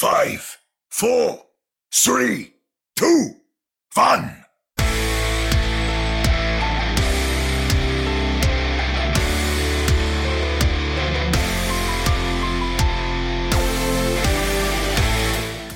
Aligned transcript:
five, 0.00 0.56
four, 0.88 1.44
three, 1.92 2.54
two, 2.96 3.34
one. 3.92 4.46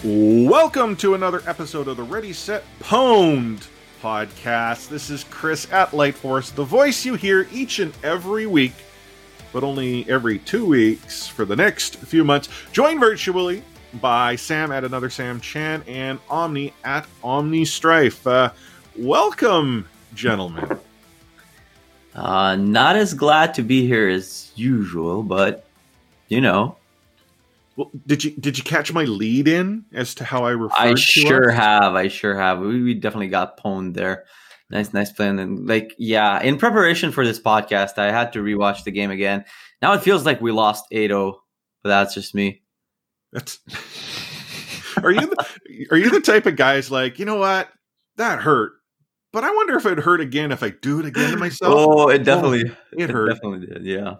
Welcome 0.02 0.96
to 0.96 1.12
another 1.12 1.42
episode 1.46 1.86
of 1.88 1.98
the 1.98 2.02
Ready 2.02 2.32
Set 2.32 2.64
Pwned 2.80 3.68
podcast. 4.00 4.88
This 4.88 5.10
is 5.10 5.24
Chris 5.24 5.70
at 5.70 5.90
Lightforce, 5.90 6.54
the 6.54 6.64
voice 6.64 7.04
you 7.04 7.14
hear 7.14 7.46
each 7.52 7.78
and 7.78 7.92
every 8.02 8.46
week, 8.46 8.72
but 9.52 9.62
only 9.62 10.08
every 10.08 10.38
two 10.38 10.64
weeks 10.64 11.26
for 11.26 11.44
the 11.44 11.56
next 11.56 11.96
few 11.96 12.24
months. 12.24 12.48
Join 12.72 12.98
virtually 12.98 13.62
by 14.00 14.36
Sam 14.36 14.72
at 14.72 14.84
another 14.84 15.10
Sam 15.10 15.40
Chan 15.40 15.82
and 15.86 16.18
Omni 16.30 16.72
at 16.84 17.06
Omni 17.22 17.64
Strife. 17.64 18.26
Uh, 18.26 18.50
welcome, 18.96 19.86
gentlemen. 20.14 20.78
Uh, 22.14 22.56
not 22.56 22.96
as 22.96 23.12
glad 23.14 23.54
to 23.54 23.62
be 23.62 23.86
here 23.86 24.08
as 24.08 24.52
usual, 24.54 25.22
but 25.22 25.66
you 26.28 26.40
know, 26.40 26.76
Well, 27.76 27.90
did 28.06 28.22
you 28.24 28.30
did 28.32 28.56
you 28.56 28.64
catch 28.64 28.92
my 28.92 29.04
lead 29.04 29.48
in 29.48 29.84
as 29.92 30.14
to 30.16 30.24
how 30.24 30.44
I 30.44 30.50
referred 30.50 30.76
I 30.78 30.94
sure 30.94 31.50
us? 31.50 31.56
have. 31.56 31.94
I 31.94 32.08
sure 32.08 32.36
have. 32.38 32.60
We, 32.60 32.82
we 32.82 32.94
definitely 32.94 33.28
got 33.28 33.58
pwned 33.62 33.94
there. 33.94 34.24
Nice, 34.70 34.92
nice 34.94 35.12
plan. 35.12 35.38
And 35.38 35.68
like, 35.68 35.94
yeah, 35.98 36.40
in 36.40 36.56
preparation 36.56 37.12
for 37.12 37.24
this 37.24 37.38
podcast, 37.40 37.98
I 37.98 38.10
had 38.10 38.32
to 38.32 38.38
rewatch 38.40 38.84
the 38.84 38.90
game 38.90 39.10
again. 39.10 39.44
Now 39.82 39.92
it 39.92 40.02
feels 40.02 40.24
like 40.24 40.40
we 40.40 40.52
lost 40.52 40.86
8-0, 40.90 41.34
but 41.82 41.88
that's 41.90 42.14
just 42.14 42.34
me. 42.34 42.62
That's 43.34 43.58
are 45.02 45.10
you 45.10 45.20
the, 45.26 45.86
are 45.90 45.96
you 45.96 46.08
the 46.08 46.20
type 46.20 46.46
of 46.46 46.54
guys 46.56 46.90
like 46.90 47.18
you 47.18 47.24
know 47.24 47.34
what 47.36 47.68
that 48.16 48.38
hurt, 48.40 48.72
but 49.32 49.42
I 49.44 49.50
wonder 49.50 49.76
if 49.76 49.84
it 49.86 49.98
hurt 49.98 50.20
again 50.20 50.52
if 50.52 50.62
I 50.62 50.70
do 50.70 51.00
it 51.00 51.06
again 51.06 51.32
to 51.32 51.36
myself. 51.36 51.74
Oh, 51.76 52.08
it 52.08 52.22
definitely, 52.22 52.70
it 52.96 53.10
hurt. 53.10 53.28
definitely 53.34 53.66
did. 53.66 53.84
Yeah. 53.84 54.14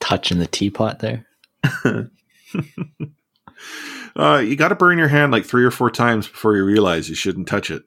touching 0.00 0.38
the 0.40 0.46
teapot 0.46 0.98
there. 0.98 1.24
Uh, 4.16 4.38
you 4.38 4.56
got 4.56 4.68
to 4.68 4.74
burn 4.74 4.98
your 4.98 5.06
hand 5.08 5.30
like 5.30 5.44
three 5.44 5.64
or 5.64 5.70
four 5.70 5.90
times 5.90 6.26
before 6.26 6.56
you 6.56 6.64
realize 6.64 7.08
you 7.08 7.14
shouldn't 7.14 7.46
touch 7.46 7.70
it. 7.70 7.84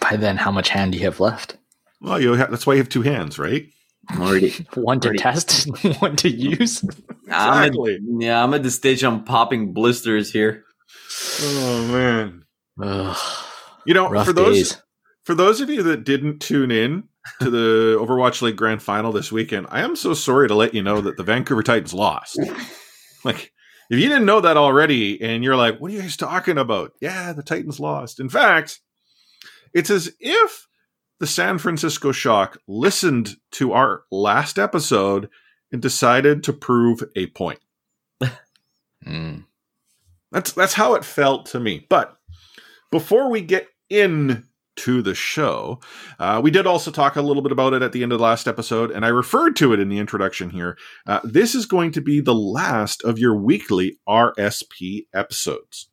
By 0.00 0.16
then, 0.16 0.38
how 0.38 0.50
much 0.50 0.70
hand 0.70 0.92
do 0.92 0.98
you 0.98 1.04
have 1.04 1.20
left? 1.20 1.58
Well, 2.00 2.18
you 2.18 2.32
have, 2.32 2.50
that's 2.50 2.66
why 2.66 2.74
you 2.74 2.78
have 2.78 2.88
two 2.88 3.02
hands, 3.02 3.38
right? 3.38 3.66
I'm 4.08 4.22
already. 4.22 4.50
One 4.74 5.00
to 5.00 5.08
Already- 5.08 5.18
test, 5.22 5.68
one 6.00 6.16
to 6.16 6.28
use. 6.28 6.84
I'm 7.30 7.72
at, 7.72 7.98
yeah, 8.20 8.42
I'm 8.42 8.54
at 8.54 8.62
the 8.62 8.70
stage 8.70 9.02
I'm 9.02 9.24
popping 9.24 9.72
blisters 9.72 10.32
here. 10.32 10.64
Oh 11.42 11.88
man! 11.90 12.44
Ugh, 12.80 13.16
You 13.84 13.94
know, 13.94 14.08
rough 14.08 14.26
for 14.26 14.32
those 14.32 14.54
days. 14.56 14.82
for 15.24 15.34
those 15.34 15.60
of 15.60 15.68
you 15.70 15.82
that 15.84 16.04
didn't 16.04 16.40
tune 16.40 16.70
in 16.70 17.04
to 17.40 17.50
the 17.50 17.96
Overwatch 18.00 18.42
League 18.42 18.56
Grand 18.56 18.82
Final 18.82 19.12
this 19.12 19.32
weekend, 19.32 19.66
I 19.70 19.80
am 19.82 19.96
so 19.96 20.14
sorry 20.14 20.46
to 20.48 20.54
let 20.54 20.74
you 20.74 20.82
know 20.82 21.00
that 21.00 21.16
the 21.16 21.24
Vancouver 21.24 21.62
Titans 21.64 21.92
lost. 21.94 22.38
Like, 23.24 23.52
if 23.90 23.98
you 23.98 24.08
didn't 24.08 24.26
know 24.26 24.40
that 24.40 24.56
already, 24.56 25.20
and 25.20 25.42
you're 25.42 25.56
like, 25.56 25.80
"What 25.80 25.90
are 25.90 25.94
you 25.94 26.00
guys 26.02 26.16
talking 26.16 26.58
about?" 26.58 26.92
Yeah, 27.00 27.32
the 27.32 27.42
Titans 27.42 27.80
lost. 27.80 28.20
In 28.20 28.28
fact, 28.28 28.80
it's 29.74 29.90
as 29.90 30.12
if 30.20 30.65
the 31.18 31.26
San 31.26 31.58
Francisco 31.58 32.12
Shock 32.12 32.58
listened 32.66 33.36
to 33.52 33.72
our 33.72 34.02
last 34.10 34.58
episode 34.58 35.28
and 35.72 35.80
decided 35.80 36.42
to 36.44 36.52
prove 36.52 37.02
a 37.14 37.26
point. 37.28 37.60
Mm. 39.06 39.44
That's 40.32 40.52
that's 40.52 40.74
how 40.74 40.94
it 40.94 41.04
felt 41.04 41.46
to 41.46 41.60
me. 41.60 41.86
But 41.88 42.16
before 42.90 43.30
we 43.30 43.40
get 43.40 43.68
in 43.88 44.44
to 44.76 45.00
the 45.00 45.14
show, 45.14 45.80
uh, 46.18 46.40
we 46.42 46.50
did 46.50 46.66
also 46.66 46.90
talk 46.90 47.14
a 47.14 47.22
little 47.22 47.42
bit 47.42 47.52
about 47.52 47.72
it 47.72 47.82
at 47.82 47.92
the 47.92 48.02
end 48.02 48.12
of 48.12 48.18
the 48.18 48.24
last 48.24 48.48
episode, 48.48 48.90
and 48.90 49.04
I 49.04 49.08
referred 49.08 49.54
to 49.56 49.72
it 49.72 49.80
in 49.80 49.88
the 49.88 49.98
introduction 49.98 50.50
here. 50.50 50.76
Uh, 51.06 51.20
this 51.22 51.54
is 51.54 51.66
going 51.66 51.92
to 51.92 52.00
be 52.00 52.20
the 52.20 52.34
last 52.34 53.02
of 53.04 53.18
your 53.18 53.36
weekly 53.36 53.98
RSP 54.08 55.06
episodes. 55.14 55.88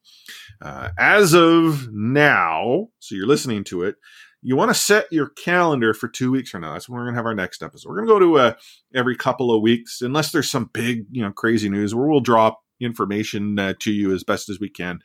Uh, 0.61 0.89
as 0.97 1.33
of 1.33 1.89
now, 1.91 2.87
so 2.99 3.15
you're 3.15 3.27
listening 3.27 3.63
to 3.65 3.83
it, 3.83 3.95
you 4.43 4.55
want 4.55 4.69
to 4.69 4.75
set 4.75 5.11
your 5.11 5.29
calendar 5.29 5.93
for 5.93 6.07
two 6.07 6.31
weeks 6.31 6.49
from 6.49 6.61
now. 6.61 6.73
That's 6.73 6.89
when 6.89 6.97
we're 6.97 7.05
going 7.05 7.13
to 7.13 7.19
have 7.19 7.25
our 7.25 7.35
next 7.35 7.63
episode. 7.63 7.89
We're 7.89 8.05
going 8.05 8.07
to 8.07 8.13
go 8.13 8.19
to 8.19 8.39
uh, 8.39 8.53
every 8.93 9.15
couple 9.15 9.53
of 9.53 9.61
weeks, 9.61 10.01
unless 10.01 10.31
there's 10.31 10.51
some 10.51 10.69
big, 10.73 11.05
you 11.11 11.21
know, 11.21 11.31
crazy 11.31 11.69
news, 11.69 11.95
where 11.95 12.07
we'll 12.07 12.19
drop 12.19 12.61
information 12.79 13.57
uh, 13.57 13.73
to 13.79 13.91
you 13.91 14.13
as 14.13 14.23
best 14.23 14.49
as 14.49 14.59
we 14.59 14.69
can. 14.69 14.99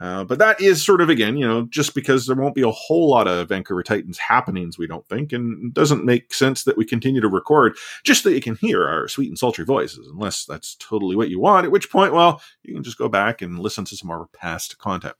Uh, 0.00 0.24
but 0.24 0.38
that 0.38 0.60
is 0.60 0.84
sort 0.84 1.00
of 1.00 1.10
again, 1.10 1.36
you 1.36 1.46
know, 1.46 1.66
just 1.66 1.94
because 1.94 2.26
there 2.26 2.34
won't 2.34 2.54
be 2.54 2.62
a 2.62 2.70
whole 2.70 3.10
lot 3.10 3.28
of 3.28 3.48
Vancouver 3.48 3.82
Titans 3.82 4.18
happenings, 4.18 4.78
we 4.78 4.86
don't 4.86 5.06
think, 5.06 5.32
and 5.32 5.66
it 5.66 5.74
doesn't 5.74 6.04
make 6.04 6.32
sense 6.32 6.64
that 6.64 6.76
we 6.76 6.84
continue 6.84 7.20
to 7.20 7.28
record 7.28 7.76
just 8.02 8.24
that 8.24 8.32
you 8.32 8.40
can 8.40 8.56
hear 8.56 8.88
our 8.88 9.06
sweet 9.06 9.28
and 9.28 9.38
sultry 9.38 9.64
voices, 9.64 10.08
unless 10.08 10.44
that's 10.44 10.76
totally 10.76 11.14
what 11.14 11.28
you 11.28 11.38
want. 11.38 11.66
At 11.66 11.72
which 11.72 11.90
point, 11.90 12.14
well, 12.14 12.40
you 12.62 12.74
can 12.74 12.82
just 12.82 12.98
go 12.98 13.08
back 13.08 13.42
and 13.42 13.58
listen 13.58 13.84
to 13.84 13.96
some 13.96 14.10
of 14.10 14.18
our 14.18 14.26
past 14.28 14.78
content. 14.78 15.14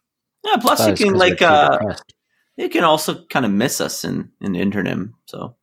Yeah. 0.44 0.56
Plus, 0.60 0.80
That 0.80 0.98
you 0.98 1.06
can 1.06 1.14
like 1.16 1.40
uh, 1.42 1.78
depressed. 1.78 2.14
You 2.56 2.68
can 2.68 2.84
also 2.84 3.24
kind 3.26 3.44
of 3.44 3.52
miss 3.52 3.80
us 3.80 4.04
in 4.04 4.30
in 4.40 4.52
the 4.52 4.60
internet. 4.60 4.98
So 5.26 5.56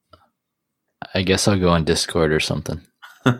I 1.13 1.21
guess 1.23 1.47
I'll 1.47 1.59
go 1.59 1.69
on 1.69 1.85
Discord 1.85 2.31
or 2.33 2.39
something. 2.39 2.81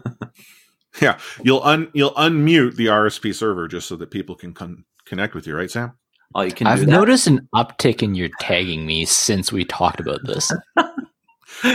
Yeah, 1.02 1.20
you'll 1.44 1.64
un 1.64 1.90
you'll 1.94 2.14
unmute 2.14 2.76
the 2.76 2.88
RSP 2.88 3.34
server 3.34 3.68
just 3.68 3.88
so 3.88 3.96
that 3.98 4.12
people 4.12 4.36
can 4.36 4.54
con- 4.54 4.86
connect 5.06 5.36
with 5.36 5.48
you, 5.48 5.56
right, 5.56 5.70
Sam? 5.70 5.94
oh, 6.36 6.42
you 6.42 6.52
can. 6.52 6.68
I've 6.68 6.82
do 6.82 6.88
noticed 6.88 7.28
an 7.28 7.48
uptick 7.56 8.04
in 8.04 8.16
your 8.16 8.30
tagging 8.40 8.86
me 8.86 9.06
since 9.06 9.52
we 9.52 9.66
talked 9.66 10.00
about 10.00 10.20
this. 10.26 10.52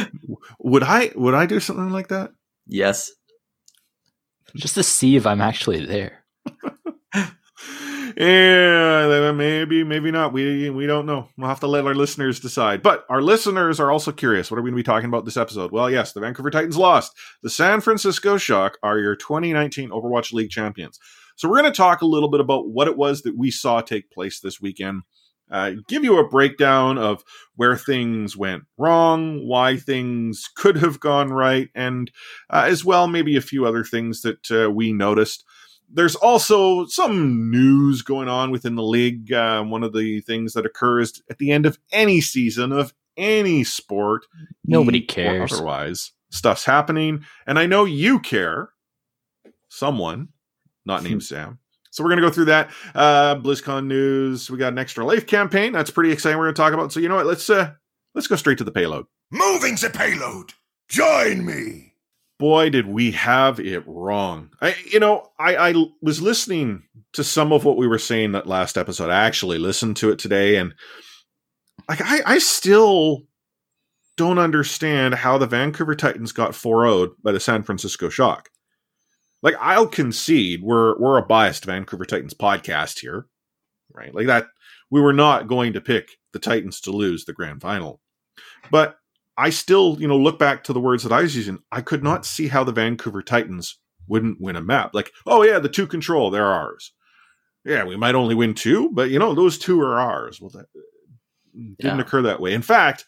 Would 0.61 0.83
I 0.83 1.11
would 1.15 1.35
I 1.35 1.47
do 1.47 1.61
something 1.61 1.91
like 1.91 2.09
that? 2.09 2.31
Yes. 2.67 3.11
just 4.57 4.75
to 4.75 4.83
see 4.83 5.17
if 5.17 5.27
I'm 5.27 5.41
actually 5.41 5.85
there. 5.85 6.24
Yeah, 8.17 9.33
maybe, 9.33 9.83
maybe 9.83 10.11
not. 10.11 10.33
We 10.33 10.71
we 10.71 10.87
don't 10.87 11.07
know. 11.07 11.29
We'll 11.37 11.49
have 11.49 11.61
to 11.61 11.67
let 11.67 11.87
our 11.87 11.95
listeners 11.95 12.39
decide. 12.39 12.83
But 12.83 13.05
our 13.09 13.21
listeners 13.21 13.81
are 13.81 13.91
also 13.91 14.13
curious. 14.13 14.51
What 14.51 14.59
are 14.59 14.63
we 14.63 14.71
going 14.71 14.79
to 14.79 14.85
be 14.85 14.93
talking 14.93 15.09
about 15.09 15.25
this 15.25 15.37
episode? 15.37 15.73
Well, 15.73 15.91
yes, 15.91 16.13
the 16.13 16.21
Vancouver 16.21 16.51
Titans 16.51 16.77
lost. 16.77 17.13
The 17.43 17.51
San 17.51 17.81
Francisco 17.81 18.37
Shock 18.37 18.79
are 18.83 18.99
your 18.99 19.17
2019 19.17 19.91
Overwatch 19.91 20.33
League 20.33 20.51
champions. 20.51 20.99
So 21.37 21.49
we're 21.49 21.61
going 21.61 21.73
to 21.73 21.77
talk 21.77 22.03
a 22.03 22.07
little 22.07 22.31
bit 22.31 22.41
about 22.41 22.69
what 22.69 22.87
it 22.87 22.97
was 22.97 23.23
that 23.23 23.37
we 23.37 23.51
saw 23.51 23.81
take 23.81 24.11
place 24.11 24.39
this 24.39 24.61
weekend. 24.61 25.03
Uh, 25.51 25.73
give 25.89 26.05
you 26.05 26.19
a 26.19 26.29
breakdown 26.29 26.99
of 26.99 27.23
where 27.57 27.77
things 27.77 28.37
went 28.37 28.65
wrong, 28.79 29.47
why 29.47 29.77
things 29.77 30.49
could 30.55 30.77
have 30.77 31.01
gone 31.01 31.31
right, 31.31 31.69
and 31.75 32.11
uh, 32.49 32.65
as 32.67 32.85
well 32.85 33.07
maybe 33.07 33.37
a 33.37 33.43
few 33.43 33.67
other 33.67 33.85
things 33.85 34.23
that 34.23 34.51
uh, 34.51 34.71
we 34.71 34.93
noticed 34.93 35.45
there's 35.95 36.17
also 36.17 36.87
some 36.87 37.51
news 37.51 38.03
going 38.03 38.29
on 38.29 38.51
within 38.51 38.75
the 38.75 38.83
league. 38.83 39.33
Uh, 39.33 39.63
one 39.63 39.83
of 39.83 39.93
the 39.93 40.21
things 40.23 40.53
that 40.53 40.67
occurs 40.67 41.23
at 41.31 41.39
the 41.39 41.51
end 41.51 41.67
of 41.67 41.79
any 41.93 42.21
season 42.21 42.73
of 42.73 42.93
any 43.17 43.65
sport, 43.65 44.27
Nobody 44.65 45.01
cares. 45.01 45.53
Otherwise, 45.53 46.13
stuff's 46.31 46.65
happening, 46.65 47.25
and 47.47 47.59
I 47.59 47.67
know 47.67 47.85
you 47.85 48.19
care. 48.19 48.71
Someone, 49.69 50.29
not 50.85 51.03
named 51.05 51.23
Sam. 51.23 51.59
So 51.91 52.03
we're 52.03 52.11
gonna 52.11 52.23
go 52.23 52.31
through 52.31 52.47
that. 52.47 52.71
Uh, 52.95 53.37
BlizzCon 53.37 53.87
news. 53.87 54.51
We 54.51 54.59
got 54.59 54.73
an 54.73 54.79
extra 54.79 55.05
life 55.05 55.27
campaign. 55.29 55.73
That's 55.73 55.93
pretty 55.93 56.11
exciting. 56.11 56.39
We're 56.39 56.47
gonna 56.47 56.55
talk 56.55 56.73
about. 56.73 56.93
So 56.93 56.99
you 56.99 57.09
know 57.09 57.15
what? 57.17 57.27
Let's 57.27 57.49
uh, 57.49 57.73
let's 58.15 58.27
go 58.27 58.35
straight 58.35 58.59
to 58.59 58.65
the 58.65 58.73
payload. 58.73 59.07
Moving 59.31 59.77
the 59.77 59.91
payload. 59.91 60.53
Join 60.89 61.45
me. 61.45 61.94
Boy 62.39 62.71
did 62.71 62.87
we 62.87 63.13
have 63.13 63.61
it 63.61 63.83
wrong. 63.87 64.51
I 64.61 64.75
you 64.91 65.01
know 65.01 65.29
i 65.39 65.57
i 65.57 65.75
was 66.03 66.21
listening 66.21 66.83
to 67.13 67.25
some 67.25 67.53
of 67.53 67.65
what 67.65 67.77
we 67.77 67.87
were 67.87 67.99
saying 67.99 68.33
that 68.33 68.47
last 68.47 68.77
episode. 68.77 69.11
I 69.11 69.25
actually 69.25 69.59
listened 69.59 69.97
to 69.99 70.11
it 70.11 70.19
today 70.19 70.57
and 70.57 70.75
like 71.89 72.01
i 72.03 72.21
i 72.27 72.39
still 72.39 73.23
don't 74.17 74.39
understand 74.39 75.15
how 75.15 75.39
the 75.39 75.47
vancouver 75.47 75.95
titans 75.95 76.31
got 76.33 76.55
4 76.55 76.87
0 76.87 77.15
by 77.23 77.33
the 77.33 77.41
san 77.41 77.63
francisco 77.63 78.09
shock. 78.09 78.51
Like 79.43 79.55
i'll 79.61 79.87
concede 79.87 80.63
we're 80.63 80.99
we're 80.99 81.19
a 81.19 81.27
biased 81.27 81.65
vancouver 81.65 82.05
titans 82.05 82.35
podcast 82.35 83.01
here 83.01 83.27
right? 83.95 84.15
Like 84.15 84.27
that 84.27 84.49
we 84.91 85.01
were 85.01 85.13
not 85.13 85.49
going 85.49 85.73
to 85.73 85.81
pick 85.81 86.11
the 86.33 86.39
titans 86.39 86.81
to 86.83 86.91
lose 86.91 87.25
the 87.25 87.33
grand 87.33 87.63
final. 87.63 88.01
But 88.71 88.97
I 89.37 89.51
still, 89.51 89.97
you 90.01 90.07
know, 90.07 90.17
look 90.17 90.39
back 90.39 90.65
to 90.65 90.73
the 90.73 90.81
words 90.81 91.03
that 91.03 91.13
I 91.13 91.23
was 91.23 91.35
using. 91.37 91.59
I 91.73 91.81
could 91.81 92.03
not 92.05 92.25
see 92.25 92.49
how 92.49 92.63
the 92.65 92.73
Vancouver 92.73 93.23
Titans 93.23 93.79
wouldn't 94.07 94.41
win 94.41 94.55
a 94.57 94.61
map. 94.63 94.95
Like, 94.95 95.11
oh 95.27 95.43
yeah, 95.43 95.59
the 95.59 95.69
two 95.69 95.87
control, 95.87 96.31
they're 96.31 96.47
ours. 96.47 96.93
Yeah, 97.65 97.85
we 97.85 97.97
might 97.97 98.15
only 98.15 98.35
win 98.35 98.55
two, 98.55 98.91
but 98.93 99.11
you 99.11 99.19
know, 99.19 99.35
those 99.35 99.59
two 99.59 99.81
are 99.81 99.99
ours. 99.99 100.41
Well, 100.41 100.51
that 100.51 100.67
didn't 101.55 101.77
Yeah. 101.81 102.01
occur 102.01 102.23
that 102.23 102.41
way. 102.41 102.53
In 102.53 102.63
fact, 102.63 103.05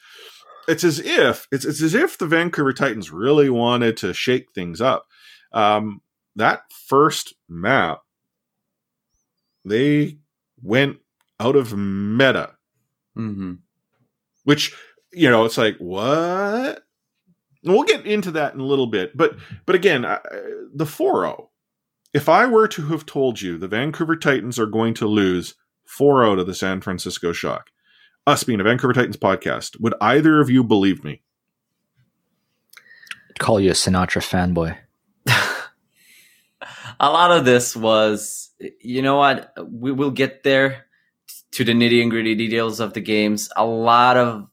it's 0.67 0.83
as 0.83 0.99
if 0.99 1.47
it's, 1.53 1.65
it's 1.65 1.81
as 1.83 1.95
if 1.95 2.19
the 2.19 2.27
Vancouver 2.27 2.73
Titans 2.73 3.13
really 3.13 3.49
wanted 3.51 3.97
to 3.99 4.13
shake 4.15 4.47
things 4.53 4.81
up. 4.81 5.07
Um, 5.53 6.01
that 6.35 6.63
first 6.89 7.35
map 7.49 8.01
they 9.65 10.19
went 10.63 10.99
out 11.41 11.57
of 11.57 11.77
meta, 11.77 12.53
Mm-hmm. 13.17 13.55
which 14.45 14.75
you 15.17 15.31
know 15.31 15.45
it's 15.45 15.59
like 15.59 15.77
what. 15.79 16.83
And 17.65 17.75
We'll 17.75 17.83
get 17.83 18.07
into 18.07 18.31
that 18.33 18.55
in 18.55 18.61
a 18.61 18.65
little 18.67 18.87
bit, 18.87 19.17
but 19.17 19.37
but 19.65 19.75
again, 19.75 20.05
I- 20.05 20.21
the 20.73 20.85
4-0. 20.85 21.49
If 22.15 22.29
I 22.29 22.47
were 22.47 22.69
to 22.69 22.87
have 22.89 23.05
told 23.07 23.41
you 23.41 23.59
the 23.59 23.67
Vancouver 23.69 24.15
Titans 24.17 24.59
are 24.59 24.67
going 24.67 24.95
to 24.95 25.07
lose 25.07 25.55
4-0 25.89 26.37
to 26.37 26.45
the 26.45 26.55
San 26.55 26.81
Francisco 26.81 27.33
Shock, 27.33 27.71
us 28.27 28.45
being 28.45 28.61
a 28.61 28.65
Vancouver 28.65 28.93
Titans 28.93 29.17
podcast, 29.17 29.81
would 29.81 29.95
either 30.01 30.41
of 30.41 30.49
you 30.51 30.63
believe 30.63 31.03
me? 31.03 31.23
I'd 33.31 33.39
call 33.39 33.59
you 33.61 33.71
a 33.71 33.75
Sinatraa 33.75 34.23
fanboy. 34.23 34.77
a 37.01 37.11
lot 37.11 37.33
of 37.33 37.45
this 37.45 37.77
was, 37.77 38.51
you 38.81 39.03
know 39.03 39.17
what? 39.17 39.53
We 39.69 39.93
will 39.93 40.11
get 40.11 40.43
there 40.43 40.87
to 41.53 41.65
the 41.65 41.73
nitty 41.73 42.01
and 42.03 42.11
gritty 42.11 42.35
details 42.35 42.81
of 42.81 42.95
the 42.95 43.01
games. 43.01 43.51
A 43.57 43.65
lot 43.65 44.17
of 44.17 44.49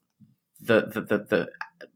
the 0.66 0.88
the, 0.94 1.02
the, 1.02 1.18
the 1.30 1.50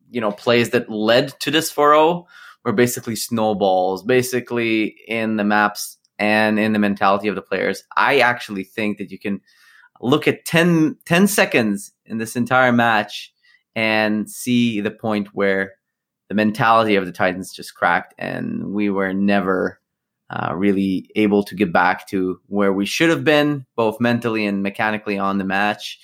you 0.09 0.21
know 0.21 0.31
plays 0.31 0.69
that 0.71 0.89
led 0.89 1.39
to 1.41 1.51
this 1.51 1.73
4-0 1.73 2.25
were 2.63 2.73
basically 2.73 3.15
snowballs, 3.15 4.03
basically 4.03 4.95
in 5.07 5.37
the 5.37 5.43
maps 5.43 5.97
and 6.19 6.59
in 6.59 6.73
the 6.73 6.79
mentality 6.79 7.27
of 7.27 7.35
the 7.35 7.41
players. 7.41 7.83
I 7.95 8.19
actually 8.19 8.63
think 8.63 8.97
that 8.97 9.11
you 9.11 9.19
can 9.19 9.41
look 10.01 10.27
at 10.27 10.45
10, 10.45 10.97
10 11.05 11.27
seconds 11.27 11.91
in 12.05 12.17
this 12.17 12.35
entire 12.35 12.71
match 12.71 13.33
and 13.75 14.29
see 14.29 14.81
the 14.81 14.91
point 14.91 15.29
where 15.33 15.73
the 16.29 16.35
mentality 16.35 16.95
of 16.95 17.05
the 17.05 17.11
Titans 17.11 17.53
just 17.53 17.75
cracked, 17.75 18.13
and 18.17 18.73
we 18.73 18.89
were 18.89 19.13
never 19.13 19.79
uh, 20.29 20.53
really 20.53 21.09
able 21.15 21.43
to 21.43 21.55
get 21.55 21.71
back 21.71 22.07
to 22.09 22.39
where 22.47 22.73
we 22.73 22.85
should 22.85 23.09
have 23.09 23.23
been, 23.23 23.65
both 23.75 24.01
mentally 24.01 24.45
and 24.45 24.61
mechanically 24.61 25.17
on 25.17 25.37
the 25.37 25.45
match. 25.45 25.99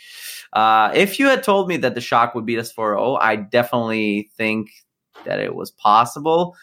Uh, 0.53 0.91
if 0.93 1.19
you 1.19 1.27
had 1.27 1.43
told 1.43 1.67
me 1.67 1.77
that 1.77 1.95
the 1.95 2.01
shock 2.01 2.35
would 2.35 2.45
beat 2.45 2.59
us 2.59 2.71
4 2.71 2.93
0, 2.93 3.15
I 3.15 3.35
definitely 3.35 4.29
think 4.37 4.69
that 5.25 5.39
it 5.39 5.55
was 5.55 5.71
possible. 5.71 6.55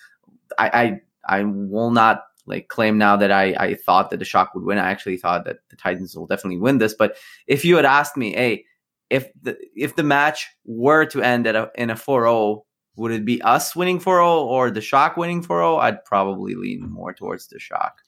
I, 0.58 1.00
I, 1.26 1.40
I 1.40 1.44
will 1.44 1.90
not 1.90 2.22
like 2.46 2.68
claim 2.68 2.98
now 2.98 3.16
that 3.16 3.32
I, 3.32 3.54
I 3.58 3.74
thought 3.74 4.10
that 4.10 4.18
the 4.18 4.24
shock 4.24 4.54
would 4.54 4.64
win. 4.64 4.78
I 4.78 4.90
actually 4.90 5.16
thought 5.16 5.44
that 5.44 5.58
the 5.70 5.76
Titans 5.76 6.16
will 6.16 6.26
definitely 6.26 6.58
win 6.58 6.78
this. 6.78 6.94
But 6.94 7.16
if 7.46 7.64
you 7.64 7.76
had 7.76 7.84
asked 7.84 8.16
me, 8.16 8.32
hey, 8.32 8.64
if 9.10 9.28
the 9.42 9.58
if 9.74 9.96
the 9.96 10.04
match 10.04 10.48
were 10.64 11.04
to 11.06 11.22
end 11.22 11.46
at 11.46 11.56
a, 11.56 11.70
in 11.74 11.90
a 11.90 11.94
4-0, 11.94 12.62
would 12.96 13.12
it 13.12 13.24
be 13.24 13.42
us 13.42 13.74
winning 13.74 13.98
4-0 13.98 14.24
or 14.24 14.70
the 14.70 14.80
shock 14.80 15.16
winning 15.16 15.42
4-0? 15.42 15.80
I'd 15.80 16.04
probably 16.04 16.54
lean 16.54 16.88
more 16.88 17.12
towards 17.12 17.48
the 17.48 17.58
shock. 17.58 18.02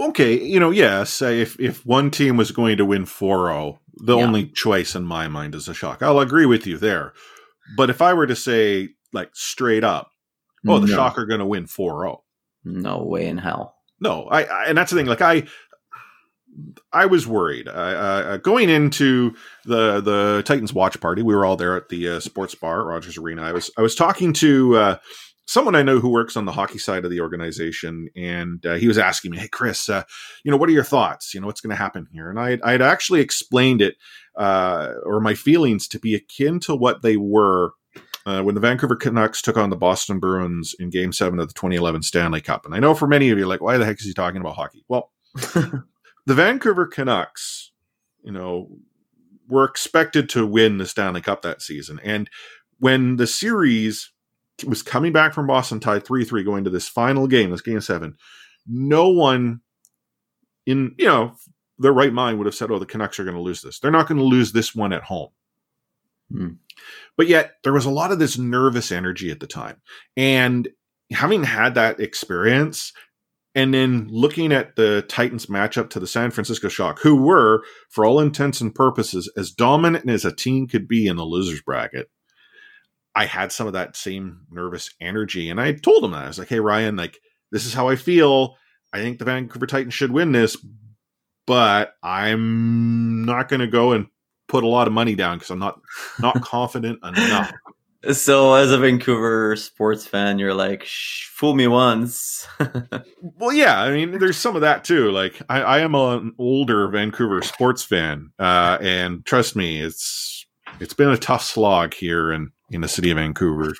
Okay, 0.00 0.42
you 0.42 0.58
know, 0.58 0.70
yes, 0.70 1.20
if 1.20 1.58
if 1.60 1.84
one 1.84 2.10
team 2.10 2.36
was 2.38 2.52
going 2.52 2.78
to 2.78 2.86
win 2.86 3.04
4-0, 3.04 3.78
the 3.96 4.16
Yeah. 4.16 4.24
only 4.24 4.46
choice 4.46 4.94
in 4.94 5.04
my 5.04 5.28
mind 5.28 5.54
is 5.54 5.68
a 5.68 5.74
shock. 5.74 6.02
I'll 6.02 6.20
agree 6.20 6.46
with 6.46 6.66
you 6.66 6.78
there. 6.78 7.12
But 7.76 7.90
if 7.90 8.00
I 8.00 8.14
were 8.14 8.26
to 8.26 8.34
say 8.36 8.88
like 9.12 9.30
straight 9.34 9.84
up, 9.84 10.10
oh, 10.66 10.78
the 10.78 10.86
No. 10.86 10.94
shock 10.94 11.18
are 11.18 11.26
going 11.26 11.40
to 11.40 11.46
win 11.46 11.66
4-0. 11.66 12.22
No 12.64 13.02
way 13.02 13.26
in 13.26 13.38
hell. 13.38 13.74
No, 14.00 14.24
I, 14.30 14.44
I 14.44 14.64
and 14.66 14.78
that's 14.78 14.90
the 14.90 14.96
thing. 14.96 15.06
Like 15.06 15.20
I, 15.20 15.44
I 16.92 17.06
was 17.06 17.26
worried 17.26 17.68
I, 17.68 17.92
uh, 17.92 18.36
going 18.38 18.68
into 18.70 19.34
the 19.66 20.00
the 20.00 20.42
Titans 20.46 20.72
watch 20.72 20.98
party. 21.00 21.22
We 21.22 21.34
were 21.34 21.44
all 21.44 21.56
there 21.56 21.76
at 21.76 21.90
the 21.90 22.08
uh, 22.08 22.20
sports 22.20 22.54
bar, 22.54 22.84
Rogers 22.84 23.18
Arena. 23.18 23.42
I 23.42 23.52
was 23.52 23.70
I 23.78 23.82
was 23.82 23.94
talking 23.94 24.32
to 24.34 24.76
uh, 24.76 24.96
someone 25.50 25.74
I 25.74 25.82
know 25.82 25.98
who 25.98 26.08
works 26.08 26.36
on 26.36 26.44
the 26.44 26.52
hockey 26.52 26.78
side 26.78 27.04
of 27.04 27.10
the 27.10 27.20
organization, 27.20 28.08
and 28.14 28.64
uh, 28.64 28.74
he 28.74 28.86
was 28.86 28.98
asking 28.98 29.32
me, 29.32 29.38
"Hey, 29.38 29.48
Chris, 29.48 29.88
uh, 29.88 30.04
you 30.44 30.50
know, 30.50 30.56
what 30.56 30.68
are 30.68 30.72
your 30.72 30.84
thoughts? 30.84 31.34
You 31.34 31.40
know, 31.40 31.48
what's 31.48 31.60
going 31.60 31.70
to 31.70 31.82
happen 31.82 32.06
here?" 32.12 32.30
And 32.30 32.38
I 32.38 32.58
I 32.62 32.72
had 32.72 32.82
actually 32.82 33.20
explained 33.20 33.82
it 33.82 33.96
uh, 34.36 34.92
or 35.04 35.20
my 35.20 35.34
feelings 35.34 35.88
to 35.88 35.98
be 35.98 36.14
akin 36.14 36.60
to 36.60 36.76
what 36.76 37.02
they 37.02 37.16
were 37.16 37.72
uh, 38.26 38.42
when 38.42 38.54
the 38.54 38.60
Vancouver 38.60 38.94
Canucks 38.94 39.42
took 39.42 39.56
on 39.56 39.70
the 39.70 39.76
Boston 39.76 40.20
Bruins 40.20 40.74
in 40.78 40.88
Game 40.88 41.12
Seven 41.12 41.40
of 41.40 41.48
the 41.48 41.54
2011 41.54 42.02
Stanley 42.02 42.40
Cup. 42.40 42.64
And 42.64 42.74
I 42.74 42.78
know 42.78 42.94
for 42.94 43.08
many 43.08 43.30
of 43.30 43.38
you, 43.38 43.46
like, 43.46 43.60
why 43.60 43.76
the 43.76 43.84
heck 43.84 43.98
is 43.98 44.06
he 44.06 44.14
talking 44.14 44.40
about 44.40 44.54
hockey? 44.54 44.84
Well, 44.86 45.10
the 45.34 45.84
Vancouver 46.28 46.86
Canucks, 46.86 47.72
you 48.22 48.30
know, 48.30 48.68
were 49.48 49.64
expected 49.64 50.28
to 50.28 50.46
win 50.46 50.78
the 50.78 50.86
Stanley 50.86 51.22
Cup 51.22 51.42
that 51.42 51.60
season, 51.60 51.98
and 52.04 52.30
when 52.78 53.16
the 53.16 53.26
series 53.26 54.12
was 54.64 54.82
coming 54.82 55.12
back 55.12 55.34
from 55.34 55.46
Boston 55.46 55.80
tied 55.80 56.04
3-3 56.04 56.44
going 56.44 56.64
to 56.64 56.70
this 56.70 56.88
final 56.88 57.26
game, 57.26 57.50
this 57.50 57.60
game 57.60 57.80
7, 57.80 58.16
no 58.66 59.08
one 59.08 59.60
in, 60.66 60.94
you 60.98 61.06
know, 61.06 61.34
their 61.80 61.92
right 61.92 62.12
mind 62.12 62.38
would 62.38 62.46
have 62.46 62.54
said, 62.54 62.70
"Oh, 62.70 62.78
the 62.78 62.86
Canucks 62.86 63.18
are 63.18 63.24
going 63.24 63.36
to 63.36 63.42
lose 63.42 63.62
this. 63.62 63.80
They're 63.80 63.90
not 63.90 64.06
going 64.06 64.18
to 64.18 64.24
lose 64.24 64.52
this 64.52 64.74
one 64.74 64.92
at 64.92 65.04
home." 65.04 65.30
Hmm. 66.30 66.48
But 67.16 67.26
yet, 67.26 67.54
there 67.64 67.72
was 67.72 67.86
a 67.86 67.90
lot 67.90 68.12
of 68.12 68.18
this 68.18 68.38
nervous 68.38 68.92
energy 68.92 69.30
at 69.30 69.40
the 69.40 69.46
time, 69.46 69.80
and 70.16 70.68
having 71.10 71.42
had 71.42 71.74
that 71.74 71.98
experience, 71.98 72.92
and 73.54 73.74
then 73.74 74.08
looking 74.10 74.52
at 74.52 74.76
the 74.76 75.02
Titans 75.08 75.46
matchup 75.46 75.90
to 75.90 76.00
the 76.00 76.06
San 76.06 76.30
Francisco 76.30 76.68
Shock, 76.68 77.00
who 77.00 77.16
were, 77.16 77.64
for 77.88 78.04
all 78.04 78.20
intents 78.20 78.60
and 78.60 78.74
purposes, 78.74 79.32
as 79.36 79.50
dominant 79.50 80.08
as 80.08 80.24
a 80.24 80.34
team 80.34 80.68
could 80.68 80.86
be 80.86 81.06
in 81.06 81.16
the 81.16 81.24
losers 81.24 81.62
bracket, 81.62 82.10
I 83.14 83.26
had 83.26 83.52
some 83.52 83.66
of 83.66 83.72
that 83.72 83.96
same 83.96 84.46
nervous 84.50 84.94
energy, 85.00 85.50
and 85.50 85.60
I 85.60 85.72
told 85.72 86.04
him 86.04 86.12
that 86.12 86.24
I 86.24 86.28
was 86.28 86.38
like, 86.38 86.48
"Hey, 86.48 86.60
Ryan, 86.60 86.96
like 86.96 87.18
this 87.50 87.66
is 87.66 87.74
how 87.74 87.88
I 87.88 87.96
feel. 87.96 88.56
I 88.92 88.98
think 88.98 89.18
the 89.18 89.24
Vancouver 89.24 89.66
Titans 89.66 89.94
should 89.94 90.12
win 90.12 90.32
this, 90.32 90.56
but 91.46 91.94
I'm 92.02 93.24
not 93.24 93.48
going 93.48 93.60
to 93.60 93.66
go 93.66 93.92
and 93.92 94.06
put 94.48 94.64
a 94.64 94.68
lot 94.68 94.86
of 94.86 94.92
money 94.92 95.14
down 95.14 95.38
because 95.38 95.50
I'm 95.50 95.58
not 95.58 95.80
not 96.20 96.40
confident 96.42 97.00
enough." 97.04 97.52
So, 98.12 98.54
as 98.54 98.72
a 98.72 98.78
Vancouver 98.78 99.54
sports 99.56 100.06
fan, 100.06 100.38
you're 100.38 100.54
like, 100.54 100.84
Shh, 100.84 101.26
fool 101.28 101.54
me 101.54 101.66
once. 101.66 102.46
Well, 103.22 103.52
yeah, 103.52 103.80
I 103.80 103.90
mean, 103.90 104.18
there's 104.18 104.36
some 104.36 104.54
of 104.54 104.62
that 104.62 104.84
too. 104.84 105.10
Like, 105.10 105.40
I, 105.48 105.60
I 105.60 105.78
am 105.80 105.94
an 105.94 106.34
older 106.38 106.88
Vancouver 106.88 107.42
sports 107.42 107.82
fan, 107.82 108.30
uh, 108.38 108.78
and 108.80 109.24
trust 109.24 109.56
me, 109.56 109.80
it's 109.80 110.46
it's 110.78 110.94
been 110.94 111.10
a 111.10 111.16
tough 111.16 111.42
slog 111.42 111.94
here 111.94 112.32
in 112.32 112.50
in 112.70 112.80
the 112.80 112.88
city 112.88 113.10
of 113.10 113.16
Vancouver. 113.16 113.74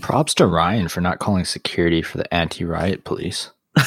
Props 0.00 0.34
to 0.34 0.46
Ryan 0.46 0.88
for 0.88 1.00
not 1.00 1.18
calling 1.18 1.44
security 1.44 2.02
for 2.02 2.18
the 2.18 2.32
anti-riot 2.32 3.04
police. 3.04 3.50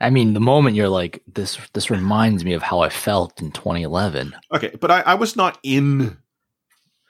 I 0.00 0.08
mean, 0.08 0.32
the 0.32 0.40
moment 0.40 0.76
you're 0.76 0.88
like, 0.88 1.22
this 1.32 1.58
this 1.74 1.90
reminds 1.90 2.44
me 2.44 2.54
of 2.54 2.62
how 2.62 2.80
I 2.80 2.88
felt 2.88 3.40
in 3.42 3.52
2011. 3.52 4.34
Okay, 4.52 4.74
but 4.80 4.90
I, 4.90 5.00
I 5.02 5.14
was 5.14 5.36
not 5.36 5.58
in 5.62 6.16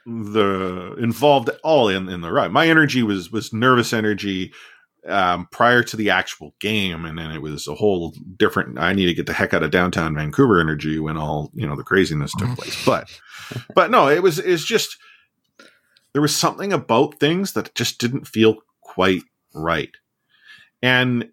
the 0.06 0.96
involved 0.98 1.48
at 1.50 1.60
all 1.62 1.88
in 1.88 2.08
in 2.08 2.20
the 2.20 2.32
ride. 2.32 2.50
My 2.50 2.66
energy 2.66 3.04
was 3.04 3.30
was 3.30 3.52
nervous 3.52 3.92
energy 3.92 4.52
um, 5.06 5.46
prior 5.52 5.82
to 5.84 5.96
the 5.96 6.10
actual 6.10 6.54
game, 6.60 7.04
and 7.04 7.16
then 7.16 7.30
it 7.30 7.42
was 7.42 7.68
a 7.68 7.74
whole 7.74 8.12
different. 8.36 8.78
I 8.78 8.92
need 8.92 9.06
to 9.06 9.14
get 9.14 9.26
the 9.26 9.32
heck 9.32 9.54
out 9.54 9.62
of 9.62 9.70
downtown 9.70 10.16
Vancouver 10.16 10.60
energy 10.60 10.98
when 10.98 11.16
all 11.16 11.50
you 11.54 11.66
know 11.66 11.76
the 11.76 11.84
craziness 11.84 12.32
took 12.38 12.48
place. 12.56 12.84
But 12.84 13.08
but 13.74 13.92
no, 13.92 14.08
it 14.08 14.22
was 14.22 14.40
it's 14.40 14.64
just 14.64 14.98
there 16.12 16.22
was 16.22 16.36
something 16.36 16.72
about 16.72 17.20
things 17.20 17.52
that 17.52 17.74
just 17.74 17.98
didn't 18.00 18.26
feel 18.26 18.56
quite 18.80 19.22
right, 19.54 19.90
and 20.82 21.28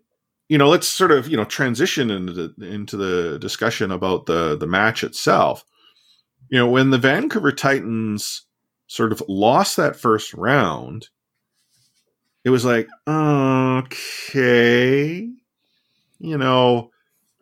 you 0.49 0.57
know 0.57 0.69
let's 0.69 0.87
sort 0.87 1.11
of 1.11 1.27
you 1.27 1.37
know 1.37 1.45
transition 1.45 2.09
into 2.11 2.33
the, 2.33 2.65
into 2.65 2.97
the 2.97 3.37
discussion 3.39 3.91
about 3.91 4.25
the 4.25 4.57
the 4.57 4.67
match 4.67 5.03
itself. 5.03 5.63
You 6.49 6.59
know 6.59 6.69
when 6.69 6.91
the 6.91 6.97
vancouver 6.97 7.51
titans 7.51 8.43
sort 8.87 9.11
of 9.11 9.21
lost 9.27 9.75
that 9.77 9.97
first 9.97 10.33
round 10.33 11.09
it 12.47 12.49
was 12.49 12.63
like 12.63 12.87
okay 13.07 14.33
you 16.19 16.37
know 16.37 16.89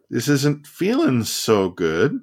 this 0.09 0.27
isn't 0.27 0.67
feeling 0.67 1.23
so 1.23 1.69
good. 1.69 2.19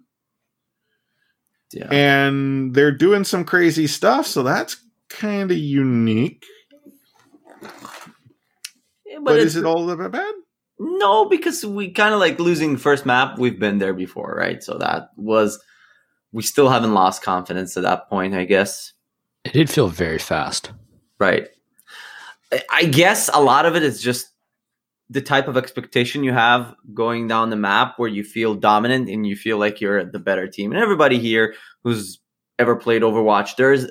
Yeah. 1.73 1.88
and 1.90 2.75
they're 2.75 2.92
doing 2.92 3.25
some 3.25 3.45
crazy 3.45 3.87
stuff 3.87 4.26
so 4.26 4.42
that's 4.42 4.76
kind 5.12 5.50
of 5.50 5.57
unique 5.57 6.45
but, 9.23 9.35
it's- 9.37 9.49
is 9.49 9.57
it 9.57 9.64
all 9.64 9.87
that 9.87 10.11
bad 10.11 10.35
No, 10.81 11.26
because 11.26 11.64
we 11.64 11.90
kind 11.92 12.12
of 12.14 12.19
like 12.21 12.40
losing 12.40 12.76
first 12.76 13.07
map. 13.07 13.38
We've 13.38 13.59
been 13.59 13.78
there 13.78 13.95
before, 13.95 14.35
right? 14.37 14.62
So 14.62 14.78
that 14.78 15.11
was 15.16 15.62
we 16.33 16.42
still 16.42 16.69
haven't 16.71 16.95
lost 16.95 17.23
confidence 17.23 17.76
at 17.76 17.83
that 17.85 18.09
point, 18.09 18.35
I 18.35 18.45
guess. 18.45 18.92
It 19.45 19.52
did 19.52 19.71
feel 19.71 19.88
very 19.88 20.19
fast. 20.19 20.73
Right. 21.21 21.49
I- 22.52 22.62
I 22.71 22.85
guess 22.87 23.28
a 23.33 23.40
lot 23.40 23.66
of 23.66 23.76
it 23.76 23.83
is 23.83 24.02
just 24.02 24.28
the 25.11 25.21
type 25.21 25.47
of 25.47 25.57
expectation 25.59 26.25
you 26.25 26.33
have 26.33 26.75
going 26.95 27.28
down 27.28 27.50
the 27.50 27.57
map 27.57 27.99
where 27.99 28.09
you 28.09 28.25
feel 28.25 28.54
dominant 28.54 29.09
and 29.11 29.26
you 29.26 29.37
feel 29.37 29.59
like 29.59 29.81
you're 29.81 30.04
the 30.04 30.19
better 30.19 30.49
team. 30.49 30.73
And 30.73 30.81
everybody 30.81 31.19
here 31.19 31.54
who's 31.85 32.19
ever 32.59 32.76
played 32.76 33.02
Overwatch, 33.02 33.56
there's 33.56 33.87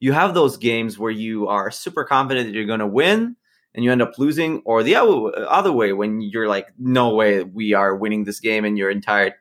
you 0.00 0.12
have 0.12 0.34
those 0.34 0.56
games 0.56 0.98
where 0.98 1.10
you 1.10 1.48
are 1.48 1.70
super 1.70 2.04
confident 2.04 2.46
that 2.46 2.54
you're 2.54 2.64
going 2.66 2.80
to 2.80 2.86
win 2.86 3.36
and 3.74 3.84
you 3.84 3.90
end 3.90 4.02
up 4.02 4.18
losing, 4.18 4.62
or 4.64 4.82
the 4.84 4.94
other 4.94 5.72
way 5.72 5.92
when 5.92 6.20
you're 6.20 6.46
like, 6.48 6.68
no 6.78 7.12
way, 7.12 7.42
we 7.42 7.74
are 7.74 7.96
winning 7.96 8.22
this 8.22 8.38
game, 8.38 8.64
and 8.64 8.78
your 8.78 8.88
entire 8.88 9.34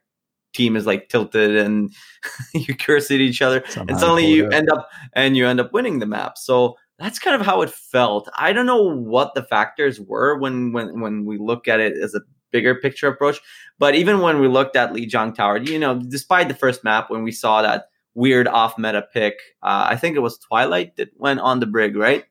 team 0.53 0.75
is 0.75 0.85
like 0.85 1.09
tilted 1.09 1.55
and 1.55 1.91
you 2.53 2.75
curse 2.75 3.11
at 3.11 3.19
each 3.19 3.41
other, 3.41 3.63
Somehow 3.67 3.91
and 3.91 3.99
suddenly 3.99 4.25
you 4.27 4.45
out. 4.47 4.53
end 4.53 4.69
up 4.69 4.89
and 5.13 5.35
you 5.37 5.47
end 5.47 5.59
up 5.59 5.73
winning 5.73 5.99
the 5.99 6.05
map. 6.05 6.37
So 6.37 6.75
that's 6.99 7.19
kind 7.19 7.39
of 7.39 7.45
how 7.45 7.61
it 7.61 7.69
felt. 7.69 8.29
I 8.37 8.53
don't 8.53 8.65
know 8.65 8.81
what 8.83 9.33
the 9.35 9.43
factors 9.43 9.99
were 9.99 10.37
when 10.37 10.71
when 10.73 11.01
when 11.01 11.25
we 11.25 11.37
look 11.37 11.67
at 11.67 11.79
it 11.79 11.97
as 11.97 12.13
a 12.15 12.21
bigger 12.51 12.75
picture 12.75 13.07
approach, 13.07 13.39
but 13.79 13.95
even 13.95 14.19
when 14.19 14.39
we 14.39 14.47
looked 14.47 14.75
at 14.75 14.93
Li 14.93 15.07
Jiang 15.09 15.33
Tower, 15.33 15.57
you 15.57 15.79
know, 15.79 15.99
despite 16.07 16.47
the 16.47 16.53
first 16.53 16.83
map 16.83 17.09
when 17.09 17.23
we 17.23 17.31
saw 17.31 17.61
that 17.63 17.85
weird 18.15 18.47
off 18.47 18.77
meta 18.77 19.03
pick, 19.13 19.35
uh, 19.61 19.87
I 19.89 19.95
think 19.95 20.15
it 20.15 20.19
was 20.19 20.37
Twilight 20.37 20.97
that 20.97 21.09
went 21.17 21.39
on 21.39 21.59
the 21.59 21.65
brig, 21.65 21.95
right? 21.95 22.25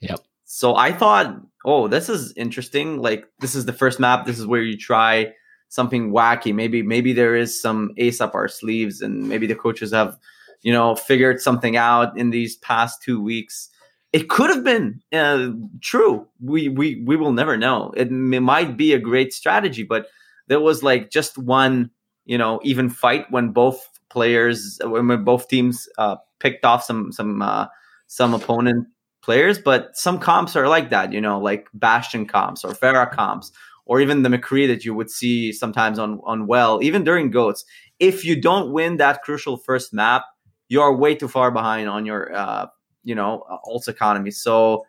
Yep. 0.00 0.20
So 0.44 0.76
I 0.76 0.92
thought, 0.92 1.40
oh, 1.64 1.88
this 1.88 2.08
is 2.08 2.32
interesting. 2.36 2.98
Like 2.98 3.26
this 3.40 3.54
is 3.54 3.64
the 3.64 3.72
first 3.72 3.98
map. 3.98 4.26
This 4.26 4.38
is 4.38 4.46
where 4.46 4.60
you 4.62 4.76
try 4.76 5.32
something 5.68 6.12
wacky. 6.12 6.54
Maybe 6.54 6.82
maybe 6.82 7.12
there 7.14 7.34
is 7.34 7.60
some 7.60 7.92
ace 7.96 8.20
up 8.20 8.34
our 8.34 8.48
sleeves, 8.48 9.00
and 9.00 9.28
maybe 9.28 9.46
the 9.46 9.54
coaches 9.54 9.92
have, 9.92 10.18
you 10.60 10.72
know, 10.72 10.94
figured 10.94 11.40
something 11.40 11.76
out 11.76 12.18
in 12.18 12.30
these 12.30 12.56
past 12.56 13.02
two 13.02 13.22
weeks. 13.22 13.70
It 14.12 14.28
could 14.28 14.50
have 14.50 14.62
been 14.62 15.00
uh, 15.10 15.52
true. 15.80 16.26
We 16.40 16.68
we 16.68 17.02
we 17.06 17.16
will 17.16 17.32
never 17.32 17.56
know. 17.56 17.92
It, 17.96 18.08
m- 18.08 18.42
might 18.42 18.76
be 18.76 18.92
a 18.92 18.98
great 18.98 19.32
strategy, 19.32 19.84
but 19.84 20.08
there 20.48 20.60
was 20.60 20.82
like 20.82 21.10
just 21.10 21.38
one, 21.38 21.90
you 22.26 22.36
know, 22.36 22.60
even 22.62 22.90
fight 22.90 23.30
when 23.30 23.52
both 23.52 23.88
players, 24.12 24.78
when 24.84 25.24
both 25.24 25.48
teams 25.48 25.88
uh, 25.98 26.16
picked 26.38 26.64
off 26.64 26.84
some 26.84 27.10
some 27.12 27.42
uh, 27.42 27.66
some 28.06 28.34
opponent 28.34 28.86
players. 29.22 29.58
But 29.58 29.96
some 29.96 30.18
comps 30.18 30.54
are 30.54 30.68
like 30.68 30.90
that, 30.90 31.12
you 31.12 31.20
know, 31.20 31.40
like 31.40 31.68
Bastion 31.74 32.26
comps 32.26 32.64
or 32.64 32.72
Pharah 32.72 33.10
comps, 33.10 33.50
or 33.86 34.00
even 34.00 34.22
the 34.22 34.28
McCree 34.28 34.68
that 34.68 34.84
you 34.84 34.94
would 34.94 35.10
see 35.10 35.52
sometimes 35.52 35.98
on 35.98 36.20
on 36.24 36.46
well, 36.46 36.82
even 36.82 37.04
during 37.04 37.30
goats. 37.30 37.64
If 37.98 38.24
you 38.24 38.40
don't 38.40 38.72
win 38.72 38.98
that 38.98 39.22
crucial 39.22 39.56
first 39.56 39.94
map, 39.94 40.24
you 40.68 40.82
are 40.82 40.94
way 40.94 41.14
too 41.14 41.28
far 41.28 41.50
behind 41.50 41.88
on 41.88 42.04
your 42.06 42.34
uh, 42.34 42.66
you 43.02 43.14
know 43.14 43.44
alt 43.64 43.88
economy. 43.88 44.30
So 44.30 44.84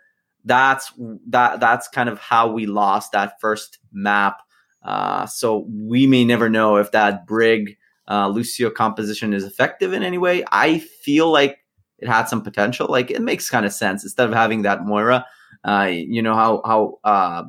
that's 0.45 0.91
that 1.29 1.59
that's 1.59 1.87
kind 1.87 2.09
of 2.09 2.19
how 2.19 2.51
we 2.51 2.65
lost 2.65 3.13
that 3.13 3.39
first 3.39 3.79
map. 3.91 4.41
Uh, 4.83 5.25
so 5.25 5.65
we 5.69 6.07
may 6.07 6.25
never 6.25 6.49
know 6.49 6.75
if 6.75 6.91
that 6.91 7.25
Brig 7.25 7.77
uh, 8.09 8.27
Lucio 8.27 8.69
composition 8.69 9.33
is 9.33 9.43
effective 9.43 9.93
in 9.93 10.03
any 10.03 10.17
way. 10.17 10.43
I 10.51 10.79
feel 10.79 11.31
like 11.31 11.59
it 11.99 12.07
had 12.07 12.25
some 12.25 12.41
potential. 12.41 12.87
Like 12.89 13.11
it 13.11 13.21
makes 13.21 13.49
kind 13.49 13.65
of 13.65 13.73
sense 13.73 14.03
instead 14.03 14.27
of 14.27 14.33
having 14.33 14.63
that 14.63 14.85
Moira. 14.85 15.25
Uh, 15.63 15.89
you 15.91 16.21
know 16.21 16.35
how 16.35 16.61
how 16.65 16.99
uh, 17.03 17.43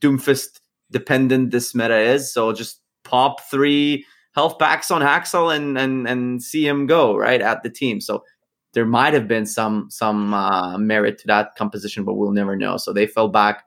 Doomfist 0.00 0.60
dependent 0.90 1.50
this 1.50 1.74
meta 1.74 1.98
is. 1.98 2.32
So 2.32 2.52
just 2.52 2.80
pop 3.04 3.40
three 3.50 4.04
health 4.32 4.58
packs 4.58 4.90
on 4.90 5.02
Haksal 5.02 5.54
and 5.54 5.78
and 5.78 6.08
and 6.08 6.42
see 6.42 6.66
him 6.66 6.86
go 6.86 7.16
right 7.16 7.40
at 7.40 7.62
the 7.62 7.70
team. 7.70 8.00
So 8.00 8.24
there 8.72 8.86
might 8.86 9.14
have 9.14 9.28
been 9.28 9.46
some 9.46 9.88
some 9.90 10.34
uh, 10.34 10.78
merit 10.78 11.18
to 11.18 11.26
that 11.28 11.54
composition, 11.56 12.04
but 12.04 12.14
we'll 12.14 12.32
never 12.32 12.56
know. 12.56 12.76
So 12.76 12.92
they 12.92 13.06
fell 13.06 13.28
back 13.28 13.64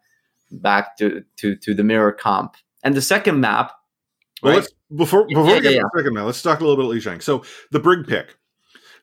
back 0.51 0.97
to 0.97 1.23
to 1.37 1.55
to 1.55 1.73
the 1.73 1.83
mirror 1.83 2.11
comp. 2.11 2.55
And 2.83 2.95
the 2.95 3.01
second 3.01 3.39
map, 3.39 3.71
Well, 4.41 4.53
right? 4.53 4.59
let's 4.59 4.73
before 4.95 5.27
before 5.27 5.45
Yeah, 5.47 5.55
we 5.55 5.61
get 5.61 5.73
yeah, 5.73 5.79
to 5.81 5.89
the 5.93 5.99
second 5.99 6.13
man, 6.13 6.25
let's 6.25 6.41
talk 6.41 6.59
a 6.59 6.63
little 6.63 6.75
bit 6.75 6.85
about 6.85 6.91
Li 6.93 6.99
Jiang. 6.99 7.21
So 7.21 7.43
the 7.71 7.79
Brig 7.79 8.07
pick. 8.07 8.35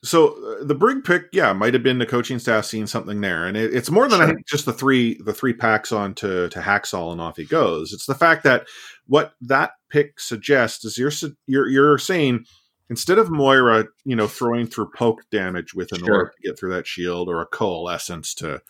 So 0.02 0.28
uh, 0.61 0.64
the 0.64 0.75
Brig 0.75 1.04
pick, 1.04 1.25
yeah, 1.32 1.52
might 1.52 1.75
have 1.75 1.82
been 1.82 1.99
the 1.99 2.06
coaching 2.06 2.38
staff 2.38 2.64
seeing 2.64 2.87
something 2.87 3.20
there, 3.20 3.47
and 3.47 3.54
it, 3.56 3.75
it's 3.75 3.90
more 3.90 4.09
than 4.09 4.23
I 4.23 4.26
think 4.26 4.47
just 4.47 4.64
the 4.64 4.73
three 4.73 5.20
the 5.23 5.35
three 5.35 5.52
packs 5.52 5.92
on 5.92 6.14
to 6.16 6.49
to 6.49 6.61
Haksal 6.61 7.12
and 7.12 7.20
off 7.20 7.37
he 7.37 7.44
goes. 7.44 7.92
It's 7.92 8.06
the 8.06 8.14
fact 8.14 8.42
that 8.44 8.66
what 9.06 9.35
that 9.42 9.73
pick 9.90 10.18
suggests 10.18 10.85
is 10.87 10.97
you're 10.97 11.12
you're 11.47 11.68
you're 11.68 11.99
saying 11.99 12.47
instead 12.88 13.18
of 13.18 13.30
Moira, 13.30 13.87
you 14.04 14.16
know, 14.16 14.26
throwing 14.26 14.66
through 14.66 14.90
poke 14.97 15.20
damage 15.30 15.75
with 15.75 15.92
an 15.92 16.00
Sure. 16.04 16.14
orb 16.16 16.28
to 16.32 16.49
get 16.49 16.59
through 16.59 16.73
that 16.73 16.87
shield 16.87 17.28
or 17.28 17.42
a 17.42 17.47
coalescence 17.47 18.35
to 18.37 18.62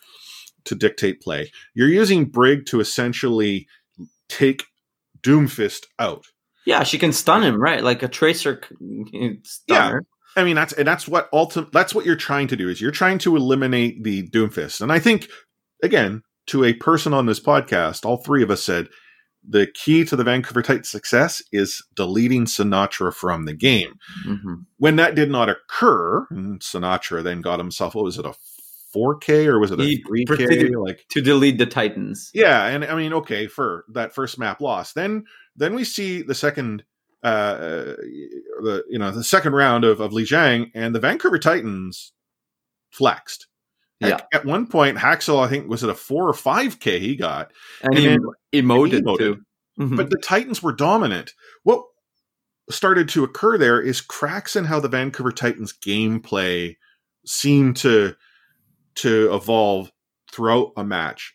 to 0.65 0.75
dictate 0.75 1.21
play, 1.21 1.49
you're 1.73 1.87
using 1.87 2.25
Brig 2.25 2.65
to 2.67 2.81
essentially 2.81 3.67
take 4.27 4.65
Doomfist 5.23 5.85
out. 5.97 6.25
Yeah, 6.65 6.83
she 6.83 6.97
can 6.97 7.11
stun 7.11 7.43
him, 7.43 7.59
right? 7.61 7.83
Like 7.83 8.03
a 8.03 8.07
tracer 8.07 8.61
c- 8.67 9.39
stunner. 9.43 10.05
I 10.37 10.43
mean 10.45 10.55
that's 10.55 10.71
and 10.73 10.87
that's 10.87 11.07
what 11.07 11.27
ultimate 11.33 11.71
that's 11.73 11.93
what 11.93 12.05
you're 12.05 12.15
trying 12.15 12.47
to 12.47 12.55
do 12.55 12.69
is 12.69 12.79
you're 12.79 12.91
trying 12.91 13.17
to 13.19 13.35
eliminate 13.35 14.03
the 14.03 14.27
Doomfist. 14.29 14.79
And 14.81 14.91
I 14.91 14.99
think 14.99 15.27
again, 15.83 16.21
to 16.47 16.63
a 16.63 16.73
person 16.73 17.13
on 17.13 17.25
this 17.25 17.39
podcast, 17.39 18.05
all 18.05 18.17
three 18.17 18.41
of 18.43 18.49
us 18.51 18.63
said 18.63 18.87
the 19.47 19.67
key 19.73 20.05
to 20.05 20.15
the 20.15 20.23
Vancouver 20.23 20.61
Titans 20.61 20.89
success 20.89 21.41
is 21.51 21.83
deleting 21.95 22.45
Sinatraa 22.45 23.13
from 23.13 23.45
the 23.45 23.53
game. 23.55 23.93
Mhm. 24.25 24.65
When 24.77 24.95
that 24.97 25.15
did 25.15 25.31
not 25.31 25.49
occur, 25.49 26.27
and 26.29 26.61
Sinatraa 26.61 27.23
then 27.23 27.41
got 27.41 27.59
himself 27.59 27.95
what 27.95 28.05
was 28.05 28.17
it 28.19 28.25
a 28.25 28.33
4K 28.93 29.47
or 29.47 29.59
was 29.59 29.71
it 29.71 29.79
a 29.79 29.83
He 29.83 30.03
3K 30.03 30.25
proceeded- 30.25 30.75
like 30.75 31.05
To 31.09 31.21
delete 31.21 31.57
the 31.57 31.65
Titans. 31.65 32.29
yeah, 32.33 32.67
and 32.67 32.83
I 32.85 32.95
mean, 32.95 33.13
okay, 33.13 33.47
for 33.47 33.85
that 33.93 34.13
first 34.13 34.37
map 34.37 34.61
loss, 34.61 34.93
then 34.93 35.23
then 35.55 35.73
we 35.75 35.83
see 35.83 36.21
the 36.21 36.35
second, 36.35 36.83
uh, 37.23 37.55
the 37.55 38.83
you 38.89 38.97
know 38.99 39.11
the 39.11 39.23
second 39.23 39.53
round 39.53 39.83
of 39.83 39.99
of 39.99 40.13
Li 40.13 40.23
Jiang, 40.23 40.71
and 40.73 40.93
the 40.95 40.99
Vancouver 40.99 41.39
Titans 41.39 42.13
flexed. 42.91 43.47
At- 44.01 44.09
Yeah. 44.09 44.19
At, 44.33 44.45
one 44.45 44.65
point, 44.67 44.97
Haksal, 44.97 45.43
I 45.45 45.47
think, 45.49 45.69
was 45.69 45.83
it 45.83 45.89
a 45.89 45.93
four 45.95 46.27
or 46.27 46.33
five 46.33 46.79
K 46.79 46.99
he 46.99 47.15
got, 47.15 47.51
And, 47.81 47.93
And 47.93 47.99
he 47.99 48.07
then- 48.07 48.25
emoted, 48.53 49.01
emoted. 49.03 49.17
too. 49.19 49.37
Mhm. 49.79 49.95
but 49.97 50.09
the 50.09 50.17
Titans 50.17 50.61
were 50.61 50.73
dominant. 50.73 51.33
What 51.63 51.83
started 52.69 53.07
to 53.09 53.23
occur 53.23 53.57
there 53.57 53.81
is 53.81 54.01
cracks 54.01 54.55
in 54.55 54.65
how 54.65 54.79
the 54.79 54.89
Vancouver 54.89 55.31
Titans 55.31 55.73
gameplay 55.73 56.75
seemed 57.25 57.77
to 57.77 58.15
to 58.95 59.33
evolve 59.33 59.91
throughout 60.31 60.71
a 60.75 60.83
match. 60.83 61.33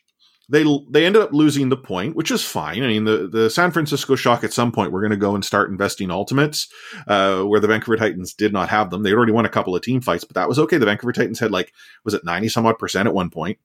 They 0.49 0.63
they 0.89 1.05
ended 1.05 1.21
up 1.21 1.33
losing 1.33 1.67
the 1.67 1.77
point, 1.77 2.15
which 2.15 2.31
is 2.31 2.43
fine. 2.43 2.81
I 2.81 2.87
mean, 2.87 3.03
the 3.03 3.27
the 3.27 3.49
San 3.49 3.71
Francisco 3.71 4.15
Shock 4.15 4.43
at 4.43 4.53
some 4.53 4.71
point 4.71 4.93
we're 4.93 5.01
going 5.01 5.11
to 5.11 5.17
go 5.17 5.35
and 5.35 5.43
start 5.43 5.69
investing 5.69 6.09
ultimates, 6.09 6.69
uh, 7.07 7.41
where 7.41 7.59
the 7.59 7.67
Vancouver 7.67 7.97
Titans 7.97 8.33
did 8.33 8.53
not 8.53 8.69
have 8.69 8.89
them. 8.89 9.03
They 9.03 9.11
already 9.11 9.33
won 9.33 9.45
a 9.45 9.49
couple 9.49 9.75
of 9.75 9.81
team 9.81 9.99
fights, 9.99 10.23
but 10.23 10.35
that 10.35 10.47
was 10.47 10.57
okay. 10.59 10.77
The 10.77 10.85
Vancouver 10.85 11.11
Titans 11.11 11.39
had 11.39 11.51
like 11.51 11.73
was 12.05 12.13
it 12.13 12.23
ninety 12.23 12.47
some 12.47 12.65
odd 12.65 12.79
percent 12.79 13.07
at 13.07 13.13
one 13.13 13.29
point, 13.29 13.57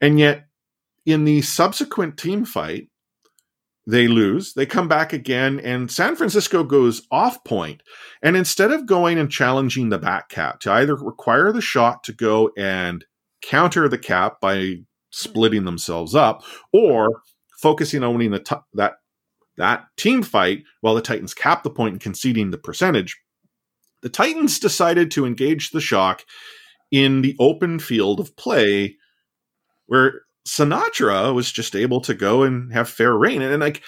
and 0.00 0.18
yet 0.18 0.48
in 1.06 1.24
the 1.24 1.42
subsequent 1.42 2.16
team 2.16 2.44
fight, 2.44 2.88
they 3.86 4.08
lose. 4.08 4.54
They 4.54 4.66
come 4.66 4.88
back 4.88 5.12
again, 5.12 5.60
and 5.60 5.90
San 5.90 6.16
Francisco 6.16 6.64
goes 6.64 7.06
off 7.10 7.42
point. 7.44 7.82
And 8.22 8.36
instead 8.36 8.70
of 8.72 8.86
going 8.86 9.18
and 9.18 9.30
challenging 9.30 9.88
the 9.88 9.98
back 9.98 10.28
cap 10.28 10.60
to 10.60 10.72
either 10.72 10.94
require 10.94 11.52
the 11.52 11.60
Shock 11.60 12.02
to 12.04 12.12
go 12.12 12.50
and 12.56 13.04
counter 13.42 13.88
the 13.88 13.98
cap 13.98 14.40
by 14.40 14.76
splitting 15.10 15.64
themselves 15.64 16.14
up, 16.14 16.42
or 16.72 17.22
focusing 17.60 18.02
on 18.02 18.14
winning 18.14 18.30
the 18.30 18.40
t- 18.40 18.56
that 18.74 18.94
that 19.56 19.84
team 19.96 20.22
fight 20.22 20.62
while 20.80 20.94
the 20.94 21.02
Titans 21.02 21.34
cap 21.34 21.62
the 21.62 21.70
point 21.70 21.92
and 21.92 22.00
conceding 22.00 22.50
the 22.50 22.58
percentage, 22.58 23.20
the 24.02 24.08
Titans 24.08 24.58
decided 24.58 25.10
to 25.10 25.26
engage 25.26 25.70
the 25.70 25.80
shock 25.80 26.24
in 26.90 27.22
the 27.22 27.36
open 27.38 27.78
field 27.78 28.20
of 28.20 28.34
play 28.36 28.96
where 29.86 30.22
Sinatraa 30.46 31.34
was 31.34 31.52
just 31.52 31.76
able 31.76 32.00
to 32.00 32.14
go 32.14 32.42
and 32.42 32.72
have 32.72 32.88
fair 32.88 33.14
reign. 33.14 33.42
And, 33.42 33.52
and 33.52 33.60
like 33.60 33.82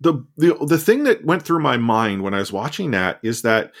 the, 0.00 0.24
the 0.36 0.54
the 0.66 0.78
thing 0.78 1.04
that 1.04 1.24
went 1.24 1.42
through 1.42 1.60
my 1.60 1.76
mind 1.76 2.22
when 2.22 2.34
I 2.34 2.38
was 2.38 2.52
watching 2.52 2.90
that 2.92 3.18
is 3.22 3.42
that 3.42 3.72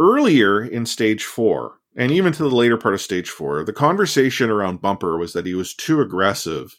earlier 0.00 0.64
in 0.64 0.86
stage 0.86 1.24
four, 1.24 1.78
and 1.96 2.10
even 2.10 2.32
to 2.32 2.42
the 2.42 2.54
later 2.54 2.76
part 2.76 2.94
of 2.94 3.00
stage 3.00 3.28
four, 3.28 3.64
the 3.64 3.72
conversation 3.72 4.50
around 4.50 4.80
Bumper 4.80 5.18
was 5.18 5.32
that 5.32 5.46
he 5.46 5.54
was 5.54 5.74
too 5.74 6.00
aggressive. 6.00 6.78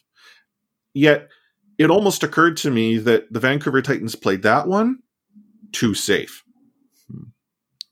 Yet 0.92 1.28
it 1.78 1.90
almost 1.90 2.22
occurred 2.22 2.56
to 2.58 2.70
me 2.70 2.98
that 2.98 3.32
the 3.32 3.40
Vancouver 3.40 3.82
Titans 3.82 4.14
played 4.14 4.42
that 4.42 4.66
one 4.66 4.98
too 5.72 5.94
safe. 5.94 6.42
Hmm. 7.10 7.28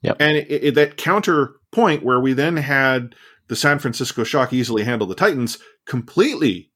Yep. 0.02 0.16
And 0.20 0.36
it, 0.36 0.64
it, 0.64 0.74
that 0.74 0.96
counterpoint 0.96 2.02
where 2.02 2.20
we 2.20 2.32
then 2.32 2.56
had 2.56 3.14
the 3.48 3.56
San 3.56 3.78
Francisco 3.78 4.24
Shock 4.24 4.52
easily 4.52 4.84
handle 4.84 5.06
the 5.06 5.14
Titans 5.14 5.58
completely 5.86 6.70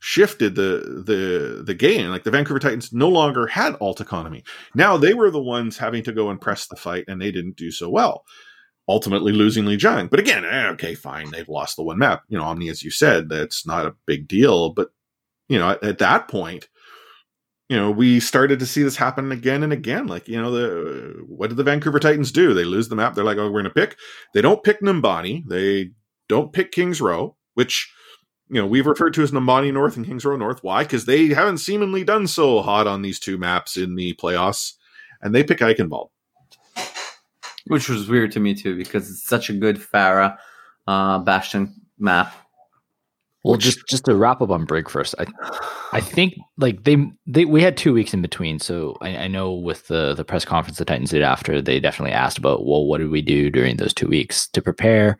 shifted 0.00 0.54
the 0.54 1.02
the 1.04 1.62
the 1.64 1.74
game. 1.74 2.08
Like 2.08 2.24
the 2.24 2.30
Vancouver 2.30 2.60
Titans 2.60 2.92
no 2.92 3.08
longer 3.08 3.48
had 3.48 3.74
alt 3.80 4.00
economy. 4.00 4.44
Now 4.74 4.96
they 4.96 5.12
were 5.12 5.30
the 5.30 5.42
ones 5.42 5.78
having 5.78 6.02
to 6.04 6.12
go 6.12 6.30
and 6.30 6.40
press 6.40 6.66
the 6.66 6.76
fight, 6.76 7.04
and 7.08 7.20
they 7.20 7.32
didn't 7.32 7.56
do 7.56 7.70
so 7.70 7.90
well. 7.90 8.24
Ultimately 8.88 9.32
losing 9.32 9.66
Li 9.66 9.76
Jiang. 9.76 10.08
But 10.08 10.20
again, 10.20 10.44
eh, 10.44 10.68
okay, 10.70 10.94
fine. 10.94 11.30
They've 11.30 11.48
lost 11.48 11.76
the 11.76 11.82
one 11.82 11.98
map. 11.98 12.22
You 12.28 12.38
know, 12.38 12.44
Omni, 12.44 12.70
as 12.70 12.82
you 12.82 12.90
said, 12.90 13.28
that's 13.28 13.66
not 13.66 13.86
a 13.86 13.94
big 14.06 14.26
deal. 14.26 14.70
But 14.72 14.88
you 15.48 15.58
know, 15.58 15.70
at, 15.70 15.84
at 15.84 15.98
that 15.98 16.28
point, 16.28 16.68
you 17.68 17.76
know, 17.76 17.90
we 17.90 18.18
started 18.18 18.58
to 18.60 18.66
see 18.66 18.82
this 18.82 18.96
happen 18.96 19.30
again 19.30 19.62
and 19.62 19.72
again. 19.72 20.06
Like, 20.06 20.26
you 20.26 20.40
know, 20.40 20.50
the 20.50 21.22
what 21.26 21.48
did 21.48 21.58
the 21.58 21.64
Vancouver 21.64 21.98
Titans 21.98 22.32
do? 22.32 22.54
They 22.54 22.64
lose 22.64 22.88
the 22.88 22.96
map. 22.96 23.14
They're 23.14 23.24
like, 23.24 23.36
oh, 23.36 23.50
we're 23.50 23.62
going 23.62 23.64
to 23.64 23.70
pick. 23.70 23.96
They 24.32 24.40
don't 24.40 24.64
pick 24.64 24.80
Numbani. 24.80 25.44
They 25.46 25.90
don't 26.28 26.52
pick 26.52 26.72
Kings 26.72 27.00
Row, 27.00 27.36
which 27.54 27.92
you 28.50 28.60
know, 28.60 28.66
we've 28.66 28.86
referred 28.86 29.12
to 29.14 29.22
as 29.22 29.30
Numbani 29.30 29.72
North 29.72 29.96
and 29.96 30.06
Kings 30.06 30.24
Row 30.24 30.36
North. 30.36 30.62
Why? 30.62 30.82
Because 30.82 31.04
they 31.04 31.28
haven't 31.28 31.58
seemingly 31.58 32.04
done 32.04 32.26
so 32.26 32.62
hot 32.62 32.86
on 32.86 33.02
these 33.02 33.20
two 33.20 33.36
maps 33.36 33.76
in 33.76 33.94
the 33.94 34.14
playoffs, 34.14 34.72
and 35.20 35.34
they 35.34 35.44
pick 35.44 35.58
Eichenwald. 35.58 36.08
Which 37.68 37.88
was 37.88 38.08
weird 38.08 38.32
to 38.32 38.40
me 38.40 38.54
too 38.54 38.76
because 38.76 39.10
it's 39.10 39.24
such 39.24 39.50
a 39.50 39.52
good 39.52 39.76
Pharah 39.76 40.36
uh, 40.86 41.18
Bastion 41.20 41.74
map. 41.98 42.34
Well, 43.44 43.56
just 43.56 43.86
just 43.88 44.04
to 44.06 44.16
wrap 44.16 44.42
up 44.42 44.50
on 44.50 44.64
Brig 44.64 44.90
first, 44.90 45.14
I 45.18 45.26
I 45.92 46.00
think 46.00 46.34
like 46.56 46.84
they 46.84 46.96
they 47.26 47.44
we 47.44 47.62
had 47.62 47.76
two 47.76 47.94
weeks 47.94 48.12
in 48.12 48.20
between, 48.20 48.58
so 48.58 48.96
I, 49.00 49.16
I 49.16 49.28
know 49.28 49.52
with 49.52 49.86
the 49.86 50.14
the 50.14 50.24
press 50.24 50.44
conference 50.44 50.78
the 50.78 50.84
Titans 50.84 51.10
did 51.10 51.22
after 51.22 51.62
they 51.62 51.78
definitely 51.78 52.12
asked 52.12 52.36
about 52.36 52.66
well 52.66 52.86
what 52.86 52.98
did 52.98 53.10
we 53.10 53.22
do 53.22 53.48
during 53.48 53.76
those 53.76 53.94
two 53.94 54.08
weeks 54.08 54.48
to 54.48 54.60
prepare. 54.60 55.18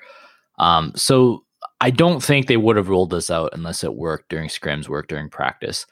Um, 0.59 0.93
so 0.97 1.45
I 1.81 1.91
don't 1.91 2.23
think 2.23 2.47
they 2.47 2.57
would 2.57 2.77
have 2.77 2.89
rolled 2.89 3.11
this 3.11 3.31
out 3.31 3.51
unless 3.53 3.85
it 3.85 3.95
worked 3.95 4.29
during 4.29 4.49
scrims, 4.49 4.89
worked 4.89 5.11
during 5.11 5.31
practice. 5.31 5.87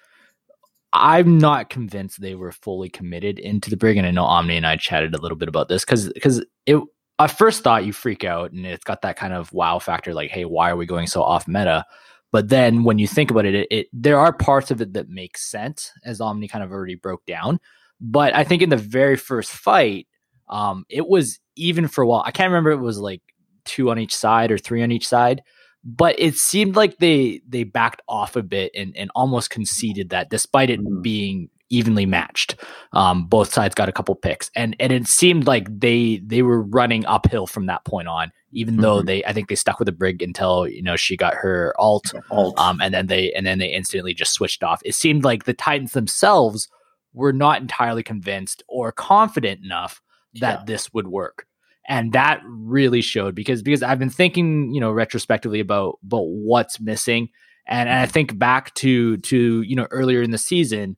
I'm 0.99 1.39
not 1.39 1.71
convinced 1.71 2.21
they 2.21 2.35
were 2.35 2.53
fully 2.53 2.89
committed 2.89 3.39
into 3.39 3.71
the 3.71 3.77
brig, 3.77 3.97
and 3.97 4.07
I 4.07 4.11
know 4.11 4.25
Omni 4.25 4.57
and 4.57 4.67
I 4.67 4.77
chatted 4.77 5.15
a 5.15 5.21
little 5.21 5.37
bit 5.37 5.49
about 5.49 5.69
this 5.69 5.85
because 5.85 6.13
because 6.13 6.45
it 6.67 6.81
at 7.19 7.31
first 7.31 7.63
thought 7.63 7.85
you 7.85 7.93
freak 7.93 8.25
out 8.25 8.53
and 8.53 8.67
it's 8.67 8.85
got 8.85 9.03
that 9.03 9.17
kind 9.17 9.33
of 9.33 9.53
wow 9.53 9.79
factor, 9.79 10.15
like 10.15 10.31
hey, 10.31 10.45
why 10.45 10.71
are 10.71 10.77
we 10.77 10.87
going 10.87 11.07
so 11.07 11.23
off 11.23 11.49
meta? 11.49 11.85
But 12.33 12.49
then 12.49 12.85
when 12.85 12.99
you 12.99 13.07
think 13.07 13.31
about 13.31 13.47
it, 13.47 13.55
it, 13.55 13.69
it 13.71 13.87
there 13.93 14.19
are 14.19 14.33
parts 14.33 14.71
of 14.71 14.81
it 14.81 14.93
that 14.95 15.09
make 15.09 15.39
sense, 15.39 15.93
as 16.05 16.21
Omni 16.21 16.49
kind 16.49 16.65
of 16.65 16.73
already 16.73 16.97
broke 16.97 17.25
down. 17.27 17.61
But 18.01 18.35
I 18.35 18.45
think 18.45 18.63
in 18.63 18.69
the 18.69 18.77
very 18.77 19.17
first 19.17 19.53
fight, 19.53 20.07
um, 20.49 20.85
it 20.89 21.09
was 21.09 21.39
even 21.57 21.89
for 21.89 22.03
a 22.03 22.07
while. 22.07 22.23
I 22.27 22.31
can't 22.31 22.51
remember 22.51 22.71
it 22.71 22.77
was 22.77 22.99
like 22.99 23.23
two 23.65 23.91
on 23.91 23.99
each 23.99 24.15
side 24.15 24.51
or 24.51 24.59
three 24.59 24.83
on 24.83 24.93
each 24.93 25.09
side 25.09 25.43
but 25.89 26.19
it 26.19 26.35
seemed 26.35 26.75
like 26.75 26.99
they 26.99 27.41
they 27.49 27.63
backed 27.65 28.03
off 28.09 28.35
a 28.35 28.43
bit 28.43 28.73
and, 28.75 28.95
and 28.97 29.09
almost 29.15 29.51
conceded 29.51 30.11
that 30.11 30.29
despite 30.31 30.69
it 30.69 30.81
Mm. 30.81 31.01
being 31.03 31.49
evenly 31.71 32.07
matched 32.07 32.55
um, 32.93 33.27
both 33.27 33.53
sides 33.53 33.75
got 33.75 33.89
a 33.89 33.93
couple 33.93 34.15
picks 34.15 34.51
and 34.57 34.75
and 34.81 34.93
it 34.93 35.07
seemed 35.07 35.47
like 35.47 35.67
they 35.81 36.19
they 36.25 36.43
were 36.43 36.63
running 36.63 37.05
uphill 37.07 37.47
from 37.47 37.67
that 37.67 37.85
point 37.85 38.07
on 38.09 38.31
even 38.53 38.77
though 38.79 39.03
Mhm. 39.03 39.07
they 39.07 39.25
i 39.25 39.33
think 39.33 39.49
they 39.49 39.55
stuck 39.57 39.79
with 39.81 39.87
the 39.87 39.93
brig 39.93 40.23
until 40.23 40.69
you 40.69 40.81
know 40.83 40.95
she 40.97 41.17
got 41.17 41.35
her 41.35 41.73
alt 41.79 42.13
Alt. 42.31 42.57
um, 42.59 42.81
and 42.81 42.93
then 42.95 43.07
they 43.09 43.33
and 43.33 43.45
then 43.47 43.59
they 43.59 43.67
instantly 43.69 44.15
just 44.15 44.33
switched 44.33 44.63
off. 44.63 44.81
It 44.85 44.95
seemed 44.95 45.25
like 45.25 45.45
the 45.45 45.55
Titans 45.55 45.93
themselves 45.93 46.69
were 47.15 47.33
not 47.33 47.61
entirely 47.61 48.03
convinced 48.05 48.63
or 48.69 48.93
confident 48.93 49.65
enough 49.65 50.01
that 50.41 50.61
Yeah. 50.61 50.65
this 50.67 50.93
would 50.95 51.09
work, 51.09 51.47
and 51.89 52.13
that 52.13 52.41
really 52.47 53.01
showed 53.01 53.35
because 53.35 53.63
because 53.63 53.83
I've 53.83 53.99
been 53.99 54.11
thinking 54.11 54.73
you 54.75 54.81
know 54.81 54.91
retrospectively 54.93 55.61
about 55.61 55.99
about 56.05 56.27
what's 56.27 56.81
missing, 56.81 57.29
and, 57.67 57.89
and 57.89 57.99
I 58.01 58.07
think 58.07 58.39
back 58.39 58.75
to 58.75 59.17
to 59.19 59.63
you 59.63 59.77
know 59.77 59.87
earlier 59.91 60.23
in 60.23 60.31
the 60.31 60.39
season 60.39 60.97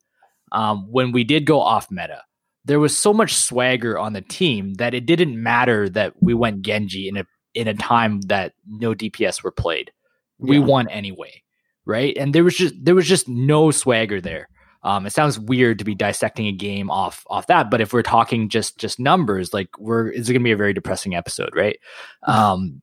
um, 0.53 0.87
when 0.91 1.13
we 1.13 1.25
did 1.25 1.45
go 1.47 1.61
off 1.61 1.91
meta. 1.91 2.23
There 2.65 2.81
was 2.81 2.97
so 2.97 3.15
much 3.15 3.35
swagger 3.35 3.99
on 3.99 4.13
the 4.13 4.21
team 4.21 4.75
that 4.75 4.93
it 4.93 5.07
didn't 5.07 5.43
matter 5.43 5.89
that 5.91 6.13
we 6.21 6.35
went 6.35 6.63
Genji 6.63 7.09
in 7.09 7.17
a 7.17 7.25
in 7.55 7.67
a 7.67 7.75
time 7.75 8.21
that 8.23 8.53
no 8.67 8.95
DPS 8.95 9.43
were 9.43 9.51
played 9.53 9.91
we 10.39 10.59
Yeah. 10.59 10.65
won 10.65 10.89
anyway 10.89 11.43
right 11.87 12.17
and 12.17 12.33
there 12.35 12.45
was 12.45 12.57
just 12.57 12.75
there 12.85 12.95
was 12.95 13.09
just 13.09 13.27
no 13.29 13.71
swagger 13.73 14.21
there 14.21 14.49
um 14.83 15.07
it 15.07 15.13
sounds 15.13 15.39
weird 15.39 15.79
to 15.79 15.85
be 15.85 15.95
dissecting 15.95 16.47
a 16.47 16.53
game 16.53 16.91
off 16.91 17.25
off 17.29 17.47
that 17.47 17.71
but 17.71 17.81
if 17.81 17.93
we're 17.93 18.03
talking 18.03 18.49
just 18.49 18.79
just 18.79 18.99
numbers 18.99 19.53
like 19.53 19.69
we're 19.79 20.09
it's 20.09 20.29
going 20.29 20.41
to 20.41 20.45
be 20.45 20.53
a 20.53 20.57
very 20.57 20.73
depressing 20.73 21.15
episode 21.15 21.51
right 21.55 21.79
um 22.25 22.81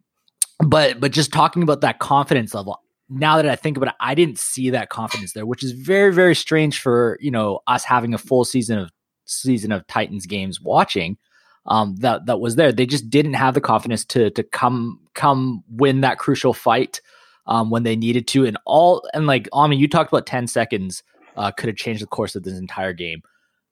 but 0.59 0.99
but 0.99 1.11
just 1.11 1.33
talking 1.33 1.63
about 1.63 1.81
that 1.81 1.99
confidence 1.99 2.53
level 2.53 2.81
now 3.09 3.37
that 3.37 3.47
i 3.47 3.55
think 3.55 3.77
about 3.77 3.89
it 3.89 3.95
i 3.99 4.15
didn't 4.15 4.39
see 4.39 4.69
that 4.69 4.89
confidence 4.89 5.33
there 5.33 5.45
which 5.45 5.63
is 5.63 5.71
very 5.71 6.13
very 6.13 6.35
strange 6.35 6.79
for 6.79 7.17
you 7.21 7.31
know 7.31 7.59
us 7.67 7.83
having 7.83 8.13
a 8.13 8.17
full 8.17 8.45
season 8.45 8.77
of 8.77 8.91
season 9.25 9.71
of 9.71 9.85
titans 9.87 10.25
games 10.25 10.61
watching 10.61 11.17
um, 11.65 11.95
that 11.97 12.25
that 12.27 12.39
was 12.39 12.55
there. 12.55 12.71
They 12.71 12.85
just 12.85 13.09
didn't 13.09 13.33
have 13.33 13.53
the 13.53 13.61
confidence 13.61 14.05
to 14.05 14.29
to 14.31 14.43
come 14.43 14.99
come 15.13 15.63
win 15.69 16.01
that 16.01 16.19
crucial 16.19 16.53
fight 16.53 17.01
um, 17.47 17.69
when 17.69 17.83
they 17.83 17.95
needed 17.95 18.27
to. 18.29 18.45
And 18.45 18.57
all 18.65 19.07
and 19.13 19.27
like 19.27 19.49
Ami, 19.51 19.77
you 19.77 19.87
talked 19.87 20.11
about 20.11 20.25
ten 20.25 20.47
seconds 20.47 21.03
uh, 21.35 21.51
could 21.51 21.67
have 21.67 21.75
changed 21.77 22.01
the 22.01 22.07
course 22.07 22.35
of 22.35 22.43
this 22.43 22.57
entire 22.57 22.93
game. 22.93 23.21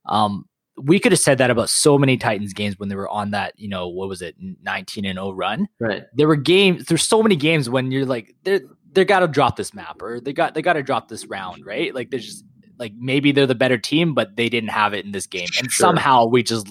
Um, 0.06 0.46
we 0.78 1.00
could 1.00 1.12
have 1.12 1.20
said 1.20 1.38
that 1.38 1.52
about 1.52 1.70
so 1.70 1.98
many 2.00 2.18
Titans 2.18 2.52
games 2.54 2.80
when 2.80 2.90
they 2.90 2.96
were 2.96 3.10
on 3.10 3.32
that 3.32 3.54
you 3.58 3.68
know 3.70 3.88
what 3.88 4.10
was 4.10 4.22
it 4.22 4.36
nineteen 4.64 5.06
and 5.06 5.18
zero 5.18 5.32
run. 5.32 5.68
right. 5.80 6.04
There 6.16 6.28
were 6.28 6.36
games. 6.36 6.86
There's 6.86 7.08
so 7.08 7.22
many 7.22 7.36
games 7.36 7.70
when 7.70 7.92
you're 7.92 8.06
like 8.06 8.36
they're, 8.44 8.62
they 8.92 9.06
got 9.06 9.20
to 9.20 9.28
drop 9.28 9.56
this 9.56 9.74
map 9.74 10.02
or 10.02 10.20
they 10.20 10.34
got 10.34 10.54
they 10.56 10.62
got 10.62 10.74
to 10.74 10.84
drop 10.84 11.10
this 11.10 11.26
round, 11.28 11.66
right? 11.66 11.94
Like 11.94 12.10
there's 12.10 12.26
just 12.26 12.46
like 12.80 12.94
maybe 12.98 13.32
they're 13.32 13.46
the 13.46 13.54
better 13.56 13.78
team, 13.78 14.14
but 14.16 14.36
they 14.36 14.50
didn't 14.50 14.70
have 14.72 14.94
it 14.96 15.06
in 15.06 15.12
this 15.12 15.28
game, 15.28 15.48
and 15.60 15.72
Sure. 15.72 15.88
somehow 15.88 16.26
we 16.26 16.42
just 16.42 16.68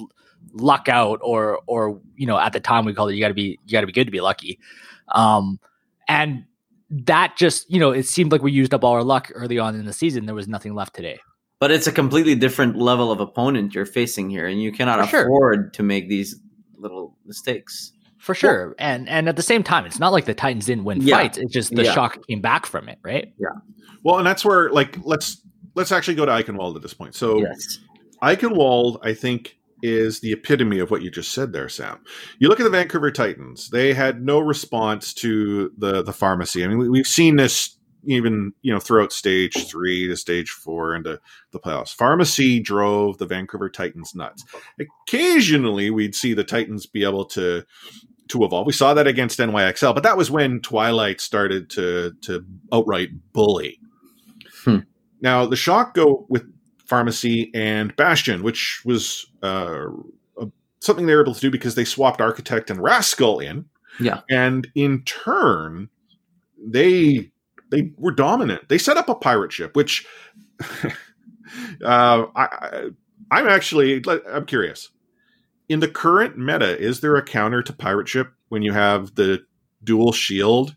luck 0.54 0.88
out 0.88 1.20
or 1.22 1.60
or 1.66 2.00
you 2.16 2.26
know 2.26 2.38
at 2.38 2.52
the 2.52 2.60
time 2.60 2.84
we 2.84 2.92
called 2.92 3.10
it 3.10 3.14
you 3.14 3.20
got 3.20 3.28
to 3.28 3.34
be 3.34 3.58
you 3.64 3.72
got 3.72 3.80
to 3.80 3.86
be 3.86 3.92
good 3.92 4.04
to 4.04 4.10
be 4.10 4.20
lucky 4.20 4.58
um 5.14 5.58
and 6.08 6.44
that 7.06 7.36
just 7.36 7.70
you 7.70 7.80
know 7.80 7.90
it 7.90 8.06
seemed 8.06 8.30
like 8.32 8.42
we 8.42 8.52
used 8.52 8.74
up 8.74 8.84
all 8.84 8.92
our 8.92 9.02
luck 9.04 9.30
early 9.34 9.58
on 9.58 9.74
in 9.74 9.84
the 9.86 9.92
season 9.92 10.26
there 10.26 10.34
was 10.34 10.46
nothing 10.46 10.74
left 10.74 10.94
today 10.94 11.18
But 11.58 11.70
it's 11.70 11.86
a 11.86 11.92
completely 11.92 12.34
different 12.34 12.76
level 12.76 13.10
of 13.10 13.20
opponent 13.20 13.74
you're 13.74 13.86
facing 13.86 14.28
here, 14.30 14.46
and 14.46 14.60
you 14.62 14.72
cannot 14.72 15.00
For 15.04 15.06
sure. 15.10 15.22
afford 15.24 15.74
to 15.74 15.82
make 15.82 16.08
these 16.08 16.36
little 16.76 17.16
mistakes. 17.24 17.92
for 18.18 18.34
sure 18.34 18.74
and 18.78 19.08
and 19.08 19.28
at 19.28 19.36
the 19.36 19.42
same 19.42 19.62
time 19.62 19.84
it's 19.86 19.98
not 19.98 20.12
like 20.12 20.26
the 20.26 20.34
titans 20.34 20.66
didn't 20.66 20.84
win 20.84 21.00
Yeah. 21.00 21.16
fights 21.18 21.38
it's 21.38 21.52
just 21.52 21.74
the 21.74 21.84
Yeah. 21.84 21.92
shock 21.94 22.18
came 22.28 22.40
back 22.40 22.66
from 22.66 22.88
it 22.88 22.98
right 23.02 23.32
Yeah. 23.38 23.48
Well, 24.04 24.18
and 24.18 24.26
that's 24.26 24.44
where 24.44 24.68
like 24.70 24.96
let's 25.04 25.40
let's 25.74 25.92
actually 25.92 26.16
go 26.16 26.26
to 26.26 26.32
Eichenwald 26.32 26.76
at 26.76 26.82
this 26.82 26.92
point. 26.94 27.14
So 27.14 27.38
yes. 27.40 27.78
Eichenwald, 28.22 28.98
I 29.02 29.14
think, 29.14 29.56
is 29.82 30.20
the 30.20 30.32
epitome 30.32 30.78
of 30.78 30.90
what 30.90 31.02
you 31.02 31.10
just 31.10 31.32
said 31.32 31.52
there, 31.52 31.68
Sam. 31.68 32.00
You 32.38 32.48
look 32.48 32.60
at 32.60 32.64
the 32.64 32.70
Vancouver 32.70 33.10
Titans; 33.10 33.70
they 33.70 33.92
had 33.92 34.22
no 34.22 34.38
response 34.38 35.12
to 35.14 35.72
the 35.76 36.02
the 36.02 36.12
Pharmercy. 36.12 36.64
I 36.64 36.68
mean, 36.68 36.78
we, 36.78 36.88
we've 36.88 37.06
seen 37.06 37.36
this 37.36 37.76
even 38.04 38.52
you 38.62 38.72
know 38.72 38.80
throughout 38.80 39.12
stage 39.12 39.68
three 39.68 40.08
to 40.08 40.16
stage 40.16 40.50
four 40.50 40.94
into 40.94 41.20
the 41.52 41.58
playoffs. 41.58 41.94
Pharmercy 41.96 42.62
drove 42.62 43.18
the 43.18 43.26
Vancouver 43.26 43.68
Titans 43.68 44.14
nuts. 44.14 44.44
Occasionally, 44.80 45.90
we'd 45.90 46.14
see 46.14 46.34
the 46.34 46.44
Titans 46.44 46.86
be 46.86 47.04
able 47.04 47.24
to 47.26 47.64
to 48.28 48.44
evolve. 48.44 48.66
We 48.66 48.72
saw 48.72 48.94
that 48.94 49.06
against 49.06 49.38
NYXL, 49.38 49.94
but 49.94 50.02
that 50.04 50.16
was 50.16 50.30
when 50.30 50.60
Twilight 50.60 51.20
started 51.20 51.70
to 51.70 52.12
to 52.22 52.44
outright 52.72 53.10
bully. 53.32 53.78
Hmm. 54.64 54.78
Now 55.20 55.46
the 55.46 55.56
shock 55.56 55.94
go 55.94 56.26
with 56.28 56.51
Pharmercy 56.92 57.50
and 57.54 57.96
Bastion, 57.96 58.42
which 58.42 58.82
was 58.84 59.26
uh, 59.42 59.86
something 60.80 61.06
they 61.06 61.14
were 61.14 61.22
able 61.22 61.34
to 61.34 61.40
do 61.40 61.50
because 61.50 61.74
they 61.74 61.86
swapped 61.86 62.20
Architect 62.20 62.70
and 62.70 62.82
Rascal 62.82 63.40
in. 63.40 63.64
Yeah. 63.98 64.20
and 64.30 64.68
in 64.74 65.02
turn, 65.04 65.88
they 66.58 67.30
they 67.70 67.92
were 67.96 68.12
dominant. 68.12 68.68
They 68.68 68.78
set 68.78 68.96
up 68.96 69.08
a 69.08 69.14
pirate 69.14 69.52
ship, 69.52 69.74
which 69.74 70.06
uh, 70.84 70.90
I, 71.82 72.24
I 72.36 72.90
I'm 73.30 73.48
actually 73.48 74.02
I'm 74.30 74.46
curious. 74.46 74.90
In 75.68 75.80
the 75.80 75.88
current 75.88 76.36
meta, 76.36 76.78
is 76.78 77.00
there 77.00 77.16
a 77.16 77.22
counter 77.22 77.62
to 77.62 77.72
pirate 77.72 78.08
ship 78.08 78.32
when 78.48 78.62
you 78.62 78.72
have 78.72 79.14
the 79.14 79.44
dual 79.82 80.12
shield? 80.12 80.76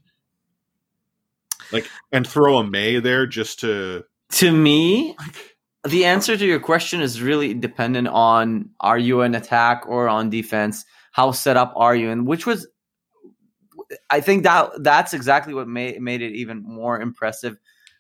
Like 1.72 1.90
and 2.12 2.26
throw 2.28 2.58
a 2.58 2.64
Mei 2.64 3.00
there 3.00 3.26
just 3.28 3.60
to 3.62 4.06
To 4.32 4.52
me, 4.52 5.16
like 5.18 5.55
the 5.88 6.06
answer 6.06 6.36
to 6.36 6.46
your 6.46 6.60
question 6.60 7.02
is 7.02 7.22
really 7.22 7.54
dependent 7.54 8.08
on 8.08 8.70
are 8.80 8.98
you 8.98 9.22
an 9.22 9.36
attack 9.36 9.84
or 9.88 10.10
on 10.10 10.30
defense? 10.30 10.86
How 11.12 11.32
set 11.32 11.58
up 11.58 11.74
are 11.76 11.96
you? 11.96 12.10
And 12.10 12.26
which 12.26 12.46
was, 12.46 12.68
I 14.10 14.20
think 14.20 14.44
that 14.44 14.72
that's 14.80 15.14
exactly 15.14 15.54
what 15.54 15.68
made 15.68 16.02
made 16.02 16.22
it 16.22 16.34
even 16.34 16.64
more 16.64 17.00
impressive. 17.00 17.58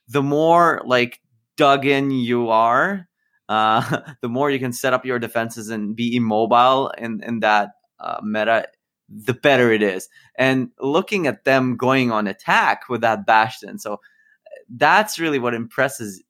The 0.08 0.24
more 0.24 0.82
like 0.86 1.22
dug 1.58 1.86
in 1.86 2.12
you 2.12 2.50
are, 2.50 3.08
uh, 3.50 4.02
the 4.22 4.30
more 4.30 4.50
you 4.50 4.60
can 4.60 4.74
set 4.74 4.94
up 4.94 5.06
your 5.06 5.20
defenses 5.20 5.70
and 5.70 5.96
be 5.96 6.16
immobile 6.16 6.92
in 6.98 7.22
in 7.24 7.42
that 7.42 7.72
uh, 8.00 8.20
meta, 8.24 8.68
the 9.10 9.34
better 9.34 9.72
it 9.72 9.84
is. 9.84 10.10
And 10.38 10.70
looking 10.80 11.28
at 11.28 11.44
them 11.44 11.78
going 11.78 12.12
on 12.12 12.26
attack 12.26 12.90
with 12.90 13.02
that 13.02 13.28
Bastion, 13.28 13.78
so 13.78 14.02
that's 14.70 15.20
really 15.20 15.38
what 15.38 15.54
impresses 15.54 16.24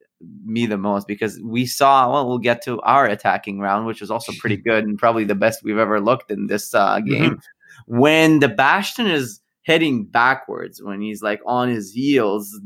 me 0.45 0.65
the 0.65 0.77
most 0.77 1.07
because 1.07 1.39
we 1.43 1.65
saw 1.65 2.11
well 2.11 2.27
we'll 2.27 2.37
get 2.37 2.63
to 2.63 2.79
our 2.81 3.05
attacking 3.05 3.59
round 3.59 3.85
which 3.85 4.01
was 4.01 4.11
also 4.11 4.31
pretty 4.39 4.57
good 4.69 4.83
and 4.83 4.97
probably 4.97 5.23
the 5.23 5.35
best 5.35 5.63
we've 5.63 5.77
ever 5.77 5.99
looked 5.99 6.31
in 6.31 6.47
this 6.47 6.73
uh, 6.73 6.99
game. 6.99 7.39
When 7.87 8.39
the 8.39 8.47
bastion 8.47 9.07
is 9.07 9.41
heading 9.63 10.05
backwards 10.05 10.81
when 10.81 11.01
he's 11.01 11.21
like 11.21 11.41
on 11.45 11.69
his 11.69 11.91
heels 11.91 12.59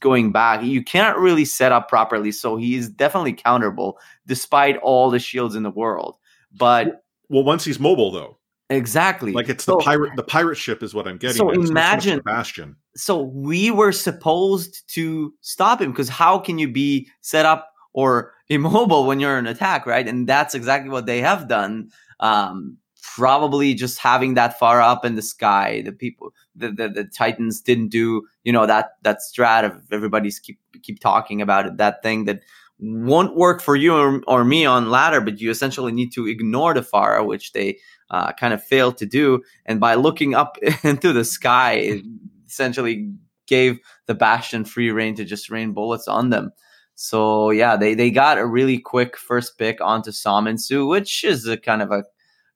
going 0.00 0.32
back 0.32 0.62
you 0.62 0.82
can't 0.82 1.16
really 1.18 1.44
set 1.44 1.70
up 1.70 1.88
properly 1.88 2.32
so 2.32 2.56
he's 2.56 2.88
definitely 2.88 3.32
counterable 3.32 3.94
despite 4.26 4.76
all 4.78 5.10
the 5.10 5.18
shields 5.18 5.54
in 5.54 5.62
the 5.62 5.70
world. 5.70 6.16
But 6.52 7.02
well, 7.28 7.44
once 7.44 7.64
he's 7.64 7.80
mobile 7.80 8.10
though. 8.10 8.38
Exactly. 8.72 9.32
Like 9.32 9.48
it's 9.48 9.64
So- 9.64 9.76
the 9.76 9.84
pirate 9.84 10.12
the 10.16 10.22
pirate 10.22 10.56
ship 10.56 10.82
is 10.82 10.94
what 10.94 11.06
I'm 11.06 11.18
getting. 11.18 11.36
So 11.38 11.50
at. 11.50 11.56
So 11.56 11.62
imagine- 11.62 12.20
Bastion. 12.24 12.76
so 12.96 13.20
we 13.22 13.70
were 13.70 13.92
supposed 13.92 14.86
to 14.94 15.32
stop 15.40 15.80
him 15.80 15.90
because 15.92 16.08
how 16.08 16.38
can 16.38 16.58
you 16.58 16.70
be 16.70 17.08
set 17.20 17.46
up 17.46 17.68
or 17.92 18.32
immobile 18.48 19.06
when 19.06 19.20
you're 19.20 19.38
in 19.38 19.46
attack, 19.46 19.86
right? 19.86 20.06
And 20.06 20.28
that's 20.28 20.54
exactly 20.54 20.90
what 20.90 21.06
they 21.06 21.20
have 21.20 21.48
done. 21.48 21.90
Um, 22.20 22.78
probably 23.16 23.74
just 23.74 23.98
having 23.98 24.34
that 24.34 24.58
far 24.58 24.80
up 24.80 25.04
in 25.04 25.16
the 25.16 25.22
sky, 25.22 25.82
the 25.84 25.92
people, 25.92 26.32
the, 26.54 26.70
the 26.70 26.88
the 26.88 27.04
Titans 27.04 27.60
didn't 27.60 27.88
do, 27.88 28.22
you 28.44 28.52
know, 28.52 28.66
that 28.66 28.90
that 29.02 29.18
strat 29.18 29.64
of 29.64 29.72
everybody's 29.90 30.38
keep 30.38 30.58
keep 30.82 31.00
talking 31.00 31.42
about 31.42 31.66
it, 31.66 31.76
that 31.78 32.02
thing 32.02 32.24
that 32.26 32.40
won't 32.78 33.36
work 33.36 33.60
for 33.62 33.76
you 33.76 33.94
or, 33.94 34.22
or 34.26 34.44
me 34.44 34.64
on 34.64 34.90
ladder, 34.90 35.20
but 35.20 35.40
you 35.40 35.50
essentially 35.50 35.92
need 35.92 36.12
to 36.12 36.26
ignore 36.26 36.74
the 36.74 36.80
Pharah, 36.80 37.24
which 37.24 37.52
they 37.52 37.78
uh, 38.12 38.32
kind 38.32 38.54
of 38.54 38.62
failed 38.62 38.98
to 38.98 39.06
do. 39.06 39.42
And 39.66 39.80
by 39.80 39.94
looking 39.94 40.34
up 40.34 40.56
into 40.84 41.12
the 41.12 41.24
sky, 41.24 41.72
it 41.72 42.04
essentially 42.46 43.10
gave 43.46 43.78
the 44.06 44.14
Bastion 44.14 44.64
free 44.64 44.90
reign 44.90 45.14
to 45.16 45.24
just 45.24 45.50
rain 45.50 45.72
bullets 45.72 46.06
on 46.06 46.30
them. 46.30 46.52
So 46.94 47.50
yeah, 47.50 47.76
they, 47.76 47.94
they 47.94 48.10
got 48.10 48.38
a 48.38 48.46
really 48.46 48.78
quick 48.78 49.16
first 49.16 49.58
pick 49.58 49.80
onto 49.80 50.10
Seominsoo, 50.10 50.88
which 50.88 51.24
is 51.24 51.46
a 51.46 51.56
kind 51.56 51.82
of 51.82 51.90
a 51.90 52.04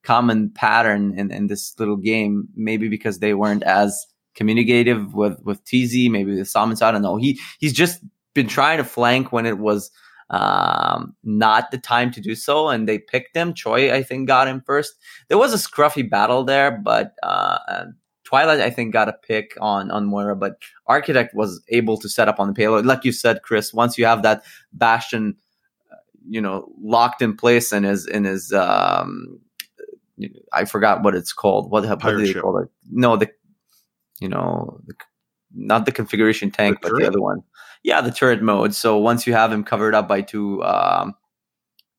common 0.02 0.50
pattern 0.50 1.18
in, 1.18 1.32
in 1.32 1.48
this 1.48 1.74
little 1.78 1.96
game. 1.96 2.46
Maybe 2.54 2.88
because 2.88 3.18
they 3.18 3.34
weren't 3.34 3.64
as 3.64 4.06
communicative 4.34 5.14
with 5.14 5.40
with 5.42 5.64
TZ, 5.64 6.10
maybe 6.10 6.36
with 6.36 6.46
Seominsoo. 6.46 6.82
I 6.82 6.92
don't 6.92 7.02
know. 7.02 7.16
He 7.16 7.40
he's 7.58 7.72
just 7.72 8.04
been 8.34 8.46
trying 8.46 8.76
to 8.76 8.84
flank 8.84 9.32
when 9.32 9.46
it 9.46 9.58
was 9.58 9.90
um 10.30 11.14
not 11.22 11.70
the 11.70 11.78
time 11.78 12.10
to 12.10 12.20
do 12.20 12.34
so 12.34 12.68
and 12.68 12.88
they 12.88 12.98
picked 12.98 13.36
him. 13.36 13.54
Choi 13.54 13.92
i 13.92 14.02
think 14.02 14.26
got 14.26 14.48
him 14.48 14.62
first. 14.66 14.96
There 15.28 15.38
was 15.38 15.54
a 15.54 15.56
scruffy 15.56 16.08
battle 16.08 16.44
there 16.44 16.70
but 16.70 17.14
uh 17.22 17.86
twilight 18.24 18.60
i 18.60 18.70
think 18.70 18.92
got 18.92 19.08
a 19.08 19.12
pick 19.12 19.56
on 19.60 19.88
on 19.92 20.04
moira 20.04 20.34
but 20.34 20.58
architect 20.88 21.32
was 21.32 21.62
able 21.68 21.96
to 21.96 22.08
set 22.08 22.28
up 22.28 22.40
on 22.40 22.48
the 22.48 22.54
payload. 22.54 22.84
Like 22.86 23.04
you 23.04 23.12
said 23.12 23.42
chris 23.42 23.72
once 23.72 23.96
you 23.96 24.04
have 24.04 24.22
that 24.22 24.42
bastion 24.72 25.36
uh, 25.92 25.96
you 26.28 26.40
know 26.40 26.68
locked 26.82 27.22
in 27.22 27.36
place 27.36 27.72
and 27.72 27.86
is 27.86 28.06
in 28.06 28.24
his 28.24 28.52
um 28.52 29.38
i 30.52 30.64
forgot 30.64 31.02
what 31.02 31.14
it's 31.14 31.32
called. 31.32 31.70
What, 31.70 31.84
what 31.84 32.00
do 32.00 32.26
they 32.26 32.40
call 32.40 32.58
it? 32.58 32.68
No 32.90 33.16
the 33.16 33.30
you 34.20 34.28
know 34.28 34.80
the, 34.86 34.94
not 35.54 35.86
the 35.86 35.92
configuration 35.92 36.50
tank 36.50 36.80
The 36.82 36.90
but 36.90 36.98
the 36.98 37.06
other 37.06 37.20
one. 37.20 37.42
Yeah 37.82 38.00
the 38.00 38.10
turret 38.10 38.42
mode. 38.42 38.74
So 38.74 38.98
once 38.98 39.26
you 39.26 39.32
have 39.32 39.52
him 39.52 39.64
covered 39.64 39.94
up 39.94 40.08
by 40.08 40.22
two 40.22 40.62
um 40.64 41.14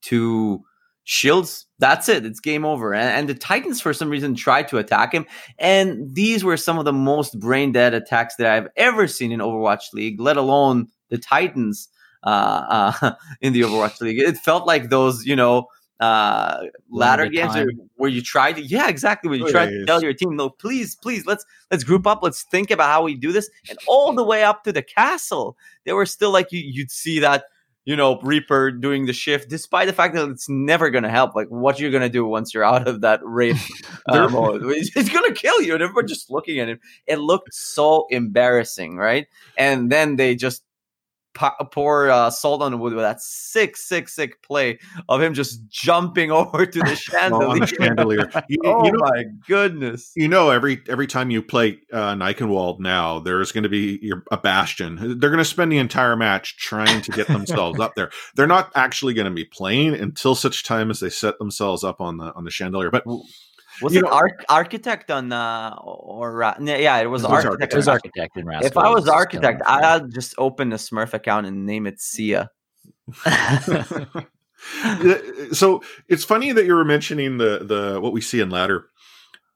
two 0.02 0.64
shields 1.04 1.66
that's 1.80 2.10
it. 2.10 2.26
It's 2.26 2.40
game 2.40 2.66
over. 2.66 2.94
And, 2.94 3.08
and 3.08 3.30
the 3.30 3.36
titans 3.36 3.80
for 3.80 3.94
some 3.94 4.10
reason 4.10 4.36
tried 4.36 4.68
to 4.70 4.78
attack 4.78 5.14
him. 5.14 5.26
And 5.60 6.14
these 6.14 6.44
were 6.44 6.58
some 6.58 6.80
of 6.80 6.86
the 6.86 6.94
most 6.94 7.40
brain 7.40 7.72
dead 7.72 7.94
attacks 7.94 8.36
that 8.38 8.48
i've 8.48 8.68
ever 8.76 9.08
seen 9.08 9.32
in 9.32 9.40
overwatch 9.40 9.94
league 9.94 10.20
let 10.20 10.38
alone 10.38 10.88
the 11.10 11.18
titans 11.18 11.90
uh, 12.24 12.92
uh 13.02 13.12
in 13.42 13.54
the 13.54 13.62
overwatch 13.62 14.02
league. 14.02 14.20
It 14.20 14.38
felt 14.38 14.68
like 14.68 14.90
those 14.90 15.26
you 15.26 15.36
know 15.36 15.68
uh 16.00 16.64
ladder 16.92 17.28
games 17.28 17.56
where, 17.56 17.72
where 17.96 18.10
you 18.10 18.22
try 18.22 18.54
to 18.54 18.62
yeah 18.62 18.88
exactly 18.88 19.30
where 19.30 19.40
you 19.40 19.50
try 19.50 19.66
to 19.66 19.86
tell 19.86 20.02
your 20.02 20.14
team 20.14 20.36
no 20.36 20.50
please 20.50 20.96
please 20.96 21.26
let's 21.26 21.44
let's 21.72 21.84
group 21.84 22.06
up 22.06 22.20
let's 22.22 22.44
think 22.44 22.70
about 22.70 22.90
how 22.90 23.02
we 23.02 23.16
do 23.16 23.32
this 23.32 23.50
and 23.70 23.80
all 23.88 24.14
the 24.14 24.24
way 24.24 24.44
up 24.44 24.64
to 24.64 24.72
the 24.72 24.84
castle 24.84 25.58
they 25.86 25.94
were 25.94 26.06
still 26.06 26.32
like 26.32 26.52
you 26.52 26.60
you'd 26.60 26.92
see 26.92 27.20
that 27.20 27.46
you 27.88 27.96
know 27.96 28.20
reaper 28.20 28.70
doing 28.70 29.06
the 29.06 29.14
shift 29.14 29.50
despite 29.50 29.88
the 29.88 29.94
fact 29.94 30.14
that 30.14 30.30
it's 30.30 30.50
never 30.50 30.90
going 30.90 31.06
to 31.06 31.10
help 31.10 31.34
like 31.34 31.48
what 31.48 31.80
you're 31.80 31.90
going 31.90 32.04
to 32.04 32.10
do 32.10 32.26
once 32.26 32.54
you're 32.54 32.64
out 32.64 32.86
of 32.86 33.02
that 33.02 33.22
raid 33.24 33.56
mode. 34.08 34.62
It's, 34.66 35.10
going 35.10 35.34
to 35.34 35.40
kill 35.40 35.62
you 35.62 35.74
and 35.74 35.82
everyone 35.82 36.06
just 36.06 36.30
looking 36.30 36.60
at 36.60 36.68
him. 36.68 36.80
It 37.08 37.20
looked 37.20 37.54
so 37.54 38.06
embarrassing 38.10 38.98
right? 38.98 39.26
And 39.58 39.90
then 39.90 40.18
they 40.18 40.36
just 40.36 40.64
pour 41.72 42.10
uh, 42.10 42.30
salt 42.30 42.62
on 42.62 42.72
the 42.72 42.78
wood 42.78 42.94
with 42.94 43.04
that 43.04 43.22
sick 43.22 43.78
sick 43.78 44.10
sick 44.10 44.42
play 44.42 44.80
of 45.10 45.22
him 45.22 45.34
just 45.34 45.68
jumping 45.70 46.32
over 46.32 46.66
to 46.66 46.80
the 46.80 46.96
chandelier 46.96 47.60
the 47.60 47.68
chandelier. 47.68 48.32
You, 48.50 48.60
oh 48.66 48.86
you 48.86 48.92
know, 48.94 49.00
my 49.00 49.24
goodness 49.48 50.12
you 50.16 50.28
know, 50.28 50.50
every 50.50 50.82
every 50.88 51.08
time 51.08 51.30
you 51.30 51.42
play 51.42 51.80
uh, 51.92 52.16
now, 52.16 53.20
there's 53.20 53.52
going 53.52 53.64
to 53.64 53.70
be 53.70 54.00
your, 54.02 54.24
a 54.32 54.38
bastion. 54.38 55.20
They're 55.20 55.30
going 55.30 55.38
to 55.38 55.46
spend 55.46 55.72
the 55.72 55.78
entire 55.78 56.16
match 56.16 56.58
trying 56.58 57.02
to 57.02 57.12
get 57.12 57.28
themselves 57.28 57.80
up 57.80 57.96
there. 57.96 58.10
They're 58.36 58.48
not 58.48 58.72
actually 58.76 59.14
going 59.14 59.26
to 59.26 59.34
be 59.34 59.46
playing 59.46 59.94
until 59.94 60.36
such 60.36 60.64
time 60.64 60.90
as 60.90 61.00
they 61.00 61.10
set 61.10 61.38
themselves 61.40 61.84
up 61.84 62.02
on 62.02 62.18
the 62.18 62.34
on 62.34 62.44
the 62.44 62.52
chandelier. 62.52 62.92
But 62.92 63.06
was 63.82 63.94
You 63.94 64.00
it 64.00 64.04
know- 64.06 64.12
Arch- 64.12 64.46
architect 64.50 65.12
on 65.12 65.32
uh 65.32 65.76
or 65.82 66.44
uh, 66.44 66.56
yeah 66.60 66.98
it 67.00 67.08
was, 67.08 67.24
It 67.24 67.30
was 67.30 67.46
architect, 67.46 67.74
It 67.74 67.76
was 67.78 67.88
Architect. 67.88 68.18
architect 68.18 68.38
and 68.38 68.48
Rascal. 68.48 68.68
if 68.68 68.78
i 68.78 68.90
was 68.90 69.08
architect 69.08 69.62
i'd 69.68 70.12
just 70.14 70.34
open 70.38 70.72
a 70.74 70.78
smurf 70.78 71.14
account 71.14 71.46
and 71.48 71.66
name 71.66 71.86
it 71.88 72.00
sia 72.00 72.50
so 75.52 75.82
it's 76.08 76.24
funny 76.24 76.52
that 76.52 76.66
you 76.66 76.74
were 76.74 76.86
mentioning 76.86 77.38
the 77.38 77.60
the 77.64 78.00
what 78.02 78.14
we 78.14 78.22
see 78.22 78.40
in 78.40 78.50
ladder. 78.50 78.88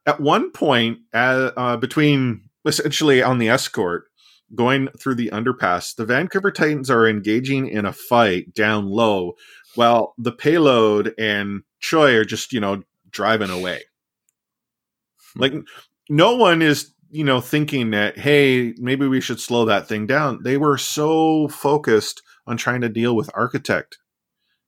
At 0.05 0.19
one 0.19 0.51
point, 0.51 0.99
uh, 1.13 1.51
uh, 1.55 1.77
between 1.77 2.41
essentially 2.65 3.21
on 3.21 3.38
the 3.38 3.49
escort 3.49 4.05
going 4.55 4.88
through 4.99 5.15
the 5.15 5.29
underpass, 5.31 5.95
the 5.95 6.05
Vancouver 6.05 6.51
Titans 6.51 6.89
are 6.89 7.07
engaging 7.07 7.67
in 7.67 7.86
a 7.86 7.93
fight 7.93 8.53
down 8.53 8.88
low, 8.88 9.34
while 9.75 10.13
the 10.17 10.31
payload 10.31 11.13
and 11.19 11.62
Choi 11.79 12.15
are 12.15 12.25
just 12.25 12.51
you 12.53 12.60
know 12.60 12.84
driving 13.10 13.49
away. 13.49 13.81
Like 15.36 15.54
no 16.10 16.36
one 16.36 16.62
is 16.62 16.94
you 17.10 17.24
know 17.24 17.41
thinking 17.41 17.91
that 17.91 18.17
hey 18.17 18.74
maybe 18.78 19.08
we 19.08 19.22
should 19.22 19.39
slow 19.39 19.65
that 19.65 19.88
thing 19.88 20.08
down. 20.08 20.44
They 20.44 20.58
were 20.58 20.78
so 20.78 21.48
focused 21.48 22.22
on 22.48 22.58
trying 22.58 22.82
to 22.82 22.89
deal 22.89 23.15
with 23.15 23.30
Architect 23.34 23.98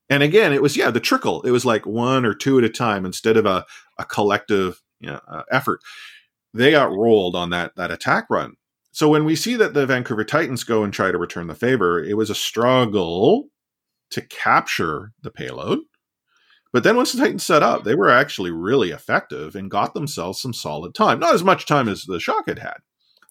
and 0.09 0.21
again, 0.21 0.53
it 0.53 0.61
was 0.61 0.77
yeah 0.77 0.91
the 0.91 0.99
trickle. 0.99 1.41
It 1.41 1.51
was 1.51 1.65
like 1.65 1.85
one 1.85 2.25
or 2.25 2.33
two 2.33 2.57
at 2.57 2.63
a 2.63 2.69
time 2.69 3.05
instead 3.05 3.37
of 3.37 3.45
a 3.45 3.65
a 3.97 4.05
collective 4.05 4.81
you 4.99 5.07
know, 5.09 5.19
uh, 5.27 5.43
effort. 5.51 5.81
They 6.53 6.71
got 6.71 6.91
rolled 6.91 7.35
on 7.35 7.49
that 7.51 7.75
that 7.77 7.91
attack 7.91 8.25
run. 8.29 8.53
So 8.91 9.09
when 9.09 9.25
we 9.25 9.35
see 9.35 9.55
that 9.55 9.73
the 9.73 9.87
Vancouver 9.87 10.23
Titans 10.23 10.63
go 10.63 10.83
and 10.83 10.93
try 10.93 11.11
to 11.11 11.17
return 11.17 11.47
the 11.47 11.55
favor, 11.55 12.03
it 12.03 12.15
was 12.15 12.29
a 12.29 12.35
struggle 12.35 13.47
to 14.11 14.21
capture 14.21 15.13
the 15.23 15.31
payload. 15.31 15.79
But 16.73 16.83
then 16.83 16.97
once 16.97 17.11
the 17.13 17.19
Titans 17.19 17.45
set 17.45 17.63
up, 17.63 17.83
they 17.83 17.95
were 17.95 18.09
actually 18.09 18.51
really 18.51 18.89
effective 18.89 19.55
and 19.55 19.69
got 19.71 19.93
themselves 19.93 20.41
some 20.41 20.53
solid 20.53 20.93
time. 20.95 21.19
Not 21.19 21.35
as 21.35 21.43
much 21.43 21.65
time 21.67 21.87
as 21.87 22.03
the 22.03 22.19
Shock 22.19 22.47
had 22.47 22.59
had. 22.59 22.77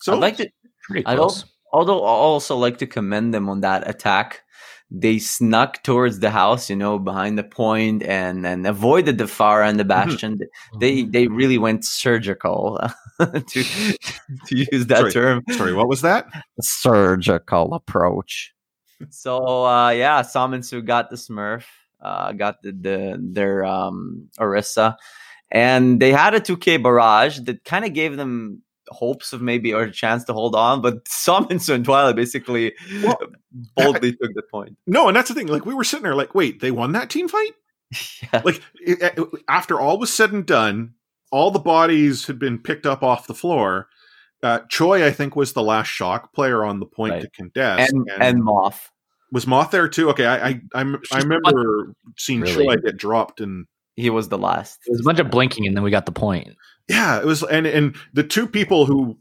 So 0.01 0.15
i'd 0.15 0.21
like 0.21 0.37
to 0.39 0.49
Pretty 0.85 1.05
I 1.07 1.17
close. 1.17 1.43
don't, 1.43 1.51
although 1.73 2.03
I 2.05 2.09
also 2.09 2.57
like 2.57 2.79
to 2.79 2.87
commend 2.87 3.35
them 3.35 3.49
on 3.49 3.61
that 3.61 3.89
attack. 3.89 4.43
They 4.95 5.19
snuck 5.19 5.83
towards 5.85 6.19
the 6.21 6.29
house, 6.31 6.69
you 6.69 6.77
know, 6.77 6.99
behind 6.99 7.39
the 7.39 7.45
point, 7.45 8.03
and 8.03 8.47
and 8.47 8.67
avoided 8.67 9.17
the 9.17 9.25
Pharah 9.25 9.67
and 9.69 9.81
the 9.81 9.85
Bastion. 9.87 10.39
They 10.81 11.05
they 11.05 11.29
really 11.29 11.57
went 11.57 11.85
surgical 11.85 12.79
to 13.21 13.65
to 13.65 14.57
use 14.73 14.87
that 14.87 14.99
Sorry. 14.99 15.13
term. 15.13 15.45
sorry, 15.53 15.73
what 15.73 15.89
was 15.89 16.03
that? 16.03 16.27
Surgical 16.61 17.73
approach. 17.75 18.53
So 19.11 19.65
uh, 19.65 19.91
yeah, 19.91 20.21
Seominsoo 20.23 20.85
got 20.85 21.09
the 21.11 21.17
Smurf, 21.17 21.65
uh, 22.03 22.33
got 22.33 22.61
the, 22.63 22.73
the 22.73 23.17
their 23.21 23.65
um, 23.65 24.29
Orisa, 24.39 24.97
and 25.51 26.01
they 26.01 26.13
had 26.13 26.35
a 26.35 26.41
2K 26.41 26.83
barrage 26.83 27.39
that 27.41 27.65
kind 27.65 27.85
of 27.85 27.93
gave 27.95 28.17
them 28.17 28.63
hopes 28.89 29.33
of 29.33 29.41
maybe 29.41 29.73
or 29.73 29.83
a 29.83 29.91
chance 29.93 30.25
to 30.25 30.33
hold 30.33 30.55
on, 30.55 30.83
but 30.83 31.05
Saminsu 31.09 31.75
and 31.75 31.85
Twilight 31.85 32.17
basically 32.17 32.75
Well, 33.03 33.19
boldly 33.77 34.13
took 34.23 34.35
the 34.35 34.43
point. 34.51 34.77
No, 34.87 35.09
and 35.09 35.17
that's 35.17 35.29
the 35.29 35.35
thing. 35.35 35.47
Like 35.47 35.65
we 35.65 35.75
were 35.75 35.85
sitting 35.85 36.03
there, 36.05 36.15
like, 36.15 36.35
wait, 36.35 36.61
they 36.61 36.71
won 36.71 36.93
that 36.93 37.09
team 37.11 37.29
fight? 37.29 37.53
Yeah. 38.23 38.43
like 38.45 38.61
it- 38.81 39.01
it- 39.03 39.29
after 39.49 39.79
all 39.81 39.99
was 39.99 40.13
said 40.13 40.33
and 40.33 40.45
done, 40.45 40.95
all 41.31 41.51
the 41.51 41.59
bodies 41.59 42.27
had 42.27 42.39
been 42.39 42.59
picked 42.59 42.85
up 42.87 43.03
off 43.03 43.27
the 43.27 43.35
floor. 43.35 43.89
Uh, 44.43 44.59
Choi, 44.69 45.07
I 45.07 45.11
think, 45.13 45.37
was 45.37 45.53
the 45.53 45.63
last 45.63 45.87
shock 45.87 46.35
player 46.35 46.65
on 46.65 46.81
the 46.81 46.87
point 46.87 47.13
Right. 47.13 47.23
to 47.23 47.31
contest, 47.31 47.93
and 47.93 48.11
and 48.21 48.43
Moth. 48.43 48.91
Was 49.33 49.47
Moth 49.47 49.71
there 49.73 49.89
too? 49.89 50.11
Okay, 50.11 50.27
I 50.27 50.49
I 50.51 50.61
I'm, 50.75 51.01
I 51.13 51.19
remember 51.19 51.95
seeing 52.19 52.43
Really? 52.43 52.65
Choi 52.67 52.77
get 52.77 52.97
dropped, 52.97 53.41
and 53.41 53.67
He 53.97 54.11
was 54.11 54.29
the 54.29 54.39
last. 54.39 54.79
It 54.87 54.91
was 54.93 55.01
a 55.01 55.05
bunch 55.05 55.19
of 55.19 55.31
blinking, 55.31 55.67
and 55.67 55.75
then 55.77 55.83
we 55.83 55.91
got 55.91 56.07
the 56.07 56.13
point. 56.13 56.49
yeah, 56.89 57.19
it 57.19 57.25
was, 57.25 57.43
and 57.43 57.67
and 57.67 57.97
the 58.13 58.23
two 58.25 58.47
people 58.47 58.87
who, 58.87 59.19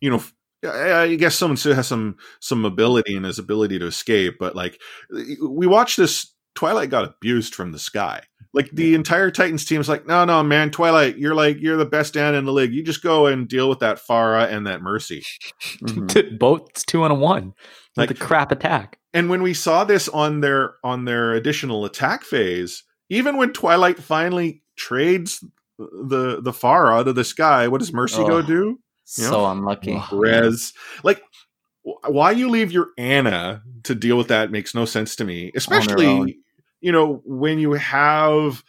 you 0.00 0.10
know. 0.10 0.22
I 0.66 0.92
I 1.02 1.14
guess 1.16 1.34
someone 1.34 1.58
still 1.58 1.74
has 1.74 1.86
some 1.86 2.16
some 2.40 2.64
ability 2.64 3.14
and 3.16 3.26
his 3.26 3.38
ability 3.38 3.78
to 3.80 3.86
escape, 3.86 4.36
but 4.40 4.56
like 4.56 4.80
we 5.10 5.66
watched 5.66 5.98
this 5.98 6.32
Twilight 6.54 6.88
got 6.88 7.04
abused 7.04 7.54
from 7.54 7.72
the 7.72 7.78
sky. 7.78 8.22
Like 8.54 8.70
the 8.72 8.94
entire 8.94 9.30
Titans 9.30 9.64
team 9.66 9.80
is 9.82 9.88
like, 9.90 10.06
no, 10.06 10.24
no, 10.24 10.42
man, 10.42 10.70
Twilight, 10.70 11.18
you're 11.18 11.34
like 11.34 11.60
you're 11.60 11.76
the 11.76 11.84
best 11.84 12.14
down 12.14 12.34
in 12.34 12.46
the 12.46 12.52
league. 12.52 12.72
You 12.72 12.82
just 12.82 13.02
go 13.02 13.26
and 13.26 13.46
deal 13.46 13.68
with 13.68 13.80
that 13.80 13.98
Pharah 14.08 14.50
and 14.50 14.66
that 14.66 14.80
Mercy. 14.80 15.22
Mhm. 15.82 16.38
Both 16.38 16.86
two 16.86 17.02
on 17.02 17.10
a 17.10 17.14
one. 17.14 17.52
Like- 17.96 18.08
Like 18.08 18.18
the 18.18 18.24
crap 18.24 18.50
attack. 18.50 18.98
And 19.14 19.30
when 19.30 19.42
we 19.42 19.54
saw 19.54 19.84
this 19.84 20.08
on 20.08 20.40
their 20.40 20.74
on 20.84 21.04
their 21.06 21.32
additional 21.32 21.84
attack 21.84 22.24
phase, 22.24 22.82
even 23.08 23.36
when 23.36 23.52
Twilight 23.52 23.98
finally 23.98 24.62
trades 24.76 25.42
the 25.78 26.40
the 26.42 26.52
far 26.52 26.92
out 26.92 27.08
of 27.08 27.14
the 27.14 27.24
sky. 27.24 27.68
What 27.68 27.78
does 27.78 27.92
Mercy 27.92 28.18
go 28.24 28.38
Oh. 28.38 28.42
do? 28.42 28.52
You 28.54 28.78
so 29.06 29.30
know? 29.30 29.46
unlucky. 29.50 30.00
Res, 30.12 30.72
like, 31.02 31.22
why 31.82 32.30
you 32.32 32.48
leave 32.48 32.72
your 32.72 32.88
Ana 32.98 33.62
to 33.84 33.94
deal 33.94 34.16
with 34.16 34.28
that 34.28 34.50
makes 34.50 34.74
no 34.74 34.84
sense 34.84 35.14
to 35.16 35.24
me. 35.24 35.52
Especially, 35.54 36.38
you 36.80 36.90
know, 36.92 37.22
when 37.24 37.58
you 37.58 37.72
have 37.72 38.64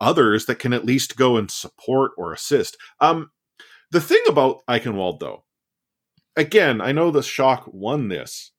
others 0.00 0.46
that 0.46 0.58
can 0.58 0.72
at 0.72 0.84
least 0.84 1.16
go 1.16 1.36
and 1.36 1.50
support 1.50 2.12
or 2.16 2.32
assist. 2.32 2.76
Um, 3.00 3.30
the 3.90 4.00
thing 4.00 4.20
about 4.28 4.60
Eichenwald, 4.68 5.20
though, 5.20 5.44
again, 6.36 6.80
I 6.80 6.92
know 6.92 7.10
the 7.10 7.22
Shock 7.22 7.64
won 7.72 8.08
this, 8.08 8.52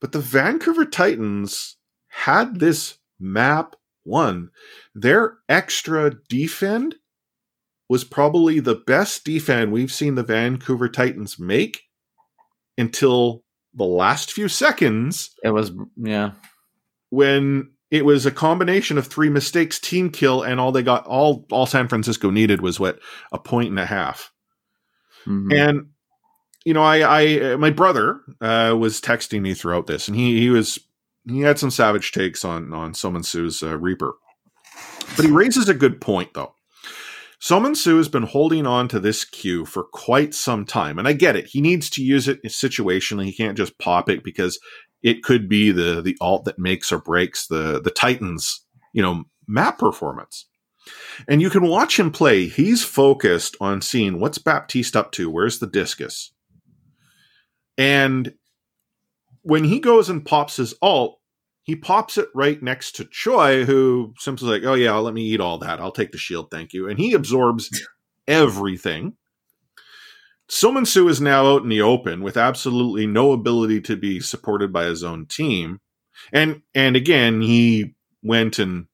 but 0.00 0.12
the 0.12 0.20
Vancouver 0.20 0.84
Titans 0.84 1.76
had 2.08 2.58
this 2.60 2.98
map 3.18 3.76
won. 4.04 4.50
Their 4.94 5.38
extra 5.48 6.12
defend 6.28 6.96
was 7.88 8.04
probably 8.04 8.60
the 8.60 8.76
best 8.76 9.24
defend 9.24 9.72
we've 9.72 9.92
seen 9.92 10.14
the 10.14 10.22
Vancouver 10.22 10.88
Titans 10.88 11.38
make 11.38 11.82
until 12.78 13.42
the 13.74 13.84
last 13.84 14.32
few 14.32 14.48
seconds 14.48 15.30
It 15.44 15.50
was 15.50 15.72
yeah. 15.96 16.32
when 17.10 17.72
it 17.90 18.04
was 18.04 18.24
a 18.26 18.30
combination 18.30 18.98
of 18.98 19.06
three 19.06 19.28
mistakes, 19.28 19.78
team 19.78 20.10
kill, 20.10 20.42
and 20.42 20.60
all 20.60 20.72
they 20.72 20.82
got 20.82 21.06
all 21.06 21.44
all 21.50 21.66
San 21.66 21.88
Francisco 21.88 22.30
needed 22.30 22.60
was 22.60 22.78
what 22.80 23.00
a 23.32 23.38
point 23.38 23.70
and 23.70 23.78
a 23.78 23.86
half. 23.86 24.32
Mhm. 25.26 25.52
And 25.52 25.86
you 26.64 26.74
know, 26.74 26.82
I, 26.82 27.22
I 27.22 27.56
my 27.56 27.70
brother 27.70 28.20
uh, 28.40 28.76
was 28.78 29.00
texting 29.00 29.40
me 29.40 29.54
throughout 29.54 29.86
this, 29.86 30.08
and 30.08 30.16
he 30.16 30.40
he 30.40 30.50
was 30.50 30.78
he 31.28 31.40
had 31.40 31.58
some 31.58 31.70
savage 31.70 32.12
takes 32.12 32.44
on 32.44 32.72
on 32.72 32.92
Seominsoo's 32.92 33.62
uh, 33.62 33.78
Reaper, 33.78 34.14
but 35.16 35.24
he 35.24 35.30
raises 35.30 35.68
a 35.68 35.74
good 35.74 36.00
point 36.00 36.34
though. 36.34 36.54
Seominsoo 37.40 37.96
has 37.96 38.08
been 38.08 38.24
holding 38.24 38.66
on 38.66 38.86
to 38.88 39.00
this 39.00 39.24
Q 39.24 39.64
for 39.64 39.84
quite 39.84 40.34
some 40.34 40.66
time, 40.66 40.98
and 40.98 41.08
I 41.08 41.14
get 41.14 41.36
it. 41.36 41.46
He 41.46 41.62
needs 41.62 41.88
to 41.90 42.02
use 42.02 42.28
it 42.28 42.42
situationally. 42.44 43.24
He 43.24 43.32
can't 43.32 43.56
just 43.56 43.78
pop 43.78 44.10
it 44.10 44.22
because 44.22 44.58
it 45.02 45.22
could 45.22 45.48
be 45.48 45.70
the 45.70 46.02
the 46.02 46.18
alt 46.20 46.44
that 46.44 46.58
makes 46.58 46.92
or 46.92 46.98
breaks 46.98 47.46
the 47.46 47.80
the 47.80 47.90
Titans, 47.90 48.66
you 48.92 49.00
know, 49.00 49.24
map 49.48 49.78
performance. 49.78 50.46
And 51.28 51.40
you 51.40 51.48
can 51.50 51.66
watch 51.66 51.98
him 51.98 52.10
play. 52.10 52.46
He's 52.46 52.84
focused 52.84 53.56
on 53.60 53.80
seeing 53.80 54.18
what's 54.18 54.38
Baptiste 54.38 54.96
up 54.96 55.12
to. 55.12 55.30
Where's 55.30 55.58
the 55.58 55.66
discus? 55.66 56.32
And 57.80 58.34
when 59.40 59.64
he 59.64 59.80
goes 59.80 60.10
and 60.10 60.22
pops 60.22 60.56
his 60.56 60.74
alt, 60.82 61.18
he 61.62 61.74
pops 61.74 62.18
it 62.18 62.28
right 62.34 62.62
next 62.62 62.96
to 62.96 63.06
Choi, 63.06 63.64
who 63.64 64.12
simply 64.18 64.50
like, 64.50 64.64
"Oh 64.64 64.74
yeah, 64.74 64.94
let 64.96 65.14
me 65.14 65.22
eat 65.22 65.40
all 65.40 65.56
that. 65.58 65.80
I'll 65.80 65.90
take 65.90 66.12
the 66.12 66.18
shield, 66.18 66.50
thank 66.50 66.74
you." 66.74 66.86
And 66.86 66.98
he 66.98 67.14
absorbs 67.14 67.70
everything. 68.28 69.16
Su 70.46 71.08
is 71.08 71.22
now 71.22 71.46
out 71.46 71.62
in 71.62 71.70
the 71.70 71.80
open 71.80 72.22
with 72.22 72.36
absolutely 72.36 73.06
no 73.06 73.32
ability 73.32 73.80
to 73.82 73.96
be 73.96 74.20
supported 74.20 74.74
by 74.74 74.84
his 74.84 75.02
own 75.02 75.24
team. 75.24 75.80
And 76.34 76.60
and 76.74 76.96
again, 76.96 77.40
he 77.40 77.94
went 78.22 78.58
and 78.58 78.88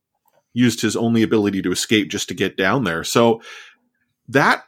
used 0.53 0.81
his 0.81 0.95
only 0.95 1.25
ability 1.25 1.61
to 1.63 1.73
escape 1.73 2.09
just 2.09 2.29
to 2.29 2.35
get 2.35 2.57
down 2.57 2.85
there. 2.85 3.03
So 3.03 3.43
that 4.29 4.65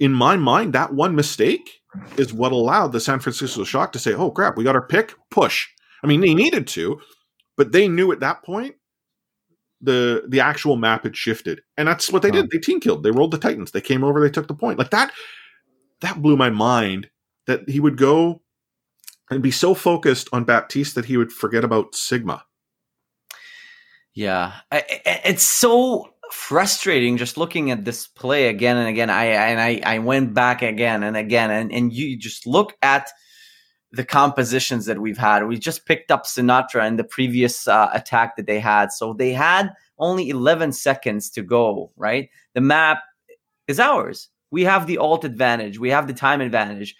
in 0.00 0.12
my 0.12 0.34
mind, 0.34 0.72
that 0.72 0.92
one 0.92 1.14
mistake 1.14 1.80
is 2.16 2.32
what 2.32 2.52
allowed 2.52 2.92
the 2.92 3.00
San 3.00 3.20
Francisco 3.20 3.64
Shock 3.64 3.92
to 3.92 3.98
say, 3.98 4.14
"Oh 4.14 4.30
crap, 4.30 4.56
we 4.56 4.64
got 4.64 4.74
our 4.74 4.86
pick, 4.86 5.14
push." 5.30 5.66
I 6.02 6.06
mean, 6.06 6.20
they 6.20 6.34
needed 6.34 6.66
to, 6.68 7.00
but 7.56 7.72
they 7.72 7.88
knew 7.88 8.12
at 8.12 8.20
that 8.20 8.42
point 8.42 8.76
the 9.80 10.24
the 10.28 10.40
actual 10.40 10.76
map 10.76 11.04
had 11.04 11.16
shifted, 11.16 11.62
and 11.76 11.88
that's 11.88 12.10
what 12.10 12.22
they 12.22 12.30
did. 12.30 12.50
They 12.50 12.58
team 12.58 12.80
killed. 12.80 13.02
They 13.02 13.10
rolled 13.10 13.30
the 13.30 13.38
Titans. 13.38 13.70
They 13.70 13.80
came 13.80 14.04
over. 14.04 14.20
They 14.20 14.30
took 14.30 14.48
the 14.48 14.54
point. 14.54 14.78
Like 14.78 14.90
that. 14.90 15.12
That 16.00 16.20
blew 16.20 16.36
my 16.36 16.50
mind. 16.50 17.08
That 17.46 17.68
he 17.68 17.80
would 17.80 17.96
go 17.96 18.42
and 19.30 19.42
be 19.42 19.50
so 19.50 19.74
focused 19.74 20.28
on 20.32 20.44
Baptiste 20.44 20.94
that 20.94 21.04
he 21.06 21.16
would 21.16 21.32
forget 21.32 21.64
about 21.64 21.94
Sigma. 21.94 22.44
Yeah, 24.14 24.54
it's 24.72 25.42
so 25.42 26.14
frustrating 26.30 27.16
just 27.16 27.36
looking 27.36 27.70
at 27.70 27.84
this 27.84 28.06
play 28.06 28.48
again 28.48 28.76
and 28.76 28.88
again. 28.88 29.10
I 29.10 29.26
and 29.26 29.60
I, 29.60 29.80
I 29.84 29.98
went 29.98 30.34
back 30.34 30.62
again 30.62 31.02
and 31.02 31.16
again, 31.16 31.50
and 31.50 31.72
and 31.72 31.92
you 31.92 32.16
just 32.16 32.46
look 32.46 32.76
at 32.82 33.10
the 33.92 34.04
compositions 34.04 34.86
that 34.86 35.00
we've 35.00 35.18
had. 35.18 35.46
We 35.46 35.58
just 35.58 35.86
picked 35.86 36.10
up 36.10 36.24
Sinatraa 36.24 36.86
in 36.86 36.96
the 36.96 37.04
previous 37.04 37.68
uh, 37.68 37.90
attack 37.92 38.36
that 38.36 38.46
they 38.46 38.60
had, 38.60 38.92
so 38.92 39.12
they 39.12 39.32
had 39.32 39.70
only 39.98 40.28
11 40.28 40.72
seconds 40.72 41.30
to 41.30 41.42
go. 41.42 41.92
Right, 41.96 42.28
the 42.54 42.60
map 42.60 43.02
is 43.68 43.80
ours. 43.80 44.28
We 44.50 44.64
have 44.64 44.86
the 44.86 44.98
alt 44.98 45.24
advantage. 45.24 45.78
We 45.78 45.90
have 45.90 46.06
the 46.06 46.14
time 46.14 46.40
advantage. 46.40 46.94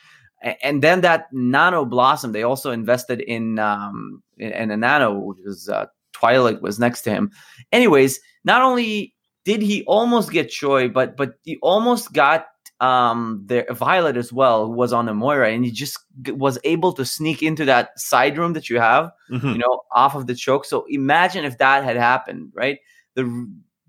And 0.62 0.82
then 0.82 1.00
that 1.00 1.26
nano 1.32 1.84
blossom, 1.84 2.32
they 2.32 2.42
also 2.42 2.70
invested 2.70 3.20
in 3.20 3.58
um 3.58 4.22
in, 4.38 4.70
a 4.70 4.76
nano, 4.76 5.18
which 5.18 5.38
uh, 5.72 5.86
Twilight 6.12 6.62
was 6.62 6.78
next 6.78 7.02
to 7.02 7.10
him. 7.10 7.30
Anyways, 7.72 8.20
not 8.44 8.62
only 8.62 9.15
did 9.46 9.62
he 9.62 9.84
almost 9.86 10.30
get 10.32 10.50
Choi, 10.50 10.88
but 10.88 11.16
but 11.16 11.38
he 11.44 11.56
almost 11.62 12.12
got 12.12 12.46
um 12.80 13.42
the 13.46 13.64
Violet 13.70 14.16
as 14.18 14.30
well, 14.32 14.66
who 14.66 14.72
was 14.72 14.92
on 14.92 15.08
a 15.08 15.14
Moira, 15.14 15.50
and 15.50 15.64
he 15.64 15.70
just 15.70 15.98
was 16.28 16.58
able 16.64 16.92
to 16.92 17.04
sneak 17.06 17.42
into 17.42 17.64
that 17.64 17.98
side 17.98 18.36
room 18.36 18.52
that 18.52 18.68
you 18.68 18.78
have, 18.80 19.10
Mhm. 19.30 19.52
you 19.52 19.58
know, 19.58 19.80
off 19.92 20.14
of 20.14 20.26
the 20.26 20.34
choke. 20.34 20.66
So 20.66 20.84
imagine 20.90 21.44
if 21.46 21.56
that 21.58 21.84
had 21.84 21.96
happened, 21.96 22.52
right? 22.54 22.78
The 23.14 23.24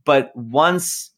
but 0.06 0.32
once 0.36 1.12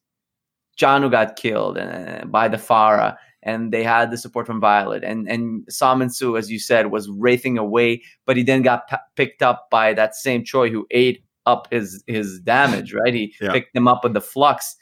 Jjanu 0.79 1.11
got 1.11 1.35
killed 1.35 1.77
uh, 1.77 2.25
by 2.25 2.47
the 2.47 2.57
Pharah, 2.57 3.17
and 3.43 3.71
they 3.71 3.83
had 3.83 4.09
the 4.11 4.17
support 4.17 4.47
from 4.47 4.59
Violet, 4.61 5.03
and 5.03 5.29
and 5.29 5.65
Seominsoo, 5.67 6.37
as 6.39 6.49
you 6.49 6.59
said, 6.59 6.91
was 6.91 7.09
wraithing 7.09 7.57
away, 7.57 8.01
but 8.25 8.37
he 8.37 8.43
then 8.43 8.61
got 8.63 8.87
p- 8.89 8.95
picked 9.15 9.41
up 9.43 9.67
by 9.69 9.93
that 9.93 10.15
same 10.15 10.43
Choi 10.43 10.69
who 10.71 10.87
ate 10.91 11.23
up 11.51 11.67
his 11.71 12.03
his 12.07 12.39
damage. 12.41 12.93
Right, 12.93 13.13
he 13.13 13.35
Yeah. 13.41 13.51
picked 13.51 13.75
him 13.75 13.87
up 13.87 14.03
with 14.03 14.13
the 14.13 14.21
flux, 14.21 14.75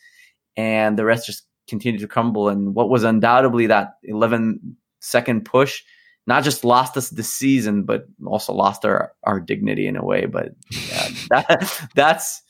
and 0.56 0.98
the 0.98 1.06
rest 1.06 1.26
just 1.26 1.44
continued 1.68 2.02
to 2.02 2.08
crumble. 2.08 2.50
And 2.50 2.76
what 2.76 2.90
was 2.90 3.04
undoubtedly 3.04 3.68
that 3.68 3.94
11 4.04 4.78
second 5.00 5.46
push. 5.46 5.84
Not 6.26 6.44
just 6.44 6.66
lost 6.66 6.98
us 6.98 7.10
the 7.10 7.24
season, 7.24 7.84
but 7.84 8.06
also 8.26 8.52
lost 8.54 8.84
our, 8.84 9.14
our 9.24 9.40
dignity 9.40 9.88
in 9.88 9.96
a 9.96 10.04
way. 10.04 10.26
But 10.26 10.50
yeah, 10.90 11.08
that 11.30 11.88
that's 11.96 12.42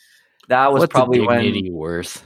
that 0.49 0.73
was 0.73 0.81
What's 0.81 0.91
probably 0.91 1.19
the 1.19 1.25
when 1.27 1.43
dignity 1.43 1.69
worth? 1.69 2.25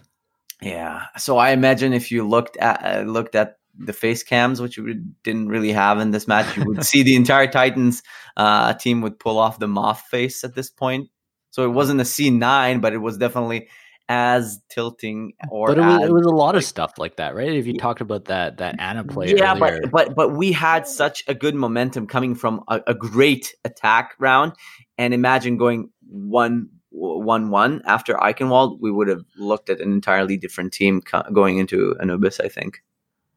yeah. 0.62 1.08
So 1.18 1.38
I 1.38 1.52
imagine 1.52 1.92
if 1.92 2.10
you 2.10 2.26
looked 2.26 2.56
at 2.58 2.80
uh, 2.86 3.02
looked 3.02 3.36
at 3.36 3.58
the 3.78 3.92
face 3.92 4.24
cams, 4.24 4.62
which 4.62 4.78
we 4.78 5.02
didn't 5.24 5.50
really 5.50 5.74
have 5.74 6.00
in 6.00 6.12
this 6.12 6.26
match, 6.26 6.56
you 6.56 6.64
would 6.68 6.86
see 6.92 7.04
the 7.04 7.18
entire 7.18 7.48
Titans 7.52 8.02
uh, 8.38 8.74
team 8.76 9.02
would 9.02 9.20
pull 9.20 9.38
off 9.38 9.60
the 9.60 9.68
moth 9.68 10.02
face 10.10 10.46
at 10.46 10.56
this 10.56 10.70
point. 10.70 11.10
So 11.52 11.64
it 11.64 11.70
wasn't 11.74 12.02
a 12.02 12.06
C 12.06 12.30
nine, 12.30 12.80
but 12.80 12.94
it 12.94 12.98
was 12.98 13.18
definitely 13.18 13.68
as 14.10 14.60
tilting 14.70 15.34
or 15.50 15.68
But 15.68 15.78
it 15.78 15.82
was, 15.82 16.02
as- 16.04 16.10
it 16.10 16.14
was 16.14 16.26
a 16.26 16.30
lot 16.32 16.50
of 16.56 16.56
like- 16.56 16.66
stuff 16.66 16.94
like 16.98 17.16
that, 17.18 17.34
right? 17.36 17.50
If 17.54 17.66
you 17.68 17.74
talked 17.78 18.02
about 18.02 18.26
that 18.26 18.58
that 18.58 18.80
Ana 18.80 19.04
play 19.06 19.34
yeah, 19.36 19.52
earlier, 19.56 19.82
but 19.84 19.92
but 19.92 20.16
but 20.16 20.30
we 20.36 20.52
had 20.52 20.88
such 20.88 21.24
a 21.28 21.34
good 21.34 21.56
momentum 21.56 22.08
coming 22.08 22.36
from 22.36 22.64
a, 22.68 22.82
a 22.88 22.94
great 22.94 23.54
attack 23.64 24.16
round, 24.20 24.54
and 24.98 25.14
imagine 25.14 25.58
going 25.58 25.92
one 26.10 26.70
one 26.90 27.50
one 27.52 27.82
after 27.86 28.16
Eichenwald, 28.16 28.80
we 28.82 28.92
would 28.92 29.08
have 29.08 29.24
looked 29.38 29.70
at 29.70 29.80
an 29.80 29.94
entirely 29.94 30.36
different 30.36 30.74
team 30.74 31.00
co- 31.02 31.24
going 31.32 31.58
into 31.58 31.96
Anubis. 32.02 32.40
I 32.42 32.50
think. 32.50 32.84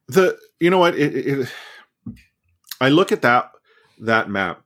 the 0.08 0.36
you 0.60 0.70
know 0.70 0.78
what 0.78 0.94
it, 0.96 1.14
it, 1.14 1.38
it- 1.40 1.52
i 2.80 2.88
look 2.88 3.12
at 3.12 3.22
that 3.22 3.50
that 4.00 4.28
map 4.28 4.62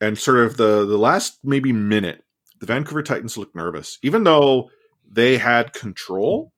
and 0.00 0.18
sort 0.18 0.38
of 0.38 0.56
the 0.56 0.84
the 0.86 0.96
last 0.98 1.38
maybe 1.44 1.72
minute 1.72 2.21
the 2.62 2.66
vancouver 2.66 3.02
titans 3.02 3.36
looked 3.36 3.56
nervous 3.56 3.98
even 4.02 4.22
though 4.24 4.70
they 5.10 5.36
had 5.36 5.72
control 5.74 6.52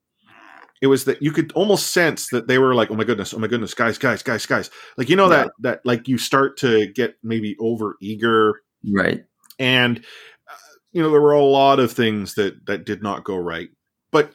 it 0.81 0.87
was 0.87 1.05
that 1.05 1.19
you 1.21 1.31
could 1.31 1.51
almost 1.53 1.87
sense 1.91 2.29
that 2.29 2.47
they 2.47 2.59
were 2.59 2.75
like 2.75 2.91
oh 2.91 2.95
my 2.95 3.03
goodness 3.03 3.33
oh 3.33 3.39
my 3.39 3.47
goodness 3.47 3.73
guys 3.73 3.97
guys 3.97 4.21
guys 4.21 4.45
guys 4.45 4.69
like 4.97 5.09
you 5.09 5.15
know 5.15 5.23
Yeah. 5.29 5.37
that 5.45 5.51
that 5.61 5.79
like 5.83 6.07
you 6.07 6.17
start 6.19 6.57
to 6.57 6.87
get 6.93 7.15
maybe 7.23 7.55
over 7.59 7.95
eager 8.01 8.61
Right. 8.93 9.23
and 9.57 9.97
uh, 9.97 10.53
you 10.91 11.01
know 11.01 11.09
there 11.09 11.21
were 11.21 11.31
a 11.31 11.43
lot 11.43 11.79
of 11.79 11.91
things 11.91 12.35
that 12.35 12.65
that 12.67 12.85
did 12.85 13.01
not 13.01 13.23
go 13.23 13.35
right 13.35 13.69
but 14.11 14.31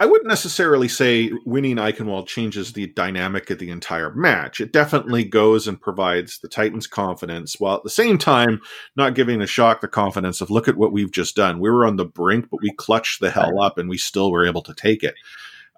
i 0.00 0.06
wouldn't 0.06 0.28
necessarily 0.28 0.88
say 0.88 1.30
winning 1.44 1.76
eichenwald 1.76 2.26
changes 2.26 2.72
the 2.72 2.86
dynamic 2.88 3.50
of 3.50 3.58
the 3.58 3.70
entire 3.70 4.12
match. 4.12 4.60
It 4.60 4.72
definitely 4.72 5.24
goes 5.24 5.68
and 5.68 5.80
provides 5.80 6.38
the 6.38 6.48
titans 6.48 6.86
confidence 6.86 7.60
while 7.60 7.76
at 7.76 7.84
the 7.84 7.90
same 7.90 8.18
time 8.18 8.60
not 8.96 9.14
giving 9.14 9.38
the 9.38 9.46
shock 9.46 9.80
the 9.80 9.88
confidence 9.88 10.40
of 10.40 10.50
look 10.50 10.66
at 10.66 10.76
what 10.76 10.92
we've 10.92 11.12
just 11.12 11.36
done. 11.36 11.60
We 11.60 11.70
were 11.70 11.86
on 11.86 11.96
the 11.96 12.06
brink 12.06 12.48
but 12.50 12.62
we 12.62 12.72
clutched 12.72 13.20
the 13.20 13.30
hell 13.30 13.60
up 13.60 13.78
and 13.78 13.88
we 13.88 13.98
still 13.98 14.32
were 14.32 14.46
able 14.46 14.62
to 14.62 14.74
take 14.74 15.04
it. 15.04 15.14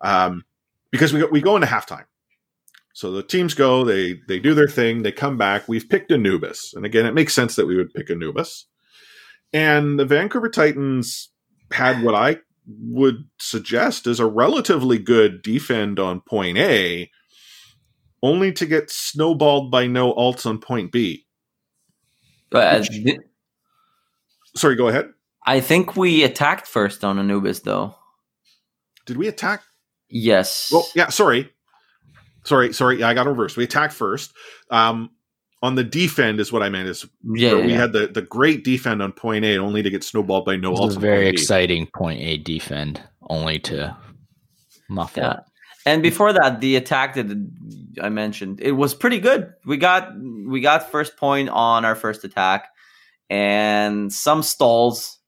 Um, 0.00 0.44
because 0.90 1.12
we 1.12 1.20
go, 1.20 1.28
we 1.30 1.40
go 1.40 1.56
into 1.56 1.66
halftime. 1.66 2.04
So 2.94 3.10
the 3.10 3.22
teams 3.22 3.54
go, 3.54 3.84
they 3.84 4.20
they 4.28 4.38
do 4.38 4.54
their 4.54 4.68
thing, 4.68 5.02
they 5.02 5.12
come 5.12 5.38
back. 5.38 5.66
We've 5.66 5.88
picked 5.88 6.12
Anubis, 6.12 6.74
and 6.74 6.84
again, 6.84 7.06
it 7.06 7.14
makes 7.14 7.32
sense 7.32 7.56
that 7.56 7.66
we 7.66 7.76
would 7.76 7.92
pick 7.94 8.10
Anubis. 8.10 8.66
And 9.52 9.98
the 9.98 10.04
Vancouver 10.04 10.48
Titans 10.48 11.30
had 11.72 12.02
what 12.02 12.14
I 12.14 12.38
would 12.66 13.24
suggest 13.38 14.06
is 14.06 14.20
a 14.20 14.26
relatively 14.26 14.98
good 14.98 15.42
defend 15.42 15.98
on 15.98 16.20
point 16.20 16.58
A, 16.58 17.10
only 18.22 18.52
to 18.52 18.66
get 18.66 18.90
snowballed 18.90 19.70
by 19.70 19.86
no 19.86 20.12
alts 20.14 20.46
on 20.46 20.58
point 20.58 20.92
B. 20.92 21.26
But 22.50 22.88
uh, 22.90 23.14
Sorry, 24.54 24.76
go 24.76 24.88
ahead. 24.88 25.10
I 25.46 25.60
think 25.60 25.96
we 25.96 26.22
attacked 26.22 26.66
first 26.66 27.04
on 27.04 27.18
Anubis, 27.18 27.60
though. 27.60 27.94
Did 29.06 29.16
we 29.16 29.28
attack? 29.28 29.62
Yes. 30.08 30.70
Well, 30.72 30.86
yeah, 30.94 31.08
sorry. 31.08 31.50
Sorry, 32.44 32.72
sorry. 32.72 33.00
Yeah, 33.00 33.08
I 33.08 33.14
got 33.14 33.26
reversed. 33.26 33.56
We 33.56 33.64
attacked 33.64 33.94
first. 33.94 34.32
Um, 34.70 35.10
on 35.62 35.76
the 35.76 35.84
defend 35.84 36.40
is 36.40 36.52
what 36.52 36.62
I 36.62 36.68
meant. 36.68 36.88
Is 36.88 37.06
yeah, 37.22 37.52
where 37.52 37.64
we 37.64 37.72
yeah. 37.72 37.78
had 37.78 37.92
the, 37.92 38.08
the 38.08 38.22
great 38.22 38.64
defend 38.64 39.00
on 39.00 39.12
point 39.12 39.44
A, 39.44 39.56
only 39.58 39.82
to 39.82 39.90
get 39.90 40.02
snowballed 40.02 40.44
by 40.44 40.56
no 40.56 40.72
It 40.72 40.80
was 40.80 40.96
a 40.96 41.00
very 41.00 41.26
point 41.26 41.34
exciting 41.34 41.86
point 41.94 42.20
A 42.20 42.38
defend, 42.38 43.00
only 43.30 43.58
to 43.60 43.96
muffle. 44.88 45.22
Yeah. 45.22 45.40
And 45.84 46.02
before 46.02 46.32
that, 46.32 46.60
the 46.60 46.76
attack 46.76 47.14
that 47.14 47.26
I 48.00 48.08
mentioned, 48.08 48.60
it 48.60 48.72
was 48.72 48.94
pretty 48.94 49.18
good. 49.18 49.52
We 49.64 49.76
got 49.76 50.12
we 50.16 50.60
got 50.60 50.90
first 50.90 51.16
point 51.16 51.48
on 51.48 51.84
our 51.84 51.96
first 51.96 52.24
attack, 52.24 52.68
and 53.30 54.12
some 54.12 54.42
stalls 54.42 55.18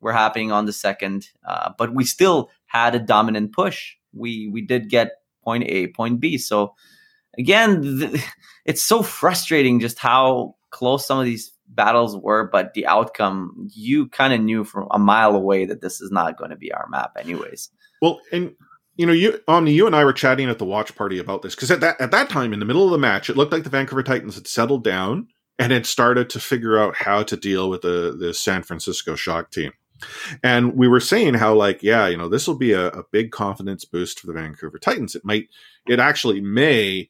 were 0.00 0.12
happening 0.12 0.52
on 0.52 0.66
the 0.66 0.72
second, 0.72 1.28
uh, 1.46 1.72
but 1.76 1.94
we 1.94 2.04
still 2.04 2.50
had 2.66 2.94
a 2.94 3.00
dominant 3.00 3.52
push. 3.52 3.94
We 4.12 4.48
we 4.48 4.62
did 4.62 4.88
get 4.88 5.12
point 5.42 5.64
A, 5.66 5.88
point 5.88 6.20
B. 6.20 6.38
So 6.38 6.74
again, 7.38 7.82
th- 7.82 8.24
it's 8.64 8.82
so 8.82 9.02
frustrating 9.02 9.80
just 9.80 9.98
how 9.98 10.54
close 10.70 11.06
some 11.06 11.18
of 11.18 11.24
these 11.24 11.52
battles 11.68 12.16
were, 12.16 12.48
but 12.50 12.74
the 12.74 12.86
outcome 12.86 13.68
you 13.74 14.08
kind 14.08 14.32
of 14.32 14.40
knew 14.40 14.64
from 14.64 14.86
a 14.90 14.98
mile 14.98 15.34
away 15.34 15.64
that 15.66 15.80
this 15.80 16.00
is 16.00 16.10
not 16.10 16.38
going 16.38 16.50
to 16.50 16.56
be 16.56 16.72
our 16.72 16.86
map, 16.88 17.12
anyways. 17.18 17.70
Well, 18.00 18.20
and 18.32 18.54
you 18.96 19.06
know, 19.06 19.12
you 19.12 19.40
Omni, 19.46 19.72
you 19.72 19.86
and 19.86 19.94
I 19.94 20.04
were 20.04 20.12
chatting 20.12 20.48
at 20.48 20.58
the 20.58 20.64
watch 20.64 20.94
party 20.94 21.18
about 21.18 21.42
this 21.42 21.54
because 21.54 21.70
at 21.70 21.80
that 21.80 22.00
at 22.00 22.10
that 22.12 22.30
time 22.30 22.52
in 22.52 22.60
the 22.60 22.66
middle 22.66 22.84
of 22.84 22.92
the 22.92 22.98
match, 22.98 23.28
it 23.28 23.36
looked 23.36 23.52
like 23.52 23.64
the 23.64 23.70
Vancouver 23.70 24.02
Titans 24.02 24.36
had 24.36 24.46
settled 24.46 24.84
down 24.84 25.28
and 25.58 25.72
had 25.72 25.86
started 25.86 26.30
to 26.30 26.40
figure 26.40 26.78
out 26.78 26.96
how 26.96 27.22
to 27.22 27.36
deal 27.36 27.68
with 27.68 27.82
the 27.82 28.16
the 28.18 28.32
San 28.32 28.62
Francisco 28.62 29.14
Shock 29.14 29.50
team. 29.50 29.72
And 30.42 30.76
we 30.76 30.88
were 30.88 31.00
saying 31.00 31.34
how, 31.34 31.54
like, 31.54 31.82
yeah, 31.82 32.06
you 32.06 32.16
know, 32.16 32.28
this 32.28 32.46
will 32.46 32.58
be 32.58 32.72
a, 32.72 32.88
a 32.88 33.04
big 33.12 33.30
confidence 33.30 33.84
boost 33.84 34.20
for 34.20 34.26
the 34.26 34.34
Vancouver 34.34 34.78
Titans. 34.78 35.14
It 35.14 35.24
might, 35.24 35.48
it 35.88 35.98
actually 35.98 36.40
may 36.40 37.08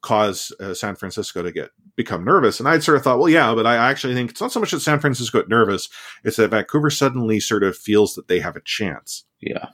cause 0.00 0.52
uh, 0.60 0.74
San 0.74 0.94
Francisco 0.96 1.42
to 1.42 1.52
get 1.52 1.70
become 1.96 2.24
nervous. 2.24 2.60
And 2.60 2.68
I'd 2.68 2.82
sort 2.82 2.96
of 2.96 3.02
thought, 3.02 3.18
well, 3.18 3.28
yeah, 3.28 3.54
but 3.54 3.66
I 3.66 3.76
actually 3.90 4.14
think 4.14 4.30
it's 4.30 4.40
not 4.40 4.52
so 4.52 4.60
much 4.60 4.70
that 4.70 4.80
San 4.80 5.00
Francisco 5.00 5.40
got 5.40 5.48
nervous; 5.48 5.88
it's 6.24 6.36
that 6.36 6.50
Vancouver 6.50 6.90
suddenly 6.90 7.40
sort 7.40 7.62
of 7.64 7.76
feels 7.76 8.14
that 8.14 8.28
they 8.28 8.40
have 8.40 8.56
a 8.56 8.60
chance. 8.60 9.24
Yeah. 9.40 9.66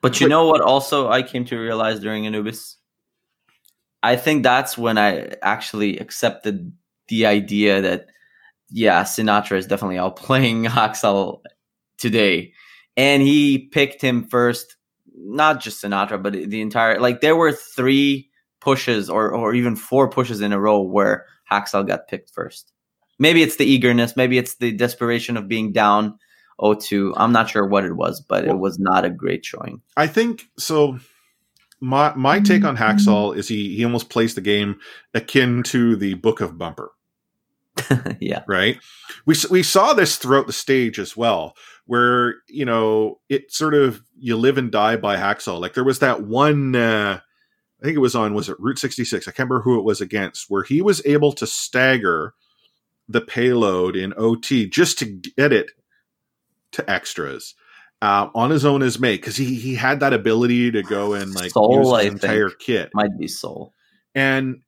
But 0.00 0.20
you 0.20 0.26
But- 0.26 0.30
know 0.30 0.46
what 0.48 0.60
also 0.60 1.08
I 1.10 1.22
came 1.22 1.44
to 1.46 1.56
realize 1.58 2.00
during 2.00 2.26
Anubis? 2.26 2.76
I 4.02 4.16
think 4.16 4.42
that's 4.42 4.76
when 4.76 4.98
I 4.98 5.34
actually 5.42 5.98
accepted 5.98 6.72
the 7.08 7.26
idea 7.26 7.80
that 7.82 8.06
yeah, 8.70 9.02
Sinatraa 9.04 9.58
is 9.58 9.66
definitely 9.66 9.96
outplaying 9.96 10.66
Haksal 10.66 11.40
today. 11.98 12.52
And 12.96 13.22
he 13.22 13.58
picked 13.68 14.02
him 14.02 14.24
first, 14.24 14.76
not 15.14 15.60
just 15.60 15.82
Sinatraa, 15.84 16.22
but 16.22 16.32
the 16.32 16.60
entire 16.60 16.98
like 16.98 17.20
there 17.20 17.36
were 17.36 17.52
three 17.52 18.28
pushes 18.62 19.10
or 19.10 19.30
or 19.34 19.54
even 19.54 19.74
four 19.76 20.08
pushes 20.08 20.40
in 20.40 20.52
a 20.52 20.60
row 20.60 20.80
where 20.80 21.26
Haksal 21.50 21.86
got 21.86 22.08
picked 22.08 22.30
first. 22.30 22.72
Maybe 23.18 23.42
it's 23.42 23.56
the 23.56 23.66
eagerness, 23.66 24.16
maybe 24.16 24.38
it's 24.38 24.56
the 24.56 24.72
desperation 24.72 25.36
of 25.36 25.48
being 25.48 25.72
down 25.72 26.18
0-2. 26.60 27.12
I'm 27.16 27.32
not 27.32 27.50
sure 27.50 27.66
what 27.66 27.84
it 27.84 27.94
was, 27.96 28.20
but 28.20 28.44
Well- 28.44 28.54
it 28.56 28.58
was 28.58 28.78
not 28.78 29.04
a 29.04 29.10
great 29.10 29.44
showing. 29.44 29.82
I 29.96 30.06
think 30.06 30.44
so. 30.58 30.98
My 31.80 32.14
my 32.14 32.38
take 32.38 32.64
on 32.64 32.76
Haksal 32.76 33.36
is 33.36 33.48
he 33.48 33.74
he 33.76 33.84
almost 33.84 34.08
plays 34.08 34.36
the 34.36 34.40
game 34.40 34.76
akin 35.14 35.64
to 35.64 35.96
the 35.96 36.14
Book 36.14 36.40
of 36.40 36.56
Bumper, 36.56 36.92
yeah. 38.20 38.44
right? 38.46 38.78
We 39.26 39.34
we 39.50 39.64
saw 39.64 39.92
this 39.92 40.16
throughout 40.16 40.46
the 40.46 40.52
stage 40.52 41.00
as 41.00 41.16
well, 41.16 41.56
where 41.86 42.36
you 42.48 42.64
know 42.64 43.18
it 43.28 43.52
sort 43.52 43.74
of 43.74 44.00
you 44.16 44.36
live 44.36 44.58
and 44.58 44.70
die 44.70 44.94
by 44.96 45.16
Haksal. 45.16 45.60
Like 45.60 45.74
there 45.74 45.82
was 45.82 45.98
that 45.98 46.22
one, 46.22 46.76
uh, 46.76 47.18
I 47.82 47.86
think 47.86 47.96
it 47.96 48.00
was 48.00 48.14
on 48.14 48.34
was 48.34 48.48
it 48.48 48.60
Route 48.60 48.78
sixty 48.78 49.04
six? 49.04 49.26
I 49.26 49.32
can't 49.32 49.48
remember 49.50 49.62
who 49.62 49.78
it 49.78 49.84
was 49.84 50.00
against, 50.00 50.48
where 50.48 50.62
he 50.62 50.80
was 50.80 51.04
able 51.04 51.32
to 51.32 51.46
stagger 51.46 52.34
the 53.08 53.20
payload 53.20 53.96
in 53.96 54.14
OT 54.16 54.68
just 54.68 54.98
to 55.00 55.04
get 55.06 55.52
it 55.52 55.70
to 56.72 56.88
extras 56.90 57.54
uh, 58.00 58.28
on 58.34 58.50
his 58.50 58.64
own 58.64 58.82
as 58.82 58.98
Mei 58.98 59.16
because 59.16 59.36
he 59.36 59.54
he 59.56 59.74
had 59.74 60.00
that 60.00 60.12
ability 60.12 60.70
to 60.72 60.82
go 60.82 61.14
and 61.14 61.34
like 61.34 61.50
Soul, 61.52 61.76
use 61.78 61.86
his 61.86 61.92
I 61.92 62.02
entire 62.02 62.48
think. 62.48 62.60
kit, 62.60 62.90
Might 62.94 63.18
be 63.18 63.28
Soul. 63.28 63.72
and 64.14 64.62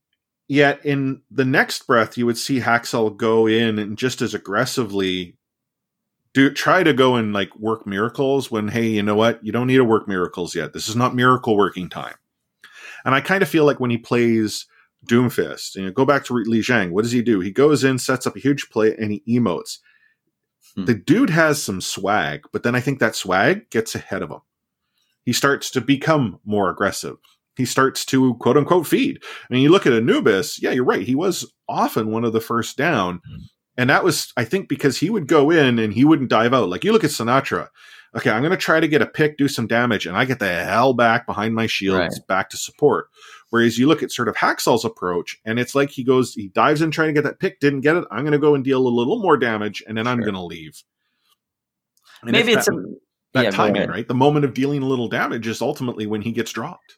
yet 0.49 0.85
in 0.85 1.23
the 1.31 1.45
next 1.45 1.87
breath 1.87 2.19
you 2.19 2.27
would 2.27 2.37
see 2.37 2.61
Haksal 2.61 3.17
go 3.17 3.47
in 3.47 3.79
and 3.79 3.97
just 3.97 4.21
as 4.21 4.35
aggressively 4.35 5.37
do 6.35 6.51
try 6.51 6.83
to 6.83 6.93
go 6.93 7.15
and 7.15 7.33
like 7.33 7.55
work 7.59 7.87
miracles 7.87 8.51
when 8.51 8.69
hey 8.69 8.89
you 8.89 9.03
know 9.03 9.15
what 9.15 9.43
you 9.45 9.53
don't 9.53 9.69
need 9.69 9.77
to 9.77 9.85
work 9.85 10.07
miracles 10.07 10.55
yet 10.55 10.73
this 10.73 10.89
is 10.89 10.97
not 10.97 11.15
miracle 11.15 11.57
working 11.57 11.89
time, 11.89 12.15
and 13.05 13.15
I 13.15 13.21
kind 13.21 13.43
of 13.43 13.49
feel 13.49 13.65
like 13.65 13.81
when 13.81 13.91
he 13.91 13.99
plays. 13.99 14.67
Doomfist, 15.07 15.75
you 15.77 15.85
know, 15.85 15.91
go 15.91 16.07
back 16.07 16.25
to 16.25 16.33
Li 16.33 16.61
Jiang. 16.61 16.91
What 16.91 17.03
does 17.03 17.13
he 17.13 17.21
do? 17.21 17.39
He 17.41 17.51
goes 17.51 17.85
in, 17.85 17.99
sets 17.99 18.27
up 18.27 18.37
a 18.37 18.41
huge 18.41 18.71
play, 18.71 18.97
and 18.97 19.13
he 19.13 19.23
emotes 19.29 19.81
Hmm. 20.77 20.87
the 20.87 20.95
dude 20.95 21.31
has 21.31 21.63
some 21.63 21.81
swag, 21.81 22.47
but 22.53 22.63
then 22.63 22.75
I 22.75 22.81
think 22.81 22.99
that 22.99 23.15
swag 23.15 23.71
gets 23.71 23.95
ahead 23.95 24.23
of 24.23 24.31
him. 24.31 24.41
He 25.25 25.33
starts 25.33 25.71
to 25.73 25.81
become 25.81 26.41
more 26.45 26.69
aggressive. 26.69 27.17
He 27.57 27.65
starts 27.65 28.05
to 28.07 28.35
quote 28.37 28.57
unquote 28.57 28.87
feed. 28.87 29.23
I 29.23 29.53
mean, 29.55 29.63
you 29.63 29.71
look 29.71 29.87
at 29.87 29.93
Anubis, 29.93 30.61
yeah, 30.61 30.71
you're 30.73 30.85
right. 30.85 31.07
He 31.07 31.15
was 31.15 31.53
often 31.69 32.11
one 32.11 32.25
of 32.25 32.33
the 32.33 32.41
first 32.41 32.77
down. 32.77 33.21
And 33.77 33.91
that 33.91 34.05
was, 34.05 34.33
I 34.37 34.45
think, 34.45 34.69
because 34.69 34.99
he 34.99 35.11
would 35.11 35.27
go 35.29 35.51
in 35.51 35.79
and 35.79 35.93
he 35.93 36.05
wouldn't 36.05 36.31
dive 36.31 36.55
out. 36.55 36.69
Like 36.69 36.83
you 36.85 36.93
look 36.93 37.05
at 37.05 37.11
Sinatraa. 37.11 37.69
Okay, 38.17 38.31
I'm 38.31 38.43
going 38.43 38.53
to 38.53 38.57
try 38.57 38.79
to 38.79 38.87
get 38.87 39.03
a 39.03 39.07
pick, 39.07 39.37
do 39.37 39.49
some 39.49 39.67
damage, 39.67 40.07
and 40.07 40.17
I 40.17 40.25
get 40.25 40.39
the 40.39 40.65
hell 40.65 40.95
back 40.95 41.27
behind 41.27 41.55
my 41.55 41.67
shields, 41.67 42.21
back 42.29 42.49
to 42.51 42.57
support. 42.57 43.09
Whereas 43.51 43.77
you 43.79 43.89
look 43.89 44.03
at 44.03 44.13
sort 44.13 44.29
of 44.29 44.37
Haksal's 44.37 44.85
approach, 44.85 45.41
and 45.45 45.59
it's 45.59 45.75
like 45.75 45.91
he 45.91 46.05
goes, 46.05 46.35
he 46.35 46.49
dives 46.49 46.81
in 46.81 46.91
trying 46.91 47.09
to 47.09 47.13
get 47.13 47.25
that 47.25 47.41
pick, 47.41 47.59
didn't 47.61 47.81
get 47.81 47.97
it. 47.97 48.05
I'm 48.11 48.23
going 48.23 48.33
to 48.33 48.39
go 48.39 48.55
and 48.55 48.65
deal 48.65 48.87
a 48.87 48.89
little 48.89 49.21
more 49.21 49.37
damage, 49.37 49.83
and 49.87 49.99
then 49.99 50.07
I'm 50.07 50.21
going 50.21 50.35
to 50.35 50.41
leave. 50.41 50.83
And 52.23 52.33
Maybe 52.33 52.53
it's, 52.53 52.67
that, 52.67 52.75
a 52.75 52.95
that 53.33 53.45
yeah, 53.45 53.51
timing, 53.51 53.89
right? 53.89 54.07
The 54.07 54.15
moment 54.15 54.45
of 54.45 54.55
dealing 54.55 54.83
a 54.83 54.87
little 54.87 55.09
damage 55.09 55.47
is 55.47 55.61
ultimately 55.61 56.07
when 56.07 56.23
he 56.23 56.33
gets 56.33 56.53
dropped. 56.53 56.97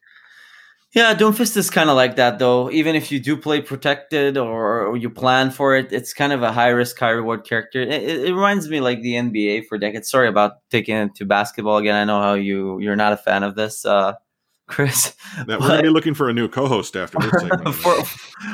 Yeah, 0.96 1.14
Doomfist 1.14 1.58
is 1.58 1.68
kind 1.68 1.90
of 1.90 1.96
like 1.96 2.16
that 2.16 2.38
though. 2.38 2.70
Even 2.70 2.96
if 2.96 3.12
you 3.12 3.20
do 3.20 3.36
play 3.36 3.60
protected 3.60 4.38
or, 4.38 4.86
or 4.86 4.96
you 4.96 5.10
plan 5.10 5.50
for 5.50 5.76
it, 5.76 5.92
it's 5.92 6.14
kind 6.14 6.32
of 6.32 6.42
a 6.42 6.50
high 6.50 6.70
risk, 6.70 6.98
high 6.98 7.10
reward 7.10 7.44
character. 7.44 7.82
It, 7.82 7.90
it, 7.90 8.24
it 8.28 8.34
reminds 8.34 8.70
me 8.70 8.80
like 8.80 9.02
the 9.02 9.12
NBA 9.12 9.66
for 9.66 9.76
decades. 9.76 10.10
Sorry 10.10 10.26
about 10.26 10.52
taking 10.70 10.96
it 10.96 11.14
to 11.16 11.26
basketball 11.26 11.76
again. 11.76 11.96
I 11.96 12.04
know 12.04 12.22
how 12.22 12.32
you 12.32 12.80
you're 12.80 12.96
not 12.96 13.12
a 13.12 13.18
fan 13.18 13.42
of 13.42 13.56
this, 13.56 13.84
uh, 13.84 14.14
Chris. 14.68 15.14
That 15.46 15.60
we're 15.60 15.68
going 15.68 15.76
to 15.80 15.82
be 15.82 15.90
looking 15.90 16.14
for 16.14 16.30
a 16.30 16.32
new 16.32 16.48
co-host 16.48 16.96
after 16.96 17.18
this 17.18 17.42
segment. 17.42 17.74
for 17.74 18.02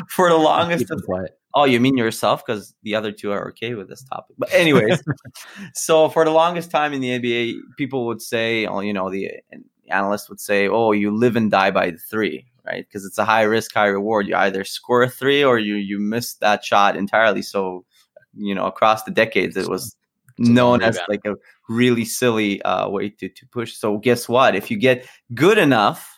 for 0.09 0.29
the 0.29 0.37
longest 0.37 0.91
of. 0.91 1.01
Oh, 1.55 1.65
you 1.65 1.79
mean 1.79 1.97
yourself? 1.97 2.45
Because 2.45 2.75
the 2.83 2.97
other 2.97 3.13
two 3.13 3.31
are 3.31 3.51
okay 3.51 3.75
with 3.75 3.89
this 3.89 4.03
topic. 4.03 4.35
But 4.37 4.53
anyways, 4.53 5.01
so 5.75 6.09
for 6.09 6.25
the 6.25 6.33
longest 6.33 6.73
time 6.73 6.93
in 6.93 7.01
the 7.01 7.21
NBA, 7.21 7.55
people 7.77 8.07
would 8.07 8.21
say, 8.21 8.67
oh, 8.67 8.81
you 8.81 8.93
know, 8.93 9.11
the 9.11 9.31
analyst 9.91 10.29
would 10.29 10.41
say, 10.41 10.69
oh, 10.69 10.93
you 10.93 11.11
live 11.11 11.37
and 11.37 11.51
die 11.51 11.71
by 11.71 11.91
the 11.91 11.99
three, 11.99 12.47
right? 12.65 12.87
Because 12.87 13.05
it's 13.05 13.19
a 13.19 13.25
high 13.25 13.43
risk, 13.43 13.75
high 13.75 13.87
reward. 13.87 14.29
You 14.29 14.37
either 14.37 14.65
score 14.65 15.03
a 15.03 15.09
three 15.09 15.43
or 15.45 15.59
you 15.59 15.77
you 15.77 15.99
miss 15.99 16.35
that 16.35 16.65
shot 16.65 16.97
entirely. 16.97 17.43
So, 17.43 17.85
you 18.35 18.55
know, 18.55 18.67
across 18.67 19.05
the 19.05 19.11
decades, 19.11 19.57
it 19.57 19.69
was 19.69 19.97
known 20.39 20.83
as 20.83 20.99
like 21.09 21.25
a 21.25 21.35
really 21.69 22.05
silly 22.05 22.63
uh, 22.63 22.89
way 22.89 23.11
to 23.11 23.29
to 23.29 23.47
push. 23.47 23.75
So 23.75 23.99
guess 23.99 24.29
what? 24.29 24.55
If 24.55 24.71
you 24.71 24.79
get 24.79 25.07
good 25.35 25.59
enough 25.59 26.13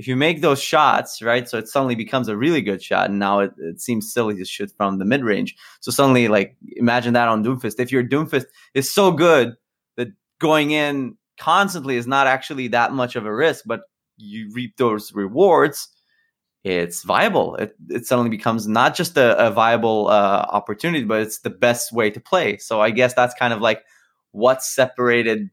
if 0.00 0.08
you 0.08 0.16
make 0.16 0.40
those 0.40 0.62
shots, 0.62 1.20
right, 1.20 1.46
so 1.46 1.58
it 1.58 1.68
suddenly 1.68 1.94
becomes 1.94 2.28
a 2.28 2.36
really 2.36 2.62
good 2.62 2.82
shot, 2.82 3.10
and 3.10 3.18
now 3.18 3.40
it, 3.40 3.52
it 3.58 3.82
seems 3.82 4.10
silly 4.10 4.34
to 4.36 4.46
shoot 4.46 4.72
from 4.74 4.96
the 4.96 5.04
mid 5.04 5.22
range. 5.22 5.54
So 5.80 5.90
suddenly, 5.90 6.26
like, 6.28 6.56
imagine 6.74 7.12
that 7.12 7.28
on 7.28 7.44
Doomfist. 7.44 7.78
If 7.78 7.92
your 7.92 8.02
Doomfist 8.02 8.46
is 8.72 8.90
so 8.90 9.12
good 9.12 9.56
that 9.98 10.08
going 10.38 10.70
in 10.70 11.18
constantly 11.40 11.96
is 11.96 12.06
not 12.06 12.28
actually 12.28 12.68
that 12.68 12.92
much 12.92 13.16
of 13.16 13.26
a 13.26 13.34
risk, 13.34 13.64
but 13.66 13.80
you 14.16 14.50
reap 14.52 14.76
those 14.76 15.12
rewards, 15.12 15.88
it's 16.62 17.02
viable. 17.02 17.56
It, 17.56 17.74
it 17.88 18.06
suddenly 18.06 18.30
becomes 18.30 18.68
not 18.68 18.94
just 18.94 19.16
a, 19.16 19.36
a 19.46 19.50
viable 19.50 20.08
uh, 20.08 20.46
opportunity, 20.50 21.04
but 21.04 21.22
it's 21.22 21.40
the 21.40 21.50
best 21.50 21.92
way 21.92 22.10
to 22.10 22.20
play. 22.20 22.58
So 22.58 22.80
I 22.80 22.90
guess 22.90 23.14
that's 23.14 23.34
kind 23.34 23.52
of 23.54 23.60
like 23.60 23.82
what 24.32 24.62
separated 24.62 25.48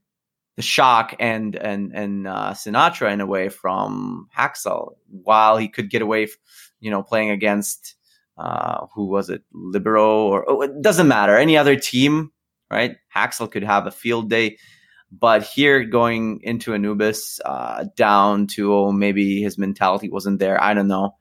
the 0.57 0.61
shock 0.61 1.15
and 1.19 1.55
and 1.55 1.93
and 1.95 2.27
uh, 2.27 2.51
Sinatraa 2.53 3.13
in 3.13 3.21
a 3.21 3.25
way 3.25 3.47
from 3.47 4.27
Haksal, 4.37 4.95
while 5.07 5.57
he 5.57 5.69
could 5.69 5.89
get 5.89 6.01
away, 6.01 6.23
f- 6.23 6.71
you 6.81 6.91
know, 6.91 7.03
playing 7.03 7.29
against 7.29 7.95
uh, 8.37 8.87
who 8.93 9.05
was 9.05 9.29
it, 9.29 9.43
Libero 9.53 10.27
or 10.27 10.49
oh, 10.49 10.61
it 10.61 10.81
doesn't 10.81 11.07
matter 11.07 11.37
any 11.37 11.57
other 11.57 11.75
team, 11.75 12.31
right? 12.69 12.97
Haksal 13.15 13.49
could 13.51 13.63
have 13.63 13.87
a 13.87 13.91
field 13.91 14.29
day. 14.29 14.57
But 15.11 15.43
here, 15.43 15.85
going 15.85 16.41
into 16.43 16.73
Anubis, 16.73 17.39
uh, 17.45 17.85
down 17.95 18.47
to 18.47 18.73
oh, 18.73 18.91
maybe 18.91 19.41
his 19.41 19.57
mentality 19.57 20.09
wasn't 20.09 20.39
there. 20.39 20.61
I 20.61 20.73
don't 20.73 20.87
know. 20.89 21.15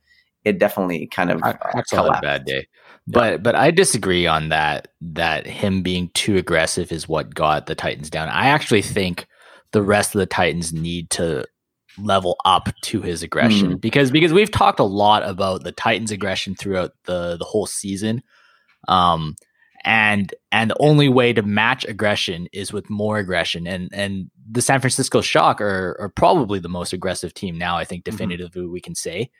It 0.45 0.59
definitely 0.59 1.07
kind 1.07 1.31
of 1.31 1.43
uh, 1.43 1.55
Haksal 1.75 2.05
had 2.13 2.19
a 2.19 2.21
bad 2.21 2.45
day. 2.45 2.67
But 3.07 3.43
but 3.45 3.55
I 3.55 3.71
disagree 3.71 4.27
on 4.27 4.49
that. 4.49 4.89
That 5.01 5.47
him 5.47 5.83
being 5.83 6.11
too 6.15 6.37
aggressive 6.37 6.91
is 6.91 7.09
what 7.09 7.35
got 7.35 7.67
the 7.67 7.77
Titans 7.77 8.11
down. 8.11 8.29
I 8.29 8.49
actually 8.49 8.83
think 8.83 9.27
the 9.71 9.83
rest 9.83 10.15
of 10.15 10.19
the 10.19 10.27
Titans 10.27 10.73
need 10.73 11.11
to 11.11 11.45
level 11.99 12.37
up 12.45 12.69
to 12.83 13.01
his 13.03 13.23
aggression 13.23 13.75
Mhm. 13.75 13.81
because 13.81 14.11
because 14.11 14.33
we've 14.33 14.51
talked 14.51 14.81
a 14.81 14.85
lot 14.85 15.23
about 15.23 15.63
the 15.63 15.73
Titans 15.73 16.11
aggression 16.11 16.55
throughout 16.57 16.91
the 17.05 17.37
the 17.39 17.45
whole 17.45 17.67
season. 17.67 18.23
Um 18.89 19.37
and 19.87 20.35
and 20.51 20.71
the 20.71 20.77
only 20.81 21.09
way 21.09 21.33
to 21.33 21.43
match 21.43 21.85
aggression 21.87 22.49
is 22.53 22.73
with 22.73 22.91
more 22.91 23.19
aggression 23.19 23.67
and 23.67 23.89
and 23.95 24.31
the 24.51 24.61
San 24.61 24.81
Francisco 24.81 25.21
Shock 25.23 25.61
are 25.61 25.97
are 26.01 26.09
probably 26.09 26.59
the 26.59 26.69
most 26.69 26.93
aggressive 26.93 27.33
team 27.33 27.57
now 27.57 27.77
I 27.79 27.85
think 27.85 28.03
Mhm. 28.05 28.11
definitively 28.11 28.67
we 28.67 28.81
can 28.81 28.95
say 28.97 29.31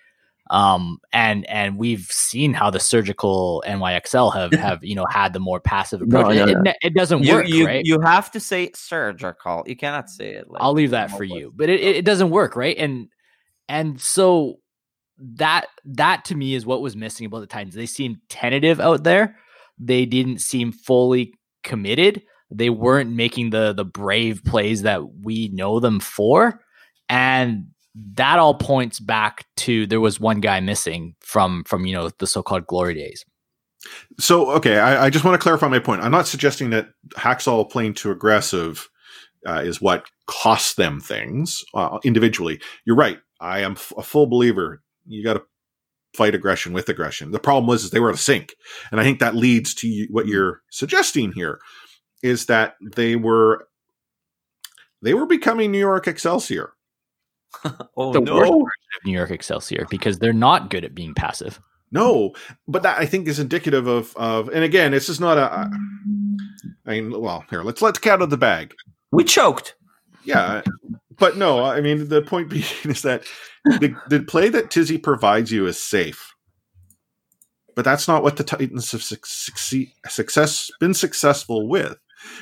um 0.51 0.99
and 1.13 1.45
and 1.51 1.77
we've 1.77 2.07
seen 2.13 2.55
how 2.55 2.71
the 2.71 2.79
surgical 2.79 3.65
NYXL 3.67 4.33
have 4.33 4.53
have 4.67 4.85
you 4.85 4.95
know 4.95 5.05
had 5.11 5.33
the 5.33 5.41
more 5.41 5.59
passive 5.59 6.01
approach 6.01 6.37
no, 6.37 6.47
it, 6.47 6.59
no. 6.63 6.71
it, 6.71 6.77
it 6.81 6.95
doesn't 6.95 7.25
You, 7.25 7.35
work 7.35 7.49
you, 7.49 7.67
right 7.67 7.85
you 7.85 8.01
have 8.01 8.31
to 8.31 8.39
say 8.39 8.71
surgical. 8.73 9.65
You 9.67 9.75
cannot 9.75 10.09
say 10.09 10.35
it. 10.35 10.49
Like 10.49 10.63
I'll 10.63 10.73
leave 10.73 10.93
that 10.93 11.11
for 11.11 11.25
you. 11.25 11.53
But 11.55 11.69
it, 11.69 11.81
it, 11.81 11.97
it 11.97 12.05
doesn't 12.05 12.31
work, 12.31 12.55
right? 12.55 12.77
And 12.79 13.09
and 13.69 14.01
so 14.01 14.61
that 15.19 15.67
that 15.87 16.25
to 16.27 16.37
me 16.37 16.55
is 16.55 16.65
what 16.65 16.83
was 16.83 16.95
missing 16.95 17.27
about 17.27 17.41
the 17.41 17.47
Titans. 17.49 17.75
They 17.75 17.87
seemed 17.87 18.19
tentative 18.29 18.79
out 18.79 19.03
there. 19.03 19.37
They 19.79 20.07
didn't 20.07 20.39
seem 20.41 20.73
fully 20.73 21.35
committed. 21.63 22.23
They 22.51 22.71
weren't 22.71 23.11
making 23.11 23.51
the 23.51 23.73
the 23.73 23.85
brave 23.85 24.45
plays 24.45 24.83
that 24.83 25.03
we 25.23 25.49
know 25.49 25.81
them 25.81 26.01
for. 26.01 26.61
And 27.09 27.67
that 28.15 28.39
all 28.39 28.55
points 28.55 29.01
back 29.01 29.45
to 29.57 29.87
there 29.87 30.01
was 30.01 30.21
one 30.21 30.41
guy 30.41 30.61
missing 30.61 31.15
from 31.21 31.65
from 31.65 31.87
you 31.87 31.95
know 31.95 32.11
the 32.19 32.27
so-called 32.27 32.67
glory 32.67 32.95
days. 32.95 33.25
So, 34.19 34.51
okay, 34.51 34.79
I, 34.79 35.07
I 35.07 35.11
just 35.11 35.25
want 35.25 35.41
to 35.41 35.43
clarify 35.43 35.69
my 35.69 35.79
point. 35.79 36.03
I'm 36.03 36.11
not 36.11 36.27
suggesting 36.27 36.71
that 36.71 36.89
Haksal 37.15 37.71
playing 37.71 37.95
too 37.95 38.11
aggressive 38.11 38.89
uh, 39.47 39.63
is 39.65 39.81
what 39.81 40.07
costs 40.27 40.75
them 40.75 41.01
things 41.01 41.65
uh, 41.75 41.99
individually. 42.03 42.61
You're 42.85 42.97
right. 42.97 43.19
I 43.41 43.61
am 43.61 43.73
f- 43.73 43.93
a 43.97 44.03
full 44.03 44.27
believer. 44.27 44.83
You 45.07 45.23
got 45.23 45.35
to 45.35 45.43
fight 46.17 46.35
aggression 46.35 46.73
with 46.73 46.89
aggression. 46.89 47.31
The 47.31 47.39
problem 47.39 47.67
was 47.67 47.85
is 47.85 47.91
they 47.91 48.01
were 48.01 48.09
out 48.09 48.15
of 48.15 48.21
sync, 48.21 48.55
and 48.91 49.01
I 49.01 49.05
think 49.05 49.21
that 49.21 49.37
leads 49.37 49.75
to 49.77 49.89
you, 49.89 50.09
what 50.11 50.25
hmm. 50.25 50.33
you're 50.33 50.63
suggesting 50.71 51.33
here 51.33 51.61
is 52.23 52.47
that 52.47 52.75
they 52.95 53.17
were 53.17 53.69
they 55.03 55.15
were 55.15 55.27
becoming 55.27 55.71
New 55.71 55.79
York 55.79 56.07
Excelsior. 56.09 56.73
Oh 57.97 58.13
The 58.13 58.21
no! 58.21 58.35
worst 58.35 58.79
of 59.01 59.07
New 59.07 59.13
York 59.13 59.31
Excelsior 59.31 59.87
because 59.89 60.19
they're 60.19 60.33
not 60.33 60.69
good 60.69 60.85
at 60.85 60.95
being 60.95 61.15
passive. 61.15 61.59
No, 61.91 62.35
but 62.69 62.83
that 62.83 62.99
I 62.99 63.07
think 63.07 63.29
is 63.29 63.39
indicative 63.39 63.87
of 63.87 64.15
of. 64.17 64.49
And 64.49 64.63
again, 64.65 64.91
this 64.91 65.09
is 65.09 65.21
not 65.21 65.39
a. 65.39 65.71
I 66.85 66.91
mean, 66.91 67.19
well, 67.19 67.45
here 67.49 67.63
let's 67.63 67.81
let's 67.81 67.99
get 67.99 68.15
out 68.15 68.23
of 68.23 68.31
the 68.31 68.37
bag. 68.37 68.75
We 69.13 69.25
choked. 69.25 69.75
Yeah, 70.25 70.63
but 71.19 71.37
no, 71.37 71.65
I 71.65 71.81
mean 71.81 72.09
the 72.09 72.23
point 72.23 72.51
being 72.51 72.65
is 72.85 73.03
that 73.03 73.25
the 73.65 73.95
the 74.09 74.21
play 74.23 74.49
that 74.49 74.71
Tizzy 74.71 74.99
provides 74.99 75.53
you 75.53 75.67
is 75.67 75.81
safe, 75.81 76.35
but 77.75 77.85
that's 77.85 78.09
not 78.09 78.23
what 78.23 78.37
the 78.37 78.45
Titans 78.45 78.93
have 78.93 79.03
suc- 79.03 79.27
succeed, 79.27 79.91
success 80.09 80.71
been 80.81 80.95
successful 80.95 81.69
with. 81.69 81.97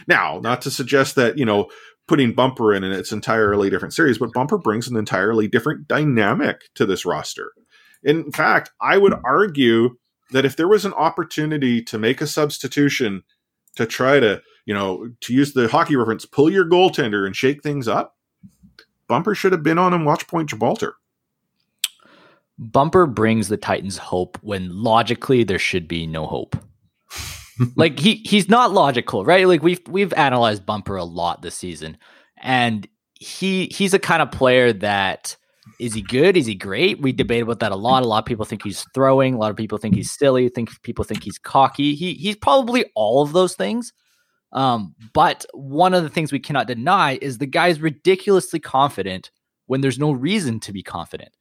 Now, 0.06 0.40
not 0.42 0.62
to 0.62 0.70
suggest 0.70 1.14
that 1.16 1.38
you 1.38 1.44
know 1.44 1.68
putting 2.06 2.34
Bumper 2.34 2.74
in 2.74 2.84
and 2.84 2.94
it's 2.94 3.12
entirely 3.12 3.70
different 3.70 3.94
series, 3.94 4.18
but 4.18 4.32
Bumper 4.32 4.58
brings 4.58 4.88
an 4.88 4.96
entirely 4.96 5.48
different 5.48 5.88
dynamic 5.88 6.62
to 6.74 6.84
this 6.84 7.06
roster. 7.06 7.52
In 8.02 8.30
fact, 8.30 8.70
I 8.80 8.98
would 8.98 9.14
argue 9.24 9.96
that 10.30 10.44
if 10.44 10.56
there 10.56 10.68
was 10.68 10.84
an 10.84 10.92
opportunity 10.94 11.82
to 11.82 11.98
make 11.98 12.20
a 12.20 12.26
substitution 12.26 13.22
to 13.76 13.86
try 13.86 14.20
to, 14.20 14.42
you 14.66 14.74
know, 14.74 15.08
to 15.22 15.32
use 15.32 15.52
the 15.54 15.68
hockey 15.68 15.96
reference, 15.96 16.26
pull 16.26 16.50
your 16.50 16.68
goaltender 16.68 17.26
and 17.26 17.34
shake 17.34 17.62
things 17.62 17.88
up, 17.88 18.13
Bumper 19.08 19.34
should 19.34 19.52
have 19.52 19.62
been 19.62 19.78
on 19.78 19.94
and 19.94 20.06
watch 20.06 20.26
Point 20.28 20.50
Gibraltar. 20.50 20.96
Bumper 22.58 23.06
brings 23.06 23.48
the 23.48 23.56
Titans 23.56 23.98
hope 23.98 24.38
when 24.42 24.70
logically 24.82 25.44
there 25.44 25.58
should 25.58 25.88
be 25.88 26.06
no 26.06 26.26
hope. 26.26 26.56
like 27.76 27.98
he 27.98 28.16
he's 28.24 28.48
not 28.48 28.72
logical, 28.72 29.24
right? 29.24 29.46
Like 29.46 29.62
we've 29.62 29.80
we've 29.88 30.12
analyzed 30.14 30.66
Bumper 30.66 30.96
a 30.96 31.04
lot 31.04 31.42
this 31.42 31.56
season, 31.56 31.96
and 32.40 32.86
he 33.14 33.66
he's 33.66 33.94
a 33.94 33.98
kind 33.98 34.22
of 34.22 34.30
player 34.30 34.72
that 34.72 35.36
is 35.80 35.94
he 35.94 36.02
good? 36.02 36.36
Is 36.36 36.46
he 36.46 36.54
great? 36.54 37.00
We 37.00 37.12
debate 37.12 37.42
about 37.42 37.60
that 37.60 37.72
a 37.72 37.76
lot. 37.76 38.02
A 38.02 38.06
lot 38.06 38.18
of 38.18 38.26
people 38.26 38.44
think 38.44 38.62
he's 38.62 38.86
throwing. 38.94 39.34
A 39.34 39.38
lot 39.38 39.50
of 39.50 39.56
people 39.56 39.78
think 39.78 39.94
he's 39.94 40.12
silly. 40.12 40.48
Think 40.48 40.70
people 40.82 41.04
think 41.04 41.22
he's 41.22 41.38
cocky. 41.38 41.94
He 41.94 42.14
he's 42.14 42.36
probably 42.36 42.84
all 42.94 43.22
of 43.22 43.32
those 43.32 43.54
things. 43.54 43.92
Um, 44.54 44.94
but 45.12 45.44
one 45.52 45.94
of 45.94 46.02
the 46.02 46.08
things 46.08 46.32
we 46.32 46.38
cannot 46.38 46.68
deny 46.68 47.18
is 47.20 47.38
the 47.38 47.46
guy's 47.46 47.80
ridiculously 47.80 48.60
confident 48.60 49.30
when 49.66 49.80
there's 49.80 49.98
no 49.98 50.12
reason 50.12 50.60
to 50.60 50.72
be 50.72 50.82
confident. 50.82 51.36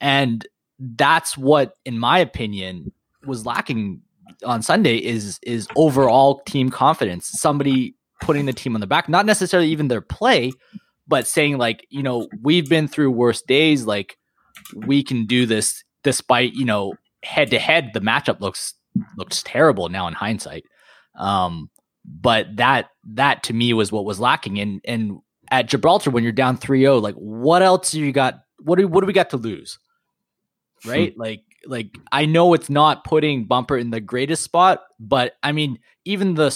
And 0.00 0.46
that's 0.78 1.36
what, 1.36 1.76
in 1.84 1.98
my 1.98 2.18
opinion, 2.18 2.92
was 3.26 3.46
lacking 3.46 4.00
on 4.44 4.62
Sunday 4.62 4.96
is 4.96 5.38
is 5.42 5.68
overall 5.76 6.40
team 6.46 6.70
confidence. 6.70 7.28
Somebody 7.32 7.94
putting 8.20 8.46
the 8.46 8.52
team 8.52 8.74
on 8.74 8.80
the 8.80 8.86
back, 8.86 9.08
not 9.08 9.26
necessarily 9.26 9.68
even 9.68 9.88
their 9.88 10.00
play, 10.00 10.52
but 11.06 11.26
saying 11.26 11.58
like, 11.58 11.86
you 11.90 12.02
know, 12.02 12.28
we've 12.42 12.68
been 12.68 12.88
through 12.88 13.10
worse 13.10 13.42
days. 13.42 13.84
Like 13.84 14.16
we 14.74 15.02
can 15.02 15.26
do 15.26 15.46
this 15.46 15.84
despite, 16.02 16.54
you 16.54 16.64
know, 16.64 16.94
head 17.22 17.50
to 17.50 17.58
head, 17.58 17.90
the 17.92 18.00
matchup 18.00 18.40
looks 18.40 18.74
looks 19.16 19.42
terrible 19.42 19.88
now 19.88 20.06
in 20.06 20.14
hindsight. 20.14 20.64
Um, 21.18 21.70
but 22.04 22.56
that 22.56 22.90
that 23.14 23.42
to 23.44 23.52
me 23.52 23.72
was 23.72 23.90
what 23.90 24.04
was 24.04 24.20
lacking. 24.20 24.58
And 24.60 24.80
and 24.84 25.18
at 25.50 25.68
Gibraltar, 25.68 26.10
when 26.10 26.22
you're 26.22 26.32
down 26.32 26.58
3-0, 26.58 27.02
like 27.02 27.14
what 27.14 27.62
else 27.62 27.90
do 27.90 28.00
you 28.00 28.12
got? 28.12 28.40
What 28.60 28.78
do 28.78 28.86
what 28.88 29.00
do 29.00 29.06
we 29.06 29.12
got 29.12 29.30
to 29.30 29.36
lose? 29.36 29.78
Hmm. 30.82 30.90
Right? 30.90 31.18
like 31.18 31.42
like 31.66 31.96
I 32.12 32.26
know 32.26 32.54
it's 32.54 32.70
not 32.70 33.04
putting 33.04 33.46
Bumper 33.46 33.76
in 33.76 33.90
the 33.90 34.00
greatest 34.00 34.42
spot, 34.42 34.82
but 35.00 35.34
I 35.42 35.52
mean, 35.52 35.78
even 36.04 36.34
the 36.34 36.54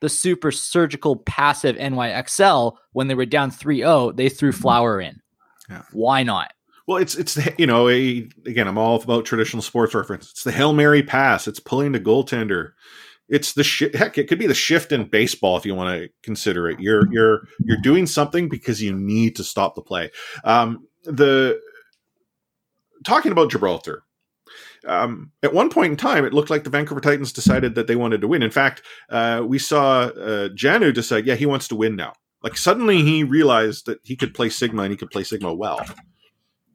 the 0.00 0.08
super 0.08 0.50
surgical 0.50 1.16
passive 1.16 1.76
NYXL 1.76 2.76
when 2.92 3.08
they 3.08 3.14
were 3.14 3.26
down 3.26 3.50
3-0, 3.50 4.16
they 4.16 4.28
threw 4.28 4.52
Flower 4.52 5.00
in. 5.00 5.20
Yeah. 5.68 5.82
Why 5.92 6.22
not? 6.22 6.52
Well, 6.86 6.98
it's 6.98 7.14
it's 7.16 7.38
you 7.58 7.66
know 7.66 7.88
a, 7.88 8.26
again 8.46 8.66
I'm 8.66 8.78
all 8.78 9.00
about 9.00 9.26
traditional 9.26 9.62
sports 9.62 9.94
reference. 9.94 10.30
It's 10.30 10.44
the 10.44 10.52
hail 10.52 10.72
mary 10.72 11.02
pass. 11.02 11.46
It's 11.46 11.60
pulling 11.60 11.92
the 11.92 12.00
goaltender. 12.00 12.72
It's 13.28 13.52
the 13.52 13.64
shi 13.64 13.90
heck. 13.94 14.16
It 14.16 14.28
could 14.28 14.38
be 14.38 14.46
the 14.46 14.54
shift 14.54 14.90
in 14.92 15.04
baseball 15.08 15.56
if 15.56 15.66
you 15.66 15.74
want 15.74 16.00
to 16.00 16.08
consider 16.22 16.68
it. 16.68 16.80
You're 16.80 17.12
you're 17.12 17.42
you're 17.64 17.80
doing 17.82 18.06
something 18.06 18.48
because 18.48 18.82
you 18.82 18.92
need 18.94 19.36
to 19.36 19.44
stop 19.44 19.74
the 19.74 19.82
play. 19.82 20.10
Um, 20.44 20.86
the 21.04 21.60
talking 23.04 23.32
about 23.32 23.50
Gibraltar. 23.50 24.02
Um, 24.86 25.32
at 25.42 25.52
one 25.52 25.70
point 25.70 25.90
in 25.90 25.96
time, 25.96 26.24
it 26.24 26.32
looked 26.32 26.50
like 26.50 26.64
the 26.64 26.70
Vancouver 26.70 27.00
Titans 27.00 27.32
decided 27.32 27.74
that 27.74 27.86
they 27.86 27.96
wanted 27.96 28.20
to 28.20 28.28
win. 28.28 28.42
In 28.42 28.50
fact, 28.50 28.82
uh, 29.10 29.42
we 29.46 29.58
saw 29.58 30.02
uh, 30.04 30.48
Jjanu 30.50 30.94
decide, 30.94 31.26
yeah, 31.26 31.34
he 31.34 31.46
wants 31.46 31.68
to 31.68 31.74
win 31.74 31.96
now. 31.96 32.12
Like 32.42 32.56
suddenly 32.56 33.02
he 33.02 33.24
realized 33.24 33.86
that 33.86 33.98
he 34.04 34.14
could 34.16 34.32
play 34.34 34.48
Sigma 34.48 34.82
and 34.82 34.92
he 34.92 34.96
could 34.96 35.10
play 35.10 35.24
Sigma 35.24 35.52
well. 35.52 35.84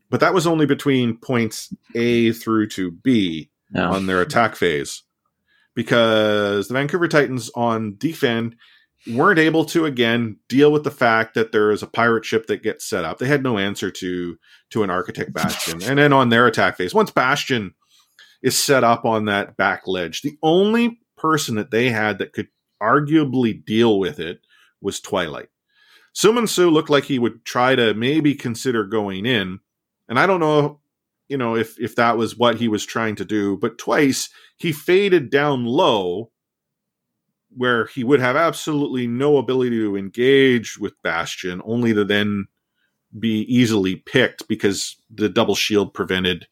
But 0.09 0.19
that 0.19 0.33
was 0.33 0.45
only 0.45 0.65
between 0.65 1.17
points 1.17 1.73
A 1.95 2.33
through 2.33 2.67
to 2.69 2.91
B 2.91 3.49
No. 3.71 3.91
on 3.91 4.05
their 4.05 4.21
attack 4.21 4.55
phase 4.55 5.01
because 5.75 6.67
the 6.67 6.73
Vancouver 6.73 7.07
Titans 7.07 7.49
on 7.55 7.95
defend 7.97 8.55
weren't 9.11 9.39
able 9.39 9.65
to 9.65 9.85
again 9.85 10.37
deal 10.47 10.71
with 10.71 10.83
the 10.83 10.91
fact 10.91 11.33
that 11.33 11.51
there 11.51 11.71
is 11.71 11.83
a 11.83 11.87
pirate 11.87 12.25
ship 12.25 12.47
that 12.47 12.63
gets 12.63 12.85
set 12.85 13.03
up. 13.03 13.17
They 13.17 13.27
had 13.27 13.43
no 13.43 13.57
answer 13.57 13.91
to 13.91 14.37
to 14.71 14.83
an 14.83 14.89
architect 14.89 15.33
bastion. 15.33 15.83
and 15.83 15.99
then 15.99 16.13
on 16.13 16.29
their 16.29 16.47
attack 16.47 16.77
phase, 16.77 16.93
once 16.93 17.11
bastion 17.11 17.73
is 18.41 18.61
set 18.61 18.83
up 18.83 19.05
on 19.05 19.25
that 19.25 19.57
back 19.57 19.87
ledge, 19.87 20.21
the 20.21 20.37
only 20.41 20.99
person 21.17 21.55
that 21.55 21.71
they 21.71 21.89
had 21.89 22.17
that 22.19 22.33
could 22.33 22.47
arguably 22.81 23.63
deal 23.63 23.99
with 23.99 24.19
it 24.19 24.41
was 24.81 24.99
Twilight. 24.99 25.47
Seominsoo 26.13 26.71
looked 26.71 26.89
like 26.89 27.05
he 27.05 27.17
would 27.17 27.43
try 27.45 27.75
to 27.75 27.93
maybe 27.93 28.35
consider 28.35 28.83
going 28.83 29.25
in, 29.25 29.59
and 30.07 30.19
I 30.19 30.27
don't 30.27 30.39
know, 30.39 30.79
you 31.27 31.37
know, 31.37 31.55
if 31.55 31.79
if 31.79 31.95
that 31.95 32.17
was 32.17 32.37
what 32.37 32.57
he 32.57 32.67
was 32.67 32.85
trying 32.85 33.15
to 33.15 33.25
do, 33.25 33.57
but 33.57 33.77
twice 33.77 34.29
he 34.63 34.71
faded 34.71 35.29
down 35.29 35.65
low 35.65 36.31
where 37.55 37.85
he 37.87 38.03
would 38.03 38.19
have 38.19 38.35
absolutely 38.35 39.05
no 39.05 39.37
ability 39.37 39.77
to 39.77 39.95
engage 39.95 40.77
with 40.79 40.93
Bastion, 41.03 41.61
only 41.65 41.93
to 41.93 42.03
then 42.03 42.47
be 43.19 43.41
easily 43.41 43.97
picked 43.97 44.47
because 44.47 44.95
the 45.13 45.29
double 45.29 45.53
shield 45.53 45.93
prevented 45.93 46.47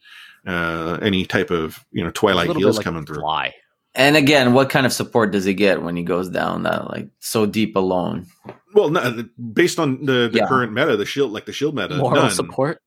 uh, 0.46 1.00
any 1.02 1.26
type 1.26 1.50
of 1.50 1.80
you 1.92 2.04
know 2.04 2.12
Twilight 2.12 2.48
little 2.48 2.60
bit 2.60 2.66
heals 2.66 2.78
like 2.78 2.84
coming 2.84 3.06
through. 3.06 3.22
Fly. 3.22 3.54
And 3.94 4.16
again, 4.16 4.54
what 4.54 4.70
kind 4.70 4.86
of 4.86 4.94
support 4.94 5.32
does 5.32 5.44
he 5.44 5.54
get 5.54 5.82
when 5.82 5.98
he 5.98 6.04
goes 6.04 6.30
down 6.30 6.64
that 6.64 6.90
like 6.90 7.10
so 7.20 7.46
deep 7.46 7.76
alone? 7.76 8.26
Well, 8.74 8.90
no, 8.90 9.26
based 9.54 9.80
on 9.80 10.06
the, 10.06 10.30
the 10.32 10.38
Yeah. 10.40 10.48
current 10.48 10.72
meta, 10.72 10.96
the 10.96 11.06
shield, 11.06 11.32
like 11.34 11.46
the 11.46 11.52
shield 11.52 11.76
meta, 11.76 11.96
Moral 11.98 12.22
none. 12.24 12.32
support. 12.32 12.82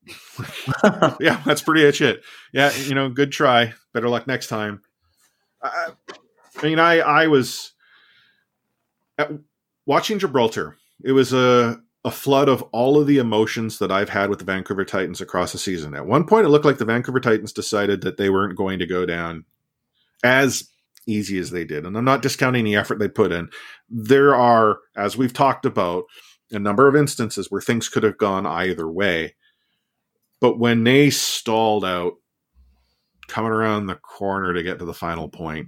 yeah, 1.19 1.41
that's 1.45 1.61
pretty 1.61 1.85
much 1.85 2.01
it. 2.01 2.23
Yeah, 2.53 2.73
you 2.75 2.95
know, 2.95 3.09
good 3.09 3.31
try. 3.31 3.73
Better 3.93 4.09
luck 4.09 4.25
next 4.25 4.47
time. 4.47 4.81
I, 5.67 6.63
mean, 6.63 6.79
I 6.79 6.99
I 6.99 7.27
was 7.27 7.73
at, 9.17 9.31
watching 9.85 10.19
Gibraltar. 10.19 10.77
It 11.03 11.11
was 11.11 11.33
a 11.33 11.79
a 12.03 12.11
flood 12.11 12.47
of 12.47 12.61
all 12.71 12.99
of 13.01 13.07
the 13.07 13.17
emotions 13.17 13.79
that 13.79 13.91
I've 13.91 14.09
had 14.09 14.29
with 14.29 14.37
the 14.37 14.45
Vancouver 14.45 14.85
Titans 14.85 15.21
across 15.21 15.51
the 15.51 15.57
season. 15.57 15.95
At 15.95 16.05
one 16.05 16.25
point, 16.25 16.45
it 16.45 16.49
looked 16.49 16.65
like 16.65 16.77
the 16.77 16.85
Vancouver 16.85 17.19
Titans 17.19 17.51
decided 17.51 18.01
that 18.01 18.17
they 18.17 18.29
weren't 18.29 18.55
going 18.55 18.77
to 18.77 18.85
go 18.85 19.07
down 19.07 19.45
as 20.23 20.69
easy 21.07 21.39
as 21.39 21.49
they 21.49 21.65
did, 21.65 21.85
and 21.85 21.97
I'm 21.97 22.05
not 22.05 22.21
discounting 22.21 22.63
the 22.63 22.75
effort 22.75 22.99
they 22.99 23.07
put 23.07 23.31
in. 23.31 23.49
There 23.89 24.35
are, 24.35 24.79
as 24.95 25.17
we've 25.17 25.33
talked 25.33 25.65
about, 25.65 26.03
a 26.51 26.59
number 26.59 26.87
of 26.87 26.95
instances 26.95 27.49
where 27.49 27.61
things 27.61 27.89
could 27.89 28.03
have 28.03 28.17
gone 28.17 28.45
either 28.45 28.87
way. 28.87 29.35
But 30.39 30.59
when 30.59 30.83
they 30.83 31.09
stalled 31.09 31.83
out 31.83 32.13
coming 33.27 33.51
around 33.51 33.87
the 33.87 33.95
corner 33.95 34.53
to 34.53 34.63
get 34.63 34.79
to 34.79 34.85
the 34.85 34.93
final 34.93 35.29
point, 35.29 35.67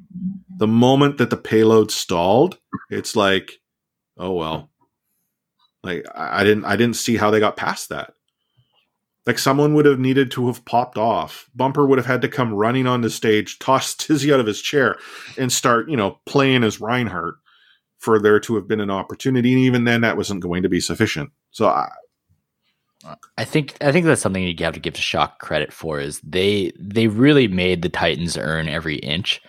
the 0.57 0.67
moment 0.67 1.17
that 1.17 1.29
the 1.29 1.37
payload 1.37 1.91
stalled, 1.91 2.57
it's 2.89 3.15
like, 3.15 3.53
oh 4.17 4.33
well. 4.33 4.69
Like 5.83 6.05
I 6.13 6.43
didn't 6.43 6.65
I 6.65 6.75
didn't 6.75 6.95
see 6.95 7.17
how 7.17 7.31
they 7.31 7.39
got 7.39 7.55
past 7.55 7.89
that. 7.89 8.13
Like 9.25 9.39
someone 9.39 9.73
would 9.73 9.85
have 9.85 9.99
needed 9.99 10.31
to 10.31 10.47
have 10.47 10.63
popped 10.63 10.97
off. 10.97 11.49
Bumper 11.53 11.85
would 11.85 11.97
have 11.97 12.05
had 12.05 12.21
to 12.21 12.29
come 12.29 12.53
running 12.53 12.87
on 12.87 13.01
the 13.01 13.09
stage, 13.09 13.59
toss 13.59 13.93
Tizzy 13.97 14.33
out 14.33 14.39
of 14.39 14.47
his 14.47 14.61
chair, 14.61 14.97
and 15.37 15.51
start, 15.51 15.89
you 15.89 15.97
know, 15.97 16.19
playing 16.25 16.63
as 16.63 16.81
Reinhardt 16.81 17.35
for 17.99 18.19
there 18.19 18.39
to 18.39 18.55
have 18.55 18.67
been 18.67 18.79
an 18.79 18.89
opportunity. 18.89 19.53
And 19.53 19.61
even 19.61 19.83
then 19.83 20.01
that 20.01 20.17
wasn't 20.17 20.41
going 20.41 20.63
to 20.63 20.69
be 20.69 20.79
sufficient. 20.79 21.31
So 21.51 21.67
I, 21.67 21.89
I 23.37 23.45
think 23.45 23.77
I 23.81 23.91
think 23.91 24.05
that's 24.05 24.21
something 24.21 24.43
you 24.43 24.55
have 24.59 24.73
to 24.73 24.79
give 24.79 24.97
Shock 24.97 25.39
credit 25.39 25.71
for 25.71 25.99
is 25.99 26.19
they 26.21 26.71
they 26.79 27.07
really 27.07 27.47
made 27.47 27.81
the 27.81 27.89
Titans 27.89 28.37
earn 28.37 28.67
every 28.67 28.97
inch. 28.97 29.41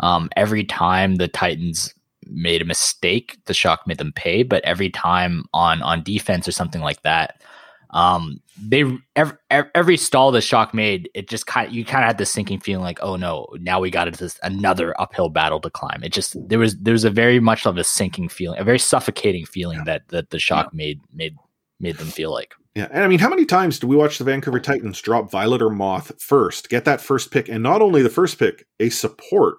Um, 0.00 0.30
every 0.36 0.64
time 0.64 1.16
the 1.16 1.28
Titans 1.28 1.94
made 2.26 2.62
a 2.62 2.64
mistake, 2.64 3.38
the 3.44 3.54
Shock 3.54 3.86
made 3.86 3.98
them 3.98 4.12
pay. 4.12 4.42
But 4.42 4.64
every 4.64 4.90
time 4.90 5.44
on 5.52 5.82
on 5.82 6.02
defense 6.02 6.48
or 6.48 6.52
something 6.52 6.80
like 6.80 7.02
that, 7.02 7.42
um, 7.90 8.40
they 8.58 8.84
every, 9.14 9.36
every 9.50 9.96
stall 9.98 10.32
the 10.32 10.40
Shock 10.40 10.72
made, 10.72 11.10
it 11.14 11.28
just 11.28 11.46
kind 11.46 11.68
of 11.68 11.74
you 11.74 11.84
kind 11.84 12.04
of 12.04 12.08
had 12.08 12.18
this 12.18 12.32
sinking 12.32 12.60
feeling 12.60 12.82
like, 12.82 12.98
oh 13.02 13.16
no, 13.16 13.46
now 13.60 13.80
we 13.80 13.90
got 13.90 14.08
into 14.08 14.24
this 14.24 14.40
another 14.42 14.98
uphill 15.00 15.28
battle 15.28 15.60
to 15.60 15.70
climb. 15.70 16.02
It 16.02 16.12
just 16.12 16.36
there 16.48 16.58
was 16.58 16.76
there 16.78 16.92
was 16.92 17.04
a 17.04 17.10
very 17.10 17.38
much 17.38 17.66
of 17.66 17.76
a 17.76 17.84
sinking 17.84 18.30
feeling, 18.30 18.58
a 18.58 18.64
very 18.64 18.78
suffocating 18.78 19.44
feeling 19.44 19.84
that 19.84 20.08
that 20.08 20.30
the 20.30 20.38
Shock 20.38 20.72
made 20.72 21.00
made 21.12 21.36
made 21.78 21.98
them 21.98 22.08
feel 22.08 22.32
like. 22.32 22.54
Yeah, 22.74 22.88
and 22.90 23.04
I 23.04 23.08
mean, 23.08 23.20
how 23.20 23.28
many 23.28 23.44
times 23.44 23.78
do 23.78 23.86
we 23.86 23.94
watch 23.94 24.18
the 24.18 24.24
Vancouver 24.24 24.58
Titans 24.58 25.00
drop 25.00 25.30
Violet 25.30 25.62
or 25.62 25.70
Moth 25.70 26.20
first, 26.20 26.68
get 26.68 26.84
that 26.86 27.00
first 27.00 27.30
pick, 27.30 27.48
and 27.48 27.62
not 27.62 27.80
only 27.80 28.02
the 28.02 28.10
first 28.10 28.38
pick, 28.38 28.66
a 28.80 28.88
support 28.88 29.58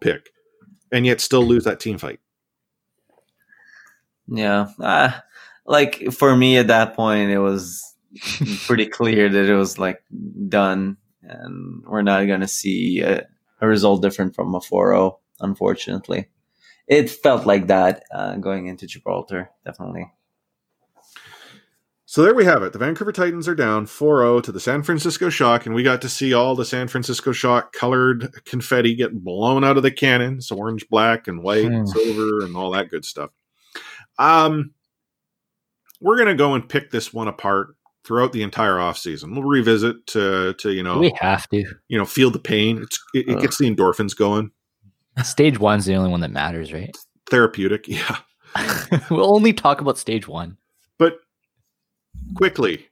pick, 0.00 0.30
and 0.92 1.04
yet 1.04 1.20
still 1.20 1.44
lose 1.44 1.64
that 1.64 1.80
team 1.80 1.98
fight? 1.98 2.20
Yeah. 4.28 4.68
Uh, 4.78 5.10
like 5.66 6.12
for 6.12 6.36
me 6.36 6.58
at 6.58 6.68
that 6.68 6.94
point, 6.94 7.30
it 7.30 7.40
was 7.40 7.82
pretty 8.66 8.86
clear 8.86 9.28
that 9.28 9.48
it 9.48 9.56
was 9.56 9.78
like 9.78 10.02
done 10.48 10.96
and 11.22 11.84
we're 11.86 12.02
not 12.02 12.26
going 12.26 12.40
to 12.40 12.48
see 12.48 13.00
a, 13.00 13.26
a 13.60 13.66
result 13.66 14.02
different 14.02 14.34
from 14.34 14.54
a 14.54 14.60
4-0, 14.60 15.18
unfortunately. 15.40 16.28
It 16.88 17.10
felt 17.10 17.46
like 17.46 17.68
that 17.68 18.04
uh, 18.12 18.36
going 18.36 18.66
into 18.66 18.86
Gibraltar, 18.86 19.50
definitely. 19.64 20.12
So 22.12 22.22
there 22.22 22.34
we 22.34 22.44
have 22.44 22.62
it. 22.62 22.74
The 22.74 22.78
Vancouver 22.78 23.10
Titans 23.10 23.48
are 23.48 23.54
down 23.54 23.86
4-0 23.86 24.42
to 24.42 24.52
the 24.52 24.60
San 24.60 24.82
Francisco 24.82 25.30
Shock, 25.30 25.64
and 25.64 25.74
we 25.74 25.82
got 25.82 26.02
to 26.02 26.10
see 26.10 26.34
all 26.34 26.54
the 26.54 26.66
San 26.66 26.86
Francisco 26.86 27.32
Shock 27.32 27.72
colored 27.72 28.28
confetti 28.44 28.94
get 28.94 29.24
blown 29.24 29.64
out 29.64 29.78
of 29.78 29.82
the 29.82 29.90
cannons, 29.90 30.50
orange, 30.50 30.86
black, 30.90 31.26
and 31.26 31.42
white, 31.42 31.64
and 31.64 31.88
Hmm. 31.88 31.98
silver, 31.98 32.44
and 32.44 32.54
all 32.54 32.70
that 32.72 32.90
good 32.90 33.06
stuff. 33.06 33.30
Um, 34.18 34.72
we're 36.02 36.18
gonna 36.18 36.34
go 36.34 36.52
and 36.52 36.68
pick 36.68 36.90
this 36.90 37.14
one 37.14 37.28
apart 37.28 37.76
throughout 38.04 38.32
the 38.34 38.42
entire 38.42 38.74
offseason. 38.74 39.32
We'll 39.32 39.44
revisit 39.44 40.06
to 40.08 40.52
to 40.58 40.70
you 40.70 40.82
know 40.82 40.98
We 40.98 41.14
have 41.18 41.48
to. 41.48 41.64
you 41.88 41.96
know 41.96 42.04
feel 42.04 42.30
the 42.30 42.38
pain. 42.38 42.82
It's 42.82 43.02
it, 43.14 43.26
it 43.26 43.40
gets 43.40 43.56
the 43.56 43.74
endorphins 43.74 44.14
going. 44.14 44.50
Stage 45.24 45.58
one's 45.58 45.86
the 45.86 45.94
only 45.94 46.10
one 46.10 46.20
that 46.20 46.30
matters, 46.30 46.74
right? 46.74 46.94
Therapeutic, 47.30 47.88
yeah. 47.88 48.18
we'll 49.10 49.34
only 49.34 49.54
talk 49.54 49.80
about 49.80 49.96
stage 49.96 50.28
one. 50.28 50.58
But 50.98 51.14
quickly, 52.34 52.88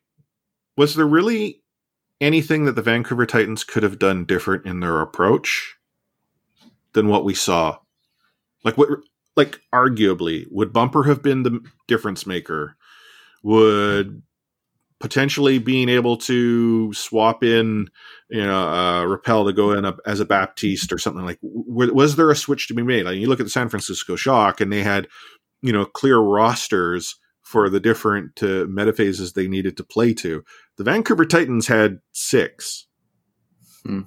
was 0.76 0.94
there 0.94 1.06
really 1.06 1.62
anything 2.20 2.64
that 2.64 2.72
the 2.76 2.82
Vancouver 2.82 3.26
Titans 3.26 3.64
could 3.64 3.82
have 3.82 3.98
done 3.98 4.24
different 4.24 4.66
in 4.66 4.80
their 4.80 5.00
approach 5.00 5.76
than 6.92 7.08
what 7.08 7.24
we 7.24 7.34
saw? 7.34 7.78
Like 8.64 8.76
what 8.76 8.88
like 9.36 9.60
arguably 9.72 10.46
would 10.50 10.72
Bumper 10.72 11.04
have 11.04 11.22
been 11.22 11.42
the 11.42 11.60
difference 11.88 12.26
maker? 12.26 12.76
Would 13.42 14.22
potentially 15.00 15.58
being 15.58 15.88
able 15.88 16.18
to 16.18 16.92
swap 16.92 17.42
in, 17.42 17.88
you 18.28 18.42
know, 18.46 18.68
uh, 18.68 19.04
Rapel 19.04 19.46
to 19.46 19.52
go 19.52 19.72
in 19.72 19.86
a, 19.86 19.96
as 20.06 20.20
a 20.20 20.26
Baptiste 20.26 20.92
or 20.92 20.98
something 20.98 21.24
like. 21.24 21.38
Was 21.42 22.16
there 22.16 22.30
a 22.30 22.36
switch 22.36 22.68
to 22.68 22.74
be 22.74 22.82
made? 22.82 23.06
Like 23.06 23.16
you 23.16 23.26
look 23.26 23.40
at 23.40 23.46
the 23.46 23.50
San 23.50 23.70
Francisco 23.70 24.14
Shock, 24.14 24.60
and 24.60 24.72
they 24.72 24.82
had, 24.82 25.08
you 25.62 25.72
know, 25.72 25.86
clear 25.86 26.18
rosters 26.18 27.16
for 27.50 27.68
the 27.68 27.80
different 27.80 28.40
uh, 28.44 28.64
metaphases 28.66 29.34
they 29.34 29.48
needed 29.48 29.76
to 29.76 29.82
play 29.82 30.14
to. 30.14 30.44
The 30.76 30.84
Vancouver 30.84 31.24
Titans 31.24 31.66
had 31.66 31.98
six. 32.12 32.86
Hmm. 33.82 34.02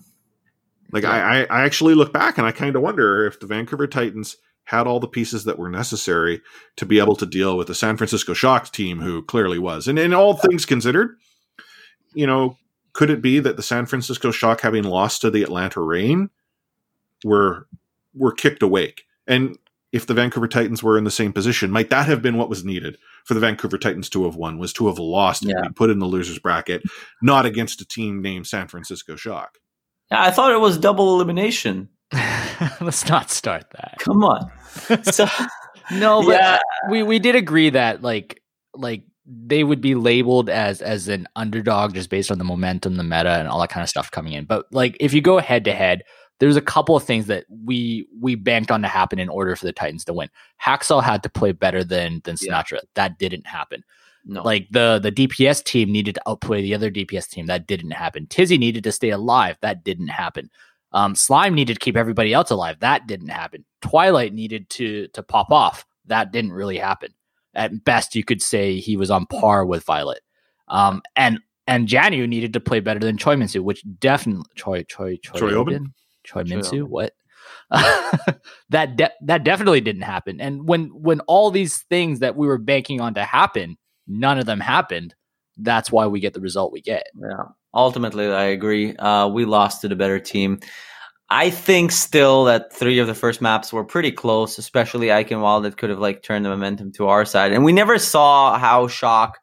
Like 0.94 1.04
I, 1.04 1.42
I, 1.42 1.44
I 1.50 1.66
actually 1.66 1.94
look 1.94 2.14
back 2.14 2.38
and 2.38 2.48
I 2.48 2.54
kind 2.54 2.78
of 2.78 2.82
wonder 2.82 3.26
if 3.26 3.42
the 3.42 3.46
Vancouver 3.46 3.86
Titans 3.86 4.38
had 4.64 4.88
all 4.88 5.02
the 5.02 5.10
pieces 5.10 5.44
that 5.44 5.60
were 5.60 5.70
necessary 5.70 6.42
to 6.78 6.86
be 6.86 7.00
able 7.00 7.18
to 7.18 7.26
deal 7.26 7.58
with 7.58 7.68
the 7.68 7.76
San 7.76 7.98
Francisco 7.98 8.34
Shock 8.34 8.72
team, 8.72 9.02
who 9.02 9.22
clearly 9.22 9.60
was. 9.60 9.90
And 9.90 10.00
in 10.00 10.14
all 10.14 10.36
things 10.38 10.66
considered, 10.66 11.18
you 12.14 12.26
know, 12.26 12.56
could 12.94 13.10
it 13.10 13.22
be 13.22 13.40
that 13.40 13.58
the 13.58 13.62
San 13.62 13.88
Francisco 13.88 14.32
Shock, 14.32 14.62
having 14.62 14.86
lost 14.86 15.20
to 15.20 15.30
the 15.30 15.44
Atlanta 15.44 15.82
Rain, 15.82 16.30
were 17.26 17.68
were 18.16 18.32
kicked 18.32 18.64
awake? 18.64 19.04
And 19.28 19.58
if 19.94 20.06
the 20.08 20.14
Vancouver 20.14 20.48
Titans 20.48 20.84
were 20.84 20.98
in 20.98 21.06
the 21.06 21.12
same 21.12 21.32
position, 21.32 21.72
might 21.72 21.90
that 21.92 22.08
have 22.08 22.22
been 22.22 22.36
what 22.38 22.50
was 22.50 22.66
needed 22.66 22.98
for 23.24 23.34
the 23.36 23.40
Vancouver 23.40 23.78
Titans 23.78 24.10
to 24.10 24.26
have 24.26 24.36
won? 24.36 24.58
Was 24.58 24.74
to 24.74 24.88
have 24.88 25.00
lost 25.00 25.44
Yeah. 25.46 25.54
and 25.58 25.68
be 25.70 25.74
put 25.74 25.90
in 25.90 26.00
the 26.00 26.06
losers 26.08 26.40
bracket, 26.40 26.82
not 27.22 27.46
against 27.46 27.80
a 27.80 27.86
team 27.86 28.22
named 28.22 28.48
San 28.48 28.68
Francisco 28.68 29.16
Shock. 29.16 29.60
Yeah, 30.12 30.22
I 30.24 30.32
thought 30.32 30.52
it 30.52 30.60
was 30.60 30.78
double 30.78 31.16
elimination. 31.16 31.88
Let's 32.82 33.08
not 33.08 33.32
start 33.32 33.66
that. 33.72 33.96
Come 34.00 34.24
on. 34.24 34.52
So, 35.04 35.26
No, 35.92 36.24
but 36.24 36.34
Yeah. 36.40 36.60
we 36.90 37.04
we 37.04 37.20
did 37.20 37.36
agree 37.36 37.70
that 37.70 38.02
like 38.02 38.42
like 38.74 39.04
they 39.26 39.64
would 39.64 39.80
be 39.82 39.96
labeled 39.96 40.50
as 40.50 40.82
as 40.82 41.08
an 41.08 41.28
underdog 41.36 41.94
just 41.94 42.10
based 42.10 42.32
on 42.32 42.38
the 42.40 42.44
momentum, 42.44 42.96
the 42.96 43.04
meta, 43.04 43.30
and 43.40 43.48
all 43.48 43.60
that 43.62 43.70
kind 43.70 43.84
of 43.84 43.90
stuff 43.90 44.10
coming 44.12 44.34
in. 44.34 44.46
But 44.46 44.66
like 44.72 44.98
if 45.00 45.14
you 45.14 45.22
go 45.22 45.38
head 45.40 45.66
to 45.66 45.74
head, 45.74 46.04
there's 46.44 46.58
a 46.58 46.62
couple 46.62 46.94
of 46.96 47.04
things 47.04 47.28
that 47.28 47.46
we 47.66 48.06
we 48.20 48.36
banked 48.36 48.70
on 48.70 48.82
to 48.82 48.88
happen 48.90 49.18
in 49.18 49.30
order 49.30 49.56
for 49.56 49.66
the 49.66 49.72
Titans 49.72 50.04
to 50.06 50.14
win. 50.14 50.30
Haksal 50.62 51.02
had 51.02 51.24
to 51.24 51.30
play 51.30 51.54
better 51.54 51.84
than 51.86 52.20
than 52.26 52.36
Yeah. 52.42 52.62
Sinatraa. 52.62 52.80
That 52.96 53.18
didn't 53.18 53.48
happen. 53.48 53.84
no. 54.26 54.42
Like 54.42 54.68
the 54.72 55.00
the 55.02 55.12
DPS 55.12 55.64
team 55.64 55.90
needed 55.92 56.16
to 56.16 56.22
outplay 56.28 56.62
the 56.62 56.76
other 56.76 56.92
DPS 56.92 57.30
team. 57.30 57.46
That 57.46 57.66
didn't 57.66 57.92
happen. 57.92 58.28
Tizzy 58.28 58.58
needed 58.58 58.84
to 58.84 58.92
stay 58.92 59.10
alive. 59.12 59.58
That 59.62 59.84
didn't 59.86 60.10
happen. 60.10 60.50
Um, 60.92 61.16
Slime 61.16 61.54
needed 61.56 61.76
to 61.76 61.80
keep 61.80 61.96
everybody 61.98 62.34
else 62.34 62.50
alive. 62.52 62.80
That 62.82 63.08
didn't 63.08 63.30
happen. 63.30 63.64
Twilight 63.82 64.34
needed 64.34 64.70
to 64.72 65.08
to 65.10 65.24
pop 65.24 65.50
off. 65.52 65.86
That 66.08 66.32
didn't 66.34 66.52
really 66.52 66.78
happen. 66.78 67.14
At 67.56 67.86
best, 67.86 68.16
you 68.16 68.24
could 68.24 68.42
say 68.42 68.80
he 68.80 68.98
was 68.98 69.10
on 69.12 69.26
par 69.28 69.66
with 69.66 69.84
Violet. 69.86 70.22
Um, 70.68 71.02
and 71.16 71.40
and 71.68 71.88
Jjanu 71.88 72.28
needed 72.28 72.52
to 72.54 72.60
play 72.60 72.80
better 72.82 73.00
than 73.00 73.18
Choi 73.18 73.36
Minsu, 73.36 73.62
which 73.62 73.84
definitely 74.00 74.44
Choi 74.56 74.84
Choi 74.84 75.18
Choi, 75.24 75.40
Choi 75.40 75.54
Obin? 75.54 75.94
Choi 76.24 76.44
Minsu. 76.44 76.84
What? 76.84 77.14
that 78.70 78.96
de- 78.96 79.12
that 79.22 79.44
definitely 79.44 79.82
didn't 79.82 80.04
happen. 80.04 80.40
And 80.40 80.68
when 80.68 80.88
when 80.94 81.20
all 81.22 81.52
these 81.52 81.84
things 81.90 82.20
that 82.20 82.36
we 82.36 82.48
were 82.48 82.58
banking 82.58 83.02
on 83.02 83.14
to 83.16 83.24
happen, 83.24 83.78
none 84.08 84.38
of 84.38 84.46
them 84.46 84.60
happened. 84.60 85.16
That's 85.58 85.92
why 85.92 86.08
we 86.08 86.20
get 86.20 86.34
the 86.34 86.42
result 86.42 86.72
we 86.72 86.82
get. 86.82 87.08
Yeah. 87.20 87.46
Ultimately, 87.74 88.28
I 88.28 88.46
agree. 88.46 88.96
Uh, 88.96 89.28
we 89.28 89.46
lost 89.46 89.82
to 89.82 89.88
the 89.88 89.96
better 89.96 90.20
team. 90.20 90.60
I 91.30 91.50
think 91.50 91.92
still 91.92 92.46
that 92.46 92.72
three 92.72 93.00
of 93.00 93.08
the 93.08 93.16
first 93.16 93.42
maps 93.42 93.74
were 93.74 93.84
pretty 93.84 94.12
close, 94.12 94.60
especially 94.60 95.08
Eichenwald 95.08 95.64
that 95.64 95.78
could 95.78 95.90
have 95.90 96.00
like 96.00 96.22
turned 96.22 96.46
the 96.46 96.50
momentum 96.50 96.92
to 96.94 97.08
our 97.08 97.26
side. 97.26 97.52
And 97.52 97.64
we 97.64 97.72
never 97.72 97.98
saw 97.98 98.60
how 98.60 98.88
Shock, 98.88 99.40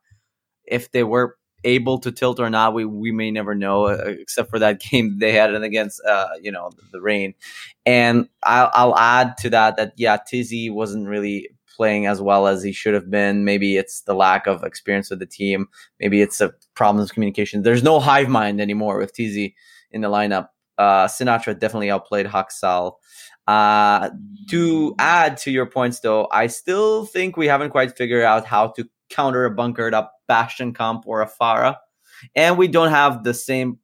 if 0.65 0.93
they 0.93 1.03
were 1.03 1.37
able 1.65 1.99
to 1.99 2.13
tilt 2.13 2.41
or 2.41 2.51
not, 2.51 2.75
we 2.75 2.85
we 2.85 3.13
may 3.13 3.31
never 3.31 3.55
know, 3.55 3.87
uh, 3.87 4.05
except 4.07 4.51
for 4.51 4.59
that 4.59 4.81
game 4.91 5.19
they 5.19 5.33
had 5.33 5.55
against, 5.55 6.01
uh, 6.05 6.29
you 6.41 6.53
know, 6.53 6.71
the, 6.93 7.01
rain. 7.01 7.35
And 7.87 8.29
I'll, 8.43 8.71
I'll 8.75 8.99
add 8.99 9.37
to 9.39 9.51
that 9.51 9.77
that 9.77 9.93
yeah, 9.97 10.17
Tizzy 10.17 10.71
wasn't 10.71 11.09
really 11.09 11.51
playing 11.77 12.07
as 12.07 12.21
well 12.21 12.47
as 12.47 12.63
he 12.63 12.73
should 12.73 12.95
have 12.95 13.11
been. 13.11 13.45
Maybe 13.45 13.77
it's 13.77 14.03
the 14.03 14.15
lack 14.15 14.47
of 14.47 14.65
experience 14.65 15.09
with 15.09 15.19
the 15.19 15.27
team. 15.27 15.69
Maybe 15.99 16.21
it's 16.21 16.41
a 16.41 16.53
problem 16.75 17.03
of 17.03 17.13
communication. 17.13 17.63
There's 17.63 17.83
no 17.83 18.01
hive 18.01 18.29
mind 18.29 18.61
anymore 18.61 18.99
with 18.99 19.15
TZ 19.15 19.51
in 19.91 20.03
the 20.03 20.09
lineup. 20.09 20.49
Uh, 20.77 21.07
Sinatraa 21.07 21.59
definitely 21.59 21.91
outplayed 21.91 22.27
Haksal. 22.27 22.97
Uh, 23.47 24.11
to 24.49 24.95
add 24.99 25.37
to 25.39 25.51
your 25.51 25.67
points, 25.67 26.01
though, 26.01 26.29
I 26.31 26.47
still 26.47 27.07
think 27.07 27.37
we 27.37 27.49
haven't 27.49 27.71
quite 27.71 27.97
figured 27.97 28.23
out 28.23 28.45
how 28.45 28.69
to 28.69 28.89
counter 29.11 29.45
a 29.45 29.51
bunkered 29.51 29.95
up 29.95 30.15
Bastion 30.29 30.73
comp 30.73 31.07
or 31.07 31.21
a 31.21 31.29
Pharah. 31.29 31.77
And 32.35 32.57
we 32.57 32.69
don't 32.69 32.91
have 32.91 33.25
the 33.25 33.35
same 33.35 33.79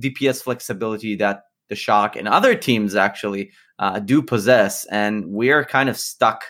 DPS 0.00 0.42
flexibility 0.42 1.16
that 1.16 1.44
the 1.68 1.76
Shock 1.76 2.16
and 2.16 2.28
other 2.28 2.54
teams 2.54 2.94
actually 2.94 3.50
uh, 3.78 3.98
do 4.00 4.22
possess. 4.22 4.84
And 4.86 5.26
we're 5.28 5.64
kind 5.64 5.88
of 5.88 5.96
stuck 5.96 6.44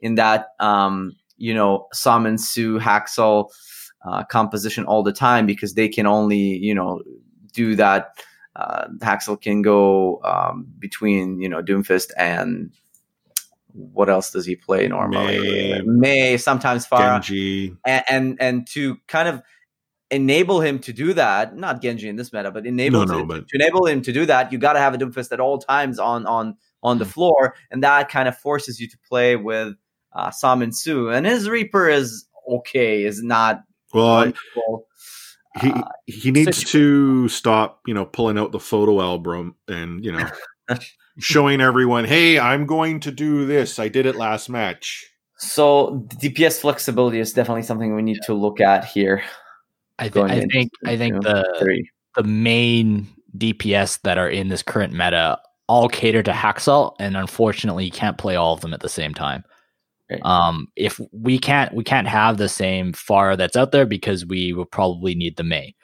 in 0.00 0.16
that, 0.16 0.48
um, 0.58 1.12
you 1.36 1.54
know, 1.54 1.86
Summon, 1.92 2.38
Sue, 2.38 2.78
Haksal 2.78 3.48
uh, 4.06 4.24
composition 4.24 4.84
all 4.84 5.02
the 5.02 5.12
time 5.12 5.46
because 5.46 5.74
they 5.74 5.88
can 5.88 6.06
only, 6.06 6.38
you 6.38 6.74
know, 6.74 7.02
do 7.52 7.76
that. 7.76 8.18
Uh, 8.56 8.86
Haksal 8.98 9.40
can 9.40 9.62
go 9.62 10.20
um, 10.24 10.66
between, 10.78 11.40
you 11.40 11.48
know, 11.48 11.62
Doomfist 11.62 12.10
and 12.16 12.72
what 13.74 14.08
else 14.08 14.30
does 14.30 14.46
he 14.46 14.56
play 14.56 14.86
normally? 14.88 15.38
May, 15.40 15.82
Mei 15.84 16.36
sometimes 16.36 16.86
Pharah, 16.86 17.20
Genji. 17.20 17.76
and, 17.84 18.04
and 18.08 18.36
and 18.40 18.66
to 18.68 18.96
kind 19.08 19.28
of 19.28 19.42
enable 20.10 20.60
him 20.60 20.78
to 20.78 20.92
do 20.92 21.12
that, 21.14 21.56
not 21.56 21.82
Genji 21.82 22.08
in 22.08 22.14
this 22.16 22.32
meta, 22.32 22.50
but 22.52 22.66
enable 22.66 23.00
No, 23.00 23.06
to, 23.06 23.12
no, 23.18 23.26
but- 23.26 23.48
to 23.48 23.56
enable 23.56 23.86
him 23.86 24.00
to 24.02 24.12
do 24.12 24.26
that, 24.26 24.52
you 24.52 24.58
got 24.58 24.74
to 24.74 24.78
have 24.78 24.94
a 24.94 24.98
Doomfist 24.98 25.32
at 25.32 25.40
all 25.40 25.58
times 25.58 25.98
on 25.98 26.24
on 26.26 26.56
on 26.82 26.96
Hmm. 26.96 26.98
the 27.00 27.04
floor, 27.06 27.54
and 27.70 27.82
that 27.82 28.08
kind 28.10 28.28
of 28.28 28.36
forces 28.38 28.78
you 28.78 28.88
to 28.88 28.98
play 29.08 29.36
with 29.36 29.74
uh, 30.14 30.30
Seominsoo. 30.30 31.12
And 31.12 31.26
his 31.26 31.48
Reaper 31.48 31.88
is 31.88 32.26
okay, 32.48 33.02
is 33.04 33.22
not 33.22 33.62
Well, 33.92 34.32
he 35.60 35.70
Uh, 35.70 35.82
he 36.06 36.30
needs 36.30 36.62
to 36.72 37.28
stop, 37.28 37.80
you 37.86 37.94
know, 37.94 38.04
pulling 38.04 38.38
out 38.38 38.52
the 38.52 38.60
photo 38.60 39.00
album 39.00 39.54
and 39.68 40.04
you 40.04 40.12
know, 40.12 40.28
showing 41.18 41.60
everyone, 41.60 42.04
"Hey, 42.04 42.38
I'm 42.38 42.66
going 42.66 43.00
to 43.00 43.10
do 43.10 43.46
this. 43.46 43.78
I 43.78 43.88
did 43.88 44.06
it 44.06 44.16
last 44.16 44.48
match." 44.48 45.04
So 45.38 46.06
DPS 46.20 46.60
flexibility 46.60 47.18
is 47.18 47.32
definitely 47.32 47.62
something 47.62 47.94
we 47.94 48.02
need 48.02 48.18
to 48.22 48.34
look 48.34 48.60
at 48.60 48.84
here. 48.84 49.22
I, 49.98 50.08
th- 50.08 50.26
I 50.26 50.40
think 50.46 50.70
I 50.84 50.96
think 50.96 51.22
the 51.22 51.56
Three. 51.60 51.88
the 52.16 52.24
main 52.24 53.06
DPS 53.36 54.00
that 54.02 54.18
are 54.18 54.28
in 54.28 54.48
this 54.48 54.62
current 54.62 54.92
meta 54.92 55.38
all 55.66 55.88
cater 55.88 56.22
to 56.22 56.32
Haksal, 56.32 56.94
and 56.98 57.16
unfortunately, 57.16 57.84
you 57.84 57.90
can't 57.90 58.18
play 58.18 58.36
all 58.36 58.54
of 58.54 58.60
them 58.60 58.74
at 58.74 58.80
the 58.80 58.88
same 58.88 59.14
time. 59.14 59.44
Right. 60.10 60.20
Um, 60.24 60.68
if 60.76 61.00
we 61.12 61.38
can't 61.38 61.72
we 61.74 61.82
can't 61.82 62.06
have 62.06 62.36
the 62.36 62.48
same 62.48 62.92
far 62.92 63.36
that's 63.36 63.56
out 63.56 63.72
there 63.72 63.86
because 63.86 64.26
we 64.26 64.52
will 64.52 64.66
probably 64.66 65.14
need 65.14 65.36
the 65.36 65.44
Mei. 65.44 65.74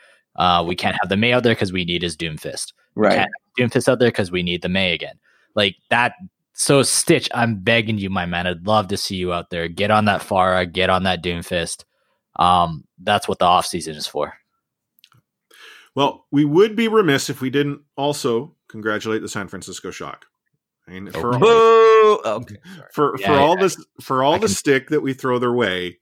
Uh, 0.41 0.65
we 0.67 0.75
can't 0.75 0.97
have 1.03 1.11
the 1.11 1.17
Mei 1.19 1.33
out 1.33 1.43
there 1.43 1.55
because 1.55 1.71
we 1.73 1.85
need 1.85 2.01
his 2.03 2.17
Doomfist. 2.17 2.73
Right. 2.95 3.15
can't 3.17 3.31
Doomfist 3.59 3.89
out 3.89 3.99
there 3.99 4.09
because 4.09 4.31
we 4.31 4.43
need 4.43 4.63
the 4.63 4.69
Mei 4.71 4.93
again. 4.95 5.19
Like 5.55 5.77
that. 5.91 6.15
So 6.55 6.83
Stitch, 6.83 7.29
I'm 7.35 7.57
begging 7.61 7.99
you, 7.99 8.09
my 8.09 8.25
man. 8.27 8.47
I'd 8.47 8.67
love 8.67 8.89
to 8.89 8.97
see 8.97 9.17
you 9.17 9.33
out 9.35 9.51
there. 9.51 9.69
Get 9.69 9.91
on 9.91 10.07
that 10.07 10.23
Pharah. 10.23 10.71
Get 10.73 10.89
on 10.91 11.03
that 11.03 11.23
Doomfist. 11.23 11.85
Um, 12.37 12.85
that's 13.03 13.29
what 13.29 13.39
the 13.39 13.45
off 13.45 13.67
season 13.67 13.97
is 13.97 14.07
for. 14.07 14.33
Well, 15.95 16.27
we 16.31 16.45
would 16.45 16.77
be 16.77 16.89
remiss 16.89 17.29
if 17.31 17.41
we 17.41 17.51
didn't 17.51 17.81
also 17.97 18.55
congratulate 18.69 19.23
the 19.23 19.29
San 19.29 19.49
Francisco 19.49 19.91
Shock. 19.91 20.27
I 20.89 20.93
mean, 20.93 21.11
for 21.11 21.31
Okay. 21.35 21.39
Boo! 21.39 22.21
Okay. 22.25 22.57
For 22.93 23.15
Yeah, 23.19 23.27
for 23.29 23.33
all 23.35 23.55
yeah. 23.57 23.63
this 23.63 23.85
for 24.01 24.23
all 24.25 24.35
I 24.35 24.39
the 24.39 24.47
can- 24.47 24.55
stick 24.55 24.89
that 24.89 25.01
we 25.03 25.13
throw 25.13 25.39
their 25.39 25.53
way, 25.53 25.99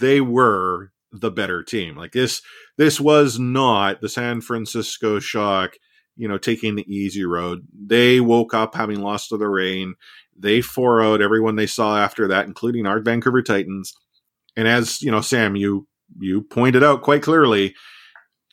they 0.00 0.20
were 0.20 0.90
the 1.14 1.30
better 1.30 1.62
team. 1.62 1.96
Like 1.96 2.12
this 2.12 2.42
this 2.76 3.00
was 3.00 3.38
not 3.38 4.00
the 4.00 4.08
San 4.08 4.40
Francisco 4.40 5.20
Shock, 5.20 5.76
you 6.16 6.28
know, 6.28 6.38
taking 6.38 6.74
the 6.74 6.92
easy 6.92 7.24
road. 7.24 7.66
They 7.72 8.20
woke 8.20 8.52
up 8.52 8.74
having 8.74 9.00
lost 9.00 9.28
to 9.28 9.36
the 9.36 9.48
rain. 9.48 9.94
They 10.36 10.60
four 10.60 11.02
out 11.02 11.22
everyone 11.22 11.56
they 11.56 11.66
saw 11.66 11.96
after 11.98 12.26
that, 12.28 12.46
including 12.46 12.86
our 12.86 13.00
Vancouver 13.00 13.42
Titans. 13.42 13.94
And 14.56 14.66
as 14.66 15.00
you 15.00 15.10
know, 15.10 15.20
Sam, 15.20 15.56
you 15.56 15.86
you 16.18 16.42
pointed 16.42 16.82
out 16.82 17.02
quite 17.02 17.22
clearly 17.22 17.74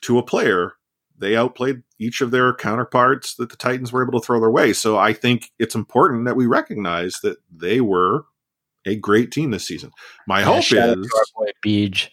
to 0.02 0.20
a 0.20 0.24
player, 0.24 0.74
they 1.18 1.36
outplayed 1.36 1.82
each 2.00 2.22
of 2.22 2.32
their 2.32 2.54
counterparts 2.54 3.36
that 3.36 3.50
the 3.50 3.58
Titans 3.58 3.92
were 3.92 4.04
able 4.04 4.20
to 4.20 4.26
throw 4.26 4.40
their 4.40 4.52
way. 4.52 4.74
So 4.74 4.98
I 4.98 5.14
think 5.14 5.52
it's 5.60 5.76
important 5.76 6.26
that 6.26 6.36
we 6.36 6.46
recognize 6.46 7.18
that 7.24 7.38
they 7.52 7.82
were 7.82 8.26
a 8.86 8.96
great 8.96 9.32
team 9.32 9.52
this 9.52 9.68
season. 9.68 9.92
My 10.28 10.40
Yeah, 10.40 10.46
hope 10.46 10.98
is 10.98 11.12
Beej. 11.66 12.10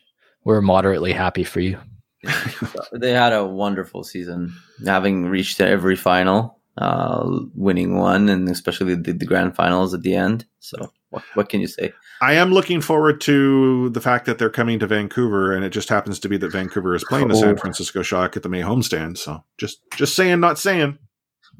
We're 0.48 0.62
moderately 0.62 1.12
happy 1.12 1.44
for 1.44 1.60
you. 1.60 1.78
they 2.92 3.10
had 3.10 3.34
a 3.34 3.44
wonderful 3.44 4.02
season, 4.02 4.54
having 4.82 5.26
reached 5.26 5.60
every 5.60 5.94
final, 5.94 6.58
uh, 6.78 7.40
winning 7.54 7.98
one, 7.98 8.30
and 8.30 8.48
especially 8.48 8.94
the, 8.94 9.12
the 9.12 9.26
grand 9.26 9.54
finals 9.54 9.92
at 9.92 10.00
the 10.00 10.14
end. 10.14 10.46
So, 10.60 10.90
what, 11.10 11.22
what 11.34 11.50
can 11.50 11.60
you 11.60 11.66
say? 11.66 11.92
I 12.22 12.32
am 12.32 12.50
looking 12.50 12.80
forward 12.80 13.20
to 13.20 13.90
the 13.90 14.00
fact 14.00 14.24
that 14.24 14.38
they're 14.38 14.48
coming 14.48 14.78
to 14.78 14.86
Vancouver, 14.86 15.54
and 15.54 15.66
it 15.66 15.68
just 15.68 15.90
happens 15.90 16.18
to 16.20 16.30
be 16.30 16.38
that 16.38 16.50
Vancouver 16.50 16.94
is 16.94 17.04
playing 17.04 17.28
the 17.28 17.34
San. 17.34 17.58
Francisco 17.58 18.00
Shock 18.00 18.34
at 18.34 18.42
the 18.42 18.48
May 18.48 18.62
homestand. 18.62 19.18
So 19.18 19.44
just 19.58 19.82
just 19.96 20.16
saying, 20.16 20.40
not 20.40 20.58
saying. 20.58 20.96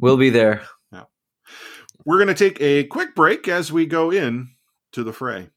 We'll 0.01 0.17
be 0.17 0.31
there. 0.31 0.63
We're 2.07 2.25
going 2.25 2.29
to 2.29 2.35
take 2.35 2.59
a 2.63 2.85
quick 2.85 3.15
break 3.15 3.49
as 3.49 3.71
we 3.71 3.85
go 3.85 4.11
in 4.11 4.49
to 4.93 5.05
the 5.05 5.13
fray. 5.13 5.51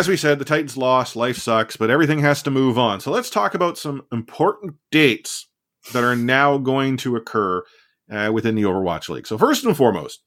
As 0.00 0.08
we 0.08 0.16
said, 0.16 0.38
the 0.38 0.46
Titans 0.46 0.78
lost. 0.78 1.14
Life 1.14 1.36
sucks, 1.36 1.76
but 1.76 1.90
everything 1.90 2.20
has 2.20 2.42
to 2.44 2.50
move 2.50 2.78
on. 2.78 3.00
So 3.00 3.10
let's 3.10 3.28
talk 3.28 3.52
about 3.52 3.76
some 3.76 4.06
important 4.10 4.76
dates 4.90 5.46
that 5.92 6.02
are 6.02 6.16
now 6.16 6.56
going 6.56 6.96
to 6.98 7.16
occur 7.16 7.62
uh, 8.10 8.30
within 8.32 8.54
the 8.54 8.62
Overwatch 8.62 9.10
League. 9.10 9.26
So 9.26 9.36
first 9.36 9.62
and 9.62 9.76
foremost, 9.76 10.22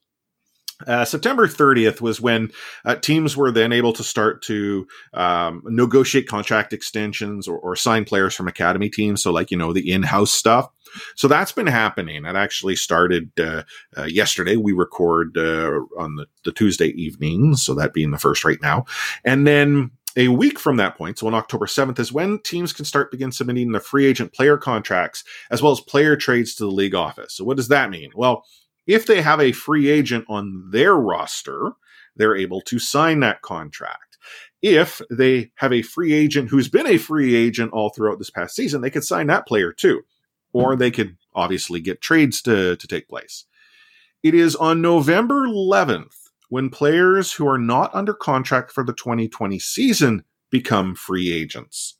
uh, 0.87 1.05
September 1.05 1.47
30th 1.47 2.01
was 2.01 2.19
when 2.19 2.51
uh, 2.85 2.95
teams 2.95 3.37
were 3.37 3.51
then 3.51 3.71
able 3.71 3.93
to 3.93 4.03
start 4.03 4.41
to 4.43 4.87
um, 5.13 5.61
negotiate 5.65 6.27
contract 6.27 6.73
extensions 6.73 7.47
or, 7.47 7.57
or 7.57 7.75
sign 7.75 8.05
players 8.05 8.35
from 8.35 8.47
academy 8.47 8.89
teams. 8.89 9.21
So, 9.21 9.31
like, 9.31 9.51
you 9.51 9.57
know, 9.57 9.73
the 9.73 9.91
in 9.91 10.03
house 10.03 10.31
stuff. 10.31 10.69
So 11.15 11.27
that's 11.27 11.51
been 11.51 11.67
happening. 11.67 12.23
That 12.23 12.35
actually 12.35 12.75
started 12.75 13.31
uh, 13.39 13.63
uh, 13.97 14.03
yesterday. 14.03 14.57
We 14.57 14.73
record 14.73 15.37
uh, 15.37 15.81
on 15.97 16.15
the, 16.15 16.27
the 16.43 16.51
Tuesday 16.51 16.89
evening. 16.89 17.55
So 17.55 17.73
that 17.75 17.93
being 17.93 18.11
the 18.11 18.19
first 18.19 18.45
right 18.45 18.61
now. 18.61 18.85
And 19.23 19.47
then 19.47 19.91
a 20.15 20.27
week 20.27 20.59
from 20.59 20.77
that 20.77 20.95
point, 20.95 21.17
so 21.17 21.27
on 21.27 21.33
October 21.33 21.65
7th, 21.65 21.99
is 21.99 22.13
when 22.13 22.39
teams 22.39 22.71
can 22.73 22.85
start 22.85 23.09
begin 23.09 23.31
submitting 23.31 23.71
the 23.71 23.79
free 23.79 24.05
agent 24.05 24.33
player 24.33 24.57
contracts 24.57 25.23
as 25.49 25.61
well 25.61 25.71
as 25.71 25.79
player 25.79 26.15
trades 26.15 26.53
to 26.55 26.63
the 26.63 26.71
league 26.71 26.93
office. 26.93 27.33
So 27.33 27.43
what 27.43 27.57
does 27.57 27.69
that 27.69 27.89
mean? 27.89 28.11
Well, 28.15 28.45
if 28.87 29.05
they 29.05 29.21
have 29.21 29.39
a 29.39 29.51
free 29.51 29.89
agent 29.89 30.25
on 30.27 30.69
their 30.71 30.95
roster, 30.95 31.73
they're 32.15 32.35
able 32.35 32.61
to 32.61 32.79
sign 32.79 33.19
that 33.21 33.41
contract. 33.41 34.17
If 34.61 35.01
they 35.09 35.51
have 35.55 35.73
a 35.73 35.81
free 35.81 36.13
agent 36.13 36.49
who's 36.49 36.69
been 36.69 36.87
a 36.87 36.97
free 36.97 37.35
agent 37.35 37.73
all 37.73 37.89
throughout 37.89 38.17
this 38.17 38.29
past 38.29 38.55
season, 38.55 38.81
they 38.81 38.89
could 38.89 39.03
sign 39.03 39.27
that 39.27 39.47
player 39.47 39.73
too. 39.73 40.01
Or 40.53 40.75
they 40.75 40.91
could 40.91 41.17
obviously 41.33 41.81
get 41.81 42.01
trades 42.01 42.41
to, 42.43 42.75
to 42.75 42.87
take 42.87 43.09
place. 43.09 43.45
It 44.21 44.33
is 44.33 44.55
on 44.55 44.81
November 44.81 45.47
11th 45.47 46.15
when 46.49 46.69
players 46.69 47.33
who 47.33 47.47
are 47.47 47.57
not 47.57 47.93
under 47.93 48.13
contract 48.13 48.71
for 48.71 48.85
the 48.85 48.93
2020 48.93 49.59
season 49.59 50.23
become 50.49 50.95
free 50.95 51.33
agents. 51.33 51.97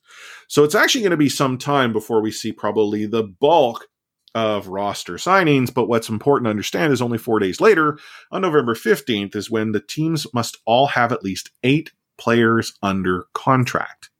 So 0.48 0.62
it's 0.62 0.76
actually 0.76 1.02
going 1.02 1.10
to 1.10 1.16
be 1.16 1.28
some 1.28 1.58
time 1.58 1.92
before 1.92 2.22
we 2.22 2.30
see 2.30 2.52
probably 2.52 3.04
the 3.04 3.24
bulk 3.24 3.88
of 4.34 4.68
roster 4.68 5.14
signings. 5.14 5.72
But 5.72 5.88
what's 5.88 6.08
important 6.08 6.46
to 6.46 6.50
understand 6.50 6.92
is 6.92 7.02
only 7.02 7.18
four 7.18 7.38
days 7.38 7.60
later, 7.60 7.98
on 8.30 8.42
November 8.42 8.74
15th, 8.74 9.36
is 9.36 9.50
when 9.50 9.72
the 9.72 9.80
teams 9.80 10.26
must 10.34 10.58
all 10.64 10.86
have 10.88 11.12
at 11.12 11.22
least 11.22 11.50
eight 11.62 11.92
players 12.18 12.74
under 12.82 13.26
contract. 13.32 14.10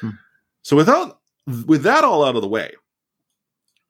Hmm. 0.00 0.10
So 0.62 0.76
without 0.76 1.20
with 1.66 1.82
that 1.82 2.04
all 2.04 2.24
out 2.24 2.36
of 2.36 2.42
the 2.42 2.48
way, 2.48 2.72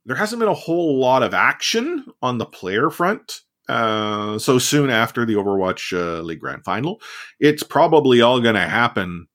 there 0.06 0.16
hasn't 0.16 0.40
been 0.40 0.48
a 0.48 0.54
whole 0.54 0.98
lot 0.98 1.22
of 1.22 1.34
action 1.34 2.06
on 2.22 2.38
the 2.38 2.46
player 2.46 2.88
front 2.88 3.42
uh, 3.68 4.38
so 4.38 4.58
soon 4.58 4.90
after 4.90 5.26
the 5.26 5.34
Overwatch 5.34 5.92
uh, 5.92 6.22
League 6.22 6.40
Grand 6.40 6.64
Final. 6.64 7.00
It's 7.40 7.62
probably 7.62 8.20
all 8.20 8.40
going 8.40 8.54
to 8.54 8.60
happen 8.60 9.28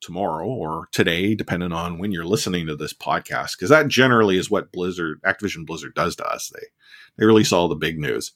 tomorrow 0.00 0.46
or 0.46 0.88
today, 0.92 1.34
depending 1.34 1.72
on 1.72 1.98
when 1.98 2.12
you're 2.12 2.24
listening 2.24 2.66
to 2.66 2.76
this 2.76 2.92
podcast, 2.92 3.52
because 3.52 3.70
that 3.70 3.88
generally 3.88 4.36
is 4.36 4.50
what 4.50 4.72
Blizzard, 4.72 5.20
Activision 5.22 5.66
Blizzard, 5.66 5.94
does 5.94 6.16
to 6.16 6.26
us. 6.26 6.50
They 6.54 6.66
they 7.16 7.26
release 7.26 7.52
all 7.52 7.68
the 7.68 7.74
big 7.74 7.98
news. 7.98 8.32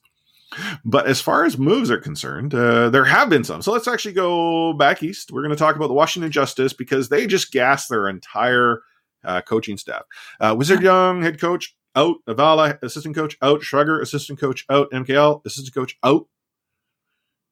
But 0.85 1.07
as 1.07 1.21
far 1.21 1.45
as 1.45 1.59
moves 1.59 1.91
are 1.91 1.99
concerned, 1.99 2.55
uh, 2.55 2.91
there 2.91 3.05
have 3.05 3.29
been 3.29 3.45
some. 3.45 3.63
So 3.63 3.73
let's 3.73 3.89
actually 3.89 4.15
go 4.15 4.73
back 4.73 5.03
east. 5.03 5.33
We're 5.33 5.43
going 5.43 5.51
to 5.51 5.57
talk 5.57 5.77
about 5.77 5.89
the 5.89 5.95
Washington 5.95 6.31
Justice 6.31 6.73
because 6.73 7.09
they 7.09 7.27
just 7.27 7.51
gassed 7.51 7.89
their 7.89 8.09
entire 8.09 8.83
uh, 9.25 9.41
coaching 9.41 9.77
staff. 9.77 10.03
Uh, 10.41 10.55
Wizardhyeong, 10.55 11.23
head 11.23 11.41
coach, 11.41 11.75
out. 11.97 12.17
Avala, 12.29 12.81
assistant 12.83 13.15
coach, 13.15 13.37
out. 13.43 13.63
Shrugger, 13.63 14.01
assistant 14.01 14.39
coach, 14.39 14.65
out. 14.69 14.91
MKL, 14.93 15.45
assistant 15.45 15.75
coach, 15.75 15.99
out. 16.05 16.27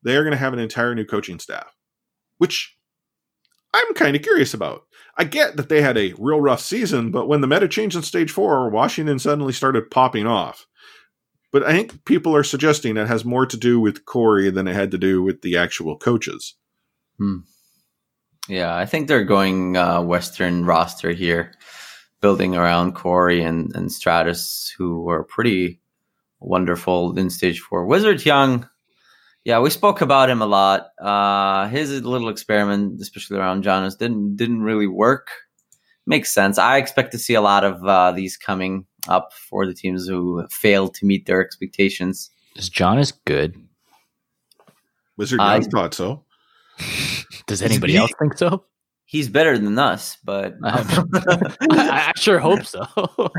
They 0.02 0.16
are 0.16 0.22
going 0.22 0.32
to 0.32 0.38
have 0.38 0.52
an 0.52 0.58
entire 0.58 0.94
new 0.94 1.04
coaching 1.04 1.38
staff, 1.38 1.74
which 2.38 2.76
I'm 3.74 3.94
kind 3.94 4.16
of 4.16 4.22
curious 4.22 4.54
about. 4.54 4.84
I 5.16 5.24
get 5.24 5.56
that 5.56 5.68
they 5.68 5.82
had 5.82 5.98
a 5.98 6.14
real 6.18 6.40
rough 6.40 6.60
season, 6.60 7.10
but 7.10 7.28
when 7.28 7.42
the 7.42 7.46
meta 7.46 7.68
changed 7.68 7.96
in 7.96 8.02
stage 8.02 8.30
four, 8.30 8.70
Washington 8.70 9.18
suddenly 9.18 9.52
started 9.52 9.90
popping 9.90 10.26
off. 10.26 10.66
But 11.52 11.64
I 11.64 11.72
think 11.72 12.04
people 12.06 12.34
are 12.34 12.42
suggesting 12.42 12.96
it 12.96 13.08
has 13.08 13.24
more 13.24 13.44
to 13.44 13.56
do 13.58 13.78
with 13.78 14.06
Corey 14.06 14.50
than 14.50 14.66
it 14.66 14.74
had 14.74 14.90
to 14.92 14.98
do 14.98 15.22
with 15.22 15.42
the 15.42 15.58
actual 15.58 15.98
coaches. 15.98 16.54
Hmm. 17.18 17.40
Yeah, 18.48 18.74
I 18.74 18.86
think 18.86 19.06
they're 19.06 19.24
going 19.24 19.76
uh, 19.76 20.02
Western 20.02 20.64
roster 20.64 21.12
here, 21.12 21.52
building 22.20 22.56
around 22.56 22.94
Corey 22.94 23.42
and, 23.42 23.70
and 23.76 23.92
Stratus, 23.92 24.74
who 24.76 25.02
were 25.02 25.22
pretty 25.22 25.80
wonderful 26.40 27.16
in 27.18 27.30
stage 27.30 27.60
four. 27.60 27.86
Wizardhyeong, 27.86 28.68
yeah, 29.44 29.58
we 29.60 29.70
spoke 29.70 30.00
about 30.00 30.30
him 30.30 30.40
a 30.42 30.46
lot. 30.46 30.88
Uh, 31.00 31.68
his 31.68 31.90
little 32.02 32.28
experiment, 32.28 33.00
especially 33.00 33.38
around 33.38 33.62
Janus, 33.62 33.96
didn't 33.96 34.36
didn't 34.36 34.62
really 34.62 34.86
work. 34.86 35.28
Makes 36.06 36.32
sense. 36.32 36.58
I 36.58 36.78
expect 36.78 37.12
to 37.12 37.18
see 37.18 37.34
a 37.34 37.40
lot 37.40 37.64
of 37.64 37.84
uh, 37.86 38.12
these 38.12 38.36
coming 38.36 38.86
up 39.08 39.32
for 39.32 39.66
the 39.66 39.74
teams 39.74 40.06
who 40.06 40.46
failed 40.50 40.94
to 40.94 41.06
meet 41.06 41.26
their 41.26 41.40
expectations. 41.40 42.30
Is 42.56 42.68
Janus 42.68 43.12
good? 43.24 43.54
Wizard 45.16 45.40
I- 45.40 45.56
Young 45.58 45.70
thought 45.70 45.94
so. 45.94 46.24
Does 47.46 47.62
anybody 47.62 47.92
he- 47.94 47.98
else 47.98 48.12
think 48.18 48.36
so? 48.38 48.64
He's 49.04 49.28
better 49.28 49.58
than 49.58 49.78
us, 49.78 50.16
but 50.24 50.54
Um, 50.64 51.10
I, 51.70 52.12
I 52.12 52.12
sure 52.16 52.38
hope 52.38 52.64
so. 52.64 52.82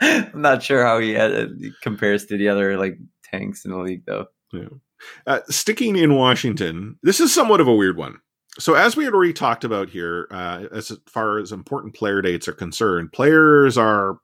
I'm 0.00 0.40
not 0.40 0.62
sure 0.62 0.84
how 0.84 1.00
he 1.00 1.16
uh, 1.16 1.46
compares 1.82 2.26
to 2.26 2.36
the 2.36 2.48
other 2.48 2.76
like 2.78 2.98
tanks 3.24 3.64
in 3.64 3.72
the 3.72 3.78
league, 3.78 4.04
though. 4.06 4.26
Uh, 5.26 5.40
sticking 5.48 5.96
in 5.96 6.14
Washington, 6.14 6.98
this 7.02 7.20
is 7.20 7.34
somewhat 7.34 7.60
of 7.60 7.68
a 7.68 7.74
weird 7.74 7.96
one. 7.96 8.18
So, 8.58 8.74
as 8.74 8.96
we 8.96 9.04
had 9.04 9.14
already 9.14 9.32
talked 9.32 9.64
about 9.64 9.88
here, 9.88 10.28
uh, 10.30 10.64
as 10.72 10.92
far 11.06 11.38
as 11.38 11.52
important 11.52 11.94
player 11.94 12.20
dates 12.20 12.46
are 12.48 12.52
concerned, 12.52 13.12
players 13.12 13.78
are 13.78 14.18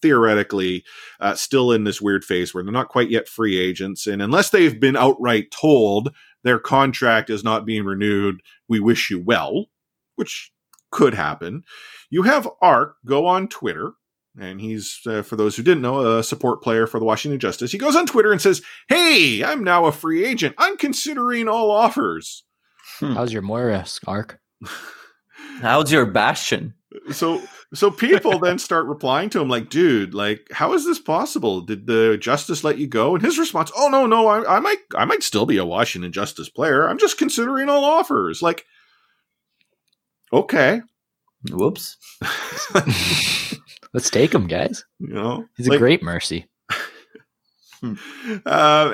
theoretically 0.00 0.84
uh, 1.18 1.34
still 1.34 1.72
in 1.72 1.82
this 1.82 2.00
weird 2.00 2.24
phase 2.24 2.54
where 2.54 2.62
they're 2.62 2.72
not 2.72 2.90
quite 2.90 3.10
yet 3.10 3.28
free 3.28 3.58
agents. 3.58 4.06
And 4.06 4.22
unless 4.22 4.50
they've 4.50 4.78
been 4.78 4.96
outright 4.96 5.50
told 5.50 6.14
their 6.44 6.60
contract 6.60 7.28
is 7.28 7.42
not 7.42 7.66
being 7.66 7.84
renewed, 7.84 8.40
we 8.68 8.78
wish 8.78 9.10
you 9.10 9.20
well, 9.20 9.66
which 10.14 10.52
could 10.92 11.14
happen. 11.14 11.64
You 12.08 12.22
have 12.22 12.48
Ark 12.62 12.96
go 13.04 13.26
on 13.26 13.48
Twitter, 13.48 13.94
and 14.38 14.60
he's, 14.60 15.00
uh, 15.06 15.22
for 15.22 15.36
those 15.36 15.56
who 15.56 15.62
didn't 15.62 15.82
know, 15.82 16.18
a 16.18 16.22
support 16.22 16.62
player 16.62 16.86
for 16.86 16.98
the 16.98 17.06
Washington 17.06 17.40
Justice. 17.40 17.72
He 17.72 17.78
goes 17.78 17.96
on 17.96 18.06
Twitter 18.06 18.32
and 18.32 18.40
says, 18.40 18.62
Hey, 18.88 19.42
I'm 19.42 19.64
now 19.64 19.86
a 19.86 19.92
free 19.92 20.24
agent. 20.24 20.54
I'm 20.58 20.76
considering 20.76 21.48
all 21.48 21.70
offers. 21.70 22.44
How's 23.00 23.32
your 23.32 23.42
Moira 23.42 23.84
arc? 24.06 24.40
How's 25.60 25.92
your 25.92 26.06
Bastion? 26.06 26.74
so 27.10 27.42
so 27.74 27.90
people 27.90 28.38
then 28.42 28.58
start 28.58 28.86
replying 28.86 29.28
to 29.28 29.40
him 29.40 29.48
like 29.48 29.68
dude 29.68 30.14
like 30.14 30.46
how 30.50 30.72
is 30.72 30.86
this 30.86 30.98
possible 30.98 31.60
did 31.60 31.86
the 31.86 32.16
justice 32.18 32.64
let 32.64 32.78
you 32.78 32.86
go 32.86 33.14
and 33.14 33.22
his 33.22 33.38
response 33.38 33.70
oh 33.76 33.88
no 33.88 34.06
no 34.06 34.26
I, 34.28 34.56
I 34.56 34.60
might 34.60 34.78
i 34.94 35.04
might 35.04 35.22
still 35.22 35.44
be 35.44 35.58
a 35.58 35.64
washington 35.64 36.10
justice 36.10 36.48
player 36.48 36.88
i'm 36.88 36.96
just 36.96 37.18
considering 37.18 37.68
all 37.68 37.84
offers 37.84 38.40
like 38.40 38.64
okay 40.32 40.80
Whoops. 41.50 41.96
Let's 43.96 44.10
take 44.10 44.34
him, 44.34 44.46
guys. 44.46 44.84
you 44.98 45.14
know 45.14 45.46
He's 45.56 45.68
a 45.68 45.78
great 45.78 46.02
mercy. 46.02 46.50
uh, 47.82 47.94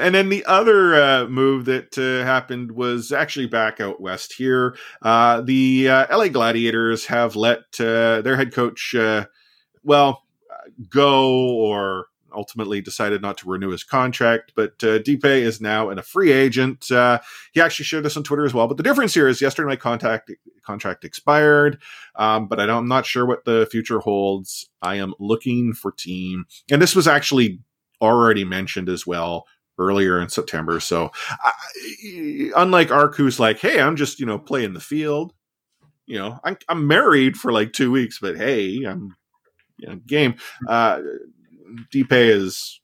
and 0.00 0.14
then 0.14 0.28
the 0.28 0.44
other 0.44 0.94
uh, 0.94 1.26
move 1.26 1.64
that 1.64 1.98
uh, 1.98 2.24
happened 2.24 2.70
was 2.70 3.10
actually 3.10 3.46
back 3.46 3.80
out 3.80 4.00
west 4.00 4.34
here. 4.34 4.76
Uh, 5.02 5.40
the 5.40 5.88
uh, 5.88 6.16
LA 6.16 6.28
Gladiators 6.28 7.06
have 7.06 7.34
let 7.34 7.64
uh, 7.80 8.22
their 8.22 8.36
head 8.36 8.54
coach, 8.54 8.94
uh, 8.94 9.24
well, 9.82 10.22
uh, 10.48 10.68
go 10.88 11.56
or 11.56 12.06
ultimately 12.34 12.80
decided 12.80 13.22
not 13.22 13.38
to 13.38 13.48
renew 13.48 13.70
his 13.70 13.84
contract. 13.84 14.52
But 14.54 14.82
uh, 14.82 15.00
is 15.04 15.60
now 15.60 15.90
in 15.90 15.98
a 15.98 16.02
free 16.02 16.32
agent. 16.32 16.90
Uh, 16.90 17.20
he 17.52 17.60
actually 17.60 17.84
shared 17.84 18.04
this 18.04 18.16
on 18.16 18.22
Twitter 18.22 18.44
as 18.44 18.54
well. 18.54 18.68
But 18.68 18.76
the 18.76 18.82
difference 18.82 19.14
here 19.14 19.28
is 19.28 19.40
yesterday 19.40 19.68
my 19.68 19.76
contact 19.76 20.30
contract 20.64 21.04
expired, 21.04 21.80
um, 22.16 22.48
but 22.48 22.60
I 22.60 22.64
I'm 22.64 22.88
not 22.88 23.06
sure 23.06 23.26
what 23.26 23.44
the 23.44 23.68
future 23.70 24.00
holds. 24.00 24.68
I 24.80 24.96
am 24.96 25.14
looking 25.18 25.72
for 25.72 25.92
team, 25.92 26.46
and 26.70 26.80
this 26.80 26.96
was 26.96 27.08
actually 27.08 27.60
already 28.00 28.44
mentioned 28.44 28.88
as 28.88 29.06
well 29.06 29.46
earlier 29.78 30.20
in 30.20 30.28
September. 30.28 30.80
So, 30.80 31.10
I, 31.30 31.52
unlike 32.56 32.90
Ark, 32.90 33.16
who's 33.16 33.40
like, 33.40 33.58
"Hey, 33.58 33.80
I'm 33.80 33.96
just 33.96 34.20
you 34.20 34.26
know 34.26 34.38
playing 34.38 34.74
the 34.74 34.80
field," 34.80 35.32
you 36.06 36.18
know, 36.18 36.38
I'm, 36.44 36.56
I'm 36.68 36.86
married 36.86 37.36
for 37.36 37.52
like 37.52 37.72
two 37.72 37.90
weeks, 37.90 38.18
but 38.20 38.36
hey, 38.36 38.84
I'm 38.84 39.16
you 39.78 39.88
know, 39.88 39.96
game. 40.06 40.34
Uh, 40.68 41.00
Deepe 41.90 42.12
is 42.12 42.80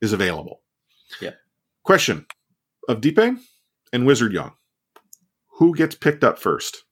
is 0.00 0.12
available. 0.12 0.60
Yeah. 1.20 1.32
Question 1.82 2.26
of 2.88 3.00
Deepe 3.00 3.36
and 3.92 4.04
Wizardhyeong, 4.04 4.52
who 5.58 5.74
gets 5.74 5.94
picked 5.94 6.24
up 6.24 6.38
first? 6.38 6.84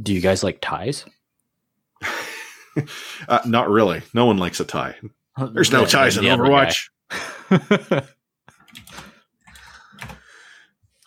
Do 0.00 0.12
you 0.12 0.20
guys 0.20 0.44
like 0.44 0.58
ties? 0.60 1.04
uh, 3.28 3.40
not 3.46 3.68
really. 3.70 4.02
No 4.14 4.26
one 4.26 4.38
likes 4.38 4.60
a 4.60 4.64
tie. 4.64 4.96
There's 5.52 5.72
no 5.72 5.80
Yeah, 5.80 5.86
ties 5.86 6.16
in 6.16 6.24
the 6.24 6.30
other 6.30 6.44
guy. 6.44 6.72
Overwatch. 7.50 8.08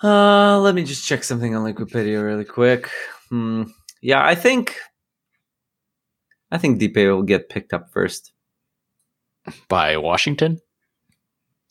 Uh, 0.04 0.60
let 0.60 0.74
me 0.74 0.84
just 0.84 1.06
check 1.06 1.24
something 1.24 1.56
on 1.56 1.64
Wikipedia 1.64 2.24
really 2.24 2.44
quick. 2.44 2.90
Hmm. 3.30 3.66
Yeah, 4.02 4.26
I 4.26 4.34
think 4.34 4.76
I 6.52 6.58
think 6.58 6.80
Deepe 6.80 6.96
will 7.08 7.24
get 7.24 7.50
picked 7.50 7.72
up 7.74 7.92
first. 7.92 8.31
By 9.68 9.98
Washington? 9.98 10.60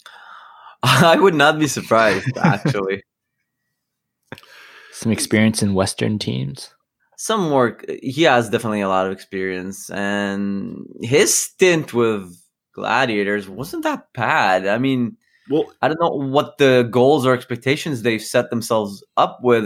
I 0.83 1.17
would 1.19 1.35
not 1.35 1.59
be 1.59 1.67
surprised, 1.67 2.37
actually. 2.39 3.03
Some 4.93 5.13
experience 5.13 5.63
in 5.63 5.75
Western 5.75 6.19
teams. 6.19 6.75
Some 7.17 7.51
work. 7.51 7.85
He 8.03 8.23
has 8.23 8.49
definitely 8.51 8.81
a 8.81 8.89
lot 8.89 9.07
of 9.07 9.13
experience, 9.13 9.91
and 9.91 10.87
his 11.03 11.33
stint 11.37 11.93
with 11.93 12.35
Gladiators 12.73 13.49
wasn't 13.49 13.83
that 13.85 14.07
bad. 14.15 14.67
I 14.67 14.79
mean, 14.79 15.17
Well, 15.51 15.71
I 15.83 15.89
don't 15.89 16.01
know 16.01 16.09
what 16.11 16.59
the 16.59 16.89
goals 16.91 17.27
or 17.27 17.35
expectations 17.35 18.03
they've 18.03 18.23
set 18.23 18.51
themselves 18.51 19.05
up 19.17 19.41
with 19.43 19.65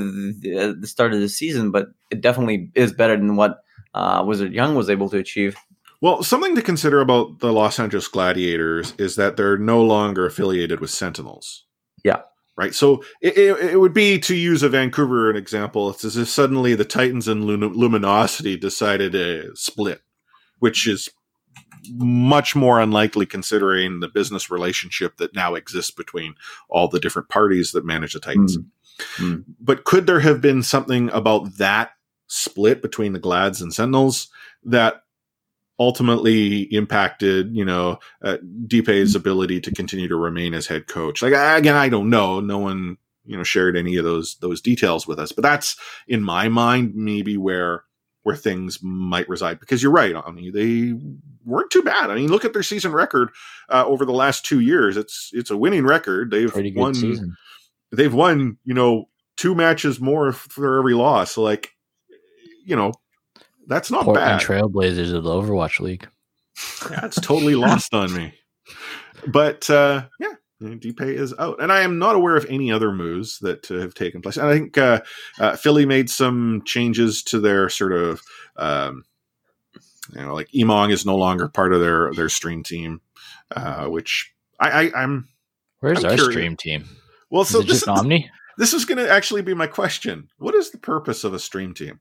at 0.57 0.80
the 0.80 0.86
start 0.86 1.12
of 1.14 1.20
the 1.20 1.28
season, 1.28 1.70
but 1.70 1.88
it 2.11 2.20
definitely 2.20 2.70
is 2.74 2.92
better 2.92 3.16
than 3.16 3.36
what 3.36 3.59
uh, 3.94 4.22
Wizardhyeong 4.22 4.76
was 4.76 4.90
able 4.90 5.09
to 5.11 5.18
achieve. 5.18 5.57
Well, 6.05 6.22
something 6.22 6.55
to 6.55 6.61
consider 6.61 7.00
about 7.00 7.38
the 7.38 7.50
Los 7.50 7.80
Angeles 7.80 8.09
Gladiators 8.09 8.92
is 8.98 9.16
that 9.16 9.38
they're 9.38 9.57
no 9.57 9.82
longer 9.82 10.26
affiliated 10.26 10.78
with 10.78 10.90
Sentinels. 10.90 11.64
Yeah. 12.05 12.20
Right. 12.59 12.74
So 12.74 13.02
it, 13.22 13.38
it, 13.38 13.70
it 13.70 13.80
would 13.80 13.94
be 13.94 14.18
to 14.18 14.34
use 14.34 14.62
a 14.62 14.68
Vancouver 14.68 15.30
an 15.30 15.36
example. 15.36 15.88
It's 15.88 16.05
as 16.05 16.18
if 16.18 16.28
suddenly 16.28 16.74
the 16.74 16.84
Titans 16.84 17.26
and 17.26 17.46
Lum- 17.46 17.72
Luminosity 17.72 18.59
decided 18.59 19.12
to 19.12 19.57
split, 19.57 20.02
which 20.59 20.86
is 20.86 21.09
much 21.94 22.55
more 22.55 22.80
unlikely 22.80 23.24
considering 23.24 24.00
the 24.00 24.09
business 24.09 24.50
relationship 24.50 25.16
that 25.16 25.34
now 25.34 25.55
exists 25.55 25.90
between 25.90 26.34
all 26.68 26.86
the 26.86 27.00
different 27.00 27.30
parties 27.30 27.72
that 27.72 27.86
manage 27.86 28.12
the 28.12 28.20
Titans. 28.20 28.59
Mm. 29.16 29.44
But 29.59 29.84
could 29.84 30.07
there 30.07 30.20
have 30.20 30.42
been 30.42 30.62
something 30.62 31.09
about 31.12 31.57
that 31.57 31.92
split 32.26 32.82
between 32.82 33.14
the 33.14 33.18
Glads 33.18 33.62
and 33.62 33.72
Sentinels 33.72 34.28
that 34.64 35.03
ultimately 35.79 36.62
impacted, 36.72 37.55
you 37.55 37.64
know, 37.64 37.99
uh, 38.22 38.39
Deepe's 38.66 39.14
ability 39.14 39.61
to 39.62 39.72
continue 39.72 40.09
to 40.09 40.16
remain 40.16 40.55
as 40.55 40.66
head 40.66 40.87
coach. 40.87 41.22
Like 41.22 41.33
again, 41.33 41.77
I 41.77 41.89
don't 41.89 42.11
know. 42.11 42.41
No 42.41 42.59
one, 42.59 42.97
you 43.25 43.37
know, 43.37 43.43
shared 43.43 43.77
any 43.77 43.97
of 43.97 44.05
those 44.05 44.37
those 44.37 44.61
details 44.61 45.07
with 45.07 45.18
us. 45.18 45.33
But 45.33 45.43
that's 45.43 45.77
in 46.07 46.22
my 46.22 46.49
mind 46.49 46.95
maybe 46.95 47.37
where 47.37 47.85
where 48.22 48.37
things 48.37 48.79
might 48.83 49.29
reside. 49.29 49.61
Because 49.61 49.83
you're 49.83 49.93
right, 49.93 50.14
I 50.14 50.31
mean, 50.31 50.53
they 50.53 50.95
weren't 51.45 51.70
too 51.70 51.83
bad. 51.83 52.11
I 52.11 52.14
mean, 52.14 52.31
look 52.31 52.45
at 52.45 52.53
their 52.53 52.62
season 52.62 52.93
record 52.93 53.31
uh, 53.68 53.85
over 53.87 54.05
the 54.05 54.12
last 54.12 54.45
two 54.45 54.61
years. 54.61 54.97
It's 54.97 55.31
it's 55.33 55.51
a 55.51 55.57
winning 55.57 55.85
record. 55.85 56.31
They've 56.31 56.53
won. 56.75 56.95
season. 56.95 57.37
They've 57.93 58.12
won, 58.12 58.59
you 58.64 58.75
know, 58.75 59.09
two 59.37 59.55
matches 59.55 60.01
more 60.01 60.33
for 60.33 60.79
every 60.79 60.95
loss. 60.95 61.33
So, 61.33 61.43
like, 61.43 61.70
you 62.64 62.75
know, 62.75 62.93
that's 63.66 63.90
not 63.90 64.04
Portland 64.04 64.38
bad. 64.38 64.40
Trailblazers 64.40 65.12
of 65.14 65.24
the 65.24 65.30
Overwatch 65.30 65.80
League. 65.80 66.08
Yeah, 66.90 67.04
it's 67.06 67.20
totally 67.20 67.54
lost 67.56 67.94
on 67.94 68.12
me. 68.12 68.34
But 69.26 69.68
uh, 69.70 70.06
yeah, 70.20 70.34
Deepay 70.62 71.14
is 71.14 71.34
out, 71.38 71.60
and 71.62 71.72
I 71.72 71.80
am 71.80 71.98
not 71.98 72.14
aware 72.16 72.36
of 72.36 72.46
any 72.48 72.70
other 72.70 72.92
moves 72.92 73.38
that 73.40 73.70
uh, 73.70 73.76
have 73.80 73.94
taken 73.94 74.22
place. 74.22 74.36
And 74.36 74.46
I 74.46 74.52
think 74.52 74.78
uh, 74.78 75.00
uh, 75.38 75.56
Philly 75.56 75.86
made 75.86 76.08
some 76.10 76.62
changes 76.64 77.22
to 77.24 77.40
their 77.40 77.68
sort 77.68 77.92
of, 77.92 78.22
um, 78.56 79.04
you 80.14 80.20
know, 80.22 80.34
like 80.34 80.48
Emong 80.54 80.92
is 80.92 81.06
no 81.06 81.16
longer 81.16 81.48
part 81.48 81.72
of 81.72 81.80
their 81.80 82.12
their 82.14 82.28
stream 82.28 82.62
team, 82.62 83.00
uh, 83.54 83.86
which 83.86 84.32
I, 84.60 84.86
I 84.88 85.02
I'm 85.02 85.28
Where's 85.80 86.04
I'm 86.04 86.10
our 86.10 86.16
curious. 86.16 86.32
stream 86.32 86.56
team? 86.56 86.84
well. 87.30 87.42
Is 87.42 87.48
So 87.48 87.58
this 87.62 87.84
just 87.84 87.88
Omni? 87.88 88.30
this 88.58 88.72
is 88.74 88.84
going 88.84 88.98
to 88.98 89.10
actually 89.10 89.42
be 89.42 89.54
my 89.54 89.66
question. 89.66 90.28
What 90.38 90.54
is 90.54 90.70
the 90.70 90.78
purpose 90.78 91.24
of 91.24 91.34
a 91.34 91.38
stream 91.38 91.74
team? 91.74 92.00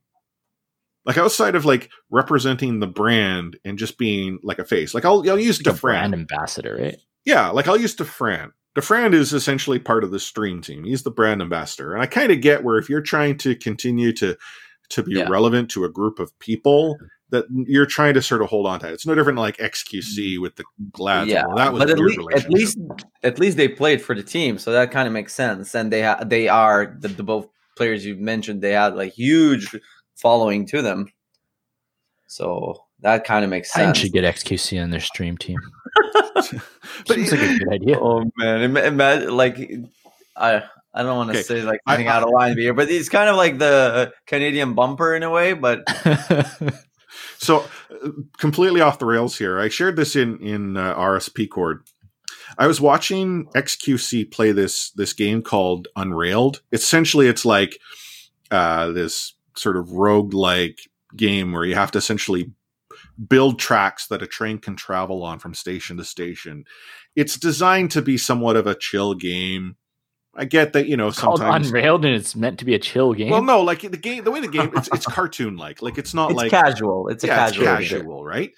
Like 1.06 1.18
outside 1.18 1.54
of 1.54 1.64
like 1.64 1.90
representing 2.10 2.80
the 2.80 2.86
brand 2.86 3.58
and 3.64 3.78
just 3.78 3.98
being 3.98 4.38
like 4.42 4.58
a 4.58 4.64
face, 4.64 4.94
like 4.94 5.04
I'll 5.04 5.28
I'll 5.28 5.38
use 5.38 5.64
Like 5.64 5.76
DeFran. 5.76 5.80
brand 5.80 6.14
ambassador, 6.14 6.76
right? 6.80 6.96
Yeah, 7.24 7.48
like 7.50 7.68
I'll 7.68 7.78
use 7.80 7.94
DeFran. 7.94 8.50
DeFran 8.76 9.14
is 9.14 9.32
essentially 9.32 9.78
part 9.78 10.02
of 10.04 10.10
the 10.10 10.18
stream 10.18 10.60
team. 10.60 10.84
He's 10.84 11.02
the 11.02 11.10
brand 11.10 11.40
ambassador, 11.42 11.92
and 11.92 12.02
I 12.02 12.06
kind 12.06 12.32
of 12.32 12.40
get 12.40 12.64
where 12.64 12.76
if 12.78 12.88
you're 12.88 13.00
trying 13.02 13.36
to 13.38 13.54
continue 13.54 14.12
to 14.14 14.36
to 14.90 15.02
be 15.02 15.12
Yeah. 15.14 15.28
relevant 15.28 15.70
to 15.72 15.84
a 15.84 15.88
group 15.88 16.18
of 16.18 16.36
people, 16.40 16.98
that 17.30 17.44
you're 17.50 17.86
trying 17.86 18.14
to 18.14 18.22
sort 18.22 18.42
of 18.42 18.48
hold 18.48 18.66
on 18.66 18.80
to. 18.80 18.88
it. 18.88 18.92
It's 18.92 19.06
no 19.06 19.14
different 19.14 19.38
like 19.38 19.56
XQC 19.56 20.36
mm. 20.36 20.40
with 20.42 20.56
the 20.56 20.64
Glads. 20.92 21.30
yeah, 21.30 21.44
Well, 21.46 21.56
that 21.56 21.72
was 21.72 21.80
but 21.80 21.90
at 21.90 21.98
at 22.44 22.50
least, 22.50 22.78
at 23.22 23.38
least 23.38 23.56
they 23.56 23.66
played 23.68 24.02
for 24.02 24.14
the 24.14 24.22
team, 24.22 24.58
so 24.58 24.72
that 24.72 24.90
kind 24.90 25.06
of 25.06 25.12
makes 25.14 25.34
sense. 25.34 25.74
And 25.74 25.90
they 25.92 26.02
ha- 26.02 26.22
they 26.24 26.48
are 26.48 26.96
the, 27.00 27.08
the 27.08 27.22
both 27.22 27.48
players 27.76 28.04
you 28.04 28.16
mentioned. 28.16 28.60
They 28.62 28.72
had 28.72 28.94
like 28.94 29.12
huge 29.14 29.74
following 30.16 30.66
to 30.66 30.82
them, 30.82 31.12
so 32.26 32.84
that 33.00 33.24
kind 33.24 33.44
of 33.44 33.50
makes 33.50 33.72
Titan 33.72 33.88
sense. 33.94 33.98
should 33.98 34.12
get 34.12 34.24
XQC 34.24 34.82
on 34.82 34.90
their 34.90 35.00
stream 35.00 35.36
team. 35.36 35.58
But 36.34 36.44
Seems 37.08 37.32
like 37.32 37.40
a 37.40 37.58
good 37.58 37.72
idea. 37.72 37.98
Oh 38.00 38.24
man, 38.36 38.76
imagine 38.76 39.36
like 39.36 39.58
I 40.36 40.62
I 40.92 41.02
don't 41.02 41.16
want 41.16 41.32
to 41.32 41.38
Okay, 41.38 41.42
say 41.42 41.62
like 41.62 41.80
I- 41.86 42.06
out 42.06 42.22
of 42.22 42.30
line 42.30 42.56
here, 42.58 42.74
but 42.74 42.88
it's 42.90 43.08
kind 43.08 43.28
of 43.28 43.36
like 43.36 43.58
the 43.58 44.12
Canadian 44.26 44.74
bumper 44.74 45.14
in 45.14 45.22
a 45.22 45.30
way. 45.30 45.52
But 45.52 45.84
So, 47.38 47.64
uh, 48.02 48.10
completely 48.38 48.80
off 48.80 48.98
the 48.98 49.04
rails 49.06 49.36
here. 49.36 49.58
I 49.60 49.68
shared 49.68 49.96
this 49.96 50.16
in 50.16 50.38
in 50.38 50.76
uh, 50.76 50.94
RSP 50.96 51.48
Cord. 51.50 51.82
I 52.56 52.66
was 52.66 52.80
watching 52.80 53.46
XQC 53.54 54.30
play 54.30 54.52
this 54.52 54.90
this 54.90 55.12
game 55.12 55.42
called 55.42 55.88
Unrailed. 55.96 56.62
Essentially, 56.72 57.28
it's 57.28 57.44
like 57.44 57.78
uh, 58.50 58.92
this 58.92 59.33
sort 59.56 59.76
of 59.76 59.92
rogue 59.92 60.34
like 60.34 60.78
game 61.16 61.52
where 61.52 61.64
you 61.64 61.74
have 61.74 61.90
to 61.92 61.98
essentially 61.98 62.52
build 63.28 63.58
tracks 63.58 64.06
that 64.08 64.22
a 64.22 64.26
train 64.26 64.58
can 64.58 64.76
travel 64.76 65.22
on 65.22 65.38
from 65.38 65.54
station 65.54 65.96
to 65.96 66.04
station. 66.04 66.64
It's 67.16 67.36
designed 67.36 67.90
to 67.92 68.02
be 68.02 68.18
somewhat 68.18 68.56
of 68.56 68.66
a 68.66 68.74
chill 68.74 69.14
game. 69.14 69.76
I 70.36 70.46
get 70.46 70.72
that 70.72 70.88
you 70.88 70.96
know 70.96 71.08
It's 71.08 71.20
called 71.20 71.38
sometimes. 71.38 71.68
Unrailed 71.68 72.04
and 72.04 72.14
it's 72.14 72.34
meant 72.34 72.58
to 72.58 72.64
be 72.64 72.74
a 72.74 72.78
chill 72.78 73.12
game. 73.12 73.30
Well, 73.30 73.42
no, 73.42 73.62
like 73.62 73.82
the 73.82 73.96
game, 73.96 74.24
the 74.24 74.30
way 74.30 74.40
the 74.40 74.48
game, 74.48 74.72
it's 74.74 74.88
it's 74.92 75.06
cartoon 75.06 75.56
like. 75.56 75.80
Like 75.80 75.96
it's 75.96 76.12
not 76.12 76.30
it's 76.30 76.36
like 76.36 76.50
casual. 76.50 77.08
It's 77.08 77.22
a 77.22 77.28
casual. 77.28 77.68
it's 77.68 77.88
casual, 77.88 78.24
right? 78.24 78.52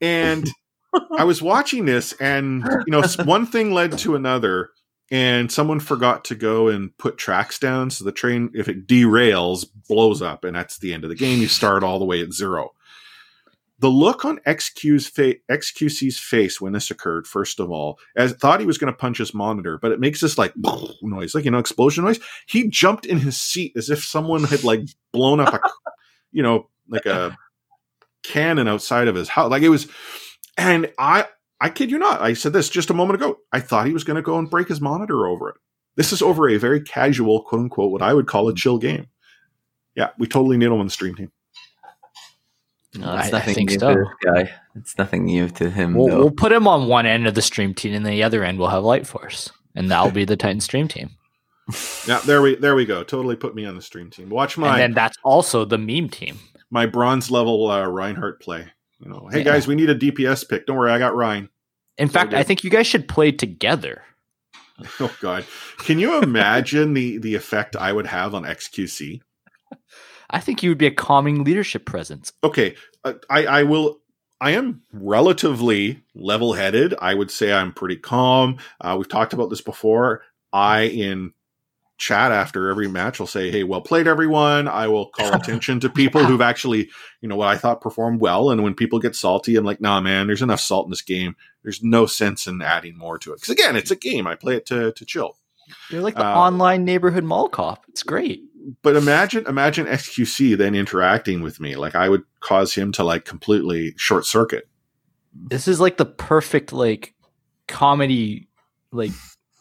And 0.00 0.50
I 1.16 1.24
was 1.24 1.40
watching 1.40 1.84
this, 1.84 2.12
and 2.14 2.64
you 2.86 2.90
know, 2.90 3.02
one 3.24 3.46
thing 3.46 3.72
led 3.72 3.98
to 3.98 4.16
another, 4.16 4.70
and 5.10 5.52
someone 5.52 5.78
forgot 5.78 6.24
to 6.26 6.34
go 6.34 6.68
and 6.68 6.96
put 6.98 7.16
tracks 7.16 7.58
down, 7.58 7.90
so 7.90 8.04
the 8.04 8.12
train, 8.12 8.50
if 8.54 8.68
it 8.68 8.88
derails, 8.88 9.66
blows 9.88 10.20
up, 10.20 10.44
and 10.44 10.56
that's 10.56 10.78
the 10.78 10.92
end 10.92 11.04
of 11.04 11.10
the 11.10 11.16
game. 11.16 11.40
You 11.40 11.48
start 11.48 11.84
all 11.84 11.98
the 11.98 12.04
way 12.04 12.20
at 12.20 12.32
zero. 12.32 12.72
The 13.78 13.88
look 13.88 14.24
on 14.24 14.38
XQ's 14.46 15.06
fa- 15.06 15.36
XQC's 15.50 16.18
face 16.18 16.60
when 16.60 16.72
this 16.72 16.90
occurred, 16.90 17.26
first 17.26 17.60
of 17.60 17.70
all, 17.70 17.98
as 18.16 18.32
thought 18.32 18.58
he 18.58 18.66
was 18.66 18.78
going 18.78 18.92
to 18.92 18.96
punch 18.98 19.18
his 19.18 19.34
monitor, 19.34 19.78
but 19.80 19.92
it 19.92 20.00
makes 20.00 20.20
this 20.20 20.38
like 20.38 20.54
noise, 21.02 21.34
like 21.34 21.44
you 21.44 21.50
know, 21.50 21.58
explosion 21.58 22.04
noise. 22.04 22.18
He 22.46 22.68
jumped 22.68 23.06
in 23.06 23.18
his 23.18 23.40
seat 23.40 23.74
as 23.76 23.90
if 23.90 24.02
someone 24.02 24.44
had 24.44 24.64
like 24.64 24.80
blown 25.12 25.40
up 25.40 25.54
a, 25.54 25.60
you 26.32 26.42
know, 26.42 26.68
like 26.88 27.06
a 27.06 27.36
cannon 28.24 28.66
outside 28.66 29.08
of 29.08 29.14
his 29.14 29.28
house. 29.28 29.50
Like 29.50 29.62
it 29.62 29.68
was, 29.68 29.86
and 30.56 30.90
I, 30.98 31.26
I 31.60 31.70
kid 31.70 31.90
you 31.90 31.98
not, 31.98 32.20
I 32.20 32.34
said 32.34 32.52
this 32.52 32.68
just 32.68 32.90
a 32.90 32.94
moment 32.94 33.20
ago. 33.20 33.38
I 33.52 33.60
thought 33.60 33.86
he 33.86 33.92
was 33.92 34.04
going 34.04 34.16
to 34.16 34.22
go 34.22 34.38
and 34.38 34.50
break 34.50 34.68
his 34.68 34.80
monitor 34.80 35.26
over 35.26 35.48
it. 35.50 35.56
This 35.96 36.12
is 36.12 36.20
over 36.20 36.48
a 36.50 36.58
very 36.58 36.80
casual, 36.80 37.42
quote 37.42 37.62
unquote, 37.62 37.90
what 37.92 38.02
I 38.02 38.12
would 38.12 38.26
call 38.26 38.48
a 38.48 38.54
chill 38.54 38.76
game. 38.78 39.06
Yeah, 39.94 40.10
we 40.18 40.26
totally 40.26 40.58
need 40.58 40.66
him 40.66 40.74
on 40.74 40.84
the 40.86 40.90
stream 40.92 41.14
team. 41.14 41.32
No, 42.94 43.10
I- 43.10 43.18
it's 43.24 43.28
I 43.28 43.38
nothing 43.38 43.54
think 43.54 43.70
new 43.70 43.78
so. 43.78 43.94
to 43.94 44.00
this 44.00 44.08
guy. 44.32 44.50
It's 44.74 44.98
nothing 44.98 45.24
new 45.24 45.48
to 45.50 45.70
him. 45.70 45.94
We'll, 45.94 46.06
though. 46.08 46.18
we'll 46.18 46.30
put 46.30 46.52
him 46.52 46.68
on 46.68 46.88
one 46.88 47.06
end 47.06 47.26
of 47.26 47.34
the 47.34 47.42
stream 47.42 47.72
team, 47.74 47.94
and 47.94 48.04
the 48.06 48.22
other 48.22 48.44
end 48.44 48.58
we'll 48.58 48.68
have 48.68 48.84
Light 48.84 49.06
Force, 49.06 49.50
and 49.74 49.90
that'll 49.90 50.10
be 50.10 50.24
the 50.26 50.36
Titan 50.36 50.60
stream 50.60 50.88
team. 50.88 51.10
Yeah, 52.06 52.20
there 52.20 52.42
we 52.42 52.54
there 52.56 52.74
we 52.76 52.84
go. 52.84 53.02
Totally 53.02 53.34
put 53.36 53.54
me 53.54 53.64
on 53.64 53.74
the 53.74 53.82
stream 53.82 54.08
team. 54.10 54.28
Watch 54.30 54.56
And 54.56 54.62
my 54.66 54.78
then 54.78 54.92
that's 54.92 55.16
also 55.24 55.64
the 55.64 55.78
meme 55.78 56.08
team. 56.10 56.38
my 56.70 56.86
bronze 56.86 57.30
level 57.30 57.70
uh, 57.70 57.86
Reinhardt 57.86 58.40
play. 58.40 58.66
You 59.00 59.08
know, 59.10 59.28
hey 59.30 59.38
Yeah. 59.38 59.44
guys, 59.44 59.66
we 59.66 59.74
need 59.74 59.90
a 59.90 59.94
DPS 59.94 60.48
pick. 60.48 60.66
Don't 60.66 60.76
worry, 60.76 60.90
I 60.90 60.98
got 60.98 61.14
Ryan. 61.14 61.48
In 61.98 62.08
fact, 62.08 62.34
I 62.34 62.42
think 62.42 62.64
you 62.64 62.70
guys 62.70 62.86
should 62.86 63.08
play 63.08 63.32
together. 63.32 64.02
Oh 65.00 65.14
God, 65.22 65.46
can 65.78 65.98
you 65.98 66.22
imagine 66.22 66.92
the 66.92 67.16
the 67.16 67.34
effect 67.34 67.76
I 67.76 67.92
would 67.92 68.06
have 68.06 68.34
on 68.34 68.42
XQC? 68.42 69.20
I 70.28 70.38
think 70.40 70.62
you 70.62 70.68
would 70.70 70.76
be 70.76 70.86
a 70.86 70.90
calming 70.90 71.44
leadership 71.44 71.86
presence. 71.86 72.32
okay 72.44 72.74
uh, 73.04 73.14
i 73.30 73.46
i 73.46 73.62
will 73.62 74.00
i 74.40 74.50
am 74.50 74.82
relatively 74.92 76.02
level 76.14 76.52
headed 76.52 76.94
i 77.00 77.14
would 77.14 77.30
say 77.30 77.52
i'm 77.52 77.72
pretty 77.72 77.96
calm 77.96 78.58
uh, 78.82 78.94
we've 78.98 79.08
talked 79.08 79.32
about 79.32 79.48
this 79.50 79.62
before 79.62 80.22
i 80.52 80.82
in 80.82 81.32
chat 81.98 82.30
after 82.32 82.68
every 82.68 82.88
match 82.88 83.18
will 83.18 83.26
say 83.26 83.50
hey 83.50 83.64
well 83.64 83.80
played 83.80 84.06
everyone. 84.06 84.68
I 84.68 84.86
will 84.88 85.06
call 85.08 85.32
attention 85.40 85.80
to 85.80 85.88
people 85.88 86.24
who've 86.24 86.40
actually 86.42 86.90
you 87.22 87.28
know 87.28 87.36
what 87.36 87.48
i 87.48 87.56
thought 87.56 87.80
performed 87.80 88.20
well 88.20 88.50
and 88.50 88.62
when 88.62 88.74
people 88.74 88.98
get 88.98 89.16
salty 89.16 89.56
i'm 89.56 89.64
like 89.64 89.80
nah 89.80 90.00
man 90.00 90.26
there's 90.26 90.42
enough 90.42 90.60
salt 90.60 90.86
in 90.86 90.90
this 90.90 91.02
game. 91.02 91.34
There's 91.62 91.82
no 91.82 92.06
sense 92.06 92.46
in 92.46 92.62
adding 92.62 92.96
more 92.96 93.18
to 93.18 93.32
it. 93.32 93.36
Because 93.36 93.48
again 93.50 93.74
it's 93.76 93.90
a 93.90 93.96
game. 93.96 94.26
I 94.26 94.34
play 94.36 94.56
it 94.56 94.66
to 94.66 94.92
to 94.92 95.04
chill. 95.04 95.36
You're 95.90 96.02
like 96.02 96.14
the 96.14 96.24
Uh, 96.26 96.34
online 96.34 96.84
neighborhood 96.84 97.24
mall 97.24 97.48
cop. 97.48 97.84
It's 97.88 98.02
great. 98.04 98.42
but 98.82 98.94
imagine 98.96 99.46
imagine 99.46 99.86
xqc 99.86 100.56
then 100.56 100.74
interacting 100.74 101.40
with 101.42 101.60
me. 101.60 101.76
Like 101.76 101.94
i 101.94 102.08
would 102.08 102.22
cause 102.40 102.74
him 102.74 102.92
to 102.92 103.04
like 103.04 103.24
completely 103.24 103.94
short 103.96 104.26
circuit 104.26 104.68
This 105.34 105.66
is 105.66 105.80
like 105.80 105.96
the 105.96 106.04
perfect 106.06 106.72
like 106.72 107.14
comedy 107.68 108.48
like 108.92 109.10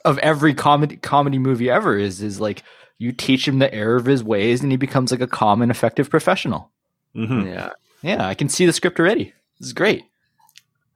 of 0.05 0.17
every 0.19 0.53
comedy 0.53 0.95
comedy 0.97 1.37
movie 1.39 1.69
ever 1.69 1.97
is 1.97 2.21
is 2.21 2.39
like 2.39 2.63
you 2.97 3.11
teach 3.11 3.45
him 3.47 3.59
the 3.59 3.73
error 3.73 3.97
of 3.97 4.05
his 4.05 4.23
ways 4.23 4.61
and 4.61 4.71
he 4.71 4.77
becomes 4.77 5.11
like 5.11 5.19
a 5.21 5.27
calm 5.27 5.61
and 5.61 5.69
effective 5.71 6.09
professional. 6.09 6.71
Mhm. 7.15 7.45
yeah. 7.47 7.69
Yeah, 8.01 8.25
I 8.27 8.33
can 8.35 8.47
see 8.49 8.65
the 8.65 8.71
script 8.73 8.99
already. 8.99 9.33
This 9.59 9.67
is 9.67 9.73
great. 9.73 10.03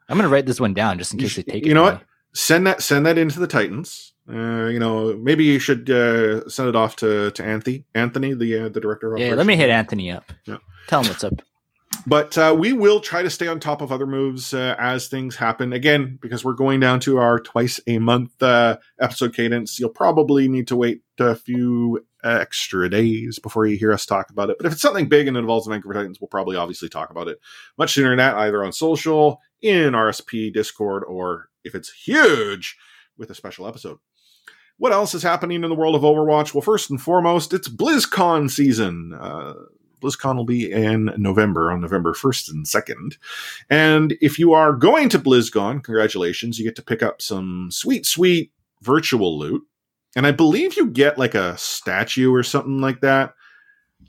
I'm 0.08 0.18
gonna 0.18 0.30
write 0.30 0.46
this 0.46 0.60
one 0.60 0.74
down 0.74 0.98
just 0.98 1.12
in 1.14 1.20
case 1.20 1.36
they 1.36 1.42
sh- 1.42 1.46
take 1.46 1.66
you 1.66 1.72
it. 1.72 1.76
know 1.76 1.86
from 1.86 1.96
what? 1.96 2.04
send 2.34 2.68
that 2.68 2.82
send 2.82 3.06
that 3.06 3.18
into 3.18 3.40
the 3.40 3.48
Titans. 3.48 4.14
Uh, 4.32 4.68
you 4.68 4.78
know, 4.80 5.16
maybe 5.18 5.44
you 5.44 5.58
should 5.58 5.90
uh, 5.90 6.48
send 6.48 6.70
it 6.70 6.76
off 6.76 6.96
to 6.98 7.32
to 7.32 7.44
Anthony, 7.44 7.84
Anthony, 7.96 8.34
the 8.34 8.66
uh, 8.66 8.70
the 8.70 8.80
director 8.80 9.14
of 9.14 9.20
Yeah, 9.20 9.34
let 9.34 9.46
me 9.48 9.56
hit 9.56 9.70
Anthony 9.72 10.12
up. 10.12 10.32
Yeah. 10.46 10.58
Tell 10.88 11.02
him 11.02 11.08
what's 11.10 11.24
up. 11.24 11.42
But 12.08 12.38
uh, 12.38 12.56
we 12.58 12.74
will 12.74 13.00
try 13.00 13.22
to 13.22 13.30
stay 13.30 13.48
on 13.48 13.60
top 13.60 13.82
of 13.82 13.92
other 13.92 14.08
moves 14.08 14.54
uh, 14.54 14.76
as 14.80 15.08
things 15.08 15.36
happen. 15.36 15.74
Again, 15.74 16.18
because 16.22 16.44
we're 16.44 16.54
going 16.54 16.80
down 16.80 17.00
to 17.02 17.18
our 17.18 17.40
twice 17.40 17.80
a 17.88 18.00
month 18.00 18.42
uh, 18.42 18.78
episode 19.00 19.36
cadence, 19.36 19.80
you'll 19.80 19.90
probably 19.90 20.48
need 20.48 20.68
to 20.70 20.76
wait 20.76 21.02
a 21.20 21.36
few 21.36 22.06
extra 22.24 22.90
days 22.90 23.40
before 23.40 23.66
you 23.66 23.78
hear 23.78 23.94
us 23.94 24.06
talk 24.06 24.30
about 24.30 24.50
it. 24.50 24.58
But 24.58 24.68
if 24.68 24.74
it's 24.74 24.82
something 24.82 25.10
big 25.10 25.28
and 25.28 25.38
it 25.38 25.42
involves 25.42 25.66
the 25.66 25.72
Vancouver 25.72 25.94
Titans, 25.94 26.20
we'll 26.20 26.28
probably 26.28 26.58
obviously 26.58 26.90
talk 26.90 27.10
about 27.10 27.28
it 27.28 27.40
much 27.78 27.94
sooner 27.94 28.10
than 28.10 28.18
that, 28.18 28.36
either 28.36 28.64
on 28.64 28.72
social, 28.72 29.40
in 29.62 29.94
RSP, 29.94 30.54
Discord, 30.54 31.04
or 31.06 31.50
if 31.64 31.76
it's 31.76 31.92
huge, 31.92 32.78
with 33.18 33.30
a 33.30 33.36
special 33.36 33.68
episode. 33.68 34.00
What 34.78 34.94
else 34.94 35.14
is 35.14 35.24
happening 35.24 35.64
in 35.64 35.70
the 35.70 35.76
world 35.76 35.96
of 35.96 36.04
Overwatch? 36.04 36.54
Well, 36.54 36.62
first 36.62 36.90
and 36.90 37.02
foremost, 37.02 37.54
it's 37.54 37.68
BlizzCon 37.68 38.50
season. 38.50 39.14
BlizzCon 40.00 40.36
will 40.36 40.46
be 40.46 40.72
in 40.72 41.12
November, 41.18 41.72
on 41.72 41.82
November 41.82 42.14
1st 42.14 42.50
and 42.52 42.66
2nd. 42.66 43.18
And 43.70 44.18
if 44.22 44.40
you 44.40 44.54
are 44.54 44.74
going 44.74 45.10
to 45.10 45.20
BlizzCon, 45.20 45.84
congratulations, 45.84 46.58
you 46.58 46.66
get 46.66 46.76
to 46.78 46.82
pick 46.84 47.04
up 47.04 47.22
some 47.22 47.70
sweet, 47.72 48.06
sweet 48.06 48.52
virtual 48.82 49.38
loot. 49.38 49.64
And 50.16 50.26
I 50.26 50.32
believe 50.32 50.76
you 50.76 50.88
get 50.88 51.18
like 51.18 51.36
a 51.36 51.58
statue 51.58 52.34
or 52.34 52.44
something 52.44 52.80
like 52.80 53.02
that. 53.02 53.34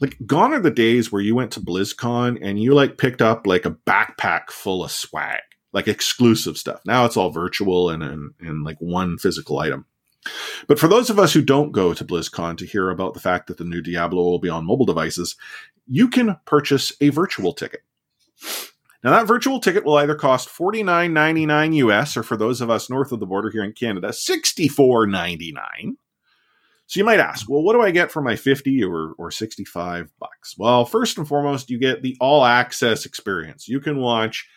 like 0.00 0.16
gone 0.26 0.52
are 0.52 0.60
the 0.60 0.70
days 0.70 1.12
where 1.12 1.22
you 1.22 1.34
went 1.34 1.52
to 1.52 1.60
BlizzCon 1.60 2.38
and 2.42 2.60
you 2.60 2.74
like 2.74 2.98
picked 2.98 3.22
up 3.22 3.46
like 3.46 3.66
a 3.66 3.76
backpack 3.86 4.50
full 4.50 4.82
of 4.82 4.90
swag, 4.90 5.40
like 5.72 5.88
exclusive 5.88 6.56
stuff. 6.56 6.80
Now 6.86 7.04
it's 7.04 7.16
all 7.16 7.30
virtual 7.30 7.90
and 7.90 8.02
and, 8.02 8.32
and 8.40 8.64
like 8.64 8.76
one 8.80 9.18
physical 9.18 9.58
item. 9.58 9.86
But 10.68 10.78
for 10.78 10.88
those 10.88 11.08
of 11.08 11.18
us 11.18 11.32
who 11.32 11.42
don't 11.42 11.72
go 11.72 11.94
to 11.94 12.04
BlizzCon 12.04 12.58
to 12.58 12.66
hear 12.66 12.90
about 12.90 13.14
the 13.14 13.20
fact 13.20 13.46
that 13.46 13.56
the 13.56 13.64
new 13.64 13.80
Diablo 13.80 14.22
will 14.22 14.38
be 14.38 14.50
on 14.50 14.66
mobile 14.66 14.84
devices, 14.84 15.36
you 15.86 16.08
can 16.08 16.36
purchase 16.44 16.92
a 17.00 17.08
virtual 17.10 17.52
ticket. 17.52 17.80
Now 19.02 19.12
that 19.12 19.26
virtual 19.26 19.60
ticket 19.60 19.84
will 19.84 19.96
either 19.96 20.14
cost 20.14 20.48
$49.99 20.48 21.74
US 21.76 22.16
or 22.16 22.22
for 22.22 22.36
those 22.36 22.60
of 22.60 22.70
us 22.70 22.90
north 22.90 23.12
of 23.12 23.20
the 23.20 23.26
border 23.26 23.50
here 23.50 23.64
in 23.64 23.72
Canada, 23.72 24.08
$64.99. 24.08 25.94
So 26.86 26.98
you 26.98 27.04
might 27.04 27.20
ask, 27.20 27.48
well, 27.48 27.62
what 27.62 27.74
do 27.74 27.82
I 27.82 27.92
get 27.92 28.10
for 28.10 28.20
my 28.20 28.34
50 28.34 28.82
or, 28.82 29.12
or 29.16 29.30
65 29.30 30.10
bucks? 30.18 30.56
Well, 30.58 30.84
first 30.84 31.18
and 31.18 31.28
foremost, 31.28 31.70
you 31.70 31.78
get 31.78 32.02
the 32.02 32.16
all 32.20 32.44
access 32.44 33.06
experience. 33.06 33.68
You 33.68 33.78
can 33.78 33.98
watch 33.98 34.48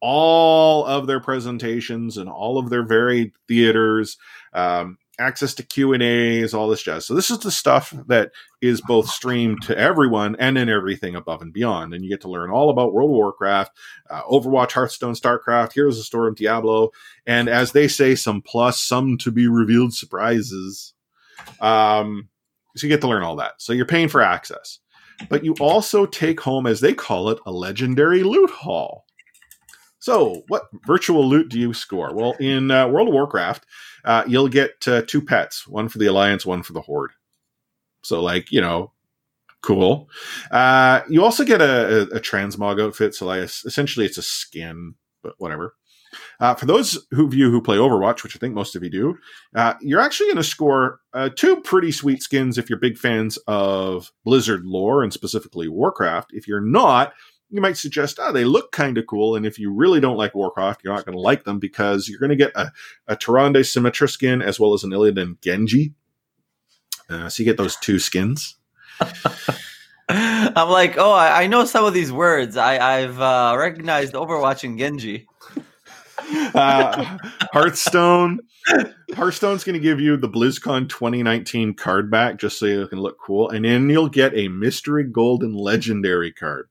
all 0.00 0.86
of 0.86 1.06
their 1.06 1.20
presentations 1.20 2.16
and 2.16 2.28
all 2.28 2.58
of 2.58 2.70
their 2.70 2.86
varied 2.86 3.32
theaters, 3.48 4.16
um, 4.54 4.96
access 5.18 5.54
to 5.54 5.62
Q 5.62 5.92
and 5.92 6.02
A's, 6.02 6.54
all 6.54 6.68
this 6.68 6.82
jazz. 6.82 7.06
So 7.06 7.14
this 7.14 7.30
is 7.30 7.38
the 7.38 7.50
stuff 7.50 7.94
that 8.06 8.32
is 8.60 8.80
both 8.80 9.08
streamed 9.08 9.62
to 9.62 9.78
everyone 9.78 10.36
and 10.38 10.58
in 10.58 10.68
everything 10.68 11.14
above 11.14 11.42
and 11.42 11.52
beyond. 11.52 11.94
And 11.94 12.04
you 12.04 12.10
get 12.10 12.20
to 12.22 12.30
learn 12.30 12.50
all 12.50 12.70
about 12.70 12.92
World 12.92 13.10
of 13.10 13.16
Warcraft, 13.16 13.72
uh, 14.10 14.22
Overwatch, 14.22 14.72
Hearthstone, 14.72 15.14
StarCraft, 15.14 15.72
Heroes 15.72 15.98
of 15.98 16.04
Storm, 16.04 16.34
Diablo, 16.34 16.90
and 17.26 17.48
as 17.48 17.72
they 17.72 17.88
say, 17.88 18.14
some 18.14 18.42
plus, 18.42 18.80
some 18.80 19.16
to 19.18 19.30
be 19.30 19.46
revealed 19.46 19.94
surprises. 19.94 20.94
Um, 21.60 22.28
so 22.76 22.86
you 22.86 22.92
get 22.92 23.00
to 23.02 23.08
learn 23.08 23.22
all 23.22 23.36
that. 23.36 23.54
So 23.58 23.72
you're 23.72 23.86
paying 23.86 24.08
for 24.08 24.22
access, 24.22 24.80
but 25.28 25.44
you 25.44 25.54
also 25.60 26.06
take 26.06 26.40
home, 26.40 26.66
as 26.66 26.80
they 26.80 26.94
call 26.94 27.30
it, 27.30 27.38
a 27.46 27.52
legendary 27.52 28.22
loot 28.22 28.50
haul. 28.50 29.04
So, 30.04 30.42
what 30.48 30.64
virtual 30.86 31.26
loot 31.26 31.48
do 31.48 31.58
you 31.58 31.72
score? 31.72 32.14
Well, 32.14 32.32
in 32.32 32.70
uh, 32.70 32.88
World 32.88 33.08
of 33.08 33.14
Warcraft, 33.14 33.64
uh, 34.04 34.24
you'll 34.26 34.48
get 34.48 34.86
uh, 34.86 35.02
two 35.06 35.22
pets, 35.22 35.66
one 35.66 35.88
for 35.88 35.98
the 35.98 36.06
Alliance, 36.06 36.44
one 36.44 36.62
for 36.62 36.72
the 36.72 36.80
Horde. 36.80 37.12
So, 38.02 38.22
like, 38.22 38.52
you 38.52 38.60
know, 38.60 38.92
cool. 39.62 40.10
Uh, 40.50 41.00
you 41.08 41.24
also 41.24 41.44
get 41.44 41.62
a, 41.62 42.02
a, 42.12 42.16
a 42.16 42.20
transmog 42.20 42.82
outfit. 42.82 43.14
So, 43.14 43.26
like, 43.26 43.42
essentially, 43.42 44.06
it's 44.06 44.18
a 44.18 44.22
skin, 44.22 44.94
but 45.22 45.34
whatever. 45.38 45.74
Uh, 46.38 46.54
for 46.54 46.66
those 46.66 46.96
of 47.12 47.34
you 47.34 47.50
who 47.50 47.60
play 47.60 47.76
Overwatch, 47.76 48.22
which 48.22 48.36
I 48.36 48.38
think 48.38 48.54
most 48.54 48.76
of 48.76 48.84
you 48.84 48.90
do, 48.90 49.18
uh, 49.54 49.74
you're 49.80 50.00
actually 50.00 50.26
going 50.26 50.36
to 50.36 50.44
score 50.44 51.00
uh, 51.12 51.30
two 51.34 51.60
pretty 51.60 51.90
sweet 51.92 52.22
skins 52.22 52.58
if 52.58 52.68
you're 52.68 52.78
big 52.78 52.98
fans 52.98 53.36
of 53.46 54.12
Blizzard 54.24 54.64
lore 54.64 55.02
and 55.02 55.12
specifically 55.12 55.68
Warcraft. 55.68 56.30
If 56.32 56.46
you're 56.46 56.60
not, 56.60 57.14
you 57.54 57.60
might 57.60 57.76
suggest, 57.76 58.18
oh, 58.20 58.32
they 58.32 58.44
look 58.44 58.72
kind 58.72 58.98
of 58.98 59.06
cool. 59.06 59.36
And 59.36 59.46
if 59.46 59.60
you 59.60 59.72
really 59.72 60.00
don't 60.00 60.16
like 60.16 60.34
Warcraft, 60.34 60.80
you're 60.82 60.92
not 60.92 61.06
going 61.06 61.16
to 61.16 61.22
like 61.22 61.44
them 61.44 61.60
because 61.60 62.08
you're 62.08 62.18
going 62.18 62.30
to 62.30 62.36
get 62.36 62.50
a, 62.56 62.72
a 63.06 63.16
Tyrande 63.16 63.58
Symmetra 63.58 64.10
skin 64.10 64.42
as 64.42 64.58
well 64.58 64.74
as 64.74 64.82
an 64.82 64.90
Illidan 64.90 65.40
Genji. 65.40 65.94
Uh, 67.08 67.28
so 67.28 67.42
you 67.42 67.44
get 67.44 67.56
those 67.56 67.76
two 67.76 68.00
skins. 68.00 68.56
I'm 70.08 70.68
like, 70.68 70.98
oh, 70.98 71.12
I, 71.12 71.44
I, 71.44 71.46
know 71.46 71.64
some 71.64 71.84
of 71.84 71.94
these 71.94 72.10
words. 72.10 72.56
I, 72.56 73.00
have 73.00 73.20
uh, 73.20 73.54
recognized 73.56 74.14
Overwatch 74.14 74.64
and 74.64 74.76
Genji. 74.76 75.28
uh, 76.54 77.18
Hearthstone. 77.52 78.40
Hearthstone's 79.14 79.62
going 79.62 79.74
to 79.74 79.80
give 79.80 80.00
you 80.00 80.16
the 80.16 80.28
BlizzCon 80.28 80.88
2019 80.88 81.74
card 81.74 82.10
back 82.10 82.38
just 82.38 82.58
so 82.58 82.66
you 82.66 82.88
can 82.88 82.98
look 82.98 83.18
cool. 83.24 83.48
And 83.48 83.64
then 83.64 83.88
you'll 83.88 84.08
get 84.08 84.34
a 84.34 84.48
mystery 84.48 85.04
golden 85.04 85.54
legendary 85.54 86.32
card 86.32 86.68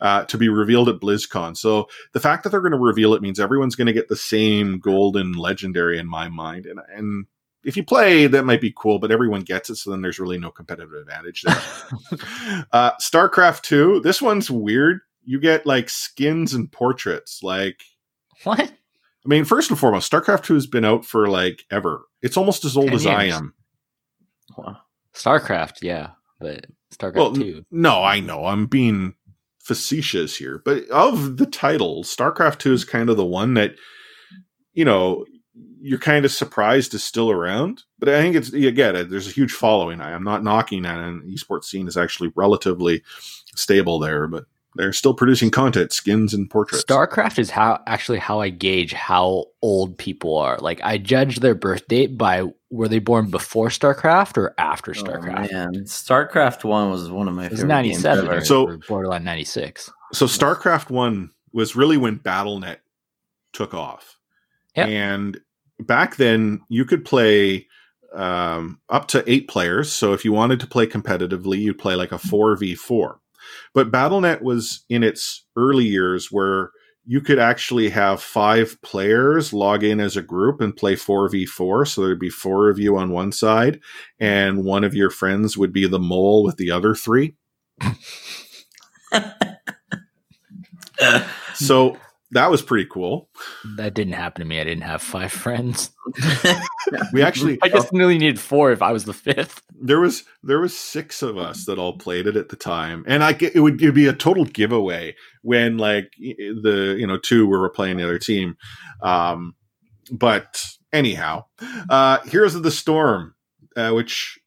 uh, 0.00 0.24
to 0.24 0.38
be 0.38 0.48
revealed 0.48 0.88
at 0.88 1.00
BlizzCon. 1.00 1.56
So 1.56 1.88
the 2.12 2.20
fact 2.20 2.42
that 2.42 2.50
they're 2.50 2.60
going 2.60 2.72
to 2.72 2.78
reveal 2.78 3.14
it 3.14 3.22
means 3.22 3.38
everyone's 3.38 3.76
going 3.76 3.86
to 3.86 3.92
get 3.92 4.08
the 4.08 4.16
same 4.16 4.78
golden 4.78 5.32
legendary 5.32 5.98
in 5.98 6.06
my 6.06 6.28
mind. 6.28 6.66
And, 6.66 6.80
and 6.94 7.26
if 7.64 7.76
you 7.76 7.84
play, 7.84 8.26
that 8.26 8.44
might 8.44 8.60
be 8.60 8.72
cool, 8.74 8.98
but 8.98 9.12
everyone 9.12 9.42
gets 9.42 9.68
it, 9.70 9.76
so 9.76 9.90
then 9.90 10.00
there's 10.00 10.18
really 10.18 10.38
no 10.38 10.50
competitive 10.50 10.94
advantage 10.94 11.42
there. 11.42 11.54
uh, 12.72 12.92
StarCraft 13.00 13.62
2, 13.62 14.00
this 14.00 14.22
one's 14.22 14.50
weird. 14.50 15.00
You 15.24 15.38
get 15.38 15.66
like 15.66 15.90
skins 15.90 16.54
and 16.54 16.72
portraits. 16.72 17.42
Like, 17.42 17.82
what? 18.44 18.60
I 18.60 19.28
mean, 19.28 19.44
first 19.44 19.70
and 19.70 19.78
foremost, 19.78 20.10
StarCraft 20.10 20.44
2 20.44 20.54
has 20.54 20.66
been 20.66 20.84
out 20.84 21.04
for 21.04 21.28
like 21.28 21.64
ever. 21.70 22.02
It's 22.22 22.38
almost 22.38 22.64
as 22.64 22.76
old 22.76 22.90
as. 22.92 23.06
I 23.06 23.24
am. 23.24 23.54
Wow. 24.56 24.78
StarCraft, 25.14 25.82
yeah, 25.82 26.10
but 26.40 26.66
StarCraft 26.94 27.14
well, 27.14 27.32
2. 27.34 27.66
no, 27.70 28.02
I 28.02 28.20
know. 28.20 28.46
I'm 28.46 28.66
being 28.66 29.14
facetious 29.60 30.36
here, 30.36 30.60
but 30.64 30.88
of 30.88 31.36
the 31.36 31.46
title, 31.46 32.02
StarCraft 32.02 32.58
2 32.58 32.72
is 32.72 32.84
kind 32.84 33.08
of 33.10 33.16
the 33.16 33.24
one 33.24 33.54
that, 33.54 33.74
you 34.72 34.84
know, 34.84 35.24
you're 35.80 35.98
kind 35.98 36.24
of 36.24 36.32
surprised 36.32 36.94
is 36.94 37.04
still 37.04 37.30
around. 37.30 37.84
But 37.98 38.10
I 38.10 38.20
think 38.20 38.36
it's, 38.36 38.52
you 38.52 38.70
get 38.70 38.96
it. 38.96 39.10
There's 39.10 39.28
a 39.28 39.32
huge 39.32 39.52
following. 39.52 40.00
I 40.00 40.12
am 40.12 40.24
not 40.24 40.44
knocking 40.44 40.84
at 40.84 40.98
it. 40.98 41.26
Esports 41.28 41.64
scene 41.64 41.88
is 41.88 41.96
actually 41.96 42.32
relatively 42.34 43.02
stable 43.54 43.98
there, 43.98 44.26
but 44.26 44.44
they're 44.76 44.92
still 44.92 45.14
producing 45.14 45.50
content, 45.50 45.92
skins 45.92 46.32
and 46.32 46.48
portraits. 46.48 46.84
StarCraft 46.84 47.38
is 47.38 47.50
how 47.50 47.82
actually 47.86 48.18
how 48.18 48.40
I 48.40 48.50
gauge 48.50 48.92
how 48.92 49.46
old 49.62 49.98
people 49.98 50.36
are. 50.36 50.58
Like 50.58 50.80
I 50.82 50.98
judge 50.98 51.40
their 51.40 51.54
birth 51.54 51.88
date 51.88 52.16
by 52.16 52.44
were 52.70 52.88
they 52.88 52.98
born 52.98 53.30
before 53.30 53.68
StarCraft 53.68 54.36
or 54.36 54.54
after 54.58 54.92
oh, 54.92 54.94
StarCraft? 54.94 55.48
Oh, 55.50 55.54
man, 55.54 55.72
StarCraft 55.84 56.64
One 56.64 56.90
was 56.90 57.10
one 57.10 57.28
of 57.28 57.34
my. 57.34 57.46
It 57.46 57.52
was 57.52 57.64
ninety 57.64 57.94
seven. 57.94 58.44
So 58.44 58.78
borderline 58.88 59.24
ninety 59.24 59.44
six. 59.44 59.90
So 60.12 60.26
StarCraft 60.26 60.90
One 60.90 61.30
was 61.52 61.76
really 61.76 61.96
when 61.96 62.18
BattleNet 62.18 62.78
took 63.52 63.74
off, 63.74 64.18
yep. 64.76 64.88
and 64.88 65.40
back 65.80 66.16
then 66.16 66.60
you 66.68 66.84
could 66.84 67.04
play 67.04 67.66
um, 68.14 68.80
up 68.88 69.08
to 69.08 69.24
eight 69.30 69.48
players. 69.48 69.92
So 69.92 70.12
if 70.12 70.24
you 70.24 70.32
wanted 70.32 70.60
to 70.60 70.66
play 70.66 70.86
competitively, 70.86 71.58
you'd 71.58 71.78
play 71.78 71.94
like 71.94 72.12
a 72.12 72.18
four 72.18 72.56
v 72.56 72.74
four 72.74 73.20
but 73.72 73.90
BattleNet 73.90 74.42
was 74.42 74.84
in 74.88 75.02
its 75.02 75.44
early 75.56 75.84
years 75.84 76.30
where 76.30 76.70
you 77.04 77.20
could 77.20 77.38
actually 77.38 77.90
have 77.90 78.22
five 78.22 78.80
players 78.82 79.52
log 79.52 79.82
in 79.82 80.00
as 80.00 80.16
a 80.16 80.22
group 80.22 80.60
and 80.60 80.76
play 80.76 80.94
4v4. 80.94 81.88
So 81.88 82.02
there'd 82.02 82.18
be 82.18 82.30
four 82.30 82.68
of 82.68 82.78
you 82.78 82.96
on 82.96 83.10
one 83.10 83.32
side, 83.32 83.80
and 84.18 84.64
one 84.64 84.84
of 84.84 84.94
your 84.94 85.10
friends 85.10 85.56
would 85.56 85.72
be 85.72 85.86
the 85.86 85.98
mole 85.98 86.44
with 86.44 86.56
the 86.56 86.70
other 86.70 86.94
three. 86.94 87.36
so 91.54 91.96
that 92.32 92.50
was 92.50 92.62
pretty 92.62 92.88
cool. 92.90 93.28
That 93.76 93.94
didn't 93.94 94.12
happen 94.14 94.40
to 94.40 94.46
me. 94.46 94.60
I 94.60 94.64
didn't 94.64 94.84
have 94.84 95.02
five 95.02 95.32
friends. 95.32 95.90
we 97.12 97.22
actually 97.22 97.58
I 97.62 97.68
just 97.68 97.92
nearly 97.92 98.18
needed 98.18 98.38
four 98.38 98.70
if 98.70 98.82
I 98.82 98.92
was 98.92 99.04
the 99.04 99.12
fifth. 99.12 99.62
There 99.80 100.00
was 100.00 100.24
there 100.42 100.60
was 100.60 100.76
six 100.76 101.22
of 101.22 101.36
us 101.36 101.64
that 101.64 101.78
all 101.78 101.98
played 101.98 102.26
it 102.26 102.36
at 102.36 102.48
the 102.48 102.56
time. 102.56 103.04
And 103.06 103.24
I 103.24 103.36
it 103.40 103.60
would 103.60 103.82
it'd 103.82 103.94
be 103.94 104.06
a 104.06 104.12
total 104.12 104.44
giveaway 104.44 105.16
when 105.42 105.78
like 105.78 106.12
the 106.18 106.96
you 106.98 107.06
know 107.06 107.18
two 107.18 107.46
were 107.46 107.68
playing 107.70 107.96
the 107.96 108.04
other 108.04 108.18
team. 108.18 108.56
Um 109.02 109.54
but 110.12 110.64
anyhow, 110.92 111.44
uh 111.88 112.20
Heroes 112.20 112.54
of 112.54 112.62
the 112.62 112.70
Storm, 112.70 113.34
uh, 113.76 113.90
which 113.90 114.38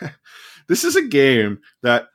this 0.68 0.84
is 0.84 0.96
a 0.96 1.02
game 1.02 1.60
that 1.82 2.08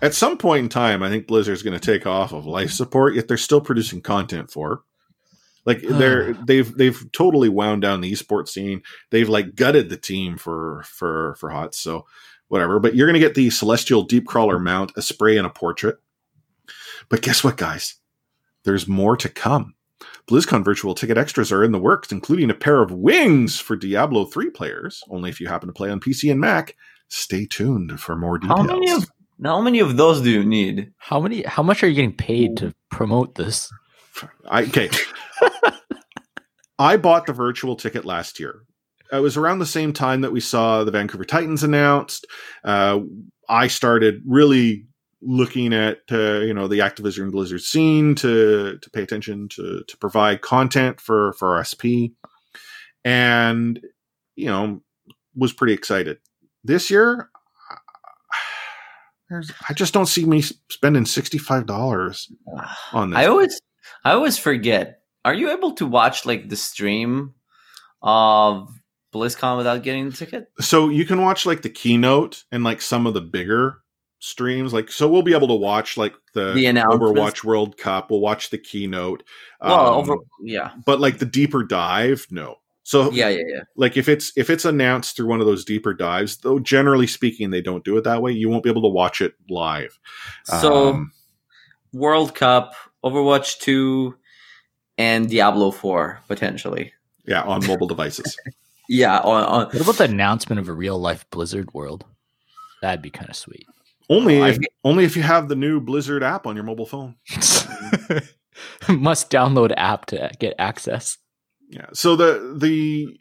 at 0.00 0.14
some 0.14 0.38
point 0.38 0.64
in 0.64 0.68
time, 0.68 1.02
I 1.02 1.08
think 1.08 1.26
Blizzard's 1.26 1.62
going 1.62 1.78
to 1.78 1.84
take 1.84 2.06
off 2.06 2.32
of 2.32 2.46
life 2.46 2.70
support, 2.70 3.14
yet 3.14 3.28
they're 3.28 3.36
still 3.36 3.60
producing 3.60 4.00
content 4.00 4.50
for. 4.50 4.82
Like 5.66 5.82
they're 5.82 6.32
they've 6.32 6.74
they've 6.76 7.12
totally 7.12 7.50
wound 7.50 7.82
down 7.82 8.00
the 8.00 8.10
esports 8.10 8.48
scene. 8.48 8.82
They've 9.10 9.28
like 9.28 9.54
gutted 9.54 9.90
the 9.90 9.98
team 9.98 10.38
for 10.38 10.82
for 10.86 11.34
for 11.38 11.50
HOTS. 11.50 11.76
So 11.78 12.06
whatever. 12.48 12.80
But 12.80 12.94
you're 12.94 13.06
going 13.06 13.20
to 13.20 13.26
get 13.26 13.34
the 13.34 13.50
Celestial 13.50 14.02
Deep 14.02 14.26
Crawler 14.26 14.58
mount, 14.58 14.92
a 14.96 15.02
spray, 15.02 15.36
and 15.36 15.46
a 15.46 15.50
portrait. 15.50 15.98
But 17.10 17.20
guess 17.20 17.44
what, 17.44 17.58
guys? 17.58 17.96
There's 18.64 18.88
more 18.88 19.16
to 19.18 19.28
come. 19.28 19.74
BlizzCon 20.26 20.64
virtual 20.64 20.94
ticket 20.94 21.18
extras 21.18 21.52
are 21.52 21.64
in 21.64 21.72
the 21.72 21.78
works, 21.78 22.12
including 22.12 22.50
a 22.50 22.54
pair 22.54 22.82
of 22.82 22.90
wings 22.90 23.58
for 23.58 23.76
Diablo 23.76 24.24
3 24.24 24.50
players, 24.50 25.02
only 25.10 25.30
if 25.30 25.40
you 25.40 25.48
happen 25.48 25.68
to 25.68 25.72
play 25.72 25.90
on 25.90 26.00
PC 26.00 26.30
and 26.30 26.40
Mac. 26.40 26.76
Stay 27.08 27.46
tuned 27.46 27.98
for 28.00 28.14
more 28.14 28.38
details. 28.38 28.58
How 28.58 28.64
many 28.64 28.90
of 28.92 29.06
how 29.42 29.60
many 29.60 29.80
of 29.80 29.96
those 29.96 30.20
do 30.20 30.30
you 30.30 30.44
need? 30.44 30.92
How 30.98 31.20
many? 31.20 31.42
How 31.42 31.62
much 31.62 31.82
are 31.82 31.88
you 31.88 31.94
getting 31.94 32.16
paid 32.16 32.56
to 32.58 32.74
promote 32.90 33.34
this? 33.34 33.70
I, 34.48 34.62
okay. 34.64 34.90
I 36.78 36.96
bought 36.96 37.26
the 37.26 37.32
virtual 37.32 37.76
ticket 37.76 38.04
last 38.04 38.40
year. 38.40 38.62
It 39.12 39.20
was 39.20 39.36
around 39.36 39.58
the 39.58 39.66
same 39.66 39.92
time 39.92 40.20
that 40.20 40.32
we 40.32 40.40
saw 40.40 40.84
the 40.84 40.90
Vancouver 40.90 41.24
Titans 41.24 41.62
announced. 41.62 42.26
Uh, 42.64 43.00
I 43.48 43.68
started 43.68 44.22
really 44.26 44.86
looking 45.20 45.72
at 45.72 45.98
uh, 46.12 46.40
you 46.40 46.54
know 46.54 46.68
the 46.68 46.80
Activision 46.80 47.30
Blizzard 47.30 47.62
scene 47.62 48.14
to 48.16 48.78
to 48.78 48.90
pay 48.90 49.02
attention 49.02 49.48
to 49.50 49.82
to 49.86 49.96
provide 49.98 50.42
content 50.42 51.00
for 51.00 51.32
for 51.34 51.62
SP, 51.64 52.14
and 53.04 53.80
you 54.36 54.46
know 54.46 54.82
was 55.34 55.52
pretty 55.52 55.72
excited. 55.72 56.18
This 56.64 56.90
year, 56.90 57.30
There's, 59.30 59.52
I 59.68 59.74
just 59.74 59.92
don't 59.92 60.06
see 60.06 60.24
me 60.24 60.42
spending 60.70 61.04
sixty 61.04 61.38
five 61.38 61.66
dollars 61.66 62.30
on 62.92 63.10
this. 63.10 63.18
I 63.18 63.26
always 63.26 63.60
I 64.04 64.12
always 64.12 64.38
forget. 64.38 65.02
Are 65.24 65.34
you 65.34 65.50
able 65.50 65.72
to 65.72 65.86
watch 65.86 66.24
like 66.24 66.48
the 66.48 66.56
stream 66.56 67.34
of 68.02 68.70
BlizzCon 69.12 69.56
without 69.58 69.82
getting 69.82 70.08
the 70.10 70.16
ticket? 70.16 70.48
so 70.60 70.88
you 70.88 71.04
can 71.04 71.20
watch 71.20 71.44
like 71.44 71.62
the 71.62 71.68
keynote 71.70 72.44
and 72.52 72.64
like 72.64 72.80
some 72.80 73.06
of 73.06 73.14
the 73.14 73.20
bigger 73.20 73.78
streams. 74.20 74.72
Like, 74.72 74.90
so 74.90 75.08
we'll 75.08 75.22
be 75.22 75.34
able 75.34 75.48
to 75.48 75.54
watch 75.54 75.96
like 75.96 76.14
the, 76.34 76.52
The? 76.54 76.98
Overwatch 76.98 77.44
World 77.44 77.76
Cup. 77.76 78.10
We'll 78.10 78.20
watch 78.20 78.50
the 78.50 78.58
keynote. 78.58 79.22
Well, 79.60 79.88
Um, 79.88 79.94
over 79.94 80.16
yeah, 80.42 80.72
but 80.86 81.00
like 81.00 81.18
the 81.18 81.26
deeper 81.26 81.62
dive, 81.62 82.26
no. 82.30 82.56
So 82.88 83.12
yeah, 83.12 83.28
yeah, 83.28 83.42
yeah. 83.46 83.60
like 83.76 83.98
if 83.98 84.08
it's 84.08 84.32
if 84.34 84.48
it's 84.48 84.64
announced 84.64 85.14
through 85.14 85.26
one 85.26 85.40
of 85.40 85.46
those 85.46 85.62
deeper 85.62 85.92
dives, 85.92 86.38
though 86.38 86.58
generally 86.58 87.06
speaking 87.06 87.50
they 87.50 87.60
don't 87.60 87.84
do 87.84 87.98
it 87.98 88.04
that 88.04 88.22
way, 88.22 88.32
you 88.32 88.48
won't 88.48 88.62
be 88.62 88.70
able 88.70 88.80
to 88.80 88.88
watch 88.88 89.20
it 89.20 89.34
live. 89.50 89.98
So 90.44 90.88
Um, 90.94 91.12
World 91.92 92.34
Cup, 92.34 92.72
Overwatch 93.04 93.58
two, 93.58 94.16
and 94.96 95.28
Diablo 95.28 95.70
four 95.70 96.20
potentially. 96.28 96.94
yeah, 97.26 97.42
on 97.42 97.66
mobile 97.66 97.88
devices. 97.88 98.34
Yeah, 98.90 99.18
on, 99.18 99.44
on 99.44 99.64
What 99.66 99.82
about 99.82 99.96
the 99.96 100.04
announcement 100.04 100.58
of 100.58 100.66
a 100.66 100.72
real 100.72 100.98
life 100.98 101.28
Blizzard 101.28 101.74
world? 101.74 102.06
That'd 102.80 103.02
be 103.02 103.10
kind 103.10 103.28
of 103.28 103.36
sweet. 103.36 103.66
Only 104.08 104.40
Oh, 104.40 104.44
I 104.44 104.48
if, 104.48 104.58
only 104.82 105.04
if 105.04 105.14
you 105.14 105.22
have 105.24 105.48
the 105.50 105.56
new 105.56 105.78
Blizzard 105.78 106.22
app 106.22 106.46
on 106.46 106.56
your 106.56 106.64
mobile 106.64 106.86
phone. 106.86 107.16
Must 108.88 109.30
download 109.30 109.74
app 109.76 110.06
to 110.06 110.30
get 110.38 110.54
access. 110.58 111.18
Yeah. 111.68 111.86
So 111.92 112.16
the 112.16 112.54
the 112.56 113.18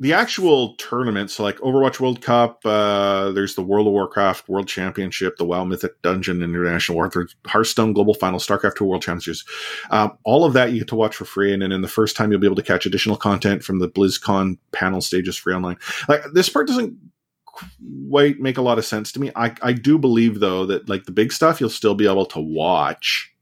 the 0.00 0.12
actual 0.12 0.74
tournaments, 0.76 1.34
so 1.34 1.42
like 1.42 1.58
Overwatch 1.58 1.98
World 1.98 2.22
Cup, 2.22 2.60
uh, 2.64 3.32
there's 3.32 3.56
the 3.56 3.62
World 3.62 3.88
of 3.88 3.92
Warcraft 3.92 4.48
World 4.48 4.68
Championship, 4.68 5.36
the 5.36 5.44
WoW 5.44 5.64
Mythic 5.64 6.00
Dungeon 6.02 6.40
International 6.40 6.94
Warfare, 6.94 7.26
Hearthstone 7.46 7.92
Global 7.92 8.14
Final, 8.14 8.38
StarCraft 8.38 8.76
2 8.76 8.84
World 8.84 9.02
Championships. 9.02 9.44
Um, 9.90 10.16
all 10.22 10.44
of 10.44 10.52
that 10.52 10.70
you 10.70 10.78
get 10.78 10.88
to 10.88 10.94
watch 10.96 11.16
for 11.16 11.24
free, 11.24 11.52
and 11.52 11.62
then 11.62 11.72
in 11.72 11.82
the 11.82 11.88
first 11.88 12.14
time 12.14 12.30
you'll 12.30 12.40
be 12.40 12.46
able 12.46 12.56
to 12.56 12.62
catch 12.62 12.86
additional 12.86 13.16
content 13.16 13.64
from 13.64 13.80
the 13.80 13.88
BlizzCon 13.88 14.58
panel 14.70 15.00
stages 15.00 15.36
free 15.36 15.54
online. 15.54 15.78
Like 16.08 16.22
this 16.32 16.48
part 16.48 16.68
doesn't 16.68 16.96
quite 17.44 18.38
make 18.38 18.56
a 18.56 18.62
lot 18.62 18.78
of 18.78 18.84
sense 18.84 19.10
to 19.12 19.20
me. 19.20 19.32
I 19.34 19.52
I 19.62 19.72
do 19.72 19.98
believe 19.98 20.38
though 20.38 20.64
that 20.66 20.88
like 20.88 21.06
the 21.06 21.12
big 21.12 21.32
stuff 21.32 21.60
you'll 21.60 21.70
still 21.70 21.96
be 21.96 22.06
able 22.06 22.26
to 22.26 22.40
watch. 22.40 23.32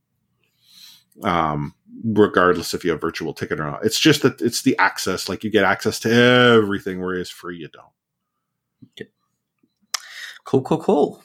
Um, 1.22 1.74
regardless 2.04 2.74
if 2.74 2.84
you 2.84 2.90
have 2.90 3.00
virtual 3.00 3.32
ticket 3.32 3.60
or 3.60 3.64
not. 3.64 3.84
It's 3.84 3.98
just 3.98 4.22
that 4.22 4.40
it's 4.40 4.62
the 4.62 4.76
access. 4.78 5.28
Like 5.28 5.44
you 5.44 5.50
get 5.50 5.64
access 5.64 5.98
to 6.00 6.12
everything, 6.12 7.00
whereas 7.00 7.30
free 7.30 7.58
you 7.58 7.68
don't. 7.68 7.84
Okay. 8.92 9.10
cool, 10.44 10.62
cool, 10.62 10.78
cool. 10.78 11.22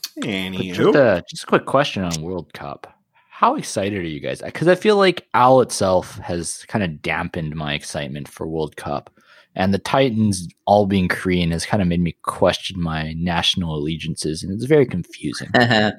Just 0.74 0.96
a, 0.96 1.24
just 1.30 1.44
a 1.44 1.48
quick 1.48 1.66
question 1.66 2.04
on 2.04 2.22
World 2.22 2.54
Cup. 2.54 2.88
How 3.30 3.56
excited 3.56 3.98
are 3.98 4.04
you 4.04 4.20
guys? 4.20 4.42
Because 4.42 4.68
I 4.68 4.76
feel 4.76 4.98
like 4.98 5.28
OWL 5.34 5.62
itself 5.62 6.18
has 6.20 6.64
kind 6.68 6.84
of 6.84 7.02
dampened 7.02 7.56
my 7.56 7.74
excitement 7.74 8.28
for 8.28 8.48
World 8.48 8.76
Cup. 8.76 9.12
And 9.54 9.74
the 9.74 9.80
Titans 9.80 10.48
all 10.66 10.86
being 10.86 11.10
Korean 11.10 11.52
has 11.52 11.66
kind 11.66 11.82
of 11.82 11.88
made 11.90 12.00
me 12.00 12.16
question 12.22 12.82
my 12.82 13.12
national 13.14 13.76
allegiances. 13.76 14.44
And 14.44 14.54
it's 14.54 14.64
very 14.64 14.86
confusing. 14.86 15.50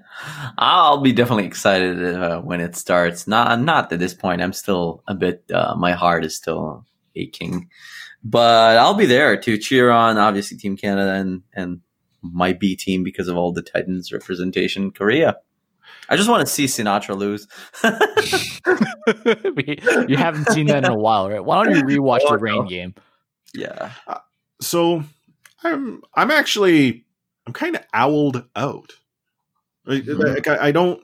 I'll 0.59 1.03
be 1.03 1.12
definitely 1.12 1.44
excited 1.46 2.03
uh, 2.03 2.40
when 2.40 2.61
it 2.61 2.76
starts. 2.76 3.26
Not 3.26 3.61
not 3.61 3.92
at 3.92 3.98
this 3.98 4.14
point. 4.14 4.40
I'm 4.42 4.55
still 4.55 5.03
a 5.07 5.14
bit. 5.14 5.44
Uh, 5.53 5.74
my 5.76 5.92
heart 5.92 6.24
is 6.24 6.34
still 6.34 6.86
aching, 7.14 7.68
but 8.24 8.78
I'll 8.78 8.94
be 8.94 9.07
there 9.07 9.36
to 9.36 9.59
cheer 9.59 9.90
on. 9.90 10.16
Obviously, 10.16 10.57
Team 10.57 10.76
Canada 10.76 11.12
and 11.12 11.42
and 11.53 11.80
my 12.22 12.55
B 12.55 12.74
team 12.74 13.03
because 13.05 13.28
of 13.28 13.36
all 13.36 13.53
the 13.53 13.62
Titans 13.62 14.12
representation. 14.12 14.92
Korea. 14.92 15.36
I 16.09 16.16
just 16.16 16.28
want 16.28 16.46
to 16.46 16.53
see 16.53 16.64
Sinatraa 16.64 17.16
lose. 17.16 17.46
You 20.09 20.16
haven't 20.16 20.48
seen 20.50 20.66
that 20.66 20.84
in 20.84 20.90
a 20.90 20.96
while, 20.96 21.28
right? 21.28 21.44
Why 21.44 21.64
don't 21.64 21.74
you 21.76 21.82
rewatch 21.82 22.20
Oh, 22.24 22.30
the 22.30 22.36
no. 22.36 22.42
rain 22.42 22.66
game? 22.66 22.94
Yeah. 23.55 23.92
so 24.61 25.05
I'm 25.62 26.03
I'm 26.14 26.30
actually 26.30 27.05
I'm 27.46 27.53
kind 27.53 27.76
of 27.76 27.82
owled 27.94 28.44
out. 28.57 28.92
Like, 29.84 30.05
Mhm. 30.05 30.34
like, 30.34 30.46
I, 30.48 30.68
I 30.68 30.72
don't. 30.72 31.00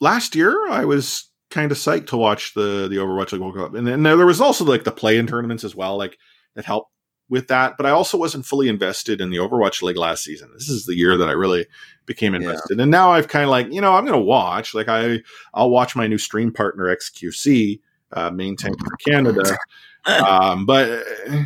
Last 0.00 0.34
year, 0.34 0.68
I 0.70 0.84
was 0.84 1.24
kind 1.50 1.72
of 1.72 1.78
psyched 1.78 2.06
to 2.08 2.16
watch 2.16 2.54
the 2.54 2.86
the 2.88 2.96
Overwatch 2.96 3.32
League 3.32 3.40
World 3.42 3.56
Cup, 3.56 3.74
and 3.74 3.86
then 3.86 4.02
there 4.02 4.24
was 4.26 4.40
also 4.40 4.64
like 4.64 4.84
the 4.84 4.92
play-in 4.92 5.26
tournaments 5.26 5.64
as 5.64 5.74
well, 5.74 5.96
like 5.98 6.16
that 6.54 6.64
helped 6.64 6.90
with 7.28 7.48
that. 7.48 7.76
But 7.76 7.86
I 7.86 7.90
also 7.90 8.16
wasn't 8.16 8.46
fully 8.46 8.68
invested 8.68 9.20
in 9.20 9.30
the 9.30 9.38
Overwatch 9.38 9.82
League 9.82 9.96
last 9.96 10.22
season. 10.24 10.50
This 10.54 10.68
is 10.68 10.86
the 10.86 10.94
year 10.96 11.16
that 11.16 11.28
I 11.28 11.32
really 11.32 11.66
became 12.06 12.32
Yeah. 12.34 12.40
invested, 12.40 12.78
and 12.80 12.90
now 12.90 13.10
I've 13.10 13.28
kind 13.28 13.44
of 13.44 13.50
like 13.50 13.72
you 13.72 13.80
know 13.80 13.94
I'm 13.94 14.04
going 14.06 14.18
to 14.18 14.24
watch. 14.24 14.72
Like 14.74 14.88
I 14.88 15.20
I'll 15.52 15.70
watch 15.70 15.96
my 15.96 16.06
new 16.06 16.18
stream 16.18 16.52
partner 16.52 16.84
XQC 16.96 17.80
uh, 18.12 18.30
main 18.30 18.56
tank 18.56 18.76
for 18.78 18.96
Canada, 19.10 19.56
um, 20.06 20.66
but 20.66 20.88
uh, 20.90 21.44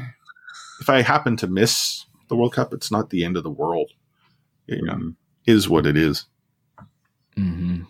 if 0.80 0.88
I 0.88 1.02
happen 1.02 1.36
to 1.38 1.46
miss 1.46 2.04
the 2.28 2.36
World 2.36 2.54
Cup, 2.54 2.72
it's 2.72 2.90
not 2.90 3.10
the 3.10 3.24
end 3.24 3.36
of 3.36 3.42
the 3.42 3.50
world. 3.50 3.90
You 4.66 4.82
know, 4.82 5.12
is 5.46 5.68
what 5.68 5.86
it 5.86 5.96
is. 5.96 6.26
hmm 7.36 7.82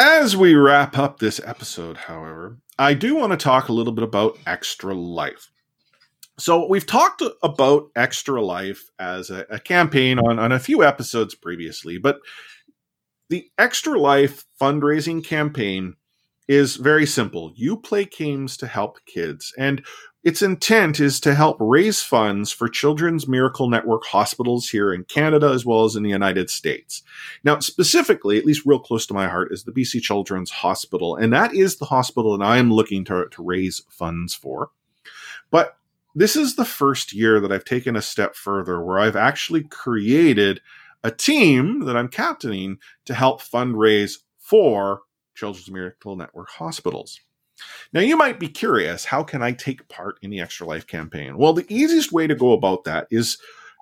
As 0.00 0.36
we 0.36 0.54
wrap 0.54 0.96
up 0.96 1.18
this 1.18 1.40
episode, 1.44 1.96
however, 1.96 2.58
I 2.78 2.94
do 2.94 3.14
want 3.14 3.32
to 3.32 3.36
talk 3.36 3.68
a 3.68 3.72
little 3.72 3.92
bit 3.92 4.04
about 4.04 4.38
Extra 4.46 4.94
Life. 4.94 5.50
So, 6.38 6.66
we've 6.66 6.86
talked 6.86 7.22
about 7.42 7.90
Extra 7.96 8.42
Life 8.42 8.90
as 8.98 9.30
a, 9.30 9.46
a 9.50 9.58
campaign 9.58 10.18
on, 10.18 10.38
on 10.38 10.52
a 10.52 10.58
few 10.58 10.84
episodes 10.84 11.34
previously, 11.34 11.98
but 11.98 12.18
the 13.28 13.50
Extra 13.58 13.98
Life 13.98 14.44
fundraising 14.60 15.24
campaign 15.24 15.96
is 16.48 16.76
very 16.76 17.06
simple. 17.06 17.52
You 17.54 17.76
play 17.76 18.04
games 18.04 18.56
to 18.58 18.66
help 18.66 18.98
kids, 19.06 19.52
and 19.58 19.84
its 20.22 20.42
intent 20.42 20.98
is 20.98 21.20
to 21.20 21.34
help 21.34 21.56
raise 21.60 22.02
funds 22.02 22.50
for 22.50 22.68
Children's 22.68 23.28
Miracle 23.28 23.68
Network 23.68 24.04
hospitals 24.04 24.68
here 24.68 24.92
in 24.92 25.04
Canada 25.04 25.50
as 25.50 25.64
well 25.64 25.84
as 25.84 25.94
in 25.94 26.02
the 26.02 26.10
United 26.10 26.50
States. 26.50 27.02
Now, 27.44 27.60
specifically, 27.60 28.36
at 28.36 28.44
least 28.44 28.66
real 28.66 28.80
close 28.80 29.06
to 29.06 29.14
my 29.14 29.28
heart, 29.28 29.52
is 29.52 29.64
the 29.64 29.72
BC 29.72 30.02
Children's 30.02 30.50
Hospital, 30.50 31.14
and 31.14 31.32
that 31.32 31.54
is 31.54 31.76
the 31.76 31.84
hospital 31.84 32.36
that 32.36 32.44
I'm 32.44 32.72
looking 32.72 33.04
to, 33.04 33.26
to 33.30 33.42
raise 33.42 33.82
funds 33.88 34.34
for. 34.34 34.70
But 35.50 35.76
this 36.16 36.34
is 36.34 36.56
the 36.56 36.64
first 36.64 37.12
year 37.12 37.38
that 37.40 37.52
I've 37.52 37.64
taken 37.64 37.94
a 37.94 38.02
step 38.02 38.34
further 38.34 38.82
where 38.82 38.98
I've 38.98 39.16
actually 39.16 39.64
created 39.64 40.60
a 41.04 41.10
team 41.10 41.84
that 41.84 41.96
I'm 41.96 42.08
captaining 42.08 42.78
to 43.04 43.14
help 43.14 43.40
fundraise 43.40 44.18
for 44.38 45.02
Children's 45.36 45.70
Miracle 45.70 46.16
Network 46.16 46.48
hospitals. 46.48 47.20
Now, 47.92 48.00
you 48.00 48.16
might 48.16 48.40
be 48.40 48.48
curious 48.48 49.04
how 49.04 49.22
can 49.22 49.42
I 49.42 49.52
take 49.52 49.88
part 49.88 50.18
in 50.22 50.30
the 50.30 50.40
Extra 50.40 50.66
Life 50.66 50.86
campaign? 50.86 51.38
Well, 51.38 51.52
the 51.52 51.66
easiest 51.72 52.12
way 52.12 52.26
to 52.26 52.34
go 52.34 52.52
about 52.52 52.84
that 52.84 53.06
is 53.10 53.38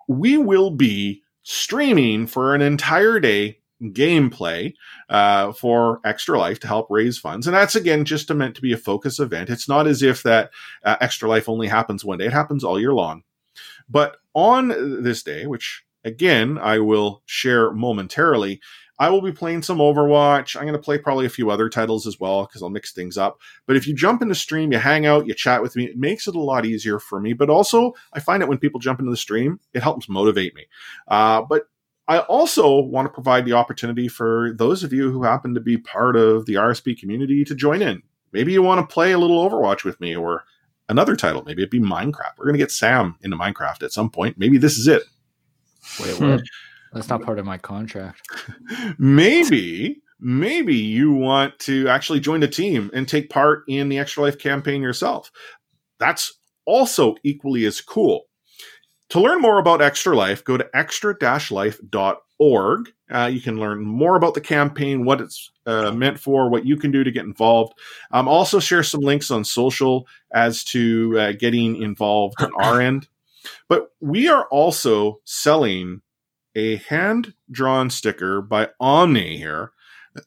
we 0.06 0.36
will 0.36 0.70
be 0.70 1.22
streaming 1.42 2.26
for 2.26 2.54
an 2.54 2.62
entire 2.62 3.18
day 3.18 3.58
gameplay 3.82 4.74
uh, 5.08 5.52
for 5.52 6.00
Extra 6.04 6.38
Life 6.38 6.60
to 6.60 6.66
help 6.66 6.86
raise 6.90 7.18
funds. 7.18 7.46
And 7.46 7.54
that's 7.54 7.74
again 7.74 8.04
just 8.04 8.32
meant 8.32 8.54
to 8.56 8.62
be 8.62 8.72
a 8.72 8.78
focus 8.78 9.18
event. 9.18 9.50
It's 9.50 9.68
not 9.68 9.86
as 9.86 10.02
if 10.02 10.22
that 10.22 10.50
uh, 10.84 10.96
Extra 11.00 11.28
Life 11.28 11.48
only 11.48 11.66
happens 11.68 12.04
one 12.04 12.18
day, 12.18 12.26
it 12.26 12.32
happens 12.32 12.64
all 12.64 12.80
year 12.80 12.94
long. 12.94 13.22
But 13.88 14.16
on 14.34 15.02
this 15.02 15.22
day, 15.22 15.46
which 15.46 15.84
again 16.04 16.58
I 16.58 16.78
will 16.78 17.22
share 17.26 17.72
momentarily, 17.72 18.60
I 18.98 19.10
will 19.10 19.22
be 19.22 19.32
playing 19.32 19.62
some 19.62 19.78
Overwatch. 19.78 20.56
I'm 20.56 20.62
going 20.62 20.74
to 20.74 20.78
play 20.78 20.98
probably 20.98 21.26
a 21.26 21.30
few 21.30 21.50
other 21.50 21.68
titles 21.68 22.06
as 22.06 22.20
well 22.20 22.46
because 22.46 22.62
I'll 22.62 22.70
mix 22.70 22.92
things 22.92 23.18
up. 23.18 23.40
But 23.66 23.76
if 23.76 23.86
you 23.86 23.94
jump 23.94 24.22
into 24.22 24.34
stream, 24.34 24.72
you 24.72 24.78
hang 24.78 25.04
out, 25.04 25.26
you 25.26 25.34
chat 25.34 25.62
with 25.62 25.74
me, 25.74 25.86
it 25.86 25.96
makes 25.96 26.28
it 26.28 26.36
a 26.36 26.40
lot 26.40 26.64
easier 26.64 27.00
for 27.00 27.20
me. 27.20 27.32
But 27.32 27.50
also, 27.50 27.94
I 28.12 28.20
find 28.20 28.40
that 28.40 28.48
when 28.48 28.58
people 28.58 28.78
jump 28.78 29.00
into 29.00 29.10
the 29.10 29.16
stream, 29.16 29.58
it 29.72 29.82
helps 29.82 30.08
motivate 30.08 30.54
me. 30.54 30.66
Uh, 31.08 31.42
but 31.42 31.68
I 32.06 32.18
also 32.20 32.80
want 32.80 33.06
to 33.06 33.12
provide 33.12 33.44
the 33.46 33.54
opportunity 33.54 34.08
for 34.08 34.52
those 34.56 34.84
of 34.84 34.92
you 34.92 35.10
who 35.10 35.24
happen 35.24 35.54
to 35.54 35.60
be 35.60 35.76
part 35.76 36.16
of 36.16 36.46
the 36.46 36.54
RSP 36.54 36.98
community 36.98 37.44
to 37.44 37.54
join 37.54 37.82
in. 37.82 38.02
Maybe 38.32 38.52
you 38.52 38.62
want 38.62 38.88
to 38.88 38.92
play 38.92 39.12
a 39.12 39.18
little 39.18 39.48
Overwatch 39.48 39.84
with 39.84 40.00
me 40.00 40.14
or 40.14 40.44
another 40.88 41.16
title. 41.16 41.42
Maybe 41.44 41.62
it'd 41.62 41.70
be 41.70 41.80
Minecraft. 41.80 42.36
We're 42.36 42.44
going 42.44 42.54
to 42.54 42.58
get 42.58 42.70
Sam 42.70 43.16
into 43.22 43.36
Minecraft 43.36 43.82
at 43.82 43.92
some 43.92 44.10
point. 44.10 44.38
Maybe 44.38 44.58
this 44.58 44.76
is 44.76 44.86
it. 44.86 45.02
Wait, 46.00 46.20
what? 46.20 46.42
That's 46.94 47.08
not 47.08 47.22
part 47.22 47.38
of 47.38 47.44
my 47.44 47.58
contract. 47.58 48.26
maybe 48.98 50.00
maybe 50.20 50.76
you 50.76 51.12
want 51.12 51.58
to 51.58 51.88
actually 51.88 52.20
join 52.20 52.42
a 52.42 52.48
team 52.48 52.90
and 52.94 53.08
take 53.08 53.30
part 53.30 53.64
in 53.68 53.88
the 53.88 53.98
extra 53.98 54.22
life 54.22 54.38
campaign 54.38 54.80
yourself. 54.80 55.32
That's 55.98 56.32
also 56.64 57.16
equally 57.24 57.66
as 57.66 57.80
cool. 57.80 58.26
To 59.10 59.20
learn 59.20 59.40
more 59.40 59.58
about 59.58 59.82
extra 59.82 60.16
life 60.16 60.44
go 60.44 60.56
to 60.56 60.68
extra-life.org 60.74 62.88
uh, 63.12 63.26
you 63.26 63.40
can 63.40 63.58
learn 63.58 63.84
more 63.84 64.16
about 64.16 64.34
the 64.34 64.40
campaign 64.40 65.04
what 65.04 65.20
it's 65.20 65.50
uh, 65.66 65.92
meant 65.92 66.18
for 66.18 66.48
what 66.48 66.64
you 66.64 66.76
can 66.76 66.90
do 66.90 67.04
to 67.04 67.10
get 67.10 67.24
involved. 67.24 67.74
Um, 68.10 68.28
also 68.28 68.60
share 68.60 68.82
some 68.82 69.02
links 69.02 69.30
on 69.30 69.44
social 69.44 70.06
as 70.32 70.64
to 70.64 71.18
uh, 71.18 71.32
getting 71.32 71.82
involved 71.82 72.40
on 72.40 72.50
our 72.58 72.80
end. 72.80 73.08
But 73.68 73.90
we 74.00 74.28
are 74.28 74.46
also 74.46 75.20
selling 75.24 76.00
a 76.54 76.76
hand 76.76 77.34
drawn 77.50 77.90
sticker 77.90 78.40
by 78.40 78.68
Omni 78.80 79.36
here 79.36 79.72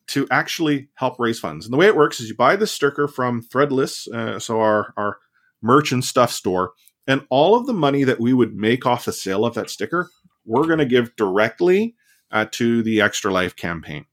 to 0.07 0.27
actually 0.29 0.89
help 0.95 1.19
raise 1.19 1.39
funds. 1.39 1.65
And 1.65 1.73
the 1.73 1.77
way 1.77 1.87
it 1.87 1.95
works 1.95 2.19
is 2.19 2.29
you 2.29 2.35
buy 2.35 2.55
the 2.55 2.67
sticker 2.67 3.07
from 3.07 3.41
Threadless, 3.41 4.07
uh, 4.13 4.39
so 4.39 4.59
our, 4.59 4.93
our 4.97 5.17
merch 5.61 5.91
and 5.91 6.03
stuff 6.03 6.31
store, 6.31 6.73
and 7.07 7.25
all 7.29 7.55
of 7.55 7.65
the 7.65 7.73
money 7.73 8.03
that 8.03 8.19
we 8.19 8.33
would 8.33 8.55
make 8.55 8.85
off 8.85 9.05
the 9.05 9.13
sale 9.13 9.45
of 9.45 9.53
that 9.55 9.69
sticker, 9.69 10.09
we're 10.45 10.67
going 10.67 10.79
to 10.79 10.85
give 10.85 11.15
directly 11.15 11.95
uh, 12.31 12.45
to 12.51 12.83
the 12.83 13.01
Extra 13.01 13.31
Life 13.31 13.55
campaign. 13.55 14.05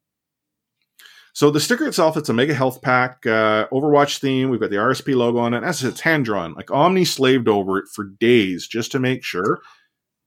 So 1.33 1.51
the 1.51 1.59
sticker 1.59 1.87
itself, 1.87 2.17
it's 2.17 2.29
a 2.29 2.33
mega 2.33 2.55
health 2.55 2.81
pack, 2.81 3.27
uh, 3.27 3.67
Overwatch 3.73 4.19
theme. 4.19 4.51
We've 4.51 4.61
got 4.61 4.71
the 4.71 4.77
RSP 4.77 5.17
logo 5.17 5.39
on 5.39 5.53
it. 5.53 5.65
As 5.65 5.83
it's 5.83 6.01
hand 6.01 6.25
drawn, 6.25 6.55
like 6.55 6.71
Omni 6.71 7.05
slaved 7.05 7.49
over 7.49 7.79
it 7.79 7.87
for 7.93 8.05
days 8.05 8.69
just 8.69 8.93
to 8.93 9.01
make 9.01 9.25
sure 9.25 9.59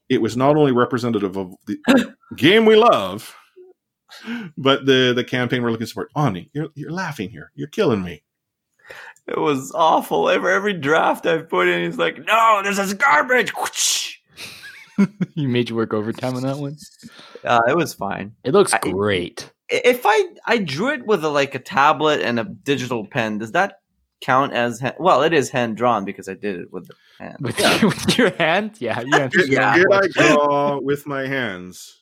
it 0.10 0.22
was 0.22 0.38
not 0.38 0.56
only 0.56 0.72
representative 0.72 1.38
of 1.38 1.54
the 1.66 1.78
game 2.36 2.66
we 2.66 2.76
love, 2.76 3.36
but 4.58 4.86
the 4.86 5.14
the 5.16 5.24
campaign 5.24 5.62
we're 5.64 5.72
looking 5.72 5.86
to 5.86 5.90
support. 5.90 6.12
Omni, 6.16 6.50
you're 6.54 6.70
you're 6.76 6.92
laughing 6.92 7.30
here. 7.30 7.52
You're 7.56 7.68
killing 7.68 8.04
me. 8.04 8.24
It 9.28 9.38
was 9.38 9.72
awful. 9.76 10.30
Every 10.30 10.54
every 10.54 10.74
draft 10.74 11.26
I've 11.26 11.50
put 11.50 11.68
in, 11.68 11.84
he's 11.86 11.98
like, 11.98 12.18
"No, 12.26 12.62
this 12.64 12.80
is 12.80 12.94
garbage." 12.94 13.54
you 15.36 15.48
made 15.48 15.70
you 15.70 15.76
work 15.76 15.94
overtime 15.94 16.36
on 16.36 16.44
that 16.44 16.58
one. 16.58 16.78
Uh, 17.46 17.62
it 17.70 17.78
was 17.78 17.94
fine. 17.94 18.34
It 18.44 18.52
looks 18.52 18.74
I- 18.74 18.80
great. 18.80 19.54
If 19.70 20.02
I 20.06 20.24
I 20.48 20.58
drew 20.58 20.92
it 20.92 21.06
with 21.06 21.24
a, 21.24 21.30
like 21.30 21.56
a 21.56 21.60
tablet 21.60 22.20
and 22.20 22.40
a 22.40 22.44
digital 22.44 23.06
pen, 23.06 23.38
does 23.38 23.54
that 23.54 23.80
count 24.22 24.54
as 24.54 24.80
hand? 24.80 24.96
Well, 25.00 25.22
it 25.24 25.34
is 25.34 25.50
hand 25.50 25.78
drawn 25.78 26.06
because 26.06 26.28
I 26.28 26.34
did 26.34 26.60
it 26.60 26.72
with 26.72 26.88
the 26.88 26.96
pen. 27.20 27.36
With, 27.42 27.58
with 27.84 28.18
your 28.18 28.32
hand, 28.32 28.78
yeah, 28.80 29.02
you 29.02 29.20
answered 29.20 29.48
Yeah. 29.48 29.76
Did 29.76 29.88
I 29.92 30.08
draw 30.08 30.80
with 30.80 31.06
my 31.08 31.28
hands? 31.28 32.00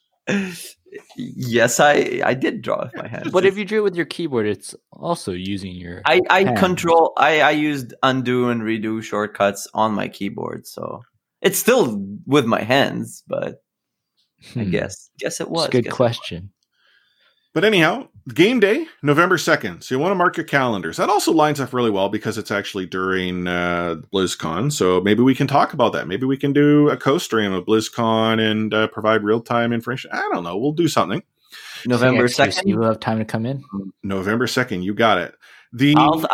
yes, 1.18 1.80
I 1.80 2.22
I 2.24 2.34
did 2.34 2.62
draw 2.62 2.84
with 2.86 2.96
my 2.96 3.08
hand. 3.08 3.32
But 3.32 3.46
if 3.46 3.58
you 3.58 3.66
drew 3.66 3.80
it 3.80 3.84
with 3.84 3.96
your 3.96 4.06
keyboard, 4.06 4.48
it's 4.48 4.76
also 4.92 5.32
using 5.32 5.76
your. 5.76 6.02
I, 6.06 6.22
I 6.30 6.44
Hand. 6.44 6.58
control 6.58 7.14
I, 7.18 7.42
I 7.42 7.52
used 7.52 7.94
undo 8.04 8.50
and 8.50 8.62
redo 8.62 9.02
shortcuts 9.04 9.68
on 9.74 9.94
my 9.94 10.08
keyboard, 10.08 10.66
so 10.68 11.02
it's 11.42 11.60
still 11.60 12.02
with 12.26 12.46
my 12.46 12.62
hands, 12.62 13.24
but 13.28 13.62
I 14.56 14.64
Hmm, 14.64 14.72
guess 14.72 15.10
guess 15.20 15.40
it 15.42 15.44
it's 15.44 15.52
was. 15.52 15.68
a 15.68 15.72
good 15.72 15.84
guess 15.84 15.94
it 15.94 15.96
question. 15.96 16.52
But 17.56 17.64
anyhow, 17.64 18.10
game 18.34 18.60
day, 18.60 18.86
November 19.02 19.38
2nd. 19.38 19.82
So 19.82 19.96
you 19.96 20.00
want 20.00 20.12
to 20.12 20.16
mark 20.16 20.36
your 20.36 20.46
calendars. 20.46 20.98
That 20.98 21.10
also 21.10 21.32
lines 21.32 21.62
up 21.62 21.72
really 21.72 21.90
well 21.90 22.10
because 22.10 22.38
it's 22.38 22.52
actually 22.52 22.86
during 22.86 23.48
uh, 23.48 24.02
BlizzCon. 24.14 24.74
So 24.74 25.00
maybe 25.00 25.24
we 25.24 25.34
can 25.34 25.48
talk 25.48 25.72
about 25.72 25.94
that. 25.94 26.06
Maybe 26.06 26.26
we 26.26 26.36
can 26.36 26.52
do 26.52 26.90
a 26.90 26.98
co 26.98 27.18
stream 27.18 27.54
of 27.54 27.64
BlizzCon 27.64 28.42
and 28.42 28.74
uh, 28.74 28.88
provide 28.90 29.24
real 29.24 29.40
time 29.40 29.72
information. 29.72 30.12
I 30.12 30.28
don't 30.34 30.44
know. 30.44 30.58
We'll 30.58 30.74
do 30.74 30.90
something. 30.90 31.24
November 31.86 32.28
XQC 32.28 32.54
second. 32.54 32.76
will 32.78 32.88
have 32.88 33.00
time 33.00 33.20
to 33.20 33.26
come 33.26 33.46
in. 33.46 33.64
November 34.04 34.48
2nd. 34.48 34.84
You 34.84 34.94
got 34.94 35.18
it. 35.20 35.34
The 35.72 35.94
I'll 35.96 36.26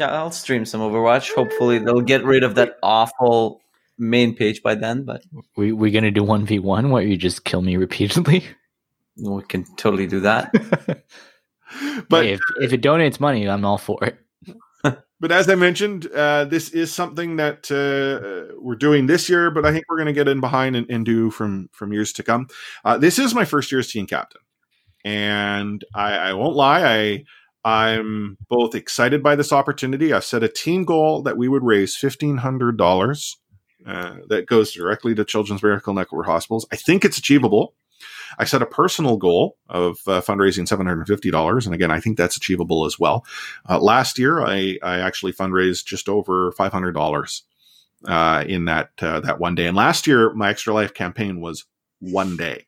I'll 0.00 0.30
stream 0.32 0.66
some 0.66 0.82
Overwatch. 0.82 1.34
Hopefully 1.34 1.78
they'll 1.78 2.02
get 2.02 2.24
rid 2.24 2.44
of 2.44 2.56
that 2.56 2.76
awful 2.82 3.62
main 3.96 4.36
page 4.36 4.62
by 4.62 4.74
then, 4.74 5.04
but 5.04 5.24
We 5.56 5.72
we 5.72 5.90
gonna 5.90 6.10
do 6.10 6.22
one 6.22 6.44
v 6.44 6.58
one 6.58 6.90
where 6.90 7.02
you 7.02 7.16
just 7.16 7.44
kill 7.44 7.62
me 7.62 7.78
repeatedly. 7.78 8.44
we 9.16 9.42
can 9.42 9.64
totally 9.76 10.06
do 10.06 10.20
that. 10.20 10.52
but 12.08 12.24
Hey, 12.24 12.32
if 12.32 12.40
if 12.60 12.72
it 12.72 12.82
donates 12.82 13.20
money, 13.20 13.48
I'm 13.48 13.64
all 13.64 13.78
for 13.78 13.98
it. 14.04 14.18
But 15.18 15.32
as 15.32 15.48
I 15.48 15.54
mentioned, 15.54 16.06
uh, 16.14 16.44
this 16.44 16.68
is 16.68 16.92
something 16.92 17.36
that 17.36 17.70
uh, 17.70 18.54
we're 18.60 18.76
doing 18.76 19.06
this 19.06 19.30
year, 19.30 19.50
but 19.50 19.64
I 19.64 19.72
think 19.72 19.86
we're 19.88 19.96
going 19.96 20.06
to 20.08 20.12
get 20.12 20.28
in 20.28 20.40
behind 20.40 20.76
and, 20.76 20.88
and 20.90 21.06
do 21.06 21.30
from 21.30 21.70
from 21.72 21.94
years 21.94 22.12
to 22.14 22.22
come. 22.22 22.48
Uh, 22.84 22.98
this 22.98 23.18
is 23.18 23.34
my 23.34 23.46
first 23.46 23.72
year 23.72 23.78
as 23.78 23.90
team 23.90 24.06
captain, 24.06 24.42
and 25.06 25.82
I, 25.94 26.12
I 26.16 26.32
won't 26.34 26.54
lie, 26.54 26.84
I 26.84 27.24
I'm 27.66 28.36
both 28.48 28.74
excited 28.74 29.22
by 29.22 29.36
this 29.36 29.52
opportunity. 29.52 30.12
I've 30.12 30.24
set 30.24 30.44
a 30.44 30.48
team 30.48 30.84
goal 30.84 31.22
that 31.22 31.38
we 31.38 31.48
would 31.48 31.64
raise 31.64 31.96
fifteen 31.96 32.36
hundred 32.36 32.76
dollars. 32.76 33.38
Uh, 33.86 34.16
that 34.28 34.46
goes 34.46 34.72
directly 34.72 35.14
to 35.14 35.24
Children's 35.24 35.62
Miracle 35.62 35.94
Network 35.94 36.26
hospitals. 36.26 36.66
I 36.72 36.76
think 36.76 37.04
it's 37.04 37.18
achievable. 37.18 37.74
I 38.38 38.44
set 38.44 38.62
a 38.62 38.66
personal 38.66 39.16
goal 39.16 39.56
of 39.68 39.98
uh, 40.06 40.20
fundraising 40.20 40.66
$750. 40.66 41.64
And 41.64 41.74
again, 41.74 41.90
I 41.90 42.00
think 42.00 42.16
that's 42.16 42.36
achievable 42.36 42.84
as 42.84 42.98
well. 42.98 43.24
Uh, 43.68 43.78
last 43.78 44.18
year, 44.18 44.44
I, 44.44 44.78
I 44.82 44.98
actually 45.00 45.32
fundraised 45.32 45.84
just 45.84 46.08
over 46.08 46.52
$500 46.52 47.42
uh, 48.06 48.44
in 48.46 48.64
that, 48.66 48.90
uh, 49.00 49.20
that 49.20 49.40
one 49.40 49.54
day. 49.54 49.66
And 49.66 49.76
last 49.76 50.06
year, 50.06 50.32
my 50.34 50.50
Extra 50.50 50.74
Life 50.74 50.94
campaign 50.94 51.40
was 51.40 51.64
one 52.00 52.36
day. 52.36 52.66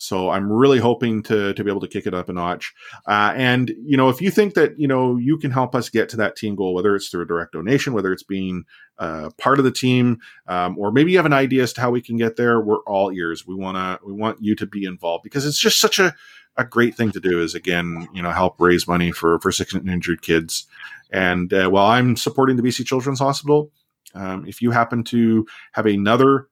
So 0.00 0.30
I'm 0.30 0.50
really 0.50 0.78
hoping 0.78 1.22
to, 1.24 1.52
to 1.52 1.62
be 1.62 1.70
able 1.70 1.82
to 1.82 1.88
kick 1.88 2.06
it 2.06 2.14
up 2.14 2.30
a 2.30 2.32
notch. 2.32 2.72
Uh, 3.06 3.34
and, 3.36 3.70
you 3.84 3.98
know, 3.98 4.08
if 4.08 4.22
you 4.22 4.30
think 4.30 4.54
that, 4.54 4.80
you 4.80 4.88
know, 4.88 5.18
you 5.18 5.36
can 5.36 5.50
help 5.50 5.74
us 5.74 5.90
get 5.90 6.08
to 6.08 6.16
that 6.16 6.36
team 6.36 6.56
goal, 6.56 6.72
whether 6.72 6.96
it's 6.96 7.08
through 7.08 7.22
a 7.22 7.26
direct 7.26 7.52
donation, 7.52 7.92
whether 7.92 8.10
it's 8.10 8.22
being 8.22 8.64
uh, 8.98 9.28
part 9.36 9.58
of 9.58 9.66
the 9.66 9.70
team, 9.70 10.18
um, 10.46 10.78
or 10.78 10.90
maybe 10.90 11.12
you 11.12 11.18
have 11.18 11.26
an 11.26 11.34
idea 11.34 11.62
as 11.62 11.74
to 11.74 11.82
how 11.82 11.90
we 11.90 12.00
can 12.00 12.16
get 12.16 12.36
there, 12.36 12.62
we're 12.62 12.82
all 12.84 13.12
ears. 13.12 13.46
We 13.46 13.54
want 13.54 13.76
to, 13.76 14.06
we 14.06 14.14
want 14.14 14.38
you 14.40 14.54
to 14.56 14.66
be 14.66 14.86
involved 14.86 15.22
because 15.22 15.44
it's 15.44 15.60
just 15.60 15.78
such 15.78 15.98
a, 15.98 16.14
a 16.56 16.64
great 16.64 16.94
thing 16.94 17.12
to 17.12 17.20
do 17.20 17.42
is 17.42 17.54
again, 17.54 18.08
you 18.14 18.22
know, 18.22 18.30
help 18.30 18.58
raise 18.58 18.88
money 18.88 19.12
for, 19.12 19.38
for 19.40 19.52
sick 19.52 19.74
and 19.74 19.90
injured 19.90 20.22
kids. 20.22 20.66
And 21.10 21.52
uh, 21.52 21.68
while 21.68 21.86
I'm 21.88 22.16
supporting 22.16 22.56
the 22.56 22.62
BC 22.62 22.86
Children's 22.86 23.18
Hospital, 23.18 23.70
um, 24.14 24.46
if 24.46 24.62
you 24.62 24.70
happen 24.70 25.04
to 25.04 25.46
have 25.72 25.84
another 25.84 26.48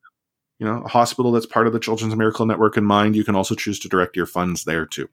you 0.59 0.67
know, 0.67 0.83
a 0.85 0.89
hospital 0.89 1.33
that's 1.33 1.47
part 1.47 1.67
of 1.67 1.73
the 1.73 1.79
Children's 1.79 2.17
Miracle 2.17 2.47
Network 2.47 2.77
in 2.77 2.85
mind, 2.85 3.15
you 3.15 3.25
can 3.25 3.37
also 3.37 3.55
choose 3.55 3.79
to 3.81 3.89
direct 3.89 4.17
your 4.17 4.27
funds 4.27 4.65
there 4.65 4.87
too. 4.87 5.09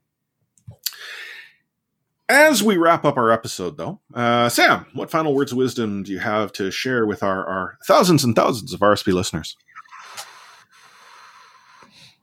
As 2.28 2.64
we 2.64 2.78
wrap 2.78 3.06
up 3.06 3.18
our 3.18 3.32
episode, 3.32 3.78
though, 3.78 4.00
uh, 4.16 4.50
Sam, 4.50 4.88
what 4.94 5.12
final 5.12 5.36
words 5.36 5.52
of 5.52 5.60
wisdom 5.60 6.02
do 6.02 6.12
you 6.12 6.18
have 6.18 6.52
to 6.54 6.72
share 6.72 7.06
with 7.06 7.22
our, 7.22 7.46
our 7.46 7.78
thousands 7.86 8.24
and 8.24 8.36
thousands 8.36 8.74
of 8.74 8.80
RSP 8.80 9.14
listeners? 9.14 9.56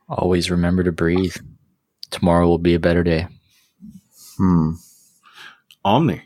Always 0.08 0.50
remember 0.50 0.82
to 0.82 0.90
breathe. 0.90 1.36
Tomorrow 2.10 2.48
will 2.48 2.58
be 2.58 2.74
a 2.74 2.80
better 2.80 3.04
day. 3.04 3.28
Hmm. 4.36 4.72
Omni. 5.84 6.22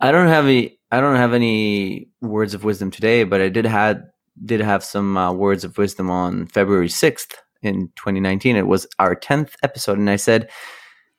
I 0.00 0.12
don't 0.12 0.28
have 0.28 0.44
any. 0.44 0.78
I 0.90 1.00
don't 1.00 1.16
have 1.16 1.34
any 1.34 2.08
words 2.20 2.54
of 2.54 2.64
wisdom 2.64 2.90
today, 2.90 3.24
but 3.24 3.40
I 3.40 3.48
did 3.48 3.66
had 3.66 4.10
did 4.44 4.60
have 4.60 4.84
some 4.84 5.16
uh, 5.16 5.32
words 5.32 5.64
of 5.64 5.78
wisdom 5.78 6.10
on 6.10 6.46
February 6.46 6.88
sixth 6.88 7.34
in 7.62 7.88
2019. 7.96 8.56
It 8.56 8.66
was 8.66 8.86
our 8.98 9.14
tenth 9.14 9.54
episode, 9.62 9.98
and 9.98 10.10
I 10.10 10.16
said 10.16 10.50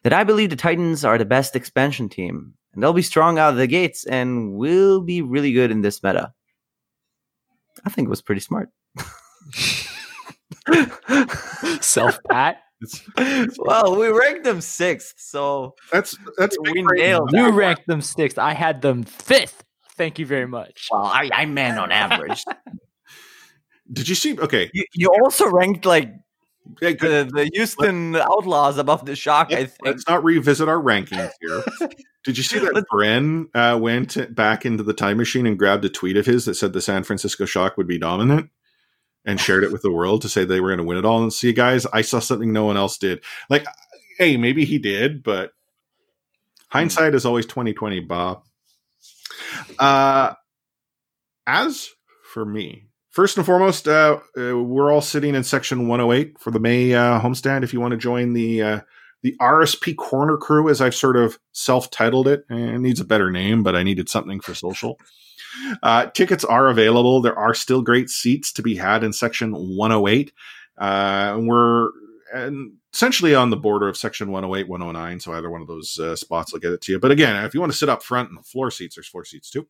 that 0.03 0.13
I 0.13 0.23
believe 0.23 0.49
the 0.49 0.55
Titans 0.55 1.03
are 1.03 1.17
the 1.17 1.25
best 1.25 1.55
expansion 1.55 2.09
team, 2.09 2.53
and 2.73 2.83
they'll 2.83 2.93
be 2.93 3.01
strong 3.01 3.39
out 3.39 3.51
of 3.51 3.57
the 3.57 3.67
gates, 3.67 4.05
and 4.05 4.53
will 4.53 5.01
be 5.01 5.21
really 5.21 5.51
good 5.51 5.71
in 5.71 5.81
this 5.81 6.01
meta. 6.03 6.33
I 7.85 7.89
think 7.89 8.07
it 8.07 8.09
was 8.09 8.21
pretty 8.21 8.41
smart. 8.41 8.69
Self 11.81 12.19
pat. 12.29 12.57
well, 13.57 13.97
we 13.97 14.07
ranked 14.07 14.45
them 14.45 14.61
sixth, 14.61 15.15
so 15.17 15.75
That's 15.91 16.17
that's 16.37 16.57
we 16.61 16.73
big 16.73 16.85
praise. 16.85 17.01
nailed 17.01 17.29
You 17.33 17.45
that. 17.45 17.51
ranked 17.53 17.87
them 17.87 18.01
sixth. 18.01 18.37
I 18.37 18.53
had 18.53 18.81
them 18.81 19.03
fifth. 19.03 19.63
Thank 19.97 20.17
you 20.17 20.25
very 20.25 20.47
much. 20.47 20.87
Well, 20.91 21.03
I, 21.03 21.29
I 21.33 21.45
man 21.45 21.77
on 21.77 21.91
average. 21.91 22.43
Did 23.91 24.07
you 24.07 24.15
see? 24.15 24.37
Okay, 24.39 24.69
you, 24.73 24.85
you 24.93 25.09
also 25.23 25.49
ranked 25.49 25.85
like 25.85 26.13
good. 26.75 26.99
the, 26.99 27.29
the 27.33 27.49
Houston 27.53 28.15
Outlaws 28.15 28.77
above 28.77 29.05
the 29.05 29.15
Shock. 29.15 29.51
I 29.51 29.61
Let's, 29.61 29.71
think. 29.73 29.85
let's 29.85 30.07
not 30.07 30.23
revisit 30.23 30.69
our 30.69 30.81
rankings 30.81 31.31
here. 31.41 31.63
Did 32.25 32.37
you 32.37 32.43
see 32.43 32.59
that 32.59 32.85
Bren 32.91 33.45
uh, 33.55 33.79
went 33.79 34.35
back 34.35 34.65
into 34.65 34.83
the 34.83 34.93
time 34.93 35.17
machine 35.17 35.47
and 35.47 35.57
grabbed 35.57 35.85
a 35.85 35.89
tweet 35.89 36.17
of 36.17 36.25
his 36.25 36.45
that 36.45 36.55
said 36.55 36.73
the 36.73 36.81
San 36.81 37.03
Francisco 37.03 37.45
Shock 37.45 37.77
would 37.77 37.87
be 37.87 37.97
dominant 37.97 38.49
and 39.25 39.39
shared 39.39 39.63
it 39.63 39.71
with 39.71 39.81
the 39.81 39.91
world 39.91 40.21
to 40.21 40.29
say 40.29 40.43
they 40.43 40.59
were 40.59 40.67
going 40.69 40.79
to 40.79 40.83
win 40.83 40.97
it 40.97 41.05
all? 41.05 41.23
And 41.23 41.33
see, 41.33 41.53
guys, 41.53 41.85
I 41.87 42.01
saw 42.01 42.19
something 42.19 42.51
no 42.51 42.65
one 42.65 42.77
else 42.77 42.97
did. 42.97 43.23
Like, 43.49 43.65
hey, 44.17 44.35
maybe 44.35 44.65
he 44.65 44.77
did, 44.79 45.23
but 45.23 45.53
hindsight 46.67 47.15
is 47.15 47.25
always 47.25 47.45
twenty 47.45 47.73
twenty, 47.73 48.01
Bob. 48.01 48.43
Uh, 49.79 50.33
as 51.47 51.89
for 52.33 52.45
me, 52.45 52.88
first 53.09 53.37
and 53.37 53.45
foremost, 53.45 53.87
uh, 53.87 54.19
uh, 54.37 54.57
we're 54.57 54.91
all 54.91 55.01
sitting 55.01 55.35
in 55.35 55.43
section 55.43 55.87
108 55.87 56.39
for 56.39 56.51
the 56.51 56.59
May 56.59 56.93
uh, 56.93 57.19
homestand. 57.19 57.63
If 57.63 57.73
you 57.73 57.79
want 57.79 57.91
to 57.91 57.97
join 57.97 58.33
the 58.33 58.61
uh, 58.61 58.79
the 59.21 59.35
RSP 59.41 59.97
Corner 59.97 60.37
Crew, 60.37 60.69
as 60.69 60.81
I've 60.81 60.95
sort 60.95 61.17
of 61.17 61.39
self 61.51 61.89
titled 61.91 62.27
it, 62.27 62.45
it 62.49 62.79
needs 62.79 62.99
a 62.99 63.05
better 63.05 63.29
name, 63.31 63.63
but 63.63 63.75
I 63.75 63.83
needed 63.83 64.09
something 64.09 64.39
for 64.39 64.53
social. 64.53 64.97
Uh, 65.83 66.05
tickets 66.07 66.45
are 66.45 66.69
available. 66.69 67.21
There 67.21 67.37
are 67.37 67.53
still 67.53 67.81
great 67.81 68.09
seats 68.09 68.51
to 68.53 68.61
be 68.61 68.75
had 68.75 69.03
in 69.03 69.13
section 69.13 69.51
108. 69.53 70.31
Uh, 70.79 71.33
and 71.35 71.47
we're 71.47 71.89
and 72.33 72.73
essentially 72.93 73.35
on 73.35 73.49
the 73.49 73.57
border 73.57 73.87
of 73.87 73.97
section 73.97 74.31
108, 74.31 74.69
109. 74.69 75.19
So 75.19 75.33
either 75.33 75.49
one 75.49 75.61
of 75.61 75.67
those 75.67 75.99
uh, 75.99 76.15
spots 76.15 76.53
will 76.53 76.59
get 76.59 76.71
it 76.71 76.81
to 76.81 76.93
you. 76.93 76.99
But 76.99 77.11
again, 77.11 77.43
if 77.43 77.53
you 77.53 77.59
want 77.59 77.71
to 77.71 77.77
sit 77.77 77.89
up 77.89 78.03
front 78.03 78.29
in 78.29 78.35
the 78.35 78.43
floor 78.43 78.71
seats, 78.71 78.95
there's 78.95 79.07
floor 79.07 79.25
seats 79.25 79.49
too. 79.49 79.67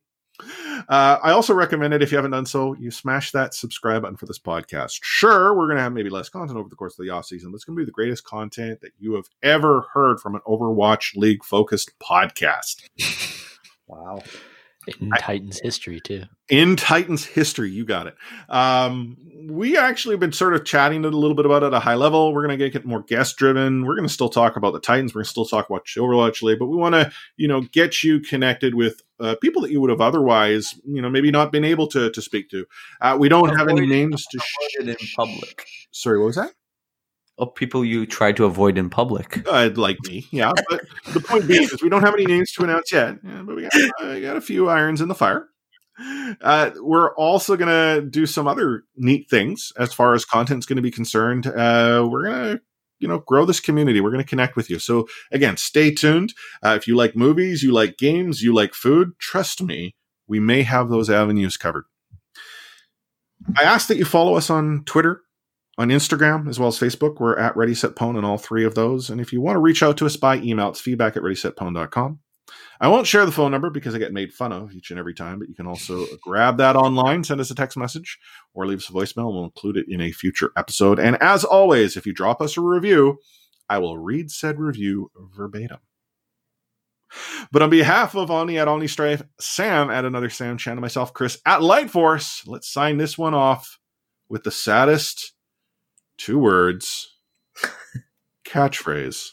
Uh, 0.88 1.18
I 1.22 1.32
also 1.32 1.54
recommend 1.54 1.94
it 1.94 2.02
if 2.02 2.10
you 2.10 2.16
haven't 2.16 2.30
done 2.30 2.46
so, 2.46 2.74
you 2.74 2.90
smash 2.90 3.32
that 3.32 3.54
subscribe 3.54 4.02
button 4.02 4.16
for 4.16 4.26
this 4.26 4.38
podcast. 4.38 4.98
Sure, 5.02 5.54
we're 5.54 5.66
going 5.66 5.76
to 5.76 5.82
have 5.82 5.92
maybe 5.92 6.10
less 6.10 6.28
content 6.28 6.58
over 6.58 6.68
the 6.68 6.76
course 6.76 6.98
of 6.98 7.04
the 7.04 7.10
off 7.10 7.26
season, 7.26 7.52
it's 7.54 7.64
going 7.64 7.76
to 7.76 7.80
be 7.80 7.86
the 7.86 7.92
greatest 7.92 8.24
content 8.24 8.80
that 8.80 8.92
you 8.98 9.14
have 9.14 9.26
ever 9.42 9.86
heard 9.92 10.20
from 10.20 10.34
an 10.34 10.40
Overwatch 10.46 11.16
League 11.16 11.44
focused 11.44 11.98
podcast. 11.98 12.88
Wow. 13.90 14.22
In 15.00 15.12
I- 15.12 15.18
Titans 15.18 15.60
history 15.62 16.00
too. 16.00 16.24
in 16.48 16.76
Titans 16.76 17.24
history. 17.24 17.70
You 17.70 17.84
got 17.84 18.06
it. 18.06 18.16
Um, 18.48 19.16
we 19.48 19.76
actually 19.76 20.14
have 20.14 20.20
been 20.20 20.32
sort 20.32 20.54
of 20.54 20.64
chatting 20.64 21.04
a 21.04 21.08
little 21.08 21.34
bit 21.34 21.46
about 21.46 21.62
it 21.62 21.66
at 21.66 21.74
a 21.74 21.80
high 21.80 21.94
level. 21.94 22.32
We're 22.34 22.46
going 22.46 22.58
to 22.58 22.70
get 22.70 22.84
more 22.84 23.02
guest 23.02 23.36
driven. 23.36 23.86
We're 23.86 23.96
going 23.96 24.06
to 24.06 24.12
still 24.12 24.28
talk 24.28 24.56
about 24.56 24.72
the 24.72 24.80
Titans. 24.80 25.14
We're 25.14 25.20
going 25.20 25.24
to 25.26 25.30
still 25.30 25.46
talk 25.46 25.68
about 25.68 25.86
Overwatch 25.86 26.42
League, 26.42 26.58
but 26.58 26.66
we 26.66 26.76
want 26.76 26.94
to, 26.94 27.10
you 27.36 27.48
know, 27.48 27.62
get 27.72 28.02
you 28.02 28.20
connected 28.20 28.74
with 28.74 29.00
uh, 29.18 29.36
people 29.40 29.62
that 29.62 29.70
you 29.70 29.80
would 29.80 29.90
have 29.90 30.00
otherwise, 30.00 30.74
you 30.84 31.00
know, 31.00 31.08
maybe 31.10 31.30
not 31.30 31.52
been 31.52 31.64
able 31.64 31.86
to 31.88 32.10
to 32.10 32.22
speak 32.22 32.50
to. 32.50 32.66
Uh, 33.00 33.16
we 33.18 33.28
don't 33.28 33.56
have 33.56 33.68
any 33.68 33.86
names 33.86 34.26
to. 34.26 34.38
Avoid 34.38 34.88
it 34.88 35.00
in 35.00 35.06
public. 35.16 35.66
Sorry, 35.92 36.18
what 36.18 36.26
was 36.26 36.36
that? 36.36 36.52
Of 37.40 37.54
people 37.54 37.86
you 37.86 38.04
try 38.04 38.32
to 38.32 38.44
avoid 38.44 38.76
in 38.76 38.90
public. 38.90 39.48
Uh, 39.48 39.70
like 39.74 39.96
me, 40.04 40.26
yeah. 40.30 40.52
But 40.68 40.82
the 41.14 41.20
point 41.20 41.48
being 41.48 41.62
is, 41.62 41.82
we 41.82 41.88
don't 41.88 42.02
have 42.02 42.12
any 42.12 42.26
names 42.26 42.52
to 42.52 42.64
announce 42.64 42.92
yet, 42.92 43.16
yeah, 43.24 43.42
but 43.42 43.56
we 43.56 43.62
got, 43.62 43.72
uh, 44.02 44.20
got 44.20 44.36
a 44.36 44.42
few 44.42 44.68
irons 44.68 45.00
in 45.00 45.08
the 45.08 45.14
fire. 45.14 45.48
Uh, 46.42 46.70
we're 46.76 47.14
also 47.14 47.56
going 47.56 47.68
to 47.68 48.06
do 48.06 48.26
some 48.26 48.46
other 48.46 48.84
neat 48.94 49.30
things 49.30 49.72
as 49.78 49.94
far 49.94 50.12
as 50.12 50.26
content's 50.26 50.66
going 50.66 50.76
to 50.76 50.82
be 50.82 50.90
concerned. 50.90 51.46
Uh, 51.46 52.06
we're 52.10 52.24
going 52.24 52.56
to, 52.56 52.62
you 52.98 53.08
know, 53.08 53.20
grow 53.20 53.46
this 53.46 53.60
community. 53.60 54.02
We're 54.02 54.10
going 54.10 54.22
to 54.22 54.28
connect 54.28 54.54
with 54.54 54.68
you. 54.68 54.78
So 54.78 55.08
again, 55.32 55.56
stay 55.56 55.94
tuned. 55.94 56.34
Uh, 56.62 56.76
if 56.78 56.86
you 56.86 56.94
like 56.94 57.16
movies, 57.16 57.62
you 57.62 57.72
like 57.72 57.96
games, 57.96 58.42
you 58.42 58.54
like 58.54 58.74
food, 58.74 59.12
trust 59.18 59.62
me, 59.62 59.94
we 60.28 60.40
may 60.40 60.62
have 60.62 60.90
those 60.90 61.08
avenues 61.08 61.56
covered. 61.56 61.84
I 63.56 63.62
ask 63.62 63.88
that 63.88 63.96
you 63.96 64.04
follow 64.04 64.36
us 64.36 64.50
on 64.50 64.84
Twitter, 64.84 65.22
on 65.80 65.88
Instagram, 65.88 66.46
as 66.46 66.58
well 66.58 66.68
as 66.68 66.78
Facebook. 66.78 67.18
We're 67.18 67.38
at 67.38 67.56
Ready 67.56 67.74
Set 67.74 67.96
Pwn 67.96 68.18
on 68.18 68.24
all 68.24 68.36
three 68.36 68.66
of 68.66 68.74
those. 68.74 69.08
And 69.08 69.18
if 69.18 69.32
you 69.32 69.40
want 69.40 69.56
to 69.56 69.60
reach 69.60 69.82
out 69.82 69.96
to 69.96 70.06
us 70.06 70.14
by 70.14 70.36
email, 70.36 70.68
it's 70.68 70.80
feedback 70.80 71.16
at 71.16 71.22
readysetpwn.com. 71.22 72.18
I 72.82 72.88
won't 72.88 73.06
share 73.06 73.24
the 73.24 73.32
phone 73.32 73.50
number 73.50 73.70
because 73.70 73.94
I 73.94 73.98
get 73.98 74.12
made 74.12 74.30
fun 74.30 74.52
of 74.52 74.74
each 74.74 74.90
and 74.90 75.00
every 75.00 75.14
time, 75.14 75.38
but 75.38 75.48
you 75.48 75.54
can 75.54 75.66
also 75.66 76.04
grab 76.22 76.58
that 76.58 76.76
online, 76.76 77.24
send 77.24 77.40
us 77.40 77.50
a 77.50 77.54
text 77.54 77.78
message, 77.78 78.18
or 78.52 78.66
leave 78.66 78.80
us 78.80 78.90
a 78.90 78.92
voicemail. 78.92 79.28
and 79.28 79.34
We'll 79.34 79.44
include 79.44 79.78
it 79.78 79.86
in 79.88 80.02
a 80.02 80.12
future 80.12 80.52
episode. 80.54 80.98
And 80.98 81.16
as 81.22 81.44
always, 81.44 81.96
if 81.96 82.04
you 82.04 82.12
drop 82.12 82.42
us 82.42 82.58
a 82.58 82.60
review, 82.60 83.18
I 83.70 83.78
will 83.78 83.96
read 83.96 84.30
said 84.30 84.60
review 84.60 85.10
verbatim. 85.34 85.78
But 87.50 87.62
on 87.62 87.70
behalf 87.70 88.14
of 88.14 88.30
Omni 88.30 88.58
at 88.58 88.68
Omni 88.68 88.86
Strife, 88.86 89.22
Sam 89.40 89.88
at 89.90 90.04
Another 90.04 90.28
Sam 90.28 90.58
Chan, 90.58 90.72
and 90.72 90.80
myself, 90.82 91.14
Chris 91.14 91.38
at 91.46 91.62
Light 91.62 91.88
Force, 91.90 92.42
let's 92.46 92.70
sign 92.70 92.98
this 92.98 93.16
one 93.16 93.32
off 93.32 93.78
with 94.28 94.44
the 94.44 94.50
saddest 94.50 95.32
two 96.20 96.38
words 96.38 97.16
catchphrase. 98.46 99.30